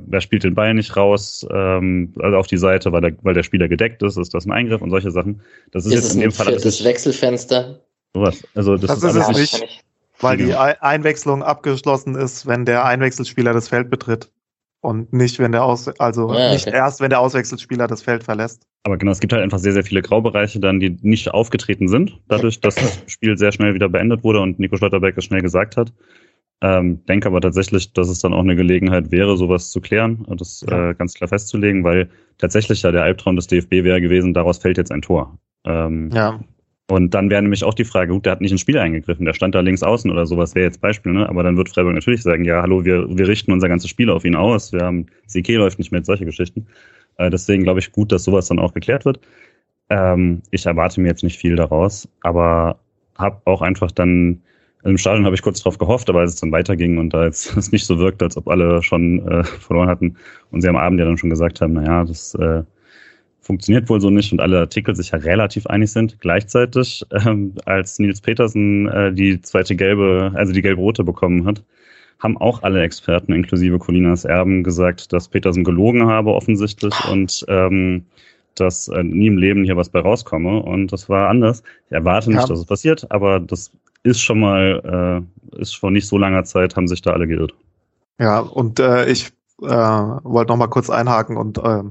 wer 0.07 0.21
spielt 0.21 0.45
den 0.45 0.55
Ball 0.55 0.75
nicht 0.75 0.97
raus, 0.97 1.47
ähm, 1.53 2.15
also 2.19 2.37
auf 2.37 2.47
die 2.47 2.57
Seite, 2.57 2.93
weil 2.93 3.03
der, 3.03 3.13
weil 3.23 3.35
der 3.35 3.43
Spieler 3.43 3.69
gedeckt 3.69 4.03
ist, 4.03 4.17
ist 4.17 4.33
das 4.33 4.47
ein 4.47 4.53
Eingriff 4.53 4.81
und 4.81 4.91
solche 4.91 5.11
Sachen. 5.11 5.43
Das 5.73 5.85
ist, 5.85 5.93
ist 5.93 6.05
jetzt 6.05 6.15
in 6.15 6.21
dem 6.21 6.33
Fall 6.33 6.53
das 6.53 6.85
Wechselfenster. 6.85 7.81
Sowas. 8.15 8.43
Also 8.55 8.77
das, 8.77 9.01
das 9.01 9.05
ist, 9.05 9.17
ist 9.17 9.29
es 9.29 9.39
nicht, 9.39 9.85
weil 10.21 10.37
die 10.37 10.55
Einwechslung 10.55 11.43
abgeschlossen 11.43 12.15
ist, 12.15 12.47
wenn 12.47 12.65
der 12.65 12.85
Einwechselspieler 12.85 13.53
das 13.53 13.69
Feld 13.69 13.91
betritt 13.91 14.31
und 14.81 15.13
nicht 15.13 15.39
wenn 15.39 15.53
der 15.53 15.65
Aus 15.65 15.89
also 16.01 16.31
ah, 16.31 16.35
okay. 16.35 16.53
nicht 16.53 16.67
erst 16.67 17.01
wenn 17.01 17.11
der 17.11 17.21
Auswechselspieler 17.21 17.87
das 17.87 18.03
Feld 18.03 18.25
verlässt. 18.25 18.67
Aber 18.85 18.99
genau, 18.99 19.13
es 19.13 19.21
gibt 19.21 19.33
halt 19.33 19.43
einfach 19.43 19.59
sehr 19.59 19.73
sehr 19.73 19.85
viele 19.85 20.03
Graubereiche 20.03 20.61
dann, 20.61 20.81
die 20.81 20.97
nicht 21.03 21.31
aufgetreten 21.31 21.89
sind, 21.89 22.19
dadurch, 22.29 22.61
dass 22.61 22.75
das 22.75 23.03
Spiel 23.07 23.37
sehr 23.37 23.53
schnell 23.53 23.75
wieder 23.75 23.89
beendet 23.89 24.25
wurde 24.25 24.41
und 24.41 24.59
Nico 24.59 24.77
Schlotterbeck 24.77 25.17
es 25.17 25.25
schnell 25.25 25.43
gesagt 25.43 25.77
hat. 25.77 25.93
Ähm, 26.63 27.05
denke 27.07 27.27
aber 27.27 27.41
tatsächlich, 27.41 27.93
dass 27.93 28.09
es 28.09 28.21
dann 28.21 28.33
auch 28.33 28.41
eine 28.41 28.55
Gelegenheit 28.55 29.11
wäre, 29.11 29.37
sowas 29.37 29.73
zu 29.73 29.81
klären, 29.81 30.25
das 30.29 30.65
ja. 30.69 30.91
äh, 30.91 30.95
ganz 30.95 31.15
klar 31.15 31.27
festzulegen, 31.27 31.83
weil 31.83 32.09
tatsächlich 32.39 32.83
ja 32.83 32.93
der 32.93 33.03
Albtraum 33.03 33.35
des 33.35 33.49
DFB 33.49 33.73
wäre 33.83 34.01
gewesen, 34.01 34.33
daraus 34.33 34.59
fällt 34.59 34.79
jetzt 34.79 34.93
ein 34.93 35.03
Tor. 35.03 35.37
Ähm, 35.65 36.11
ja. 36.15 36.39
Und 36.89 37.15
dann 37.15 37.31
wäre 37.31 37.43
nämlich 37.43 37.65
auch 37.65 37.75
die 37.75 37.85
Frage, 37.85 38.13
gut, 38.13 38.27
der 38.27 38.33
hat 38.33 38.41
nicht 38.41 38.53
ins 38.53 38.61
Spiel 38.61 38.79
eingegriffen, 38.79 39.25
der 39.25 39.35
stand 39.35 39.57
da 39.57 39.61
links 39.61 39.83
außen 39.83 40.09
oder 40.09 40.25
sowas, 40.25 40.55
wäre 40.55 40.67
jetzt 40.67 40.81
Beispiel, 40.81 41.13
ne? 41.13 41.29
Aber 41.29 41.43
dann 41.43 41.57
wird 41.57 41.69
Freiburg 41.69 41.95
natürlich 41.95 42.23
sagen, 42.23 42.45
ja, 42.45 42.63
hallo, 42.63 42.85
wir, 42.85 43.09
wir 43.09 43.27
richten 43.27 43.51
unser 43.51 43.69
ganzes 43.69 43.91
Spiel 43.91 44.09
auf 44.09 44.25
ihn 44.25 44.37
aus, 44.37 44.73
wir 44.73 44.83
haben, 44.83 45.07
CK 45.27 45.55
läuft 45.55 45.79
nicht 45.79 45.91
mehr, 45.91 46.05
solche 46.05 46.27
Geschichten. 46.27 46.67
Äh, 47.17 47.31
deswegen 47.31 47.65
glaube 47.65 47.81
ich 47.81 47.91
gut, 47.91 48.13
dass 48.13 48.25
sowas 48.25 48.47
dann 48.47 48.61
auch 48.61 48.73
geklärt 48.73 49.05
wird. 49.05 49.21
Ähm, 49.91 50.43
ich 50.53 50.67
erwarte 50.67 51.01
mir 51.01 51.09
jetzt 51.09 51.25
nicht 51.25 51.39
viel 51.39 51.57
daraus, 51.57 52.09
aber 52.21 52.79
habe 53.17 53.41
auch 53.47 53.63
einfach 53.63 53.91
dann 53.91 54.43
Im 54.85 54.99
Stadion 54.99 55.25
habe 55.25 55.35
ich 55.35 55.43
kurz 55.43 55.63
drauf 55.63 55.79
gehofft, 55.79 56.11
aber 56.11 56.21
als 56.21 56.35
es 56.35 56.41
dann 56.41 56.53
weiterging 56.53 56.99
und 56.99 57.11
da 57.11 57.25
jetzt 57.25 57.57
es 57.57 57.73
nicht 57.73 57.87
so 57.87 57.99
wirkt, 57.99 58.23
als 58.23 58.37
ob 58.37 58.49
alle 58.49 58.83
schon 58.83 59.27
äh, 59.29 59.45
verloren 59.45 59.89
hatten 59.89 60.17
und 60.51 60.61
sie 60.61 60.69
am 60.69 60.77
Abend 60.77 60.99
ja 60.99 61.07
dann 61.07 61.19
schon 61.19 61.31
gesagt 61.31 61.61
haben, 61.61 61.75
naja, 61.75 62.05
das 62.05 62.35
äh, 62.35 62.63
funktioniert 63.41 63.89
wohl 63.89 64.01
so 64.01 64.11
nicht 64.11 64.33
und 64.33 64.41
alle 64.41 64.61
Artikel 64.61 64.95
sich 64.95 65.11
ja 65.11 65.19
relativ 65.19 65.67
einig 65.67 65.93
sind. 65.93 66.21
Gleichzeitig, 66.21 67.05
ähm, 67.27 67.55
als 67.65 67.99
Nils 67.99 68.21
Petersen 68.21 68.89
äh, 68.89 69.13
die 69.13 69.41
zweite 69.41 69.77
gelbe, 69.77 70.33
also 70.35 70.53
die 70.53 70.63
gelb-rote 70.63 71.05
bekommen 71.05 71.45
hat, 71.47 71.63
haben 72.19 72.37
auch 72.39 72.63
alle 72.63 72.83
Experten, 72.83 73.33
inklusive 73.33 73.79
Colinas 73.79 74.25
Erben, 74.25 74.63
gesagt, 74.63 75.13
dass 75.13 75.29
Petersen 75.29 75.65
gelogen 75.65 76.07
habe 76.07 76.33
offensichtlich 76.33 76.95
und 77.11 77.45
ähm, 77.49 78.05
dass 78.55 78.89
äh, 78.89 79.03
nie 79.03 79.27
im 79.27 79.39
Leben 79.39 79.65
hier 79.65 79.77
was 79.77 79.89
bei 79.89 80.01
rauskomme. 80.01 80.63
Und 80.63 80.93
das 80.93 81.09
war 81.09 81.29
anders. 81.29 81.63
Ich 81.87 81.93
erwarte 81.93 82.31
nicht, 82.31 82.43
ja. 82.43 82.47
dass 82.47 82.61
es 82.61 82.67
passiert, 82.67 83.11
aber 83.11 83.41
das 83.41 83.73
ist 84.03 84.21
schon 84.21 84.41
mal, 84.41 85.25
äh, 85.55 85.61
ist 85.61 85.77
vor 85.77 85.91
nicht 85.91 86.09
so 86.09 86.19
langer 86.19 86.45
Zeit, 86.45 86.77
haben 86.77 86.89
sich 86.89 87.03
da 87.03 87.13
alle 87.13 87.27
geirrt. 87.27 87.55
Ja, 88.19 88.41
und 88.41 88.81
äh, 88.81 89.07
ich 89.09 89.33
äh, 89.63 89.67
wollte 89.67 90.53
noch 90.53 90.59
mal 90.59 90.69
kurz 90.69 90.91
einhaken 90.91 91.37
und 91.37 91.59
äh, 91.59 91.83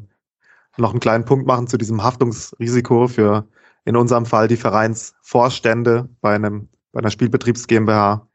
noch 0.78 0.92
einen 0.92 1.00
kleinen 1.00 1.26
Punkt 1.26 1.46
machen 1.48 1.68
zu 1.68 1.78
diesem 1.78 2.04
Haftungsrisiko 2.04 3.08
für 3.08 3.46
in 3.86 3.96
unserem 3.96 4.26
Fall 4.26 4.48
die 4.48 4.58
Vereinsvorstände 4.58 6.10
bei 6.22 6.36
einem 6.36 6.70
bei 6.92 7.00
einer 7.00 7.12
Spielbetriebs 7.12 7.68
GmbH, 7.68 8.28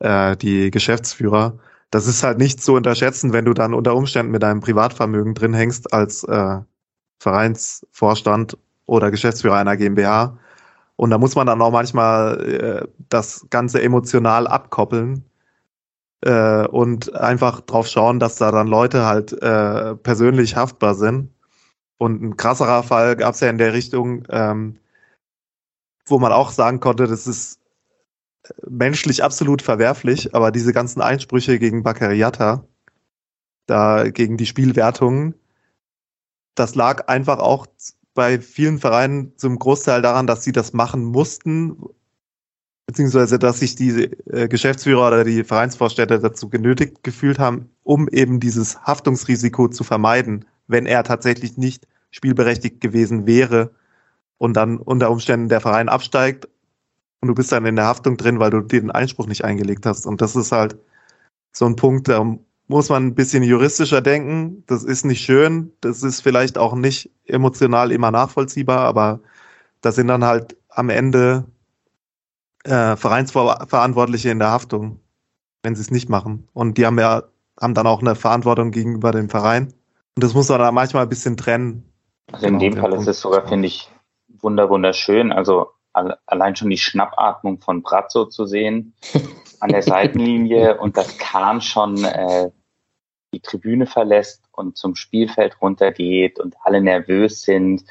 äh, 0.00 0.36
die 0.36 0.70
Geschäftsführer. 0.70 1.58
Das 1.90 2.06
ist 2.06 2.22
halt 2.22 2.38
nicht 2.38 2.62
zu 2.62 2.74
unterschätzen, 2.74 3.32
wenn 3.32 3.44
du 3.44 3.54
dann 3.54 3.74
unter 3.74 3.94
Umständen 3.94 4.32
mit 4.32 4.42
deinem 4.42 4.60
Privatvermögen 4.60 5.34
drin 5.34 5.54
hängst 5.54 5.92
als 5.92 6.24
äh, 6.24 6.58
Vereinsvorstand 7.18 8.56
oder 8.86 9.10
Geschäftsführer 9.10 9.56
einer 9.56 9.76
GmbH. 9.76 10.38
Und 10.96 11.10
da 11.10 11.18
muss 11.18 11.34
man 11.34 11.46
dann 11.46 11.62
auch 11.62 11.70
manchmal 11.70 12.40
äh, 12.44 12.88
das 13.08 13.46
Ganze 13.50 13.82
emotional 13.82 14.46
abkoppeln 14.46 15.24
äh, 16.20 16.66
und 16.66 17.14
einfach 17.14 17.60
drauf 17.60 17.88
schauen, 17.88 18.20
dass 18.20 18.36
da 18.36 18.50
dann 18.50 18.68
Leute 18.68 19.04
halt 19.06 19.32
äh, 19.32 19.96
persönlich 19.96 20.56
haftbar 20.56 20.94
sind. 20.94 21.30
Und 21.98 22.22
ein 22.22 22.36
krasserer 22.36 22.82
Fall 22.82 23.16
gab 23.16 23.34
es 23.34 23.40
ja 23.40 23.48
in 23.48 23.58
der 23.58 23.72
Richtung, 23.72 24.24
ähm, 24.28 24.78
wo 26.06 26.18
man 26.18 26.32
auch 26.32 26.50
sagen 26.50 26.80
konnte, 26.80 27.06
das 27.06 27.26
ist 27.26 27.60
menschlich 28.66 29.22
absolut 29.22 29.62
verwerflich, 29.62 30.34
aber 30.34 30.50
diese 30.50 30.72
ganzen 30.72 31.00
Einsprüche 31.00 31.58
gegen 31.58 31.82
Bakariata, 31.82 32.66
da 33.66 34.08
gegen 34.08 34.36
die 34.36 34.46
Spielwertungen, 34.46 35.34
das 36.54 36.74
lag 36.74 37.08
einfach 37.08 37.38
auch 37.38 37.66
bei 38.14 38.40
vielen 38.40 38.78
Vereinen 38.78 39.32
zum 39.36 39.58
Großteil 39.58 40.02
daran, 40.02 40.26
dass 40.26 40.44
sie 40.44 40.52
das 40.52 40.72
machen 40.72 41.04
mussten, 41.04 41.76
beziehungsweise 42.86 43.38
dass 43.38 43.60
sich 43.60 43.74
die 43.74 44.10
äh, 44.30 44.48
Geschäftsführer 44.48 45.08
oder 45.08 45.24
die 45.24 45.44
Vereinsvorstände 45.44 46.20
dazu 46.20 46.48
genötigt 46.48 47.02
gefühlt 47.02 47.38
haben, 47.38 47.70
um 47.82 48.08
eben 48.08 48.40
dieses 48.40 48.82
Haftungsrisiko 48.82 49.68
zu 49.68 49.84
vermeiden, 49.84 50.44
wenn 50.66 50.86
er 50.86 51.04
tatsächlich 51.04 51.56
nicht 51.56 51.86
spielberechtigt 52.10 52.80
gewesen 52.80 53.26
wäre 53.26 53.70
und 54.38 54.54
dann 54.54 54.78
unter 54.78 55.10
Umständen 55.10 55.48
der 55.48 55.60
Verein 55.60 55.88
absteigt 55.88 56.48
und 57.20 57.28
du 57.28 57.34
bist 57.34 57.52
dann 57.52 57.64
in 57.64 57.76
der 57.76 57.86
Haftung 57.86 58.16
drin, 58.16 58.40
weil 58.40 58.50
du 58.50 58.60
den 58.60 58.90
Einspruch 58.90 59.26
nicht 59.26 59.44
eingelegt 59.44 59.86
hast. 59.86 60.06
Und 60.06 60.20
das 60.20 60.34
ist 60.34 60.52
halt 60.52 60.76
so 61.52 61.66
ein 61.66 61.76
Punkt, 61.76 62.08
da 62.08 62.36
muss 62.72 62.88
man 62.88 63.06
ein 63.06 63.14
bisschen 63.14 63.42
juristischer 63.42 64.00
denken. 64.00 64.64
Das 64.66 64.82
ist 64.82 65.04
nicht 65.04 65.24
schön, 65.24 65.72
das 65.80 66.02
ist 66.02 66.20
vielleicht 66.20 66.58
auch 66.58 66.74
nicht 66.74 67.10
emotional 67.24 67.92
immer 67.92 68.10
nachvollziehbar, 68.10 68.80
aber 68.80 69.20
da 69.80 69.92
sind 69.92 70.08
dann 70.08 70.24
halt 70.24 70.56
am 70.68 70.88
Ende 70.88 71.44
äh, 72.64 72.96
Vereinsverantwortliche 72.96 74.30
in 74.30 74.38
der 74.38 74.50
Haftung, 74.50 75.00
wenn 75.62 75.74
sie 75.74 75.82
es 75.82 75.90
nicht 75.90 76.08
machen. 76.08 76.48
Und 76.52 76.78
die 76.78 76.86
haben 76.86 76.98
ja 76.98 77.24
haben 77.60 77.74
dann 77.74 77.86
auch 77.86 78.00
eine 78.00 78.14
Verantwortung 78.14 78.70
gegenüber 78.70 79.12
dem 79.12 79.28
Verein. 79.28 79.74
Und 80.16 80.24
das 80.24 80.34
muss 80.34 80.48
man 80.48 80.58
da 80.58 80.72
manchmal 80.72 81.04
ein 81.04 81.08
bisschen 81.08 81.36
trennen. 81.36 81.84
Also 82.32 82.46
in 82.46 82.58
dem 82.58 82.76
Fall 82.76 82.92
ist 82.94 83.06
es 83.06 83.20
sogar, 83.20 83.46
finde 83.46 83.68
ich, 83.68 83.90
wunder 84.40 84.70
wunderschön. 84.70 85.30
Also 85.32 85.68
allein 85.92 86.56
schon 86.56 86.70
die 86.70 86.78
Schnappatmung 86.78 87.60
von 87.60 87.82
Brazzo 87.82 88.24
zu 88.24 88.46
sehen 88.46 88.94
an 89.60 89.68
der 89.68 89.82
Seitenlinie 89.82 90.78
und 90.78 90.96
das 90.96 91.18
Kahn 91.18 91.60
schon 91.60 92.02
äh, 92.04 92.50
die 93.32 93.40
Tribüne 93.40 93.86
verlässt 93.86 94.44
und 94.52 94.76
zum 94.76 94.94
Spielfeld 94.94 95.60
runtergeht 95.60 96.38
und 96.38 96.56
alle 96.62 96.80
nervös 96.80 97.42
sind. 97.42 97.82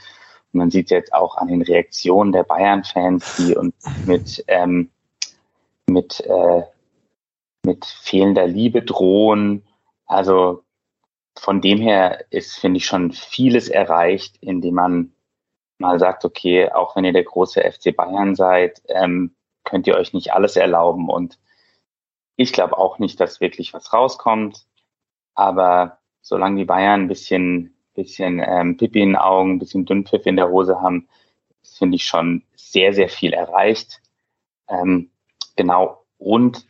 Und 0.53 0.57
man 0.57 0.71
sieht 0.71 0.89
jetzt 0.91 1.13
auch 1.13 1.37
an 1.37 1.47
den 1.47 1.61
Reaktionen 1.61 2.31
der 2.31 2.43
Bayern-Fans, 2.43 3.37
die 3.37 3.55
und 3.55 3.73
mit, 4.05 4.43
ähm, 4.47 4.89
mit, 5.87 6.19
äh, 6.21 6.63
mit 7.65 7.85
fehlender 7.85 8.47
Liebe 8.47 8.83
drohen. 8.83 9.63
Also 10.05 10.63
von 11.37 11.61
dem 11.61 11.79
her 11.79 12.25
ist, 12.29 12.59
finde 12.59 12.77
ich, 12.77 12.85
schon 12.85 13.11
vieles 13.11 13.69
erreicht, 13.69 14.37
indem 14.41 14.75
man 14.75 15.13
mal 15.77 15.99
sagt, 15.99 16.25
okay, 16.25 16.71
auch 16.71 16.95
wenn 16.95 17.05
ihr 17.05 17.13
der 17.13 17.23
große 17.23 17.61
FC 17.61 17.95
Bayern 17.95 18.35
seid, 18.35 18.81
ähm, 18.87 19.35
könnt 19.63 19.87
ihr 19.87 19.95
euch 19.95 20.13
nicht 20.13 20.33
alles 20.33 20.55
erlauben. 20.55 21.09
Und 21.09 21.39
ich 22.35 22.53
glaube 22.53 22.77
auch 22.77 22.99
nicht, 22.99 23.19
dass 23.19 23.41
wirklich 23.41 23.73
was 23.73 23.93
rauskommt. 23.93 24.65
Aber 25.35 25.99
solange 26.21 26.57
die 26.57 26.65
Bayern 26.65 27.01
ein 27.01 27.07
bisschen, 27.07 27.75
bisschen 27.93 28.41
ähm, 28.45 28.77
Pipi 28.77 29.01
in 29.01 29.09
den 29.09 29.15
Augen, 29.15 29.53
ein 29.53 29.59
bisschen 29.59 29.85
Dünnpfiff 29.85 30.25
in 30.25 30.35
der 30.35 30.49
Hose 30.49 30.81
haben, 30.81 31.07
finde 31.63 31.95
ich 31.95 32.05
schon 32.05 32.43
sehr, 32.55 32.93
sehr 32.93 33.09
viel 33.09 33.33
erreicht. 33.33 34.01
Ähm, 34.67 35.11
genau. 35.55 36.03
Und 36.17 36.65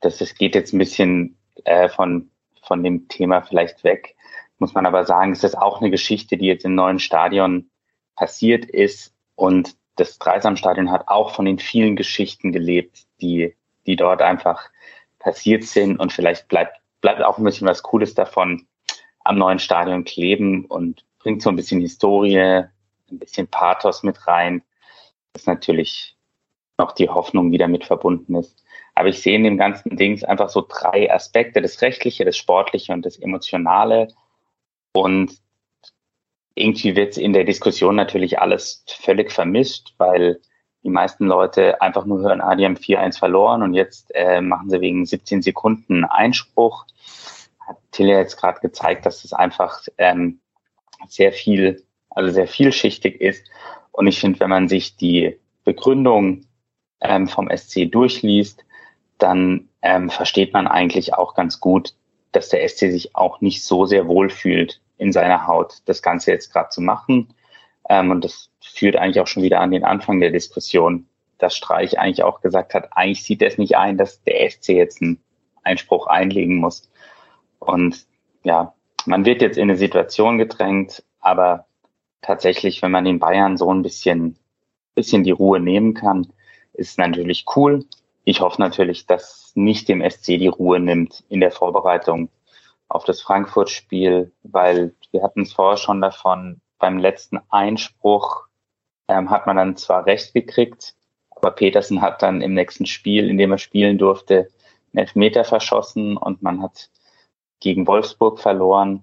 das, 0.00 0.18
das 0.18 0.34
geht 0.34 0.54
jetzt 0.54 0.72
ein 0.72 0.78
bisschen 0.78 1.38
äh, 1.64 1.88
von, 1.88 2.30
von 2.62 2.82
dem 2.82 3.08
Thema 3.08 3.42
vielleicht 3.42 3.84
weg. 3.84 4.16
Muss 4.58 4.74
man 4.74 4.86
aber 4.86 5.04
sagen, 5.04 5.32
es 5.32 5.44
ist 5.44 5.56
auch 5.56 5.80
eine 5.80 5.90
Geschichte, 5.90 6.36
die 6.36 6.46
jetzt 6.46 6.64
im 6.64 6.74
neuen 6.74 6.98
Stadion 6.98 7.70
passiert 8.16 8.64
ist. 8.64 9.14
Und 9.34 9.76
das 9.96 10.18
Dreisamstadion 10.18 10.90
hat 10.90 11.08
auch 11.08 11.34
von 11.34 11.44
den 11.44 11.58
vielen 11.58 11.96
Geschichten 11.96 12.52
gelebt, 12.52 13.06
die, 13.20 13.54
die 13.86 13.96
dort 13.96 14.22
einfach 14.22 14.70
passiert 15.18 15.64
sind. 15.64 15.98
Und 15.98 16.12
vielleicht 16.12 16.48
bleibt 16.48 16.80
bleibt 17.04 17.22
auch 17.22 17.36
ein 17.36 17.44
bisschen 17.44 17.66
was 17.66 17.82
Cooles 17.82 18.14
davon 18.14 18.66
am 19.24 19.36
neuen 19.36 19.58
Stadion 19.58 20.04
kleben 20.04 20.64
und 20.64 21.04
bringt 21.18 21.42
so 21.42 21.50
ein 21.50 21.56
bisschen 21.56 21.82
Historie, 21.82 22.38
ein 22.38 23.18
bisschen 23.18 23.46
Pathos 23.46 24.02
mit 24.04 24.26
rein, 24.26 24.62
das 25.34 25.44
natürlich 25.44 26.16
noch 26.78 26.92
die 26.92 27.10
Hoffnung 27.10 27.52
wieder 27.52 27.68
mit 27.68 27.84
verbunden 27.84 28.36
ist. 28.36 28.64
Aber 28.94 29.10
ich 29.10 29.20
sehe 29.20 29.36
in 29.36 29.44
dem 29.44 29.58
ganzen 29.58 29.98
Dings 29.98 30.24
einfach 30.24 30.48
so 30.48 30.66
drei 30.66 31.12
Aspekte, 31.12 31.60
das 31.60 31.82
Rechtliche, 31.82 32.24
das 32.24 32.38
Sportliche 32.38 32.94
und 32.94 33.04
das 33.04 33.18
Emotionale. 33.18 34.08
Und 34.94 35.30
irgendwie 36.54 36.96
wird 36.96 37.18
in 37.18 37.34
der 37.34 37.44
Diskussion 37.44 37.96
natürlich 37.96 38.38
alles 38.38 38.82
völlig 38.88 39.30
vermischt, 39.30 39.92
weil 39.98 40.40
die 40.84 40.90
meisten 40.90 41.26
Leute 41.26 41.80
einfach 41.80 42.04
nur 42.04 42.20
hören, 42.20 42.40
ah, 42.40 42.54
die 42.54 42.64
haben 42.64 42.76
4-1 42.76 43.18
verloren 43.18 43.62
und 43.62 43.74
jetzt 43.74 44.14
äh, 44.14 44.40
machen 44.40 44.68
sie 44.68 44.80
wegen 44.80 45.06
17 45.06 45.42
Sekunden 45.42 46.04
Einspruch. 46.04 46.84
Hat 47.66 47.78
Till 47.90 48.08
ja 48.08 48.18
jetzt 48.18 48.36
gerade 48.36 48.60
gezeigt, 48.60 49.06
dass 49.06 49.24
es 49.24 49.32
einfach 49.32 49.82
ähm, 49.96 50.40
sehr 51.08 51.32
viel, 51.32 51.82
also 52.10 52.30
sehr 52.30 52.46
vielschichtig 52.46 53.20
ist. 53.20 53.46
Und 53.92 54.06
ich 54.06 54.20
finde, 54.20 54.40
wenn 54.40 54.50
man 54.50 54.68
sich 54.68 54.96
die 54.96 55.38
Begründung 55.64 56.44
ähm, 57.00 57.28
vom 57.28 57.48
SC 57.48 57.90
durchliest, 57.90 58.64
dann 59.18 59.68
ähm, 59.80 60.10
versteht 60.10 60.52
man 60.52 60.66
eigentlich 60.66 61.14
auch 61.14 61.34
ganz 61.34 61.60
gut, 61.60 61.94
dass 62.32 62.50
der 62.50 62.68
SC 62.68 62.90
sich 62.90 63.16
auch 63.16 63.40
nicht 63.40 63.64
so 63.64 63.86
sehr 63.86 64.06
wohlfühlt 64.06 64.80
in 64.98 65.12
seiner 65.12 65.46
Haut, 65.46 65.78
das 65.86 66.02
Ganze 66.02 66.30
jetzt 66.32 66.52
gerade 66.52 66.68
zu 66.68 66.82
machen. 66.82 67.28
Ähm, 67.88 68.10
und 68.10 68.24
das 68.24 68.50
führt 68.60 68.96
eigentlich 68.96 69.20
auch 69.20 69.26
schon 69.26 69.42
wieder 69.42 69.60
an 69.60 69.70
den 69.70 69.84
Anfang 69.84 70.20
der 70.20 70.30
Diskussion, 70.30 71.06
dass 71.38 71.56
Streich 71.56 71.98
eigentlich 71.98 72.22
auch 72.22 72.40
gesagt 72.40 72.74
hat, 72.74 72.88
eigentlich 72.92 73.24
sieht 73.24 73.42
es 73.42 73.58
nicht 73.58 73.76
ein, 73.76 73.98
dass 73.98 74.22
der 74.22 74.48
SC 74.48 74.70
jetzt 74.70 75.02
einen 75.02 75.20
Einspruch 75.62 76.06
einlegen 76.06 76.56
muss. 76.56 76.90
Und 77.58 78.06
ja, 78.44 78.74
man 79.06 79.24
wird 79.24 79.42
jetzt 79.42 79.58
in 79.58 79.64
eine 79.64 79.76
Situation 79.76 80.38
gedrängt, 80.38 81.02
aber 81.20 81.66
tatsächlich, 82.22 82.82
wenn 82.82 82.90
man 82.90 83.04
den 83.04 83.18
Bayern 83.18 83.56
so 83.56 83.72
ein 83.72 83.82
bisschen, 83.82 84.38
bisschen 84.94 85.24
die 85.24 85.30
Ruhe 85.30 85.60
nehmen 85.60 85.94
kann, 85.94 86.26
ist 86.72 86.98
natürlich 86.98 87.44
cool. 87.56 87.84
Ich 88.24 88.40
hoffe 88.40 88.60
natürlich, 88.60 89.06
dass 89.06 89.52
nicht 89.54 89.88
dem 89.88 90.08
SC 90.08 90.38
die 90.38 90.48
Ruhe 90.48 90.80
nimmt 90.80 91.24
in 91.28 91.40
der 91.40 91.50
Vorbereitung 91.50 92.30
auf 92.88 93.04
das 93.04 93.20
Frankfurt-Spiel, 93.20 94.32
weil 94.42 94.94
wir 95.10 95.22
hatten 95.22 95.42
es 95.42 95.52
vorher 95.52 95.76
schon 95.76 96.00
davon, 96.00 96.60
beim 96.84 96.98
letzten 96.98 97.40
Einspruch 97.48 98.44
ähm, 99.08 99.30
hat 99.30 99.46
man 99.46 99.56
dann 99.56 99.74
zwar 99.78 100.04
recht 100.04 100.34
gekriegt, 100.34 100.94
aber 101.30 101.50
Petersen 101.50 102.02
hat 102.02 102.20
dann 102.20 102.42
im 102.42 102.52
nächsten 102.52 102.84
Spiel, 102.84 103.30
in 103.30 103.38
dem 103.38 103.52
er 103.52 103.56
spielen 103.56 103.96
durfte, 103.96 104.50
einen 104.92 105.06
Elfmeter 105.06 105.44
verschossen 105.44 106.18
und 106.18 106.42
man 106.42 106.60
hat 106.60 106.90
gegen 107.60 107.86
Wolfsburg 107.86 108.38
verloren. 108.38 109.02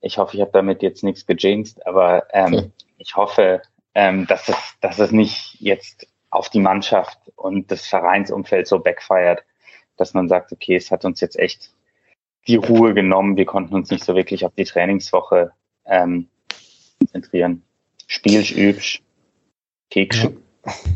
Ich 0.00 0.18
hoffe, 0.18 0.34
ich 0.34 0.40
habe 0.40 0.50
damit 0.52 0.82
jetzt 0.82 1.04
nichts 1.04 1.26
gejinxt, 1.26 1.86
aber 1.86 2.26
ähm, 2.32 2.54
okay. 2.54 2.70
ich 2.98 3.14
hoffe, 3.14 3.62
ähm, 3.94 4.26
dass, 4.26 4.48
es, 4.48 4.56
dass 4.80 4.98
es 4.98 5.12
nicht 5.12 5.60
jetzt 5.60 6.08
auf 6.30 6.50
die 6.50 6.58
Mannschaft 6.58 7.20
und 7.36 7.70
das 7.70 7.86
Vereinsumfeld 7.86 8.66
so 8.66 8.80
backfeiert, 8.80 9.44
dass 9.96 10.12
man 10.12 10.26
sagt, 10.26 10.50
okay, 10.50 10.74
es 10.74 10.90
hat 10.90 11.04
uns 11.04 11.20
jetzt 11.20 11.38
echt 11.38 11.72
die 12.48 12.56
Ruhe 12.56 12.94
genommen. 12.94 13.36
Wir 13.36 13.46
konnten 13.46 13.76
uns 13.76 13.92
nicht 13.92 14.02
so 14.02 14.16
wirklich 14.16 14.44
auf 14.44 14.56
die 14.56 14.64
Trainingswoche 14.64 15.52
ähm, 15.84 16.30
konzentrieren. 16.98 17.62
Spielst, 18.06 18.52
übst, 18.52 19.00
Keks. 19.90 20.26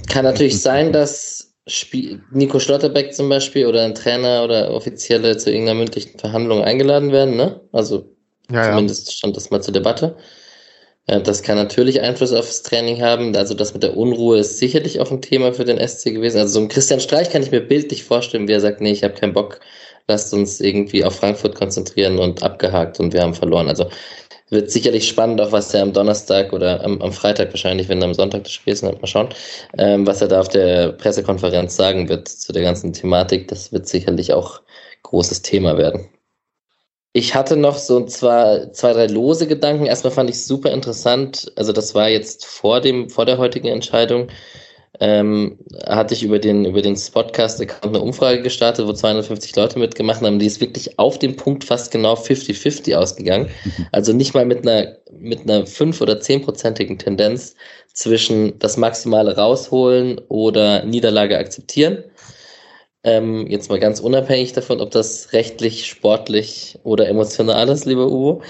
Kann 0.09 0.25
natürlich 0.25 0.61
sein, 0.61 0.93
dass 0.93 1.53
Spiel 1.67 2.23
Nico 2.33 2.59
Schlotterbeck 2.59 3.15
zum 3.15 3.29
Beispiel 3.29 3.67
oder 3.67 3.85
ein 3.85 3.95
Trainer 3.95 4.43
oder 4.45 4.73
Offizielle 4.73 5.37
zu 5.37 5.51
irgendeiner 5.51 5.79
mündlichen 5.79 6.19
Verhandlung 6.19 6.63
eingeladen 6.65 7.13
werden, 7.13 7.37
ne? 7.37 7.61
Also 7.73 8.11
Ja, 8.51 8.65
ja. 8.65 8.71
zumindest 8.71 9.13
stand 9.17 9.37
das 9.37 9.51
mal 9.51 9.63
zur 9.63 9.75
Debatte. 9.75 10.17
Äh, 11.07 11.21
Das 11.23 11.43
kann 11.43 11.57
natürlich 11.57 12.01
Einfluss 12.01 12.33
aufs 12.33 12.63
Training 12.63 13.01
haben. 13.03 13.37
Also 13.37 13.55
das 13.55 13.73
mit 13.75 13.83
der 13.83 13.97
Unruhe 13.97 14.39
ist 14.39 14.59
sicherlich 14.59 15.01
auch 15.01 15.11
ein 15.13 15.23
Thema 15.23 15.53
für 15.53 15.65
den 15.65 15.79
SC 15.79 16.13
gewesen. 16.15 16.39
Also 16.39 16.55
so 16.55 16.61
ein 16.61 16.69
Christian 16.69 17.01
Streich 17.01 17.31
kann 17.31 17.43
ich 17.43 17.51
mir 17.53 17.61
bildlich 17.61 18.05
vorstellen, 18.05 18.49
wie 18.49 18.53
er 18.53 18.61
sagt, 18.61 18.81
nee, 18.81 18.93
ich 18.93 19.05
habe 19.05 19.15
keinen 19.15 19.33
Bock, 19.35 19.61
lasst 20.09 20.33
uns 20.35 20.61
irgendwie 20.61 21.05
auf 21.05 21.17
Frankfurt 21.17 21.55
konzentrieren 21.55 22.19
und 22.19 22.43
abgehakt 22.43 22.99
und 22.99 23.13
wir 23.13 23.23
haben 23.23 23.35
verloren. 23.35 23.69
Also 23.69 23.89
wird 24.51 24.71
sicherlich 24.71 25.09
spannend, 25.09 25.41
auch 25.41 25.53
was 25.53 25.73
er 25.73 25.83
am 25.83 25.93
Donnerstag 25.93 26.53
oder 26.53 26.85
am, 26.85 27.01
am 27.01 27.13
Freitag 27.13 27.51
wahrscheinlich, 27.53 27.89
wenn 27.89 28.03
er 28.03 28.09
am 28.09 28.15
Sonntag 28.15 28.45
das 28.45 28.53
Spiel 28.53 28.73
ist, 28.73 28.83
mal 28.83 28.95
schauen, 29.05 29.29
ähm, 29.79 30.07
was 30.07 30.21
er 30.21 30.29
da 30.29 30.41
auf 30.41 30.49
der 30.49 30.93
Pressekonferenz 30.93 31.77
sagen 31.77 32.09
wird 32.09 32.29
zu 32.29 32.53
der 32.53 32.63
ganzen 32.63 32.93
Thematik. 32.93 33.49
Das 33.49 33.73
wird 33.73 33.89
sicherlich 33.89 34.33
auch 34.33 34.61
großes 35.03 35.43
Thema 35.43 35.79
werden. 35.79 36.09
Ich 37.13 37.35
hatte 37.35 37.57
noch 37.57 37.77
so 37.77 38.05
zwar 38.07 38.73
zwei, 38.73 38.93
drei 38.93 39.07
lose 39.07 39.49
Gedanken. 39.49 39.87
Erstmal 39.87 40.13
fand 40.13 40.31
ich 40.31 40.37
es 40.37 40.47
super 40.47 40.71
interessant. 40.71 41.51
Also 41.57 41.73
das 41.73 41.95
war 41.95 42.09
jetzt 42.09 42.45
vor 42.45 42.81
dem, 42.81 43.11
vor 43.11 43.27
der 43.27 43.39
heutigen 43.39 43.67
Entscheidung. 43.67 44.29
Ähm, 44.99 45.59
hatte 45.87 46.15
ich 46.15 46.25
über 46.25 46.41
den, 46.41 46.65
über 46.65 46.83
den 46.83 46.97
Spotcast-Account 46.97 47.95
eine 47.95 48.01
Umfrage 48.03 48.43
gestartet, 48.43 48.87
wo 48.87 48.93
250 48.93 49.55
Leute 49.55 49.79
mitgemacht 49.79 50.21
haben. 50.21 50.41
Die 50.41 50.47
ist 50.47 50.61
wirklich 50.61 50.99
auf 50.99 51.19
den 51.19 51.37
Punkt 51.37 51.63
fast 51.65 51.93
genau 51.93 52.15
50-50 52.15 52.97
ausgegangen. 52.97 53.49
Also 53.93 54.13
nicht 54.13 54.35
mal 54.35 54.45
mit 54.45 54.67
einer, 54.67 54.97
mit 55.13 55.43
einer 55.43 55.65
5- 55.65 56.03
oder 56.03 56.15
10-prozentigen 56.15 56.99
Tendenz 56.99 57.55
zwischen 57.93 58.59
das 58.59 58.77
Maximale 58.77 59.37
rausholen 59.37 60.21
oder 60.29 60.85
Niederlage 60.85 61.39
akzeptieren. 61.39 62.05
Ähm, 63.03 63.47
jetzt 63.47 63.71
mal 63.71 63.81
ganz 63.81 64.01
unabhängig 64.01 64.53
davon, 64.53 64.81
ob 64.81 64.91
das 64.91 65.33
rechtlich, 65.33 65.87
sportlich 65.87 66.79
oder 66.83 67.09
emotional 67.09 67.69
ist, 67.69 67.87
lieber 67.87 68.09
Uwe. 68.09 68.43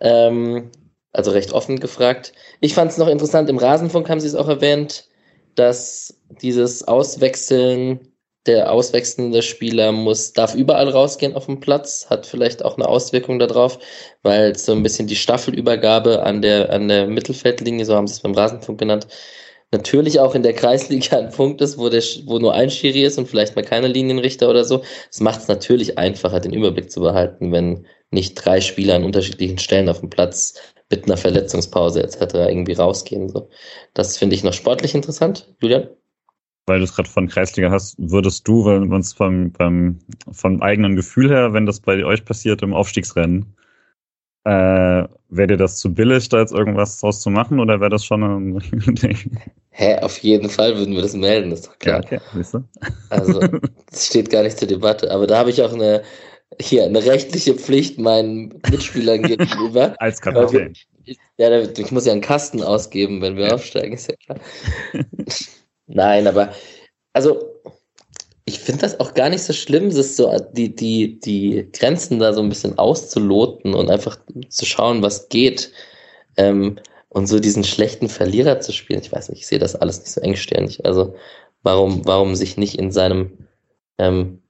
Ähm, 0.00 0.70
also 1.12 1.30
recht 1.30 1.52
offen 1.52 1.80
gefragt. 1.80 2.32
Ich 2.60 2.74
fand 2.74 2.90
es 2.90 2.98
noch 2.98 3.08
interessant, 3.08 3.48
im 3.48 3.58
Rasenfunk 3.58 4.08
haben 4.10 4.20
sie 4.20 4.26
es 4.26 4.34
auch 4.34 4.48
erwähnt, 4.48 5.08
dass 5.56 6.18
dieses 6.40 6.86
Auswechseln, 6.86 8.12
der 8.46 8.70
auswechselnde 8.70 9.42
Spieler 9.42 9.90
muss, 9.90 10.32
darf 10.32 10.54
überall 10.54 10.88
rausgehen 10.88 11.34
auf 11.34 11.46
dem 11.46 11.58
Platz, 11.58 12.06
hat 12.08 12.26
vielleicht 12.26 12.64
auch 12.64 12.76
eine 12.76 12.86
Auswirkung 12.86 13.40
darauf, 13.40 13.78
weil 14.22 14.56
so 14.56 14.72
ein 14.72 14.84
bisschen 14.84 15.08
die 15.08 15.16
Staffelübergabe 15.16 16.22
an 16.22 16.42
der, 16.42 16.72
an 16.72 16.88
der 16.88 17.08
Mittelfeldlinie, 17.08 17.84
so 17.84 17.96
haben 17.96 18.06
sie 18.06 18.14
es 18.14 18.20
beim 18.20 18.34
Rasenfunk 18.34 18.78
genannt, 18.78 19.08
natürlich 19.72 20.20
auch 20.20 20.34
in 20.34 20.42
der 20.42 20.52
Kreisliga 20.52 21.18
ein 21.18 21.30
Punkt 21.30 21.60
ist, 21.60 21.78
wo, 21.78 21.88
der, 21.88 22.02
wo 22.26 22.38
nur 22.38 22.54
ein 22.54 22.70
Schiri 22.70 23.04
ist 23.04 23.18
und 23.18 23.26
vielleicht 23.28 23.56
mal 23.56 23.64
keine 23.64 23.88
Linienrichter 23.88 24.48
oder 24.48 24.64
so. 24.64 24.82
Das 25.10 25.20
macht 25.20 25.40
es 25.40 25.48
natürlich 25.48 25.98
einfacher, 25.98 26.40
den 26.40 26.52
Überblick 26.52 26.90
zu 26.90 27.00
behalten, 27.00 27.52
wenn 27.52 27.86
nicht 28.10 28.34
drei 28.34 28.60
Spieler 28.60 28.94
an 28.94 29.04
unterschiedlichen 29.04 29.58
Stellen 29.58 29.88
auf 29.88 30.00
dem 30.00 30.10
Platz 30.10 30.54
mit 30.90 31.04
einer 31.04 31.16
Verletzungspause 31.16 32.02
etc. 32.02 32.34
irgendwie 32.34 32.74
rausgehen. 32.74 33.28
So. 33.28 33.48
Das 33.94 34.16
finde 34.16 34.36
ich 34.36 34.44
noch 34.44 34.52
sportlich 34.52 34.94
interessant. 34.94 35.54
Julian? 35.60 35.88
Weil 36.66 36.78
du 36.78 36.84
es 36.84 36.94
gerade 36.94 37.08
von 37.08 37.28
Kreisliga 37.28 37.70
hast, 37.70 37.96
würdest 37.98 38.46
du, 38.48 38.64
wenn 38.66 38.88
man 38.88 39.00
es 39.00 39.12
vom, 39.12 39.52
beim, 39.52 40.00
vom 40.32 40.62
eigenen 40.62 40.96
Gefühl 40.96 41.30
her, 41.30 41.52
wenn 41.52 41.66
das 41.66 41.80
bei 41.80 42.04
euch 42.04 42.24
passiert 42.24 42.62
im 42.62 42.74
Aufstiegsrennen, 42.74 43.54
äh, 44.44 45.08
wäre 45.28 45.48
dir 45.48 45.56
das 45.56 45.78
zu 45.78 45.92
billig, 45.92 46.28
da 46.28 46.38
jetzt 46.38 46.52
irgendwas 46.52 47.00
draus 47.00 47.20
zu 47.20 47.30
machen 47.30 47.58
oder 47.58 47.80
wäre 47.80 47.90
das 47.90 48.04
schon 48.04 48.22
ein 48.22 48.60
Hä, 49.70 49.98
auf 50.00 50.18
jeden 50.18 50.48
Fall 50.48 50.76
würden 50.76 50.94
wir 50.94 51.02
das 51.02 51.14
melden, 51.14 51.52
ist 51.52 51.66
doch 51.66 51.78
klar. 51.78 51.96
Ja, 51.96 52.04
okay, 52.04 52.20
siehst 52.34 52.54
du? 52.54 52.64
Also, 53.10 53.40
das 53.90 54.06
steht 54.06 54.30
gar 54.30 54.42
nicht 54.42 54.56
zur 54.58 54.68
Debatte. 54.68 55.10
Aber 55.10 55.26
da 55.26 55.38
habe 55.38 55.50
ich 55.50 55.62
auch 55.62 55.72
eine, 55.72 56.02
hier, 56.60 56.84
eine 56.84 57.04
rechtliche 57.04 57.54
Pflicht 57.54 57.98
meinen 57.98 58.60
Mitspielern 58.70 59.22
gegenüber. 59.22 59.94
Als 60.00 60.20
Kapitän. 60.20 60.74
Ja, 61.38 61.60
ich 61.60 61.92
muss 61.92 62.06
ja 62.06 62.12
einen 62.12 62.20
Kasten 62.20 62.62
ausgeben, 62.62 63.22
wenn 63.22 63.36
wir 63.36 63.54
aufsteigen, 63.54 63.94
ist 63.94 64.08
ja 64.08 64.16
klar. 64.16 64.40
Nein, 65.86 66.26
aber, 66.26 66.52
also, 67.12 67.44
ich 68.44 68.58
finde 68.58 68.82
das 68.82 68.98
auch 69.00 69.14
gar 69.14 69.28
nicht 69.28 69.42
so 69.42 69.52
schlimm, 69.52 69.94
das 69.94 70.16
so, 70.16 70.34
die, 70.52 70.74
die, 70.74 71.20
die 71.20 71.68
Grenzen 71.72 72.18
da 72.18 72.32
so 72.32 72.40
ein 72.40 72.48
bisschen 72.48 72.78
auszuloten 72.78 73.74
und 73.74 73.90
einfach 73.90 74.18
zu 74.48 74.64
schauen, 74.66 75.02
was 75.02 75.28
geht. 75.28 75.72
Ähm, 76.36 76.78
und 77.08 77.28
so 77.28 77.40
diesen 77.40 77.64
schlechten 77.64 78.08
Verlierer 78.08 78.60
zu 78.60 78.72
spielen. 78.72 79.00
Ich 79.00 79.10
weiß 79.10 79.30
nicht, 79.30 79.40
ich 79.40 79.46
sehe 79.46 79.58
das 79.58 79.74
alles 79.74 80.00
nicht 80.00 80.10
so 80.10 80.20
engstirnig. 80.20 80.84
Also, 80.84 81.14
warum, 81.62 82.04
warum 82.04 82.34
sich 82.34 82.56
nicht 82.56 82.78
in 82.78 82.92
seinem, 82.92 83.46
ähm, 83.98 84.42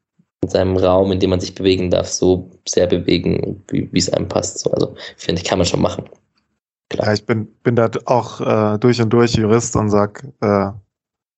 in 0.43 0.49
seinem 0.49 0.77
Raum, 0.77 1.13
in 1.13 1.21
dem 1.21 1.31
man 1.31 1.41
sich 1.41 1.55
bewegen 1.55 1.91
darf, 1.91 2.09
so 2.09 2.51
sehr 2.69 2.87
bewegen, 2.87 3.63
wie 3.71 3.99
es 3.99 4.11
einem 4.11 4.29
passt. 4.29 4.59
So, 4.59 4.71
also, 4.71 4.95
finde 5.17 5.41
ich, 5.41 5.49
kann 5.49 5.59
man 5.59 5.67
schon 5.67 5.83
machen. 5.83 6.05
Ja, 6.93 7.13
ich 7.13 7.27
bin, 7.27 7.49
bin 7.63 7.75
da 7.75 7.91
auch 8.05 8.41
äh, 8.41 8.79
durch 8.79 9.01
und 9.01 9.11
durch 9.11 9.35
Jurist 9.35 9.75
und 9.77 9.91
sag, 9.91 10.23
äh, 10.41 10.71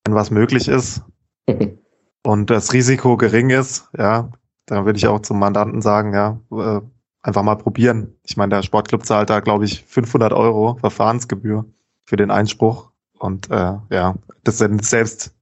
wenn 0.04 0.14
was 0.14 0.30
möglich 0.30 0.68
ist 0.68 1.02
und 2.22 2.50
das 2.50 2.72
Risiko 2.72 3.16
gering 3.16 3.50
ist, 3.50 3.88
ja, 3.96 4.30
dann 4.66 4.84
würde 4.84 4.98
ich 4.98 5.06
auch 5.06 5.20
zum 5.20 5.38
Mandanten 5.38 5.80
sagen, 5.80 6.12
ja, 6.12 6.40
äh, 6.52 6.80
einfach 7.22 7.42
mal 7.42 7.56
probieren. 7.56 8.14
Ich 8.24 8.36
meine, 8.36 8.56
der 8.56 8.62
Sportclub 8.62 9.06
zahlt 9.06 9.30
da, 9.30 9.40
glaube 9.40 9.64
ich, 9.64 9.84
500 9.84 10.32
Euro 10.32 10.76
Verfahrensgebühr 10.76 11.64
für 12.04 12.16
den 12.16 12.30
Einspruch 12.30 12.90
und 13.18 13.50
äh, 13.50 13.74
ja, 13.90 14.14
das 14.44 14.58
sind 14.58 14.84
selbst 14.84 15.34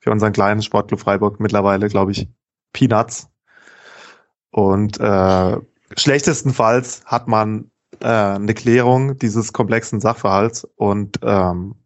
für 0.00 0.10
unseren 0.10 0.32
kleinen 0.32 0.62
Sportclub 0.62 1.00
Freiburg 1.00 1.40
mittlerweile, 1.40 1.88
glaube 1.88 2.10
ich, 2.10 2.28
Peanuts. 2.74 3.30
Und 4.50 5.00
äh, 5.00 5.56
schlechtestenfalls 5.96 7.02
hat 7.06 7.26
man 7.26 7.70
äh, 8.00 8.06
eine 8.06 8.52
Klärung 8.52 9.18
dieses 9.18 9.54
komplexen 9.54 10.00
Sachverhalts 10.00 10.64
und 10.76 11.18
ähm, 11.22 11.76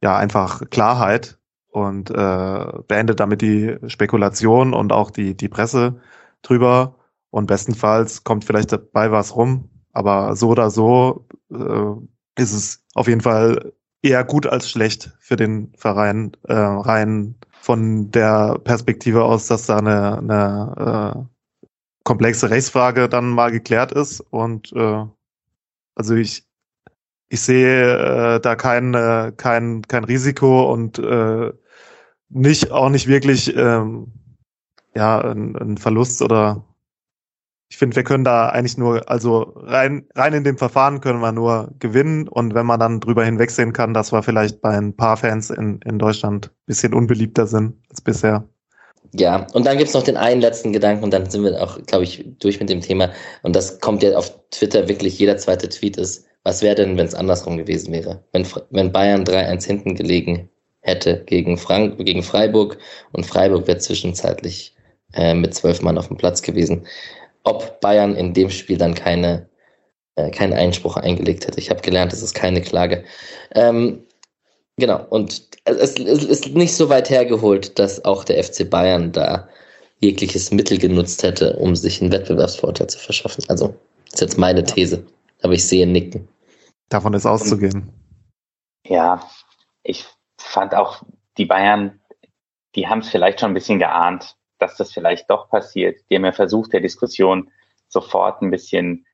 ja 0.00 0.16
einfach 0.16 0.62
Klarheit 0.70 1.38
und 1.70 2.10
äh, 2.10 2.72
beendet 2.86 3.18
damit 3.20 3.42
die 3.42 3.76
Spekulation 3.88 4.72
und 4.72 4.92
auch 4.92 5.10
die 5.10 5.36
die 5.36 5.48
Presse 5.48 6.00
drüber 6.42 6.94
und 7.30 7.46
bestenfalls 7.46 8.24
kommt 8.24 8.44
vielleicht 8.44 8.72
dabei 8.72 9.10
was 9.10 9.36
rum, 9.36 9.68
aber 9.92 10.36
so 10.36 10.48
oder 10.48 10.70
so 10.70 11.26
äh, 11.50 12.40
ist 12.40 12.52
es 12.52 12.84
auf 12.94 13.08
jeden 13.08 13.20
Fall 13.20 13.72
eher 14.02 14.24
gut 14.24 14.46
als 14.46 14.70
schlecht 14.70 15.12
für 15.18 15.36
den 15.36 15.72
Verein 15.76 16.32
äh, 16.44 16.54
rein 16.54 17.34
von 17.68 18.10
der 18.12 18.58
Perspektive 18.64 19.24
aus, 19.24 19.46
dass 19.46 19.66
da 19.66 19.76
eine, 19.76 20.16
eine 20.16 21.14
äh, 21.18 21.44
komplexe 22.02 22.48
Rechtsfrage 22.48 23.10
dann 23.10 23.28
mal 23.28 23.50
geklärt 23.50 23.92
ist. 23.92 24.20
Und 24.30 24.72
äh, 24.72 25.04
also 25.94 26.14
ich 26.14 26.46
ich 27.28 27.42
sehe 27.42 28.36
äh, 28.36 28.40
da 28.40 28.56
kein 28.56 28.94
äh, 28.94 29.32
kein 29.36 29.82
kein 29.82 30.04
Risiko 30.04 30.72
und 30.72 30.98
äh, 30.98 31.52
nicht 32.30 32.70
auch 32.70 32.88
nicht 32.88 33.06
wirklich 33.06 33.54
ähm, 33.54 34.14
ja 34.94 35.20
ein, 35.20 35.76
Verlust 35.76 36.22
oder 36.22 36.64
ich 37.70 37.76
finde 37.76 37.96
wir 37.96 38.04
können 38.04 38.24
da 38.24 38.48
eigentlich 38.48 38.78
nur 38.78 39.08
also 39.10 39.52
rein 39.56 40.06
rein 40.14 40.32
in 40.32 40.44
dem 40.44 40.58
Verfahren 40.58 41.00
können 41.00 41.20
wir 41.20 41.32
nur 41.32 41.70
gewinnen 41.78 42.28
und 42.28 42.54
wenn 42.54 42.66
man 42.66 42.80
dann 42.80 43.00
drüber 43.00 43.24
hinwegsehen 43.24 43.72
kann, 43.72 43.94
dass 43.94 44.12
wir 44.12 44.22
vielleicht 44.22 44.60
bei 44.60 44.70
ein 44.70 44.96
paar 44.96 45.16
Fans 45.16 45.50
in 45.50 45.80
in 45.84 45.98
Deutschland 45.98 46.50
bisschen 46.66 46.94
unbeliebter 46.94 47.46
sind 47.46 47.74
als 47.90 48.00
bisher. 48.00 48.48
Ja, 49.14 49.46
und 49.54 49.66
dann 49.66 49.78
gibt's 49.78 49.94
noch 49.94 50.02
den 50.02 50.16
einen 50.16 50.40
letzten 50.40 50.72
Gedanken 50.72 51.04
und 51.04 51.12
dann 51.12 51.30
sind 51.30 51.42
wir 51.42 51.62
auch, 51.62 51.78
glaube 51.86 52.04
ich, 52.04 52.24
durch 52.40 52.60
mit 52.60 52.68
dem 52.68 52.80
Thema. 52.82 53.10
Und 53.42 53.56
das 53.56 53.80
kommt 53.80 54.02
ja 54.02 54.16
auf 54.16 54.38
Twitter 54.50 54.86
wirklich, 54.88 55.18
jeder 55.18 55.38
zweite 55.38 55.68
Tweet 55.68 55.96
ist, 55.96 56.26
was 56.44 56.62
wäre 56.62 56.74
denn, 56.74 56.96
wenn 56.96 57.06
es 57.06 57.14
andersrum 57.14 57.56
gewesen 57.56 57.92
wäre? 57.92 58.22
Wenn, 58.32 58.46
wenn 58.70 58.92
Bayern 58.92 59.24
3-1 59.24 59.66
hinten 59.66 59.94
gelegen 59.94 60.48
hätte 60.80 61.24
gegen, 61.26 61.58
Frank 61.58 61.98
gegen 61.98 62.22
Freiburg 62.22 62.78
und 63.12 63.26
Freiburg 63.26 63.66
wäre 63.66 63.78
zwischenzeitlich 63.78 64.74
äh, 65.14 65.34
mit 65.34 65.54
zwölf 65.54 65.82
Mann 65.82 65.98
auf 65.98 66.08
dem 66.08 66.16
Platz 66.16 66.42
gewesen. 66.42 66.86
Ob 67.48 67.80
Bayern 67.80 68.14
in 68.14 68.34
dem 68.34 68.50
Spiel 68.50 68.78
dann 68.78 68.94
keine, 68.94 69.48
äh, 70.16 70.30
keinen 70.30 70.52
Einspruch 70.52 70.96
eingelegt 70.96 71.46
hätte. 71.46 71.58
Ich 71.58 71.70
habe 71.70 71.80
gelernt, 71.80 72.12
es 72.12 72.22
ist 72.22 72.34
keine 72.34 72.60
Klage. 72.60 73.04
Ähm, 73.54 74.04
Genau, 74.78 75.04
und 75.10 75.42
es, 75.64 75.98
es 75.98 76.24
ist 76.24 76.54
nicht 76.54 76.74
so 76.74 76.88
weit 76.88 77.10
hergeholt, 77.10 77.78
dass 77.80 78.04
auch 78.04 78.22
der 78.22 78.42
FC 78.42 78.70
Bayern 78.70 79.10
da 79.10 79.48
jegliches 79.98 80.52
Mittel 80.52 80.78
genutzt 80.78 81.24
hätte, 81.24 81.56
um 81.56 81.74
sich 81.74 82.00
einen 82.00 82.12
Wettbewerbsvorteil 82.12 82.86
zu 82.86 82.98
verschaffen. 83.00 83.44
Also, 83.48 83.74
das 84.04 84.14
ist 84.14 84.20
jetzt 84.20 84.38
meine 84.38 84.62
These, 84.62 85.04
aber 85.42 85.54
ich 85.54 85.66
sehe 85.66 85.84
Nicken. 85.84 86.28
Davon 86.88 87.12
ist 87.14 87.26
auszugehen. 87.26 87.92
Ja, 88.86 89.28
ich 89.82 90.06
fand 90.40 90.76
auch 90.76 91.02
die 91.36 91.44
Bayern, 91.44 92.00
die 92.76 92.86
haben 92.86 93.00
es 93.00 93.08
vielleicht 93.08 93.40
schon 93.40 93.50
ein 93.50 93.54
bisschen 93.54 93.80
geahnt, 93.80 94.36
dass 94.58 94.76
das 94.76 94.92
vielleicht 94.92 95.30
doch 95.30 95.48
passiert. 95.48 96.00
Die 96.08 96.16
haben 96.16 96.24
ja 96.24 96.32
versucht, 96.32 96.72
der 96.72 96.80
Diskussion 96.80 97.50
sofort 97.88 98.42
ein 98.42 98.50
bisschen 98.50 99.06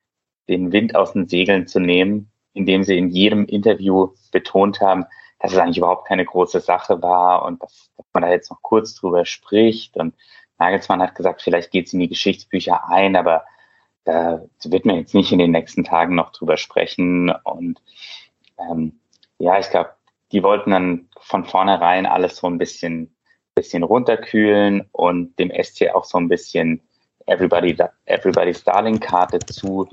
den 0.49 0.73
Wind 0.73 0.95
aus 0.97 1.13
den 1.13 1.29
Segeln 1.29 1.67
zu 1.67 1.81
nehmen, 1.81 2.31
indem 2.53 2.85
sie 2.85 2.99
in 2.99 3.11
jedem 3.11 3.47
Interview 3.47 4.15
betont 4.33 4.81
haben, 4.81 5.07
dass 5.39 5.53
es 5.53 5.59
eigentlich 5.59 5.79
überhaupt 5.79 6.07
keine 6.07 6.25
große 6.25 6.61
Sache 6.61 7.03
war 7.03 7.45
und 7.45 7.63
dass, 7.63 7.91
dass 7.97 8.07
man 8.13 8.23
da 8.23 8.31
jetzt 8.31 8.51
noch 8.51 8.63
kurz 8.63 8.95
drüber 8.95 9.25
spricht. 9.25 9.97
Und 9.97 10.15
Nagelsmann 10.59 11.03
hat 11.03 11.15
gesagt, 11.15 11.43
vielleicht 11.43 11.71
geht 11.71 11.87
es 11.87 11.93
in 11.93 12.01
die 12.01 12.09
Geschichtsbücher 12.09 12.89
ein, 12.89 13.17
aber 13.17 13.45
da 14.05 14.43
wird 14.65 14.85
man 14.85 14.97
jetzt 14.97 15.15
nicht 15.15 15.33
in 15.33 15.39
den 15.39 15.51
nächsten 15.51 15.85
Tagen 15.85 16.15
noch 16.15 16.31
drüber 16.31 16.57
sprechen. 16.57 17.31
Und 17.31 17.81
ähm, 18.59 19.01
ja, 19.39 19.59
ich 19.59 19.71
glaube, 19.71 19.91
die 20.33 20.43
wollten 20.43 20.71
dann 20.71 21.09
von 21.21 21.45
vornherein 21.45 22.07
alles 22.07 22.37
so 22.37 22.47
ein 22.47 22.59
bisschen, 22.59 23.14
bisschen 23.55 23.83
runterkühlen 23.83 24.87
und 24.93 25.39
dem 25.39 25.51
SC 25.51 25.91
auch 25.95 26.05
so 26.05 26.19
ein 26.19 26.29
bisschen 26.29 26.81
Everybody, 27.27 27.77
Everybody's 28.07 28.65
Darling-Karte 28.65 29.39
zu 29.41 29.89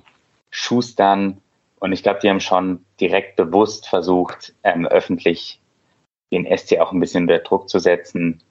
schustern. 0.50 1.42
Und 1.80 1.94
ich 1.94 2.04
glaube, 2.04 2.20
die 2.22 2.30
haben 2.30 2.40
schon 2.40 2.86
direkt 3.00 3.36
bewusst 3.36 3.88
versucht, 3.88 4.54
ähm, 4.64 4.86
öffentlich 4.88 5.62
den 6.32 6.46
SC 6.46 6.80
auch 6.80 6.92
ein 6.92 7.00
bisschen 7.00 7.24
unter 7.24 7.40
Druck 7.40 7.70
zu 7.70 7.80
setzen. 7.80 8.42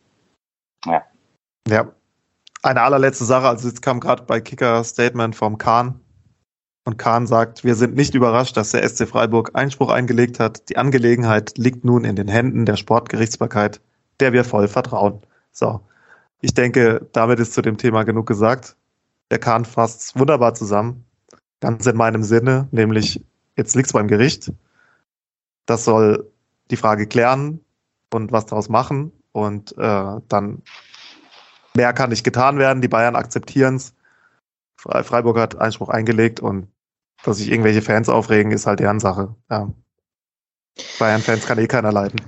Ja. 0.86 1.04
Ja. 1.68 1.92
Eine 2.62 2.82
allerletzte 2.82 3.24
Sache, 3.24 3.48
also 3.48 3.68
jetzt 3.68 3.80
kam 3.80 4.00
gerade 4.00 4.24
bei 4.24 4.40
Kicker 4.40 4.84
Statement 4.84 5.34
vom 5.34 5.56
Kahn. 5.56 6.00
Und 6.84 6.98
Kahn 6.98 7.26
sagt, 7.26 7.64
wir 7.64 7.74
sind 7.74 7.94
nicht 7.94 8.14
überrascht, 8.14 8.56
dass 8.56 8.72
der 8.72 8.86
SC 8.86 9.06
Freiburg 9.06 9.52
Einspruch 9.54 9.90
eingelegt 9.90 10.40
hat. 10.40 10.68
Die 10.68 10.76
Angelegenheit 10.76 11.56
liegt 11.56 11.84
nun 11.84 12.04
in 12.04 12.16
den 12.16 12.28
Händen 12.28 12.66
der 12.66 12.76
Sportgerichtsbarkeit, 12.76 13.80
der 14.20 14.32
wir 14.32 14.44
voll 14.44 14.68
vertrauen. 14.68 15.20
So. 15.52 15.80
Ich 16.40 16.54
denke, 16.54 17.06
damit 17.12 17.38
ist 17.38 17.52
zu 17.52 17.62
dem 17.62 17.76
Thema 17.76 18.04
genug 18.04 18.26
gesagt. 18.26 18.76
Der 19.30 19.38
Kahn 19.38 19.64
fasst 19.64 20.18
wunderbar 20.18 20.54
zusammen 20.54 21.04
ganz 21.60 21.86
in 21.86 21.96
meinem 21.96 22.22
Sinne, 22.22 22.68
nämlich 22.70 23.24
jetzt 23.56 23.74
liegt's 23.76 23.92
beim 23.92 24.08
Gericht. 24.08 24.52
Das 25.66 25.84
soll 25.84 26.30
die 26.70 26.76
Frage 26.76 27.06
klären 27.06 27.60
und 28.12 28.32
was 28.32 28.46
daraus 28.46 28.68
machen 28.68 29.12
und 29.32 29.76
äh, 29.78 30.20
dann 30.28 30.62
mehr 31.74 31.92
kann 31.92 32.10
nicht 32.10 32.24
getan 32.24 32.58
werden. 32.58 32.80
Die 32.80 32.88
Bayern 32.88 33.14
akzeptieren's. 33.16 33.94
Freiburg 34.76 35.38
hat 35.38 35.60
Einspruch 35.60 35.90
eingelegt 35.90 36.40
und 36.40 36.68
dass 37.22 37.36
sich 37.36 37.50
irgendwelche 37.50 37.82
Fans 37.82 38.08
aufregen, 38.08 38.50
ist 38.50 38.66
halt 38.66 38.80
deren 38.80 38.98
Sache. 38.98 39.34
Ja. 39.50 39.70
Bayern-Fans 40.98 41.46
kann 41.46 41.58
eh 41.58 41.66
keiner 41.66 41.92
leiden. 41.92 42.18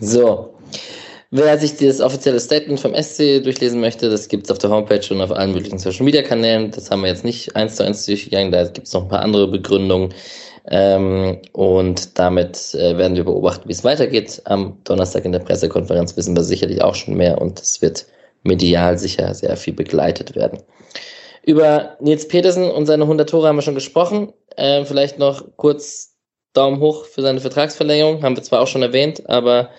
So, 0.00 0.54
Wer 1.32 1.56
sich 1.58 1.76
das 1.76 2.00
offizielle 2.00 2.40
Statement 2.40 2.80
vom 2.80 2.92
SC 2.92 3.40
durchlesen 3.44 3.80
möchte, 3.80 4.10
das 4.10 4.26
gibt 4.26 4.46
es 4.46 4.50
auf 4.50 4.58
der 4.58 4.70
Homepage 4.70 5.06
und 5.10 5.20
auf 5.20 5.30
allen 5.30 5.52
möglichen 5.52 5.78
Social 5.78 6.04
Media 6.04 6.22
Kanälen. 6.22 6.72
Das 6.72 6.90
haben 6.90 7.02
wir 7.02 7.08
jetzt 7.08 7.24
nicht 7.24 7.54
eins 7.54 7.76
zu 7.76 7.84
eins 7.84 8.04
durchgegangen, 8.04 8.50
da 8.50 8.64
gibt 8.64 8.88
es 8.88 8.92
noch 8.92 9.02
ein 9.02 9.08
paar 9.08 9.22
andere 9.22 9.46
Begründungen. 9.46 10.12
Ähm, 10.68 11.38
und 11.52 12.18
damit 12.18 12.74
äh, 12.74 12.98
werden 12.98 13.16
wir 13.16 13.22
beobachten, 13.22 13.68
wie 13.68 13.72
es 13.72 13.84
weitergeht. 13.84 14.42
Am 14.44 14.76
Donnerstag 14.82 15.24
in 15.24 15.30
der 15.30 15.38
Pressekonferenz 15.38 16.16
wissen 16.16 16.36
wir 16.36 16.42
sicherlich 16.42 16.82
auch 16.82 16.96
schon 16.96 17.14
mehr 17.14 17.40
und 17.40 17.60
es 17.60 17.80
wird 17.80 18.06
medial 18.42 18.98
sicher 18.98 19.32
sehr 19.32 19.56
viel 19.56 19.74
begleitet 19.74 20.34
werden. 20.34 20.58
Über 21.44 21.96
Nils 22.00 22.26
Petersen 22.26 22.68
und 22.68 22.86
seine 22.86 23.04
100 23.04 23.30
Tore 23.30 23.46
haben 23.46 23.56
wir 23.56 23.62
schon 23.62 23.76
gesprochen. 23.76 24.32
Ähm, 24.56 24.84
vielleicht 24.84 25.20
noch 25.20 25.44
kurz 25.56 26.16
Daumen 26.54 26.80
hoch 26.80 27.04
für 27.04 27.22
seine 27.22 27.40
Vertragsverlängerung, 27.40 28.24
haben 28.24 28.34
wir 28.34 28.42
zwar 28.42 28.60
auch 28.60 28.66
schon 28.66 28.82
erwähnt, 28.82 29.30
aber 29.30 29.70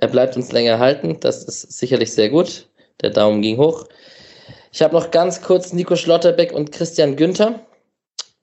er 0.00 0.08
bleibt 0.08 0.36
uns 0.36 0.50
länger 0.50 0.78
halten. 0.78 1.18
Das 1.20 1.44
ist 1.44 1.78
sicherlich 1.78 2.12
sehr 2.12 2.30
gut. 2.30 2.66
Der 3.02 3.10
Daumen 3.10 3.42
ging 3.42 3.58
hoch. 3.58 3.84
Ich 4.72 4.82
habe 4.82 4.94
noch 4.94 5.10
ganz 5.10 5.42
kurz 5.42 5.72
Nico 5.72 5.96
Schlotterbeck 5.96 6.52
und 6.52 6.72
Christian 6.72 7.16
Günther. 7.16 7.60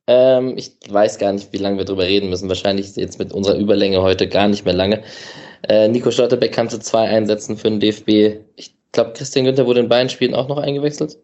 Ähm, 0.07 0.57
ich 0.57 0.71
weiß 0.89 1.17
gar 1.17 1.33
nicht, 1.33 1.51
wie 1.51 1.57
lange 1.57 1.77
wir 1.77 1.85
drüber 1.85 2.03
reden 2.03 2.29
müssen. 2.29 2.47
Wahrscheinlich 2.47 2.95
jetzt 2.95 3.19
mit 3.19 3.33
unserer 3.33 3.57
Überlänge 3.57 4.01
heute 4.01 4.27
gar 4.27 4.47
nicht 4.47 4.65
mehr 4.65 4.73
lange. 4.73 5.03
Äh, 5.67 5.87
Nico 5.87 6.11
Schlotterbeck 6.11 6.53
kam 6.53 6.69
zu 6.69 6.79
zwei 6.79 7.07
Einsätzen 7.07 7.57
für 7.57 7.69
den 7.69 7.79
DFB. 7.79 8.41
Ich 8.55 8.75
glaube, 8.91 9.13
Christian 9.13 9.45
Günther 9.45 9.65
wurde 9.65 9.79
in 9.79 9.89
beiden 9.89 10.09
Spielen 10.09 10.35
auch 10.35 10.47
noch 10.47 10.57
eingewechselt. 10.57 11.17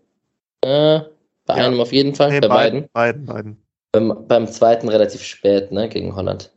Äh, 0.61 1.01
bei 1.45 1.57
ja. 1.57 1.65
einem 1.65 1.80
auf 1.80 1.93
jeden 1.93 2.15
Fall, 2.15 2.31
nee, 2.31 2.39
bei 2.39 2.47
beiden. 2.47 2.89
Beiden, 2.93 3.26
beiden. 3.26 3.57
Beim, 3.91 4.26
beim 4.27 4.47
zweiten 4.47 4.89
relativ 4.89 5.22
spät, 5.22 5.72
ne, 5.72 5.88
gegen 5.89 6.15
Holland. 6.15 6.49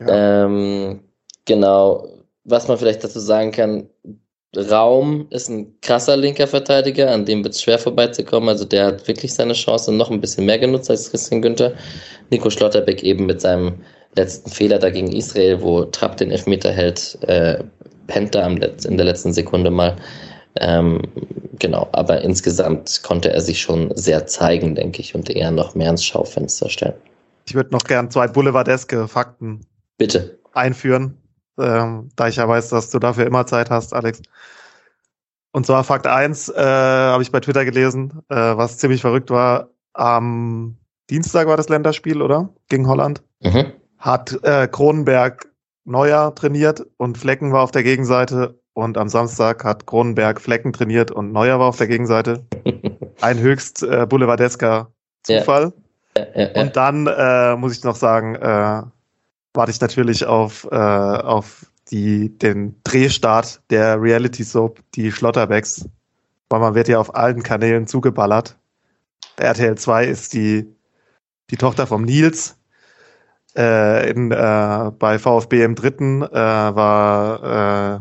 Ja. 0.00 0.44
Ähm, 0.44 1.00
genau 1.44 2.17
was 2.48 2.68
man 2.68 2.78
vielleicht 2.78 3.04
dazu 3.04 3.20
sagen 3.20 3.52
kann, 3.52 3.88
Raum 4.56 5.26
ist 5.30 5.50
ein 5.50 5.78
krasser 5.82 6.16
linker 6.16 6.46
Verteidiger, 6.46 7.12
an 7.12 7.26
dem 7.26 7.44
wird 7.44 7.54
es 7.54 7.62
schwer 7.62 7.78
vorbeizukommen. 7.78 8.48
Also 8.48 8.64
der 8.64 8.86
hat 8.86 9.06
wirklich 9.06 9.34
seine 9.34 9.52
Chance 9.52 9.92
noch 9.92 10.10
ein 10.10 10.20
bisschen 10.20 10.46
mehr 10.46 10.58
genutzt 10.58 10.90
als 10.90 11.10
Christian 11.10 11.42
Günther. 11.42 11.74
Nico 12.30 12.48
Schlotterbeck 12.48 13.02
eben 13.02 13.26
mit 13.26 13.42
seinem 13.42 13.74
letzten 14.16 14.50
Fehler 14.50 14.78
da 14.78 14.88
gegen 14.88 15.12
Israel, 15.12 15.60
wo 15.60 15.84
Trapp 15.84 16.16
den 16.16 16.30
Elfmeter 16.30 16.72
hält, 16.72 17.18
äh, 17.22 17.62
pennt 18.06 18.34
da 18.34 18.46
in 18.46 18.96
der 18.96 19.04
letzten 19.04 19.34
Sekunde 19.34 19.70
mal. 19.70 19.96
Ähm, 20.60 21.02
genau, 21.58 21.88
aber 21.92 22.22
insgesamt 22.22 23.02
konnte 23.02 23.30
er 23.30 23.42
sich 23.42 23.60
schon 23.60 23.94
sehr 23.94 24.26
zeigen, 24.26 24.74
denke 24.74 25.02
ich, 25.02 25.14
und 25.14 25.28
eher 25.28 25.50
noch 25.50 25.74
mehr 25.74 25.90
ins 25.90 26.04
Schaufenster 26.04 26.70
stellen. 26.70 26.94
Ich 27.46 27.54
würde 27.54 27.70
noch 27.70 27.84
gern 27.84 28.10
zwei 28.10 28.26
boulevardeske 28.26 29.08
Fakten 29.08 29.60
Bitte. 29.98 30.38
einführen 30.54 31.17
ähm, 31.58 32.10
da 32.16 32.28
ich 32.28 32.36
ja 32.36 32.48
weiß, 32.48 32.68
dass 32.68 32.90
du 32.90 32.98
dafür 32.98 33.26
immer 33.26 33.46
Zeit 33.46 33.70
hast, 33.70 33.94
Alex. 33.94 34.22
Und 35.52 35.66
zwar 35.66 35.84
Fakt 35.84 36.06
eins 36.06 36.48
äh, 36.48 36.62
habe 36.62 37.22
ich 37.22 37.32
bei 37.32 37.40
Twitter 37.40 37.64
gelesen, 37.64 38.22
äh, 38.28 38.34
was 38.34 38.78
ziemlich 38.78 39.00
verrückt 39.00 39.30
war. 39.30 39.70
Am 39.92 40.76
Dienstag 41.10 41.48
war 41.48 41.56
das 41.56 41.68
Länderspiel, 41.68 42.22
oder? 42.22 42.50
Gegen 42.68 42.86
Holland. 42.86 43.22
Mhm. 43.40 43.72
Hat 43.98 44.38
äh, 44.44 44.68
Kronenberg 44.68 45.48
Neuer 45.84 46.34
trainiert 46.34 46.86
und 46.98 47.16
Flecken 47.16 47.52
war 47.52 47.62
auf 47.62 47.70
der 47.70 47.82
Gegenseite. 47.82 48.60
Und 48.74 48.96
am 48.98 49.08
Samstag 49.08 49.64
hat 49.64 49.86
Kronenberg 49.86 50.40
Flecken 50.40 50.72
trainiert 50.72 51.10
und 51.10 51.32
Neuer 51.32 51.58
war 51.58 51.66
auf 51.66 51.78
der 51.78 51.88
Gegenseite. 51.88 52.46
Ein 53.20 53.38
höchst 53.40 53.82
äh, 53.82 54.06
boulevardesker 54.06 54.92
Zufall. 55.24 55.72
Ja. 56.16 56.24
Ja, 56.34 56.42
ja, 56.54 56.62
und 56.62 56.76
dann 56.76 57.06
äh, 57.06 57.56
muss 57.56 57.76
ich 57.76 57.84
noch 57.84 57.96
sagen, 57.96 58.34
äh, 58.34 58.82
warte 59.58 59.72
ich 59.72 59.80
natürlich 59.80 60.24
auf, 60.24 60.68
äh, 60.70 60.76
auf 60.76 61.66
die, 61.90 62.30
den 62.38 62.76
Drehstart 62.84 63.60
der 63.70 64.00
Reality 64.00 64.44
Soap, 64.44 64.80
die 64.94 65.10
Schlotterbacks. 65.10 65.86
Weil 66.48 66.60
man 66.60 66.74
wird 66.76 66.86
ja 66.86 67.00
auf 67.00 67.14
allen 67.14 67.42
Kanälen 67.42 67.88
zugeballert. 67.88 68.56
RTL 69.36 69.76
2 69.76 70.06
ist 70.06 70.32
die, 70.32 70.72
die 71.50 71.56
Tochter 71.56 71.88
vom 71.88 72.04
Nils. 72.04 72.56
Äh, 73.56 74.08
in, 74.10 74.30
äh, 74.30 74.92
bei 74.96 75.18
VfB 75.18 75.64
im 75.64 75.74
dritten 75.74 76.22
äh, 76.22 76.30
war 76.32 77.96
äh, 77.96 78.00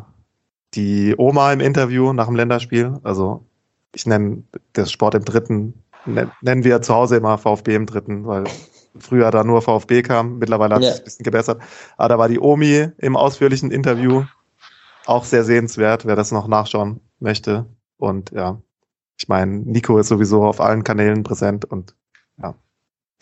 die 0.76 1.16
Oma 1.18 1.52
im 1.52 1.60
Interview 1.60 2.14
nach 2.14 2.28
dem 2.28 2.36
Länderspiel. 2.36 3.00
Also 3.02 3.44
ich 3.96 4.06
nenne 4.06 4.44
das 4.74 4.92
Sport 4.92 5.16
im 5.16 5.26
dritten, 5.26 5.74
nennen 6.06 6.64
wir 6.64 6.84
zu 6.84 6.94
Hause 6.94 7.18
immer 7.18 7.40
VfB 7.40 7.74
im 7.74 7.88
dritten, 7.88 8.28
weil 8.28 8.44
früher 9.00 9.32
da 9.32 9.44
nur 9.44 9.62
VfB 9.62 10.02
kam, 10.02 10.38
mittlerweile 10.40 10.76
hat 10.76 10.82
es 10.82 10.90
ja. 10.90 10.96
ein 10.96 11.04
bisschen 11.04 11.24
gebessert. 11.24 11.62
Aber 11.98 12.10
da 12.10 12.18
war 12.18 12.28
die 12.28 12.40
Omi 12.40 12.90
im 12.98 13.16
ausführlichen 13.16 13.72
Interview 13.72 14.24
auch 15.06 15.24
sehr 15.24 15.44
sehenswert, 15.44 16.06
wer 16.06 16.16
das 16.16 16.32
noch 16.32 16.48
nachschauen 16.48 17.02
möchte. 17.20 17.66
Und 17.98 18.32
ja, 18.32 18.62
ich 19.18 19.28
meine, 19.28 19.60
Nico 19.60 19.98
ist 19.98 20.10
sowieso 20.10 20.44
auf 20.44 20.62
allen 20.62 20.84
Kanälen 20.84 21.24
präsent 21.24 21.66
und 21.66 21.96
ja. 22.42 22.56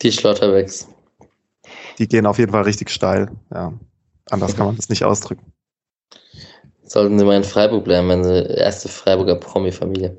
Die 0.02 0.12
Schlotterbecks. 0.12 0.88
Die 1.98 2.08
gehen 2.08 2.26
auf 2.26 2.38
jeden 2.38 2.52
Fall 2.52 2.62
richtig 2.62 2.90
steil. 2.90 3.30
Ja. 3.52 3.72
Anders 4.30 4.56
kann 4.56 4.66
man 4.66 4.76
das 4.76 4.88
nicht 4.88 5.04
ausdrücken. 5.04 5.52
Sollten 6.82 7.18
sie 7.18 7.24
mal 7.24 7.36
in 7.36 7.44
Freiburg 7.44 7.84
bleiben, 7.84 8.06
meine 8.06 8.56
erste 8.56 8.88
Freiburger 8.88 9.36
Promi-Familie. 9.36 10.16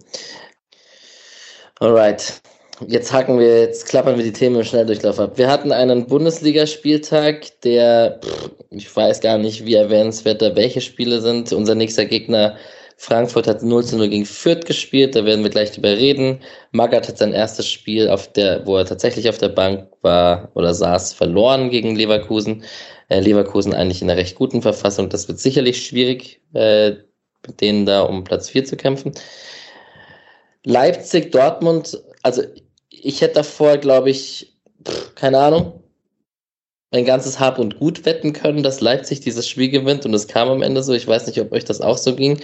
Alright. 1.80 2.42
Jetzt 2.86 3.12
hacken 3.12 3.40
wir, 3.40 3.62
jetzt 3.62 3.88
klappern 3.88 4.18
wir 4.18 4.24
die 4.24 4.34
Themen 4.34 4.58
im 4.58 4.64
Schnelldurchlauf 4.64 5.20
ab. 5.20 5.38
Wir 5.38 5.50
hatten 5.50 5.72
einen 5.72 6.06
Bundesligaspieltag, 6.06 7.60
der, 7.62 8.20
pff, 8.24 8.52
ich 8.70 8.96
weiß 8.96 9.22
gar 9.22 9.40
nicht, 9.40 9.66
wie 9.66 9.74
erwähnenswert 9.74 10.44
da 10.44 10.56
welche 10.56 10.82
Spiele 10.82 11.20
sind. 11.22 11.52
Unser 11.54 11.74
nächster 11.74 12.06
Gegner 12.06 12.56
Frankfurt 12.98 13.48
hat 13.48 13.64
0 13.64 13.84
zu 13.84 13.98
0 13.98 14.10
gegen 14.10 14.26
Fürth 14.26 14.66
gespielt, 14.66 15.16
da 15.16 15.26
werden 15.26 15.44
wir 15.44 15.50
gleich 15.50 15.72
drüber 15.72 15.90
reden. 15.90 16.42
Magath 16.72 17.08
hat 17.08 17.18
sein 17.18 17.34
erstes 17.34 17.68
Spiel, 17.68 18.10
auf 18.10 18.32
der, 18.34 18.66
wo 18.66 18.78
er 18.78 18.86
tatsächlich 18.86 19.28
auf 19.30 19.38
der 19.40 19.50
Bank 19.50 19.88
war 20.02 20.52
oder 20.54 20.74
saß, 20.74 21.14
verloren 21.14 21.72
gegen 21.72 21.96
Leverkusen. 21.96 22.64
Äh, 23.10 23.22
Leverkusen 23.22 23.74
eigentlich 23.74 24.02
in 24.02 24.10
einer 24.10 24.20
recht 24.20 24.36
guten 24.36 24.62
Verfassung. 24.62 25.10
Das 25.10 25.28
wird 25.28 25.40
sicherlich 25.40 25.86
schwierig, 25.86 26.42
äh, 26.54 26.92
mit 27.46 27.62
denen 27.62 27.86
da 27.88 28.02
um 28.02 28.24
Platz 28.24 28.50
4 28.50 28.66
zu 28.66 28.76
kämpfen. 28.78 29.14
Leipzig, 30.64 31.32
Dortmund, 31.32 32.02
also 32.24 32.44
ich 33.04 33.22
hätte 33.22 33.36
davor, 33.36 33.78
glaube 33.78 34.10
ich, 34.10 34.58
pff, 34.86 35.16
keine 35.16 35.40
Ahnung, 35.40 35.84
mein 36.92 37.06
ganzes 37.06 37.40
Hab 37.40 37.60
und 37.60 37.80
Gut 37.80 38.06
wetten 38.06 38.34
können, 38.34 38.64
dass 38.64 38.82
Leipzig 38.82 39.20
dieses 39.20 39.48
Spiel 39.48 39.70
gewinnt 39.70 40.06
und 40.06 40.14
es 40.14 40.28
kam 40.28 40.50
am 40.50 40.62
Ende 40.62 40.84
so. 40.84 40.94
Ich 40.94 41.08
weiß 41.08 41.28
nicht, 41.28 41.40
ob 41.42 41.52
euch 41.52 41.66
das 41.66 41.82
auch 41.82 41.98
so 41.98 42.16
ging, 42.16 42.40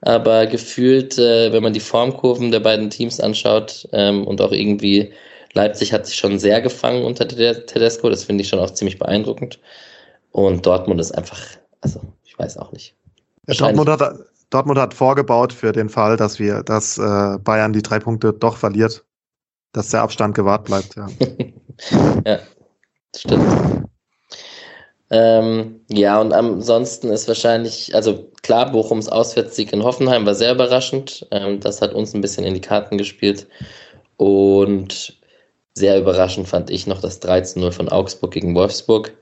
aber 0.00 0.46
gefühlt, 0.46 1.18
äh, 1.18 1.52
wenn 1.52 1.62
man 1.62 1.72
die 1.72 1.80
Formkurven 1.80 2.50
der 2.50 2.60
beiden 2.60 2.90
Teams 2.90 3.20
anschaut 3.20 3.88
ähm, 3.92 4.26
und 4.26 4.40
auch 4.40 4.52
irgendwie 4.52 5.12
Leipzig 5.54 5.92
hat 5.92 6.06
sich 6.06 6.16
schon 6.16 6.38
sehr 6.38 6.60
gefangen 6.62 7.04
unter 7.04 7.28
Tedesco, 7.28 8.08
das 8.08 8.24
finde 8.24 8.42
ich 8.42 8.48
schon 8.48 8.58
auch 8.58 8.70
ziemlich 8.70 8.98
beeindruckend. 8.98 9.58
Und 10.30 10.64
Dortmund 10.64 10.98
ist 10.98 11.12
einfach, 11.12 11.40
also 11.82 12.00
ich 12.24 12.38
weiß 12.38 12.56
auch 12.56 12.72
nicht. 12.72 12.94
Ja, 13.46 13.54
Dortmund, 13.54 13.90
hat, 13.90 14.14
Dortmund 14.48 14.78
hat 14.78 14.94
vorgebaut 14.94 15.52
für 15.52 15.72
den 15.72 15.90
Fall, 15.90 16.16
dass 16.16 16.38
wir, 16.38 16.62
dass 16.62 16.96
äh, 16.96 17.38
Bayern 17.38 17.74
die 17.74 17.82
drei 17.82 17.98
Punkte 17.98 18.32
doch 18.32 18.56
verliert, 18.56 19.04
dass 19.72 19.90
der 19.90 20.02
Abstand 20.02 20.34
gewahrt 20.34 20.64
bleibt. 20.64 20.94
Ja, 20.96 21.08
ja 22.26 22.38
stimmt. 23.16 23.88
Ähm, 25.10 25.80
ja, 25.90 26.18
und 26.20 26.32
ansonsten 26.32 27.10
ist 27.10 27.28
wahrscheinlich, 27.28 27.94
also 27.94 28.30
klar, 28.42 28.72
Bochums 28.72 29.08
Auswärtssieg 29.08 29.72
in 29.72 29.84
Hoffenheim 29.84 30.24
war 30.24 30.34
sehr 30.34 30.54
überraschend. 30.54 31.26
Ähm, 31.30 31.60
das 31.60 31.82
hat 31.82 31.92
uns 31.92 32.14
ein 32.14 32.22
bisschen 32.22 32.44
in 32.44 32.54
die 32.54 32.62
Karten 32.62 32.96
gespielt. 32.96 33.46
Und 34.16 35.18
sehr 35.74 35.98
überraschend 35.98 36.48
fand 36.48 36.70
ich 36.70 36.86
noch 36.86 37.00
das 37.00 37.20
13-0 37.20 37.72
von 37.72 37.88
Augsburg 37.90 38.32
gegen 38.32 38.54
Wolfsburg. 38.54 39.14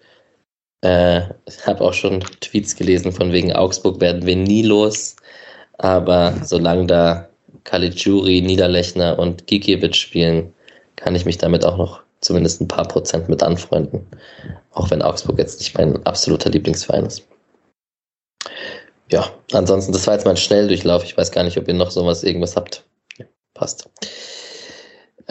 Äh, 0.83 1.23
ich 1.47 1.67
habe 1.67 1.83
auch 1.83 1.93
schon 1.93 2.21
Tweets 2.41 2.77
gelesen 2.77 3.11
von 3.11 3.33
wegen 3.33 3.53
Augsburg 3.53 4.01
werden 4.01 4.27
wir 4.27 4.37
nie 4.37 4.63
los. 4.63 5.17
Aber 5.79 6.35
solange 6.45 6.87
da 6.87 7.30
Caligiuri, 7.65 8.41
Niederlechner 8.41 9.19
und 9.19 9.47
Gikiewicz 9.47 9.97
spielen, 9.97 10.55
kann 10.97 11.15
ich 11.15 11.25
mich 11.25 11.39
damit 11.39 11.65
auch 11.65 11.77
noch 11.77 12.01
zumindest 12.21 12.61
ein 12.61 12.69
paar 12.69 12.87
Prozent 12.87 13.29
mit 13.29 13.43
anfreunden. 13.43 14.07
Auch 14.73 14.91
wenn 14.91 15.03
Augsburg 15.03 15.39
jetzt 15.39 15.61
nicht 15.61 15.77
mein 15.77 16.05
absoluter 16.07 16.51
Lieblingsverein 16.51 17.07
ist. 17.07 17.27
Ja, 19.11 19.31
ansonsten, 19.53 19.93
das 19.93 20.07
war 20.07 20.15
jetzt 20.15 20.27
mein 20.27 20.37
Schnelldurchlauf. 20.37 21.05
Ich 21.05 21.17
weiß 21.17 21.33
gar 21.33 21.43
nicht, 21.43 21.59
ob 21.59 21.67
ihr 21.67 21.75
noch 21.75 21.91
sowas, 21.91 22.23
irgendwas 22.23 22.57
habt. 22.57 22.85
Ja, 23.19 23.27
passt. 23.55 23.89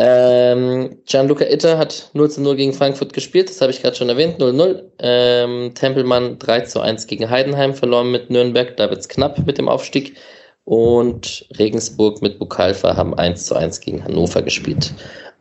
Ähm, 0.01 0.99
Gianluca 1.05 1.43
Itter 1.43 1.77
hat 1.77 2.09
0 2.13 2.31
zu 2.31 2.41
0 2.41 2.55
gegen 2.55 2.73
Frankfurt 2.73 3.11
gespielt, 3.11 3.49
das 3.49 3.59
habe 3.59 3.71
ich 3.73 3.81
gerade 3.81 3.97
schon 3.97 4.07
erwähnt, 4.07 4.39
0-0. 4.39 4.83
Ähm, 4.99 5.73
Tempelmann 5.75 6.39
3 6.39 6.61
zu 6.61 6.79
1 6.79 7.05
gegen 7.07 7.29
Heidenheim 7.29 7.73
verloren 7.73 8.09
mit 8.09 8.29
Nürnberg, 8.29 8.77
da 8.77 8.89
wird 8.89 9.01
es 9.01 9.09
knapp 9.09 9.45
mit 9.45 9.57
dem 9.57 9.67
Aufstieg. 9.67 10.15
Und 10.69 11.47
Regensburg 11.57 12.21
mit 12.21 12.37
Bukalfa 12.37 12.95
haben 12.95 13.15
1 13.15 13.45
zu 13.45 13.55
1 13.55 13.79
gegen 13.81 14.03
Hannover 14.03 14.43
gespielt. 14.43 14.93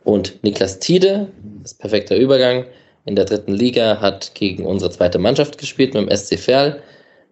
Und 0.03 0.43
Niklas 0.43 0.79
Tiede, 0.79 1.27
das 1.61 1.73
ist 1.73 1.79
perfekter 1.79 2.15
Übergang, 2.15 2.65
in 3.05 3.15
der 3.15 3.25
dritten 3.25 3.53
Liga 3.53 4.01
hat 4.01 4.31
gegen 4.33 4.65
unsere 4.65 4.89
zweite 4.89 5.19
Mannschaft 5.19 5.59
gespielt 5.59 5.93
mit 5.93 6.09
dem 6.09 6.17
SC 6.17 6.39
Verl. 6.39 6.81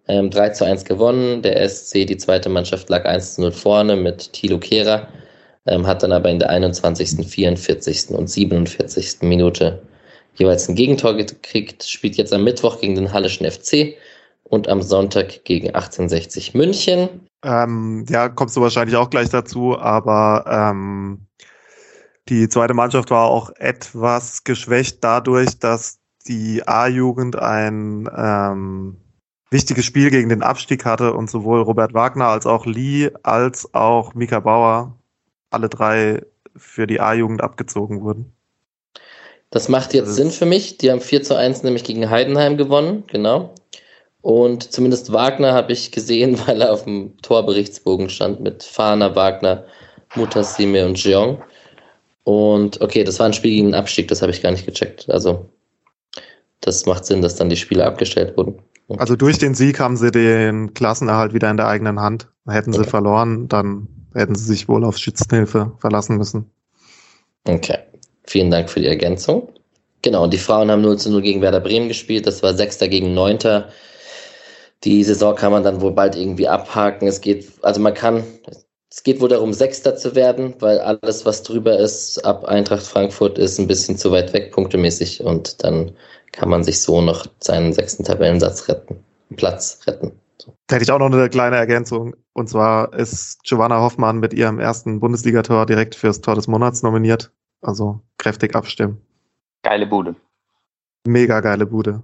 Ähm, 0.07 0.29
3 0.29 0.49
zu 0.49 0.63
1 0.63 0.85
gewonnen. 0.85 1.41
Der 1.41 1.67
SC, 1.67 2.05
die 2.05 2.17
zweite 2.17 2.49
Mannschaft, 2.49 2.87
lag 2.89 3.03
1 3.03 3.33
zu 3.33 3.41
0 3.41 3.51
vorne 3.51 3.95
mit 3.95 4.31
Thilo 4.31 4.59
Kehrer 4.59 5.07
ähm, 5.65 5.85
hat 5.85 6.03
dann 6.03 6.11
aber 6.11 6.29
in 6.29 6.37
der 6.37 6.51
21., 6.51 7.27
44. 7.27 8.09
und 8.09 8.29
47. 8.29 9.21
Minute 9.21 9.81
jeweils 10.35 10.69
ein 10.69 10.75
Gegentor 10.75 11.15
gekriegt, 11.15 11.83
spielt 11.83 12.15
jetzt 12.15 12.31
am 12.31 12.43
Mittwoch 12.43 12.79
gegen 12.79 12.93
den 12.93 13.11
Hallischen 13.11 13.49
FC 13.49 13.95
und 14.49 14.67
am 14.67 14.81
Sonntag 14.81 15.43
gegen 15.43 15.67
1860 15.67 16.53
München. 16.53 17.27
Ähm, 17.43 18.05
ja, 18.09 18.29
kommst 18.29 18.55
du 18.55 18.61
wahrscheinlich 18.61 18.95
auch 18.95 19.09
gleich 19.09 19.29
dazu, 19.29 19.77
aber 19.77 20.45
ähm, 20.47 21.27
die 22.29 22.49
zweite 22.49 22.73
Mannschaft 22.73 23.09
war 23.11 23.27
auch 23.27 23.51
etwas 23.57 24.43
geschwächt 24.43 25.03
dadurch, 25.03 25.59
dass 25.59 25.99
die 26.27 26.67
A-Jugend 26.67 27.37
ein 27.37 28.09
ähm, 28.15 28.97
wichtiges 29.49 29.85
Spiel 29.85 30.09
gegen 30.09 30.29
den 30.29 30.43
Abstieg 30.43 30.83
hatte 30.83 31.13
und 31.13 31.29
sowohl 31.29 31.61
Robert 31.61 31.93
Wagner 31.93 32.27
als 32.27 32.45
auch 32.45 32.65
Lee 32.65 33.11
als 33.23 33.73
auch 33.73 34.13
Mika 34.13 34.41
Bauer 34.41 34.97
alle 35.51 35.69
drei 35.69 36.21
für 36.55 36.87
die 36.87 36.99
A-Jugend 36.99 37.41
abgezogen 37.41 38.01
wurden. 38.01 38.33
Das 39.49 39.69
macht 39.69 39.93
jetzt 39.93 40.07
also 40.07 40.23
Sinn 40.23 40.31
für 40.31 40.45
mich. 40.45 40.77
Die 40.77 40.91
haben 40.91 40.99
4 40.99 41.23
zu 41.23 41.35
1 41.35 41.63
nämlich 41.63 41.85
gegen 41.85 42.09
Heidenheim 42.09 42.57
gewonnen, 42.57 43.05
genau. 43.07 43.55
Und 44.27 44.73
zumindest 44.73 45.13
Wagner 45.13 45.53
habe 45.53 45.71
ich 45.71 45.93
gesehen, 45.93 46.37
weil 46.47 46.61
er 46.61 46.73
auf 46.73 46.83
dem 46.83 47.15
Torberichtsbogen 47.21 48.09
stand 48.09 48.41
mit 48.41 48.61
Fahner, 48.61 49.15
Wagner, 49.15 49.63
Mutassime 50.17 50.85
und 50.85 51.01
Jeong. 51.01 51.41
Und 52.25 52.81
okay, 52.81 53.05
das 53.05 53.19
war 53.19 53.27
ein 53.27 53.31
Spiel 53.31 53.51
gegen 53.51 53.67
den 53.67 53.75
Abstieg, 53.75 54.09
das 54.09 54.21
habe 54.21 54.33
ich 54.33 54.41
gar 54.41 54.51
nicht 54.51 54.65
gecheckt. 54.65 55.09
Also 55.09 55.49
das 56.59 56.85
macht 56.85 57.05
Sinn, 57.05 57.21
dass 57.21 57.37
dann 57.37 57.47
die 57.47 57.55
Spiele 57.55 57.85
abgestellt 57.85 58.35
wurden. 58.35 58.61
Also 58.97 59.15
durch 59.15 59.37
den 59.37 59.55
Sieg 59.55 59.79
haben 59.79 59.95
sie 59.95 60.11
den 60.11 60.73
Klassenerhalt 60.73 61.33
wieder 61.33 61.49
in 61.49 61.55
der 61.55 61.67
eigenen 61.67 62.01
Hand. 62.01 62.27
Hätten 62.49 62.73
sie 62.73 62.81
okay. 62.81 62.89
verloren, 62.89 63.47
dann 63.47 63.87
hätten 64.13 64.35
sie 64.35 64.43
sich 64.43 64.67
wohl 64.67 64.83
auf 64.83 64.97
Schützenhilfe 64.97 65.71
verlassen 65.77 66.17
müssen. 66.17 66.51
Okay, 67.47 67.77
vielen 68.25 68.51
Dank 68.51 68.69
für 68.69 68.81
die 68.81 68.87
Ergänzung. 68.87 69.47
Genau, 70.01 70.25
und 70.25 70.33
die 70.33 70.37
Frauen 70.37 70.69
haben 70.69 70.81
0 70.81 70.97
zu 70.97 71.11
0 71.11 71.21
gegen 71.21 71.41
Werder 71.41 71.61
Bremen 71.61 71.87
gespielt. 71.87 72.27
Das 72.27 72.43
war 72.43 72.53
Sechster 72.53 72.89
gegen 72.89 73.13
Neunter. 73.13 73.69
Die 74.83 75.03
Saison 75.03 75.35
kann 75.35 75.51
man 75.51 75.63
dann 75.63 75.81
wohl 75.81 75.91
bald 75.91 76.15
irgendwie 76.15 76.47
abhaken. 76.47 77.07
Es 77.07 77.21
geht, 77.21 77.51
also 77.63 77.81
man 77.81 77.93
kann, 77.93 78.23
es 78.91 79.03
geht 79.03 79.19
wohl 79.21 79.29
darum, 79.29 79.53
Sechster 79.53 79.95
zu 79.95 80.15
werden, 80.15 80.53
weil 80.59 80.79
alles, 80.79 81.25
was 81.25 81.43
drüber 81.43 81.77
ist, 81.77 82.23
ab 82.23 82.45
Eintracht 82.45 82.83
Frankfurt, 82.83 83.37
ist 83.37 83.59
ein 83.59 83.67
bisschen 83.67 83.97
zu 83.97 84.11
weit 84.11 84.33
weg, 84.33 84.51
punktemäßig. 84.51 85.23
Und 85.23 85.63
dann 85.63 85.91
kann 86.31 86.49
man 86.49 86.63
sich 86.63 86.81
so 86.81 87.01
noch 87.01 87.25
seinen 87.39 87.73
sechsten 87.73 88.03
Tabellensatz 88.03 88.67
retten, 88.67 89.03
Platz 89.35 89.81
retten. 89.87 90.11
Da 90.67 90.75
hätte 90.75 90.83
ich 90.83 90.91
auch 90.91 90.99
noch 90.99 91.11
eine 91.11 91.29
kleine 91.29 91.57
Ergänzung. 91.57 92.15
Und 92.33 92.49
zwar 92.49 92.93
ist 92.93 93.43
Giovanna 93.43 93.79
Hoffmann 93.81 94.19
mit 94.19 94.33
ihrem 94.33 94.59
ersten 94.59 94.99
Bundesligator 94.99 95.65
direkt 95.65 95.95
fürs 95.95 96.21
Tor 96.21 96.35
des 96.35 96.47
Monats 96.47 96.83
nominiert. 96.83 97.31
Also 97.61 98.01
kräftig 98.17 98.55
abstimmen. 98.55 99.01
Geile 99.63 99.87
Bude. 99.87 100.15
Mega 101.05 101.39
geile 101.39 101.65
Bude. 101.65 102.03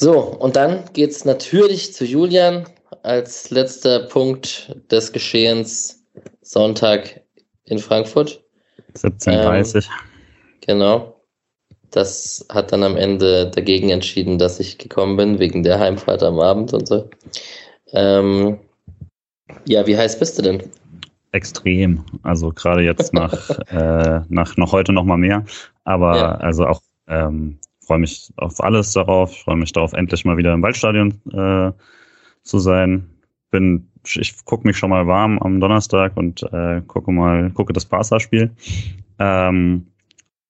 So, 0.00 0.18
und 0.18 0.56
dann 0.56 0.84
geht's 0.94 1.26
natürlich 1.26 1.92
zu 1.92 2.06
Julian 2.06 2.64
als 3.02 3.50
letzter 3.50 4.00
Punkt 4.00 4.74
des 4.90 5.12
Geschehens 5.12 6.02
Sonntag 6.40 7.20
in 7.64 7.78
Frankfurt. 7.78 8.42
17.30 8.94 9.76
ähm, 9.76 9.82
genau. 10.62 11.20
Das 11.90 12.46
hat 12.50 12.72
dann 12.72 12.82
am 12.82 12.96
Ende 12.96 13.50
dagegen 13.50 13.90
entschieden, 13.90 14.38
dass 14.38 14.58
ich 14.58 14.78
gekommen 14.78 15.18
bin, 15.18 15.38
wegen 15.38 15.64
der 15.64 15.78
Heimfahrt 15.78 16.22
am 16.22 16.40
Abend 16.40 16.72
und 16.72 16.88
so. 16.88 17.10
Ähm, 17.92 18.58
ja, 19.66 19.86
wie 19.86 19.98
heiß 19.98 20.18
bist 20.18 20.38
du 20.38 20.42
denn? 20.42 20.62
Extrem. 21.32 22.06
Also 22.22 22.52
gerade 22.52 22.80
jetzt 22.80 23.12
nach, 23.12 23.50
äh, 23.70 24.22
nach 24.30 24.56
noch 24.56 24.72
heute 24.72 24.94
noch 24.94 25.04
mal 25.04 25.18
mehr. 25.18 25.44
Aber 25.84 26.16
ja. 26.16 26.34
also 26.36 26.66
auch 26.66 26.80
ähm, 27.06 27.58
freue 27.90 27.98
mich 27.98 28.32
auf 28.36 28.62
alles 28.62 28.92
darauf. 28.92 29.32
Ich 29.32 29.42
freue 29.42 29.56
mich 29.56 29.72
darauf, 29.72 29.94
endlich 29.94 30.24
mal 30.24 30.36
wieder 30.36 30.54
im 30.54 30.62
Waldstadion 30.62 31.10
äh, 31.32 31.72
zu 32.44 32.60
sein. 32.60 33.10
Bin, 33.50 33.88
ich 34.04 34.44
gucke 34.44 34.64
mich 34.64 34.76
schon 34.76 34.90
mal 34.90 35.08
warm 35.08 35.40
am 35.40 35.58
Donnerstag 35.58 36.16
und 36.16 36.40
äh, 36.52 36.82
gucke 36.86 37.10
mal, 37.10 37.50
gucke 37.50 37.72
das 37.72 37.84
Barca-Spiel. 37.84 38.52
Ähm, 39.18 39.86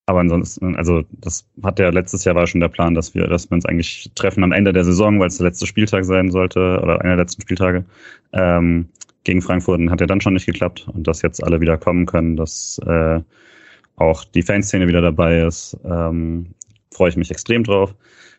aber 0.04 0.20
ansonsten, 0.20 0.76
also 0.76 1.02
das 1.12 1.48
hat 1.62 1.78
ja 1.78 1.88
letztes 1.88 2.24
Jahr 2.24 2.34
war 2.34 2.46
schon 2.46 2.60
der 2.60 2.68
Plan, 2.68 2.94
dass 2.94 3.14
wir, 3.14 3.26
dass 3.26 3.50
wir 3.50 3.54
uns 3.54 3.64
eigentlich 3.64 4.10
treffen 4.14 4.44
am 4.44 4.52
Ende 4.52 4.74
der 4.74 4.84
Saison, 4.84 5.18
weil 5.18 5.28
es 5.28 5.38
der 5.38 5.46
letzte 5.46 5.66
Spieltag 5.66 6.04
sein 6.04 6.30
sollte 6.30 6.78
oder 6.82 7.00
einer 7.00 7.16
der 7.16 7.24
letzten 7.24 7.40
Spieltage 7.40 7.86
ähm, 8.34 8.86
gegen 9.24 9.40
Frankfurt. 9.40 9.80
Und 9.80 9.90
hat 9.90 10.02
ja 10.02 10.06
dann 10.06 10.20
schon 10.20 10.34
nicht 10.34 10.44
geklappt 10.44 10.86
und 10.92 11.06
dass 11.06 11.22
jetzt 11.22 11.42
alle 11.42 11.62
wieder 11.62 11.78
kommen 11.78 12.04
können, 12.04 12.36
dass 12.36 12.78
äh, 12.84 13.20
auch 13.96 14.24
die 14.24 14.42
Fanszene 14.42 14.88
wieder 14.88 15.00
dabei 15.00 15.40
ist, 15.40 15.78
ähm, 15.86 16.54
freue 16.92 17.10
ich 17.10 17.16
mich 17.16 17.30
extrem 17.30 17.64
drauf. 17.64 17.94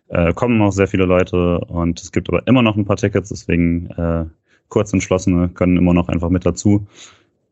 Äh, 0.10 0.34
kommen 0.34 0.62
auch 0.62 0.72
sehr 0.72 0.88
viele 0.88 1.06
Leute 1.06 1.60
und 1.60 2.02
es 2.02 2.12
gibt 2.12 2.30
aber 2.30 2.46
immer 2.48 2.62
noch 2.62 2.76
ein 2.76 2.86
paar 2.86 2.98
Tickets, 2.98 3.30
deswegen 3.30 3.88
äh, 3.92 4.26
Kurzentschlossene 4.70 5.50
können 5.50 5.78
immer 5.78 5.94
noch 5.94 6.10
einfach 6.10 6.30
mit 6.30 6.46
dazu. 6.46 6.86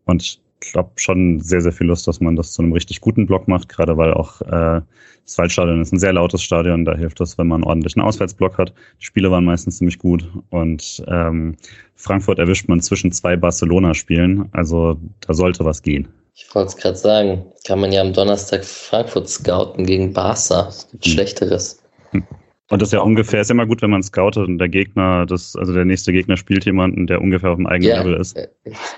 Und 0.06 0.42
glaube, 0.60 0.92
schon 0.96 1.40
sehr, 1.40 1.62
sehr 1.62 1.72
viel 1.72 1.88
Lust, 1.88 2.08
dass 2.08 2.20
man 2.20 2.36
das 2.36 2.54
zu 2.54 2.62
einem 2.62 2.74
richtig 2.74 3.02
guten 3.02 3.26
Block 3.26 3.48
macht, 3.48 3.70
gerade 3.70 3.98
weil 3.98 4.14
auch 4.14 4.42
äh, 4.42 4.82
das 5.26 5.38
Waldstadion 5.38 5.82
ist 5.82 5.94
ein 5.94 6.00
sehr 6.00 6.14
lautes 6.14 6.42
Stadion, 6.42 6.86
da 6.86 6.96
hilft 6.96 7.22
es, 7.22 7.38
wenn 7.38 7.48
man 7.48 7.62
einen 7.62 7.68
ordentlichen 7.68 8.02
Auswärtsblock 8.02 8.58
hat. 8.58 8.74
Die 9.00 9.06
Spiele 9.06 9.32
waren 9.32 9.46
meistens 9.46 9.78
ziemlich 9.78 10.00
gut 10.00 10.30
und 10.50 11.04
ähm, 11.08 11.56
Frankfurt 11.96 12.40
erwischt 12.40 12.68
man 12.68 12.82
zwischen 12.82 13.12
zwei 13.12 13.36
Barcelona-Spielen, 13.36 14.50
also 14.52 15.00
da 15.22 15.34
sollte 15.34 15.66
was 15.66 15.82
gehen. 15.82 16.08
Ich 16.34 16.53
wollte 16.56 16.69
es 16.69 16.77
gerade 16.77 16.95
sagen, 16.95 17.51
kann 17.65 17.80
man 17.80 17.91
ja 17.91 18.01
am 18.01 18.14
Donnerstag 18.14 18.64
Frankfurt 18.64 19.30
scouten 19.30 19.85
gegen 19.85 20.14
Barca, 20.14 20.68
es 20.69 20.88
gibt 20.89 21.06
hm. 21.06 21.11
Schlechteres. 21.11 21.84
Hm. 22.11 22.26
Und 22.69 22.81
das 22.81 22.89
ist 22.89 22.93
ja 22.93 23.01
ungefähr, 23.01 23.41
ist 23.41 23.49
immer 23.49 23.65
gut, 23.65 23.81
wenn 23.81 23.89
man 23.89 24.03
scoutet 24.03 24.47
und 24.47 24.60
der 24.60 24.69
Gegner, 24.69 25.26
das, 25.26 25.56
also 25.56 25.73
der 25.73 25.85
nächste 25.85 26.11
Gegner 26.14 26.38
spielt 26.38 26.65
jemanden, 26.65 27.07
der 27.07 27.19
ungefähr 27.19 27.49
auf 27.49 27.57
dem 27.57 27.65
eigenen 27.65 27.89
ja, 27.89 27.97
Level 28.01 28.14
ist. 28.15 28.38
Äh, 28.38 28.47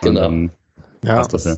genau. 0.02 0.50
Ja, 1.04 1.26
das, 1.26 1.46
ja. 1.46 1.58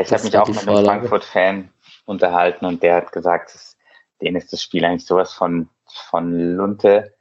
Ich 0.00 0.12
habe 0.12 0.24
mich 0.24 0.38
auch 0.38 0.48
mit 0.48 0.68
einem 0.68 0.84
Frankfurt-Fan 0.84 1.70
unterhalten 2.04 2.66
und 2.66 2.82
der 2.82 2.96
hat 2.96 3.12
gesagt, 3.12 3.54
dass 3.54 3.76
denen 4.20 4.36
ist 4.36 4.52
das 4.52 4.62
Spiel 4.62 4.84
eigentlich 4.84 5.06
sowas 5.06 5.32
von, 5.32 5.68
von 6.10 6.32
Lunte 6.56 7.14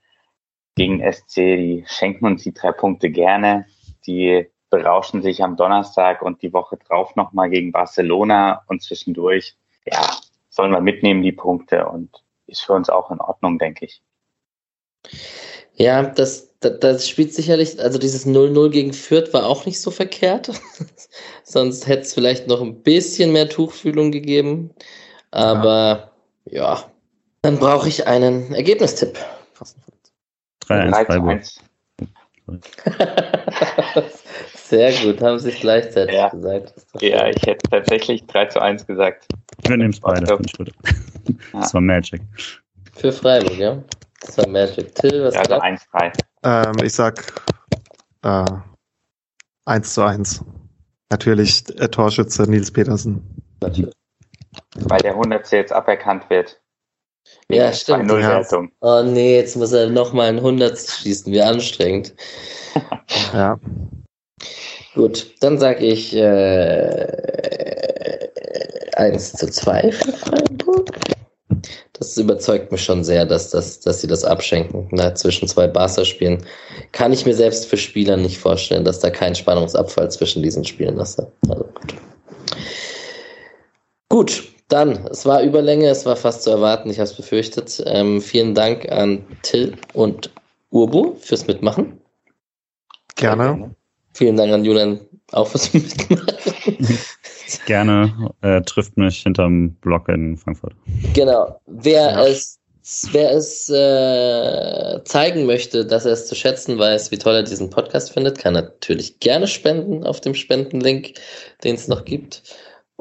gegen 0.76 1.02
SC. 1.02 1.36
Die 1.36 1.86
schenken 1.88 2.26
uns 2.26 2.44
die 2.44 2.54
drei 2.54 2.72
Punkte 2.72 3.10
gerne. 3.10 3.66
Die 4.06 4.48
berauschen 4.72 5.22
sich 5.22 5.44
am 5.44 5.56
Donnerstag 5.56 6.24
und 6.24 6.42
die 6.42 6.54
Woche 6.54 6.78
drauf 6.78 7.16
nochmal 7.16 7.52
gegen 7.52 7.72
Barcelona 7.72 8.64
und 8.68 8.82
zwischendurch, 8.82 9.56
ja, 9.86 10.10
sollen 10.50 10.72
wir 10.72 10.82
mitnehmen 10.82 11.22
die 11.22 11.34
Punkte 11.34 11.88
und 11.88 12.24
ist 12.48 12.64
für 12.64 12.74
uns 12.74 12.90
auch 12.90 13.12
in 13.12 13.20
Ordnung, 13.20 13.60
denke 13.60 13.86
ich. 13.86 14.02
Ja, 15.76 16.04
das, 16.04 16.58
das, 16.60 16.80
das 16.80 17.08
spielt 17.08 17.34
sicherlich, 17.34 17.80
also 17.80 18.00
dieses 18.00 18.26
0-0 18.26 18.70
gegen 18.70 18.94
Fürth 18.94 19.34
war 19.34 19.46
auch 19.46 19.66
nicht 19.66 19.80
so 19.80 19.92
verkehrt. 19.92 20.52
Sonst 21.44 21.88
hätte 21.88 22.02
es 22.02 22.14
vielleicht 22.14 22.48
noch 22.48 22.62
ein 22.62 22.82
bisschen 22.82 23.32
mehr 23.32 23.50
Tuchfühlung 23.50 24.12
gegeben. 24.12 24.72
Aber 25.32 26.12
ja, 26.46 26.74
ja. 26.76 26.84
dann 27.42 27.60
brauche 27.60 27.88
ich 27.88 28.08
einen 28.08 28.54
Ergebnistipp. 28.54 29.18
3-1 30.68 31.06
Freiburg. 31.06 31.42
Sehr 34.72 34.94
gut, 35.04 35.22
haben 35.22 35.38
sich 35.38 35.60
gleichzeitig 35.60 36.16
ja. 36.16 36.30
gesagt. 36.30 36.74
Ja, 37.02 37.28
ich 37.28 37.44
hätte 37.44 37.70
tatsächlich 37.70 38.26
3 38.28 38.46
zu 38.46 38.62
1 38.62 38.88
gesagt. 38.88 39.28
Wir 39.68 39.76
nehmen 39.76 39.90
es 39.90 40.00
beide. 40.00 40.40
Das 41.52 41.74
war 41.74 41.82
Magic. 41.82 42.22
Für 42.94 43.12
Freiburg, 43.12 43.58
ja? 43.58 43.84
Das 44.22 44.38
war 44.38 44.48
Magic. 44.48 44.96
Till, 44.96 45.26
was 45.26 45.34
ja, 45.34 45.42
also 45.42 45.56
1-3. 45.56 46.14
Ähm, 46.44 46.86
ich 46.86 46.94
sag 46.94 47.22
äh, 48.24 48.46
1 49.66 49.94
zu 49.94 50.04
1. 50.04 50.46
Natürlich 51.10 51.66
äh, 51.78 51.90
Torschütze 51.90 52.44
Nils 52.44 52.72
Petersen. 52.72 53.22
Natürlich. 53.60 53.94
Weil 54.88 55.02
der 55.02 55.12
100. 55.12 55.52
jetzt 55.52 55.74
aberkannt 55.74 56.30
wird. 56.30 56.62
Ja, 57.50 57.74
stimmt. 57.74 58.10
Ja. 58.10 58.42
Oh 58.80 59.04
nee, 59.04 59.36
jetzt 59.36 59.58
muss 59.58 59.74
er 59.74 59.90
nochmal 59.90 60.30
ein 60.30 60.38
100 60.38 60.80
schießen. 60.80 61.34
Wie 61.34 61.42
anstrengend. 61.42 62.16
ja. 63.34 63.60
Gut, 64.94 65.36
dann 65.40 65.58
sage 65.58 65.86
ich 65.86 66.16
äh, 66.16 67.08
1 68.96 69.34
zu 69.34 69.48
2 69.48 69.92
für 69.92 70.12
Freiburg. 70.12 70.90
Das 71.94 72.18
überzeugt 72.18 72.72
mich 72.72 72.84
schon 72.84 73.04
sehr, 73.04 73.26
dass, 73.26 73.52
das, 73.52 73.80
dass 73.80 74.02
sie 74.02 74.08
das 74.08 74.24
abschenken. 74.24 74.88
Na, 74.92 75.14
zwischen 75.14 75.48
zwei 75.48 75.68
Barca-Spielen 75.68 76.44
kann 76.94 77.14
ich 77.14 77.26
mir 77.26 77.36
selbst 77.36 77.68
für 77.68 77.78
Spieler 77.78 78.18
nicht 78.18 78.40
vorstellen, 78.40 78.84
dass 78.84 79.00
da 79.00 79.12
kein 79.12 79.36
Spannungsabfall 79.36 80.10
zwischen 80.10 80.42
diesen 80.42 80.66
Spielen 80.66 80.98
ist. 80.98 81.20
Also 81.48 81.64
gut. 81.64 81.96
Gut, 84.10 84.44
dann, 84.68 85.06
es 85.12 85.26
war 85.26 85.44
Überlänge, 85.44 85.90
es 85.90 86.06
war 86.06 86.16
fast 86.16 86.44
zu 86.44 86.50
erwarten, 86.50 86.90
ich 86.90 86.98
habe 86.98 87.10
es 87.10 87.14
befürchtet. 87.14 87.82
Ähm, 87.86 88.22
vielen 88.22 88.56
Dank 88.56 88.92
an 88.92 89.26
Till 89.44 89.78
und 89.94 90.32
Urbu 90.72 91.16
fürs 91.20 91.46
Mitmachen. 91.48 92.02
Gerne. 93.16 93.76
Vielen 94.14 94.38
Dank 94.38 94.52
an 94.52 94.66
Julian 94.66 95.00
auch 95.32 95.48
fürs 95.48 95.74
Mitmachen. 95.74 96.98
Gerne 97.66 98.32
äh, 98.42 98.62
trifft 98.62 98.98
mich 98.98 99.24
hinterm 99.24 99.72
Block 99.82 100.10
in 100.10 100.38
Frankfurt. 100.38 100.74
Genau. 101.14 101.60
Wer 101.68 102.12
ja. 102.12 102.26
es, 102.26 102.60
wer 103.12 103.32
es 103.32 103.70
äh, 103.70 105.04
zeigen 105.04 105.46
möchte, 105.46 105.86
dass 105.86 106.06
er 106.06 106.14
es 106.14 106.28
zu 106.28 106.36
schätzen 106.36 106.78
weiß, 106.78 107.12
wie 107.12 107.18
toll 107.18 107.36
er 107.36 107.44
diesen 107.44 107.70
Podcast 107.70 108.12
findet, 108.12 108.38
kann 108.38 108.54
natürlich 108.54 109.20
gerne 109.20 109.48
spenden 109.48 110.06
auf 110.06 110.22
dem 110.22 110.34
Spendenlink, 110.34 111.14
den 111.64 111.76
es 111.76 111.88
noch 111.88 112.06
gibt. 112.06 112.44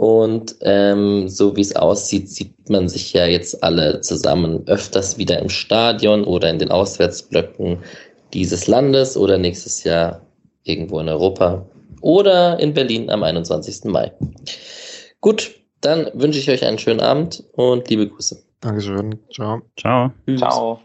Und 0.01 0.57
ähm, 0.63 1.29
so 1.29 1.57
wie 1.57 1.61
es 1.61 1.77
aussieht, 1.77 2.31
sieht 2.31 2.71
man 2.71 2.89
sich 2.89 3.13
ja 3.13 3.27
jetzt 3.27 3.63
alle 3.63 4.01
zusammen 4.01 4.67
öfters 4.67 5.19
wieder 5.19 5.39
im 5.39 5.51
Stadion 5.51 6.25
oder 6.25 6.49
in 6.49 6.59
den 6.59 6.71
Auswärtsblöcken 6.71 7.81
dieses 8.33 8.67
Landes 8.67 9.17
oder 9.17 9.37
nächstes 9.37 9.85
Jahr 9.85 10.23
irgendwo 10.65 11.01
in 11.01 11.09
Europa 11.09 11.67
oder 12.01 12.59
in 12.61 12.75
Berlin 12.75 13.11
am 13.11 13.23
21. 13.23 13.85
Mai. 13.85 14.13
Gut, 15.21 15.55
dann 15.81 16.11
wünsche 16.15 16.39
ich 16.39 16.51
euch 16.51 16.65
einen 16.65 16.79
schönen 16.79 17.01
Abend 17.01 17.45
und 17.53 17.89
liebe 17.91 18.09
Grüße. 18.09 18.43
Dankeschön. 18.61 19.19
Ciao. 19.31 19.63
Ciao. 19.77 20.13
Ciao. 20.37 20.81